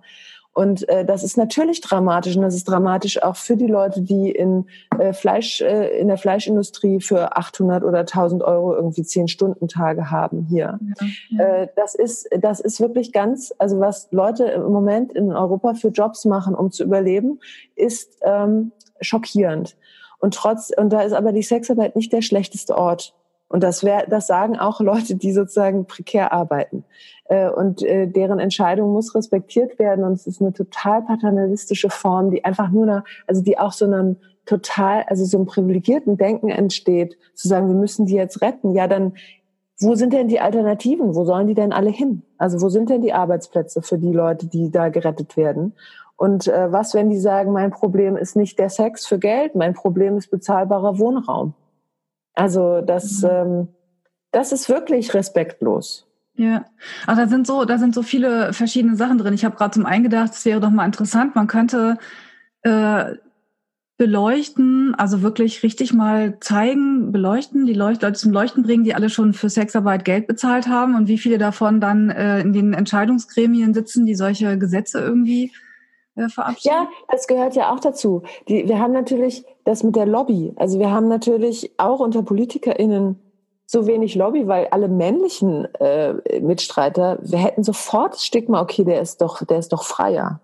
Und 0.54 0.86
äh, 0.88 1.04
das 1.04 1.22
ist 1.22 1.38
natürlich 1.38 1.80
dramatisch 1.80 2.36
und 2.36 2.42
das 2.42 2.54
ist 2.54 2.68
dramatisch 2.68 3.22
auch 3.22 3.36
für 3.36 3.56
die 3.56 3.66
Leute, 3.66 4.02
die 4.02 4.30
in 4.30 4.66
äh, 4.98 5.14
Fleisch 5.14 5.62
äh, 5.62 5.98
in 5.98 6.08
der 6.08 6.18
Fleischindustrie 6.18 7.00
für 7.00 7.36
800 7.36 7.84
oder 7.84 8.00
1000 8.00 8.42
Euro 8.42 8.74
irgendwie 8.74 9.02
zehn 9.02 9.28
Stunden 9.28 9.68
Tage 9.68 10.10
haben 10.10 10.46
hier. 10.50 10.78
Ja, 11.00 11.06
Äh, 11.38 11.68
das 11.74 11.94
ist 11.94 12.28
das 12.38 12.60
ist 12.60 12.80
wirklich 12.80 13.12
ganz 13.12 13.54
also 13.58 13.80
was 13.80 14.08
Leute 14.10 14.44
im 14.44 14.70
Moment 14.70 15.12
in 15.14 15.32
Europa 15.32 15.74
für 15.74 15.88
Jobs 15.88 16.26
machen, 16.26 16.54
um 16.54 16.70
zu 16.70 16.84
überleben, 16.84 17.40
ist 17.74 18.18
ähm, 18.22 18.72
schockierend. 19.00 19.76
Und 20.18 20.34
trotz 20.34 20.70
und 20.76 20.92
da 20.92 21.00
ist 21.00 21.14
aber 21.14 21.32
die 21.32 21.42
Sexarbeit 21.42 21.96
nicht 21.96 22.12
der 22.12 22.22
schlechteste 22.22 22.76
Ort 22.76 23.14
und 23.52 23.62
das, 23.62 23.84
wär, 23.84 24.06
das 24.06 24.26
sagen 24.26 24.58
auch 24.58 24.80
Leute, 24.80 25.14
die 25.14 25.32
sozusagen 25.32 25.84
prekär 25.84 26.32
arbeiten. 26.32 26.84
Äh, 27.26 27.50
und 27.50 27.82
äh, 27.82 28.06
deren 28.06 28.38
Entscheidung 28.38 28.92
muss 28.92 29.14
respektiert 29.14 29.78
werden. 29.78 30.04
Und 30.04 30.14
es 30.14 30.26
ist 30.26 30.40
eine 30.40 30.54
total 30.54 31.02
paternalistische 31.02 31.90
Form, 31.90 32.30
die 32.30 32.46
einfach 32.46 32.70
nur, 32.70 32.84
eine, 32.84 33.04
also 33.26 33.42
die 33.42 33.58
auch 33.58 33.72
so 33.72 33.84
einem 33.84 34.16
total, 34.46 35.04
also 35.06 35.26
so 35.26 35.36
einem 35.36 35.46
privilegierten 35.46 36.16
Denken 36.16 36.48
entsteht, 36.48 37.18
zu 37.34 37.46
sagen, 37.46 37.68
wir 37.68 37.76
müssen 37.76 38.06
die 38.06 38.14
jetzt 38.14 38.40
retten. 38.40 38.74
Ja, 38.74 38.88
dann, 38.88 39.12
wo 39.78 39.96
sind 39.96 40.14
denn 40.14 40.28
die 40.28 40.40
Alternativen? 40.40 41.14
Wo 41.14 41.26
sollen 41.26 41.46
die 41.46 41.54
denn 41.54 41.74
alle 41.74 41.90
hin? 41.90 42.22
Also 42.38 42.62
wo 42.62 42.70
sind 42.70 42.88
denn 42.88 43.02
die 43.02 43.12
Arbeitsplätze 43.12 43.82
für 43.82 43.98
die 43.98 44.12
Leute, 44.12 44.46
die 44.46 44.70
da 44.70 44.88
gerettet 44.88 45.36
werden? 45.36 45.74
Und 46.16 46.48
äh, 46.48 46.72
was, 46.72 46.94
wenn 46.94 47.10
die 47.10 47.18
sagen, 47.18 47.52
mein 47.52 47.70
Problem 47.70 48.16
ist 48.16 48.34
nicht 48.34 48.58
der 48.58 48.70
Sex 48.70 49.06
für 49.06 49.18
Geld, 49.18 49.54
mein 49.54 49.74
Problem 49.74 50.16
ist 50.16 50.30
bezahlbarer 50.30 50.98
Wohnraum? 50.98 51.52
Also 52.34 52.80
das, 52.80 53.22
mhm. 53.22 53.28
ähm, 53.30 53.68
das 54.30 54.52
ist 54.52 54.68
wirklich 54.68 55.14
respektlos. 55.14 56.06
Ja, 56.34 56.64
aber 57.06 57.22
da 57.22 57.28
sind 57.28 57.46
so, 57.46 57.64
da 57.64 57.76
sind 57.78 57.94
so 57.94 58.02
viele 58.02 58.52
verschiedene 58.54 58.96
Sachen 58.96 59.18
drin. 59.18 59.34
Ich 59.34 59.44
habe 59.44 59.56
gerade 59.56 59.72
zum 59.72 59.84
einen 59.84 60.04
gedacht, 60.04 60.32
es 60.32 60.44
wäre 60.44 60.60
doch 60.60 60.70
mal 60.70 60.86
interessant, 60.86 61.34
man 61.34 61.46
könnte 61.46 61.98
äh, 62.62 63.16
beleuchten, 63.98 64.94
also 64.96 65.22
wirklich 65.22 65.62
richtig 65.62 65.92
mal 65.92 66.40
zeigen, 66.40 67.12
beleuchten, 67.12 67.66
die 67.66 67.74
Leute 67.74 68.12
zum 68.14 68.32
Leuchten 68.32 68.62
bringen, 68.62 68.82
die 68.82 68.94
alle 68.94 69.10
schon 69.10 69.34
für 69.34 69.50
Sexarbeit 69.50 70.04
Geld 70.04 70.26
bezahlt 70.26 70.66
haben 70.66 70.96
und 70.96 71.06
wie 71.06 71.18
viele 71.18 71.38
davon 71.38 71.80
dann 71.80 72.10
äh, 72.10 72.40
in 72.40 72.52
den 72.52 72.72
Entscheidungsgremien 72.72 73.74
sitzen, 73.74 74.06
die 74.06 74.14
solche 74.14 74.58
Gesetze 74.58 74.98
irgendwie 74.98 75.52
äh, 76.16 76.28
verabschieden? 76.28 76.74
Ja, 76.74 76.88
das 77.10 77.26
gehört 77.26 77.54
ja 77.54 77.70
auch 77.70 77.78
dazu. 77.78 78.22
Die, 78.48 78.66
wir 78.66 78.78
haben 78.78 78.92
natürlich 78.92 79.44
das 79.64 79.82
mit 79.82 79.96
der 79.96 80.06
Lobby. 80.06 80.52
Also 80.56 80.78
wir 80.78 80.90
haben 80.90 81.08
natürlich 81.08 81.72
auch 81.78 82.00
unter 82.00 82.22
PolitikerInnen 82.22 83.18
so 83.66 83.86
wenig 83.86 84.14
Lobby, 84.14 84.46
weil 84.46 84.68
alle 84.70 84.88
männlichen 84.88 85.66
äh, 85.76 86.40
Mitstreiter, 86.40 87.18
wir 87.22 87.38
hätten 87.38 87.64
sofort 87.64 88.14
das 88.14 88.24
Stigma, 88.24 88.60
okay, 88.60 88.84
der 88.84 89.00
ist 89.00 89.22
doch, 89.22 89.44
der 89.44 89.58
ist 89.58 89.72
doch 89.72 89.84
freier. 89.84 90.40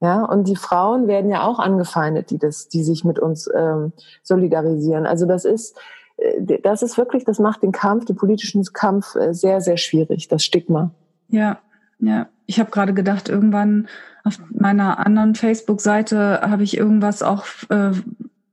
Ja, 0.00 0.24
und 0.24 0.46
die 0.46 0.54
Frauen 0.54 1.08
werden 1.08 1.28
ja 1.28 1.42
auch 1.44 1.58
angefeindet, 1.58 2.30
die 2.30 2.38
das, 2.38 2.68
die 2.68 2.84
sich 2.84 3.04
mit 3.04 3.18
uns 3.18 3.50
ähm, 3.52 3.92
solidarisieren. 4.22 5.06
Also 5.06 5.26
das 5.26 5.44
ist, 5.44 5.76
äh, 6.18 6.60
das 6.62 6.82
ist 6.82 6.96
wirklich, 6.96 7.24
das 7.24 7.40
macht 7.40 7.64
den 7.64 7.72
Kampf, 7.72 8.04
den 8.04 8.14
politischen 8.14 8.62
Kampf 8.72 9.16
äh, 9.16 9.34
sehr, 9.34 9.60
sehr 9.60 9.76
schwierig, 9.76 10.28
das 10.28 10.44
Stigma. 10.44 10.92
Ja, 11.28 11.58
ja. 11.98 12.28
Ich 12.46 12.60
habe 12.60 12.70
gerade 12.70 12.94
gedacht, 12.94 13.28
irgendwann 13.28 13.88
auf 14.24 14.38
meiner 14.50 15.04
anderen 15.04 15.34
Facebook-Seite 15.34 16.40
habe 16.42 16.62
ich 16.62 16.76
irgendwas 16.76 17.22
auch 17.22 17.44
äh, 17.68 17.90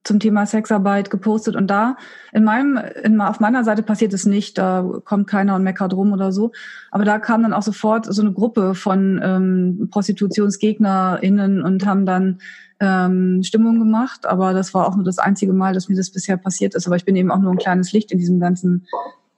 zum 0.05 0.19
Thema 0.19 0.45
Sexarbeit 0.45 1.09
gepostet 1.09 1.55
und 1.55 1.67
da 1.67 1.97
in 2.31 2.43
meinem, 2.43 2.79
in, 3.03 3.19
auf 3.19 3.39
meiner 3.39 3.63
Seite 3.63 3.83
passiert 3.83 4.13
es 4.13 4.25
nicht, 4.25 4.57
da 4.57 4.87
kommt 5.03 5.27
keiner 5.27 5.55
und 5.55 5.63
meckert 5.63 5.93
rum 5.93 6.13
oder 6.13 6.31
so. 6.31 6.51
Aber 6.91 7.03
da 7.03 7.19
kam 7.19 7.41
dann 7.41 7.53
auch 7.53 7.63
sofort 7.63 8.05
so 8.05 8.21
eine 8.21 8.31
Gruppe 8.31 8.75
von 8.75 9.19
ähm, 9.23 9.89
ProstitutionsgegnerInnen 9.91 11.61
und 11.63 11.85
haben 11.85 12.05
dann 12.05 12.39
ähm, 12.79 13.41
Stimmung 13.43 13.79
gemacht. 13.79 14.25
Aber 14.25 14.53
das 14.53 14.73
war 14.73 14.87
auch 14.87 14.95
nur 14.95 15.05
das 15.05 15.17
einzige 15.17 15.53
Mal, 15.53 15.73
dass 15.73 15.89
mir 15.89 15.95
das 15.95 16.11
bisher 16.11 16.37
passiert 16.37 16.75
ist. 16.75 16.85
Aber 16.85 16.95
ich 16.95 17.05
bin 17.05 17.15
eben 17.15 17.31
auch 17.31 17.39
nur 17.39 17.51
ein 17.51 17.57
kleines 17.57 17.91
Licht 17.91 18.11
in 18.11 18.19
diesem 18.19 18.39
ganzen 18.39 18.85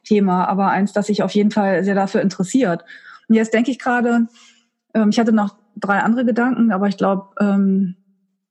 Thema, 0.03 0.45
aber 0.45 0.69
eins, 0.69 0.93
das 0.93 1.07
sich 1.07 1.23
auf 1.23 1.31
jeden 1.31 1.51
Fall 1.51 1.83
sehr 1.83 1.95
dafür 1.95 2.21
interessiert. 2.21 2.83
jetzt 3.29 3.53
denke 3.53 3.71
ich 3.71 3.79
gerade, 3.79 4.27
ähm, 4.93 5.09
ich 5.09 5.19
hatte 5.19 5.33
noch 5.33 5.55
drei 5.75 5.99
andere 5.99 6.25
Gedanken, 6.25 6.71
aber 6.71 6.87
ich 6.87 6.97
glaube, 6.97 7.27
ähm, 7.39 7.95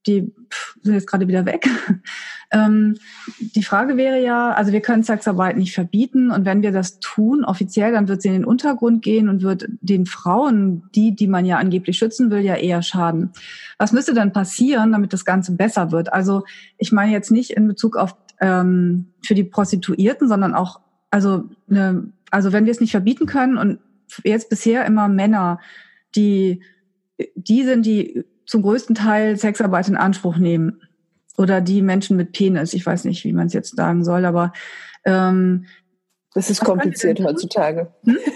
die 0.07 0.31
pff, 0.49 0.77
sind 0.81 0.93
jetzt 0.93 1.07
gerade 1.07 1.27
wieder 1.27 1.45
weg. 1.45 1.67
ähm, 2.51 2.95
die 3.39 3.63
Frage 3.63 3.97
wäre 3.97 4.21
ja, 4.21 4.51
also 4.51 4.71
wir 4.71 4.81
können 4.81 5.03
Sexarbeit 5.03 5.57
nicht 5.57 5.73
verbieten 5.73 6.31
und 6.31 6.45
wenn 6.45 6.61
wir 6.61 6.71
das 6.71 6.99
tun, 6.99 7.43
offiziell, 7.43 7.91
dann 7.91 8.07
wird 8.07 8.21
sie 8.21 8.29
in 8.29 8.35
den 8.35 8.45
Untergrund 8.45 9.03
gehen 9.03 9.29
und 9.29 9.41
wird 9.41 9.67
den 9.81 10.05
Frauen, 10.05 10.83
die, 10.95 11.15
die 11.15 11.27
man 11.27 11.45
ja 11.45 11.57
angeblich 11.57 11.97
schützen 11.97 12.31
will, 12.31 12.39
ja 12.39 12.55
eher 12.55 12.81
schaden. 12.81 13.31
Was 13.77 13.91
müsste 13.91 14.13
dann 14.13 14.33
passieren, 14.33 14.91
damit 14.91 15.13
das 15.13 15.25
Ganze 15.25 15.51
besser 15.51 15.91
wird? 15.91 16.13
Also 16.13 16.43
ich 16.77 16.91
meine 16.91 17.11
jetzt 17.11 17.31
nicht 17.31 17.51
in 17.51 17.67
Bezug 17.67 17.97
auf 17.97 18.15
ähm, 18.39 19.07
für 19.25 19.35
die 19.35 19.43
Prostituierten, 19.43 20.27
sondern 20.27 20.53
auch, 20.53 20.79
also, 21.11 21.49
ne, 21.67 22.11
also 22.31 22.53
wenn 22.53 22.65
wir 22.65 22.71
es 22.71 22.79
nicht 22.79 22.91
verbieten 22.91 23.25
können 23.25 23.57
und 23.57 23.79
jetzt 24.23 24.49
bisher 24.49 24.85
immer 24.85 25.07
Männer, 25.07 25.59
die 26.15 26.61
die 27.35 27.63
sind, 27.63 27.85
die 27.85 28.23
zum 28.47 28.63
größten 28.63 28.95
Teil 28.95 29.37
Sexarbeit 29.37 29.87
in 29.87 29.97
Anspruch 29.97 30.37
nehmen. 30.37 30.81
Oder 31.37 31.61
die 31.61 31.83
Menschen 31.83 32.17
mit 32.17 32.31
Penis. 32.31 32.73
Ich 32.73 32.83
weiß 32.83 33.03
nicht, 33.03 33.23
wie 33.23 33.33
man 33.33 33.47
es 33.47 33.53
jetzt 33.53 33.75
sagen 33.75 34.03
soll, 34.03 34.25
aber 34.25 34.53
ähm, 35.05 35.65
das 36.33 36.49
ist 36.49 36.63
kompliziert 36.63 37.19
heutzutage. 37.19 37.93
Hm? 38.03 38.17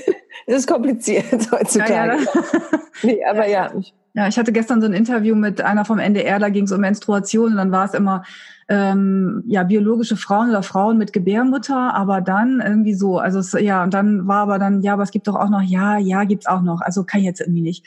Das 0.47 0.57
ist 0.62 0.68
kompliziert 0.68 1.51
heutzutage. 1.51 1.91
Ja, 1.93 2.05
ja. 2.16 2.80
nee, 3.03 3.24
aber 3.24 3.47
ja. 3.47 3.72
Ja, 4.14 4.28
ich 4.28 4.38
hatte 4.38 4.51
gestern 4.51 4.82
so 4.82 4.88
ein 4.88 4.93
Interview 4.93 5.36
mit 5.36 5.62
einer 5.62 5.86
vom 5.86 5.99
NDR, 5.99 6.39
da 6.39 6.49
ging 6.49 6.66
es 6.66 6.72
um 6.72 6.82
Menstruation 6.82 7.51
und 7.51 7.57
dann 7.57 7.72
war 7.72 7.86
es 7.86 7.93
immer 7.93 8.24
ähm, 8.68 9.43
ja 9.47 9.64
biologische 9.64 10.18
Frauen 10.18 10.49
oder 10.49 10.64
Frauen 10.64 10.97
mit 10.97 11.14
Gebärmutter, 11.14 11.93
aber 11.93 12.22
dann 12.22 12.59
irgendwie 12.59 12.93
so, 12.93 13.20
also 13.20 13.39
es, 13.39 13.53
ja 13.53 13.84
und 13.84 13.93
dann 13.93 14.28
war 14.28 14.41
aber 14.41 14.59
dann 14.59 14.82
ja, 14.82 14.93
aber 14.93 15.03
es 15.03 15.12
gibt 15.12 15.28
doch 15.28 15.36
auch 15.36 15.49
noch 15.49 15.62
ja, 15.62 15.97
ja 15.97 16.24
gibt's 16.26 16.47
auch 16.47 16.62
noch, 16.62 16.82
also 16.82 17.03
kann 17.03 17.22
ich 17.22 17.26
jetzt 17.26 17.41
irgendwie 17.41 17.62
nicht. 17.62 17.86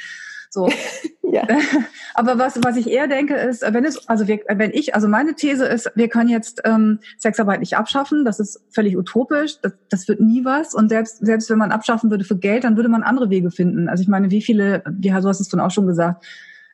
So. 0.55 0.70
ja. 1.22 1.46
Aber 2.14 2.38
was, 2.38 2.62
was 2.62 2.76
ich 2.76 2.88
eher 2.88 3.09
denke, 3.09 3.34
ist, 3.34 3.62
wenn 3.62 3.84
es, 3.84 4.09
also 4.09 4.28
wir, 4.28 4.38
wenn 4.48 4.70
ich, 4.70 4.94
also 4.94 5.09
meine 5.09 5.34
These 5.34 5.66
ist, 5.66 5.90
wir 5.96 6.09
können 6.09 6.30
jetzt 6.30 6.62
ähm, 6.64 7.00
Sexarbeit 7.18 7.59
nicht 7.61 7.76
abschaffen. 7.76 8.24
Das 8.24 8.38
ist 8.38 8.62
völlig 8.70 8.96
utopisch. 8.96 9.61
Das, 9.61 9.72
das 9.90 10.09
wird 10.09 10.20
nie 10.20 10.44
was. 10.44 10.74
Und 10.74 10.88
selbst, 10.88 11.18
selbst 11.26 11.50
wenn 11.50 11.59
man 11.59 11.72
abschaffen 11.72 12.11
würde 12.11 12.24
für 12.24 12.38
Geld, 12.38 12.62
dann 12.62 12.76
würde 12.76 12.88
man 12.88 13.02
andere 13.02 13.30
Wege 13.30 13.50
finden. 13.50 13.88
Also 13.88 14.02
ich 14.02 14.09
meine, 14.09 14.30
wie 14.30 14.42
viele, 14.42 14.84
wie 14.88 15.11
du 15.11 15.14
hast 15.14 15.40
es 15.40 15.48
von 15.48 15.61
auch 15.61 15.72
schon 15.72 15.88
gesagt, 15.88 16.24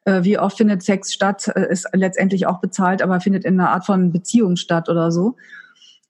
äh, 0.05 0.23
wie 0.25 0.39
oft 0.39 0.59
findet 0.59 0.83
Sex 0.83 1.13
statt, 1.13 1.51
äh, 1.55 1.73
ist 1.73 1.89
letztendlich 1.95 2.47
auch 2.47 2.61
bezahlt, 2.61 3.01
aber 3.01 3.21
findet 3.21 3.47
in 3.47 3.59
einer 3.59 3.71
Art 3.71 3.87
von 3.87 4.13
Beziehung 4.13 4.57
statt 4.57 4.91
oder 4.91 5.11
so 5.11 5.37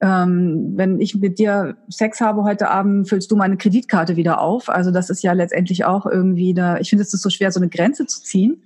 ähm, 0.00 0.72
wenn 0.76 1.00
ich 1.00 1.14
mit 1.14 1.38
dir 1.38 1.76
Sex 1.88 2.20
habe 2.20 2.42
heute 2.44 2.70
Abend, 2.70 3.08
füllst 3.08 3.30
du 3.30 3.36
meine 3.36 3.58
Kreditkarte 3.58 4.16
wieder 4.16 4.40
auf. 4.40 4.70
Also 4.70 4.90
das 4.90 5.10
ist 5.10 5.22
ja 5.22 5.32
letztendlich 5.32 5.84
auch 5.84 6.06
irgendwie 6.06 6.54
da, 6.54 6.78
ich 6.78 6.88
finde 6.88 7.04
es 7.04 7.12
ist 7.12 7.22
so 7.22 7.30
schwer, 7.30 7.52
so 7.52 7.60
eine 7.60 7.68
Grenze 7.68 8.06
zu 8.06 8.22
ziehen. 8.22 8.62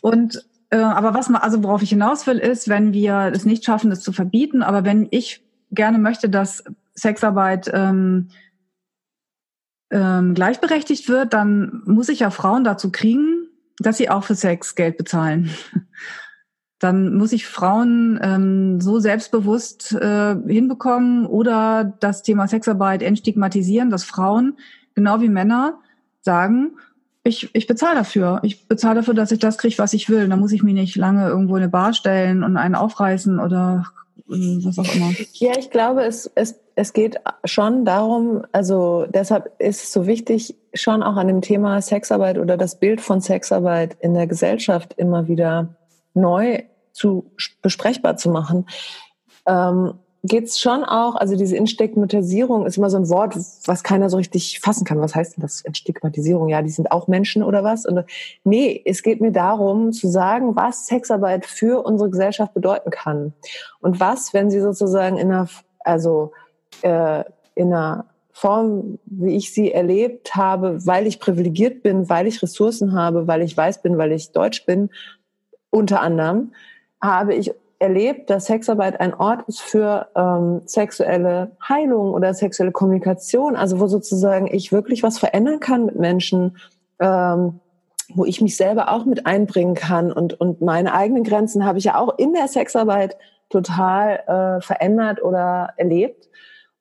Und 0.00 0.44
äh, 0.70 0.78
aber 0.78 1.14
was 1.14 1.28
man, 1.28 1.42
also 1.42 1.62
worauf 1.62 1.82
ich 1.82 1.90
hinaus 1.90 2.26
will, 2.26 2.38
ist, 2.38 2.68
wenn 2.68 2.92
wir 2.92 3.30
es 3.32 3.44
nicht 3.44 3.64
schaffen, 3.64 3.90
das 3.90 4.00
zu 4.00 4.12
verbieten, 4.12 4.62
aber 4.62 4.84
wenn 4.84 5.06
ich 5.10 5.44
gerne 5.70 5.98
möchte, 5.98 6.28
dass 6.28 6.64
Sexarbeit 6.94 7.70
ähm, 7.72 8.28
ähm, 9.90 10.34
gleichberechtigt 10.34 11.08
wird, 11.08 11.34
dann 11.34 11.82
muss 11.86 12.08
ich 12.08 12.20
ja 12.20 12.30
Frauen 12.30 12.64
dazu 12.64 12.90
kriegen, 12.90 13.46
dass 13.78 13.96
sie 13.96 14.10
auch 14.10 14.24
für 14.24 14.34
Sex 14.34 14.74
Geld 14.74 14.96
bezahlen 14.96 15.50
dann 16.82 17.14
muss 17.14 17.32
ich 17.32 17.46
Frauen 17.46 18.18
ähm, 18.22 18.80
so 18.80 18.98
selbstbewusst 18.98 19.92
äh, 19.92 20.34
hinbekommen 20.46 21.26
oder 21.26 21.96
das 22.00 22.24
Thema 22.24 22.48
Sexarbeit 22.48 23.02
entstigmatisieren, 23.02 23.88
dass 23.88 24.02
Frauen 24.02 24.58
genau 24.94 25.20
wie 25.20 25.28
Männer 25.28 25.78
sagen, 26.22 26.72
ich, 27.22 27.54
ich 27.54 27.68
bezahle 27.68 27.94
dafür. 27.94 28.40
Ich 28.42 28.66
bezahle 28.66 28.96
dafür, 28.96 29.14
dass 29.14 29.30
ich 29.30 29.38
das 29.38 29.58
kriege, 29.58 29.78
was 29.78 29.92
ich 29.92 30.10
will. 30.10 30.28
Da 30.28 30.36
muss 30.36 30.50
ich 30.50 30.64
mich 30.64 30.74
nicht 30.74 30.96
lange 30.96 31.28
irgendwo 31.28 31.54
in 31.54 31.62
eine 31.62 31.70
Bar 31.70 31.92
stellen 31.94 32.42
und 32.42 32.56
einen 32.56 32.74
aufreißen 32.74 33.38
oder 33.38 33.86
was 34.26 34.76
auch 34.76 34.94
immer. 34.96 35.12
Ja, 35.34 35.52
ich 35.56 35.70
glaube, 35.70 36.02
es, 36.02 36.28
es, 36.34 36.58
es 36.74 36.92
geht 36.92 37.20
schon 37.44 37.84
darum, 37.84 38.44
also 38.50 39.06
deshalb 39.08 39.52
ist 39.60 39.84
es 39.84 39.92
so 39.92 40.08
wichtig, 40.08 40.56
schon 40.74 41.04
auch 41.04 41.14
an 41.14 41.28
dem 41.28 41.42
Thema 41.42 41.80
Sexarbeit 41.80 42.38
oder 42.38 42.56
das 42.56 42.80
Bild 42.80 43.00
von 43.00 43.20
Sexarbeit 43.20 43.96
in 44.00 44.14
der 44.14 44.26
Gesellschaft 44.26 44.94
immer 44.96 45.28
wieder 45.28 45.76
neu 46.14 46.62
zu 46.92 47.30
besprechbar 47.62 48.16
zu 48.16 48.30
machen, 48.30 48.66
ähm, 49.46 49.94
geht 50.24 50.44
es 50.44 50.60
schon 50.60 50.84
auch, 50.84 51.16
also 51.16 51.36
diese 51.36 51.56
Instigmatisierung 51.56 52.64
ist 52.64 52.76
immer 52.76 52.90
so 52.90 52.96
ein 52.96 53.08
Wort, 53.08 53.34
was 53.66 53.82
keiner 53.82 54.08
so 54.08 54.18
richtig 54.18 54.60
fassen 54.60 54.84
kann. 54.84 55.00
Was 55.00 55.16
heißt 55.16 55.36
denn 55.36 55.42
das, 55.42 55.62
Instigmatisierung? 55.62 56.48
Ja, 56.48 56.62
die 56.62 56.70
sind 56.70 56.92
auch 56.92 57.08
Menschen 57.08 57.42
oder 57.42 57.64
was? 57.64 57.84
Und 57.84 58.04
nee, 58.44 58.80
es 58.84 59.02
geht 59.02 59.20
mir 59.20 59.32
darum 59.32 59.92
zu 59.92 60.08
sagen, 60.08 60.54
was 60.54 60.86
Sexarbeit 60.86 61.44
für 61.44 61.84
unsere 61.84 62.08
Gesellschaft 62.08 62.54
bedeuten 62.54 62.90
kann. 62.90 63.32
Und 63.80 63.98
was, 63.98 64.32
wenn 64.32 64.48
sie 64.48 64.60
sozusagen 64.60 65.18
in 65.18 65.32
einer, 65.32 65.48
also 65.80 66.32
äh, 66.82 67.24
in 67.56 67.72
einer 67.72 68.06
Form, 68.30 68.98
wie 69.06 69.36
ich 69.36 69.52
sie 69.52 69.72
erlebt 69.72 70.36
habe, 70.36 70.86
weil 70.86 71.08
ich 71.08 71.18
privilegiert 71.18 71.82
bin, 71.82 72.08
weil 72.08 72.28
ich 72.28 72.42
Ressourcen 72.42 72.92
habe, 72.92 73.26
weil 73.26 73.42
ich 73.42 73.56
weiß 73.56 73.82
bin, 73.82 73.98
weil 73.98 74.12
ich 74.12 74.30
deutsch 74.30 74.66
bin, 74.66 74.90
unter 75.70 76.00
anderem, 76.00 76.52
habe 77.02 77.34
ich 77.34 77.52
erlebt, 77.78 78.30
dass 78.30 78.46
Sexarbeit 78.46 79.00
ein 79.00 79.12
Ort 79.12 79.48
ist 79.48 79.60
für 79.60 80.06
ähm, 80.14 80.62
sexuelle 80.66 81.56
Heilung 81.68 82.14
oder 82.14 82.32
sexuelle 82.32 82.70
Kommunikation, 82.70 83.56
also 83.56 83.80
wo 83.80 83.88
sozusagen 83.88 84.46
ich 84.46 84.70
wirklich 84.70 85.02
was 85.02 85.18
verändern 85.18 85.58
kann 85.58 85.84
mit 85.84 85.96
Menschen, 85.96 86.56
ähm, 87.00 87.60
wo 88.14 88.24
ich 88.24 88.40
mich 88.40 88.56
selber 88.56 88.92
auch 88.92 89.04
mit 89.04 89.26
einbringen 89.26 89.74
kann 89.74 90.12
und, 90.12 90.40
und 90.40 90.60
meine 90.60 90.94
eigenen 90.94 91.24
Grenzen 91.24 91.64
habe 91.64 91.78
ich 91.78 91.84
ja 91.84 91.98
auch 91.98 92.18
in 92.18 92.32
der 92.32 92.46
Sexarbeit 92.46 93.16
total 93.50 94.20
äh, 94.26 94.60
verändert 94.62 95.22
oder 95.22 95.70
erlebt. 95.76 96.28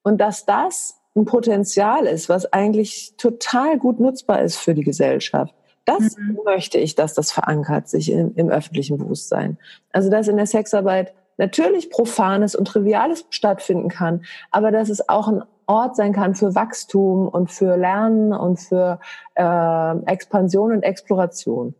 Und 0.03 0.19
dass 0.19 0.45
das 0.45 1.01
ein 1.15 1.25
Potenzial 1.25 2.05
ist, 2.05 2.29
was 2.29 2.51
eigentlich 2.53 3.15
total 3.17 3.77
gut 3.77 3.99
nutzbar 3.99 4.41
ist 4.41 4.57
für 4.57 4.73
die 4.73 4.83
Gesellschaft. 4.83 5.53
Das 5.99 6.17
mhm. 6.17 6.39
möchte 6.45 6.77
ich, 6.77 6.95
dass 6.95 7.13
das 7.13 7.31
verankert 7.31 7.87
sich 7.87 8.11
im, 8.11 8.33
im 8.35 8.49
öffentlichen 8.49 8.97
Bewusstsein. 8.97 9.57
Also 9.91 10.09
dass 10.09 10.27
in 10.27 10.37
der 10.37 10.45
Sexarbeit 10.47 11.13
natürlich 11.37 11.89
Profanes 11.89 12.55
und 12.55 12.65
Triviales 12.65 13.25
stattfinden 13.29 13.89
kann, 13.89 14.23
aber 14.51 14.71
dass 14.71 14.89
es 14.89 15.09
auch 15.09 15.27
ein 15.27 15.43
Ort 15.65 15.95
sein 15.95 16.13
kann 16.13 16.35
für 16.35 16.53
Wachstum 16.53 17.27
und 17.27 17.49
für 17.49 17.77
Lernen 17.77 18.33
und 18.33 18.59
für 18.59 18.99
äh, 19.35 19.97
Expansion 20.05 20.73
und 20.73 20.83
Exploration. 20.83 21.75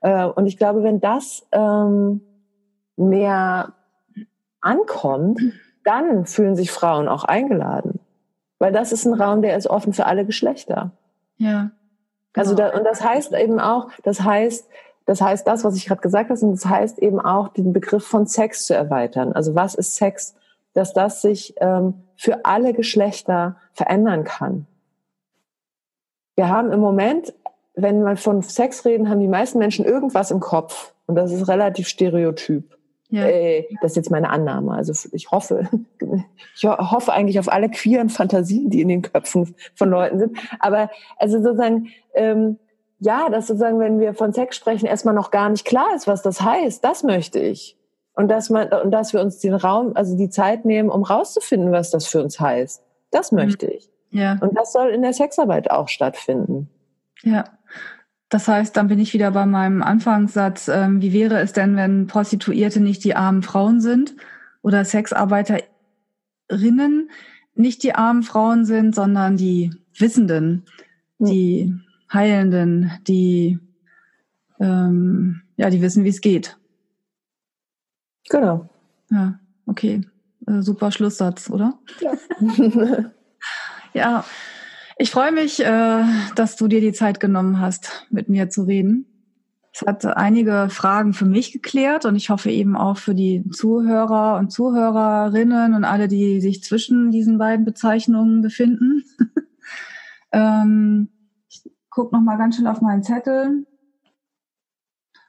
Äh, 0.00 0.26
und 0.26 0.46
ich 0.46 0.56
glaube, 0.56 0.82
wenn 0.82 1.00
das 1.00 1.46
ähm, 1.50 2.20
mehr 2.96 3.72
ankommt, 4.60 5.40
dann 5.84 6.26
fühlen 6.26 6.54
sich 6.54 6.70
Frauen 6.70 7.08
auch 7.08 7.24
eingeladen. 7.24 8.00
Weil 8.58 8.72
das 8.72 8.92
ist 8.92 9.06
ein 9.06 9.14
Raum, 9.14 9.42
der 9.42 9.56
ist 9.56 9.66
offen 9.66 9.92
für 9.92 10.06
alle 10.06 10.24
Geschlechter. 10.24 10.92
Ja. 11.36 11.72
Also 12.34 12.54
da, 12.54 12.70
und 12.70 12.84
das 12.84 13.04
heißt 13.04 13.32
eben 13.34 13.60
auch, 13.60 13.88
das 14.04 14.22
heißt, 14.22 14.68
das 15.04 15.20
heißt 15.20 15.46
das, 15.46 15.64
was 15.64 15.76
ich 15.76 15.86
gerade 15.86 16.00
gesagt 16.00 16.30
habe, 16.30 16.40
und 16.40 16.52
das 16.52 16.66
heißt 16.66 16.98
eben 17.00 17.20
auch, 17.20 17.48
den 17.48 17.72
Begriff 17.72 18.06
von 18.06 18.26
Sex 18.26 18.66
zu 18.66 18.74
erweitern. 18.74 19.32
Also 19.32 19.54
was 19.54 19.74
ist 19.74 19.96
Sex? 19.96 20.34
Dass 20.74 20.94
das 20.94 21.20
sich 21.20 21.54
ähm, 21.60 21.94
für 22.16 22.44
alle 22.44 22.72
Geschlechter 22.72 23.56
verändern 23.72 24.24
kann. 24.24 24.66
Wir 26.36 26.48
haben 26.48 26.72
im 26.72 26.80
Moment, 26.80 27.34
wenn 27.74 28.02
wir 28.02 28.16
von 28.16 28.42
Sex 28.42 28.84
reden, 28.84 29.10
haben 29.10 29.20
die 29.20 29.28
meisten 29.28 29.58
Menschen 29.58 29.84
irgendwas 29.84 30.30
im 30.30 30.40
Kopf. 30.40 30.94
Und 31.06 31.16
das 31.16 31.30
ist 31.30 31.48
relativ 31.48 31.88
stereotyp. 31.88 32.78
Ja. 33.12 33.26
Äh, 33.26 33.68
das 33.82 33.92
ist 33.92 33.96
jetzt 33.96 34.10
meine 34.10 34.30
Annahme. 34.30 34.72
Also 34.72 34.92
ich 35.12 35.30
hoffe, 35.30 35.68
ich 36.56 36.64
hoffe 36.64 37.12
eigentlich 37.12 37.38
auf 37.38 37.52
alle 37.52 37.68
queeren 37.68 38.08
Fantasien, 38.08 38.70
die 38.70 38.80
in 38.80 38.88
den 38.88 39.02
Köpfen 39.02 39.54
von 39.74 39.90
Leuten 39.90 40.18
sind. 40.18 40.38
Aber 40.58 40.90
also 41.18 41.40
sozusagen, 41.42 41.88
ähm, 42.14 42.58
ja, 43.00 43.28
dass 43.28 43.48
sozusagen, 43.48 43.78
wenn 43.80 44.00
wir 44.00 44.14
von 44.14 44.32
Sex 44.32 44.56
sprechen, 44.56 44.86
erstmal 44.86 45.14
noch 45.14 45.30
gar 45.30 45.50
nicht 45.50 45.66
klar 45.66 45.94
ist, 45.94 46.06
was 46.06 46.22
das 46.22 46.40
heißt. 46.40 46.82
Das 46.82 47.02
möchte 47.02 47.38
ich. 47.38 47.76
Und 48.14 48.28
dass 48.28 48.48
man, 48.48 48.68
und 48.68 48.90
dass 48.90 49.12
wir 49.12 49.20
uns 49.20 49.38
den 49.40 49.54
Raum, 49.54 49.92
also 49.94 50.16
die 50.16 50.30
Zeit 50.30 50.64
nehmen, 50.64 50.88
um 50.88 51.02
rauszufinden, 51.02 51.70
was 51.70 51.90
das 51.90 52.06
für 52.06 52.22
uns 52.22 52.40
heißt. 52.40 52.82
Das 53.10 53.30
mhm. 53.30 53.38
möchte 53.38 53.66
ich. 53.66 53.90
Ja. 54.10 54.38
Und 54.40 54.56
das 54.56 54.72
soll 54.72 54.88
in 54.88 55.02
der 55.02 55.12
Sexarbeit 55.12 55.70
auch 55.70 55.88
stattfinden. 55.88 56.70
Ja. 57.22 57.44
Das 58.32 58.48
heißt, 58.48 58.76
dann 58.78 58.88
bin 58.88 58.98
ich 58.98 59.12
wieder 59.12 59.30
bei 59.32 59.44
meinem 59.44 59.82
Anfangssatz. 59.82 60.68
Ähm, 60.68 61.02
wie 61.02 61.12
wäre 61.12 61.38
es 61.40 61.52
denn, 61.52 61.76
wenn 61.76 62.06
Prostituierte 62.06 62.80
nicht 62.80 63.04
die 63.04 63.14
armen 63.14 63.42
Frauen 63.42 63.82
sind 63.82 64.16
oder 64.62 64.86
Sexarbeiterinnen 64.86 67.10
nicht 67.54 67.82
die 67.82 67.94
armen 67.94 68.22
Frauen 68.22 68.64
sind, 68.64 68.94
sondern 68.94 69.36
die 69.36 69.74
Wissenden, 69.98 70.64
die 71.18 71.74
Heilenden, 72.10 72.92
die 73.06 73.58
ähm, 74.58 75.42
ja, 75.58 75.68
die 75.68 75.82
wissen, 75.82 76.04
wie 76.04 76.08
es 76.08 76.22
geht. 76.22 76.56
Genau. 78.30 78.70
Ja, 79.10 79.38
okay. 79.66 80.00
Äh, 80.46 80.62
super 80.62 80.90
Schlusssatz, 80.90 81.50
oder? 81.50 81.78
Ja. 82.00 82.14
ja. 83.92 84.24
Ich 84.98 85.10
freue 85.10 85.32
mich, 85.32 85.64
äh, 85.64 86.04
dass 86.34 86.56
du 86.56 86.68
dir 86.68 86.80
die 86.80 86.92
Zeit 86.92 87.20
genommen 87.20 87.60
hast, 87.60 88.06
mit 88.10 88.28
mir 88.28 88.50
zu 88.50 88.64
reden. 88.64 89.06
Es 89.74 89.80
hat 89.86 90.04
einige 90.04 90.68
Fragen 90.68 91.14
für 91.14 91.24
mich 91.24 91.52
geklärt 91.52 92.04
und 92.04 92.14
ich 92.14 92.28
hoffe 92.28 92.50
eben 92.50 92.76
auch 92.76 92.98
für 92.98 93.14
die 93.14 93.48
Zuhörer 93.50 94.36
und 94.38 94.52
Zuhörerinnen 94.52 95.72
und 95.74 95.84
alle, 95.84 96.08
die 96.08 96.42
sich 96.42 96.62
zwischen 96.62 97.10
diesen 97.10 97.38
beiden 97.38 97.64
Bezeichnungen 97.64 98.42
befinden. 98.42 99.02
ähm, 100.32 101.08
ich 101.48 101.62
gucke 101.88 102.14
noch 102.14 102.22
mal 102.22 102.36
ganz 102.36 102.56
schön 102.56 102.66
auf 102.66 102.82
meinen 102.82 103.02
Zettel. 103.02 103.66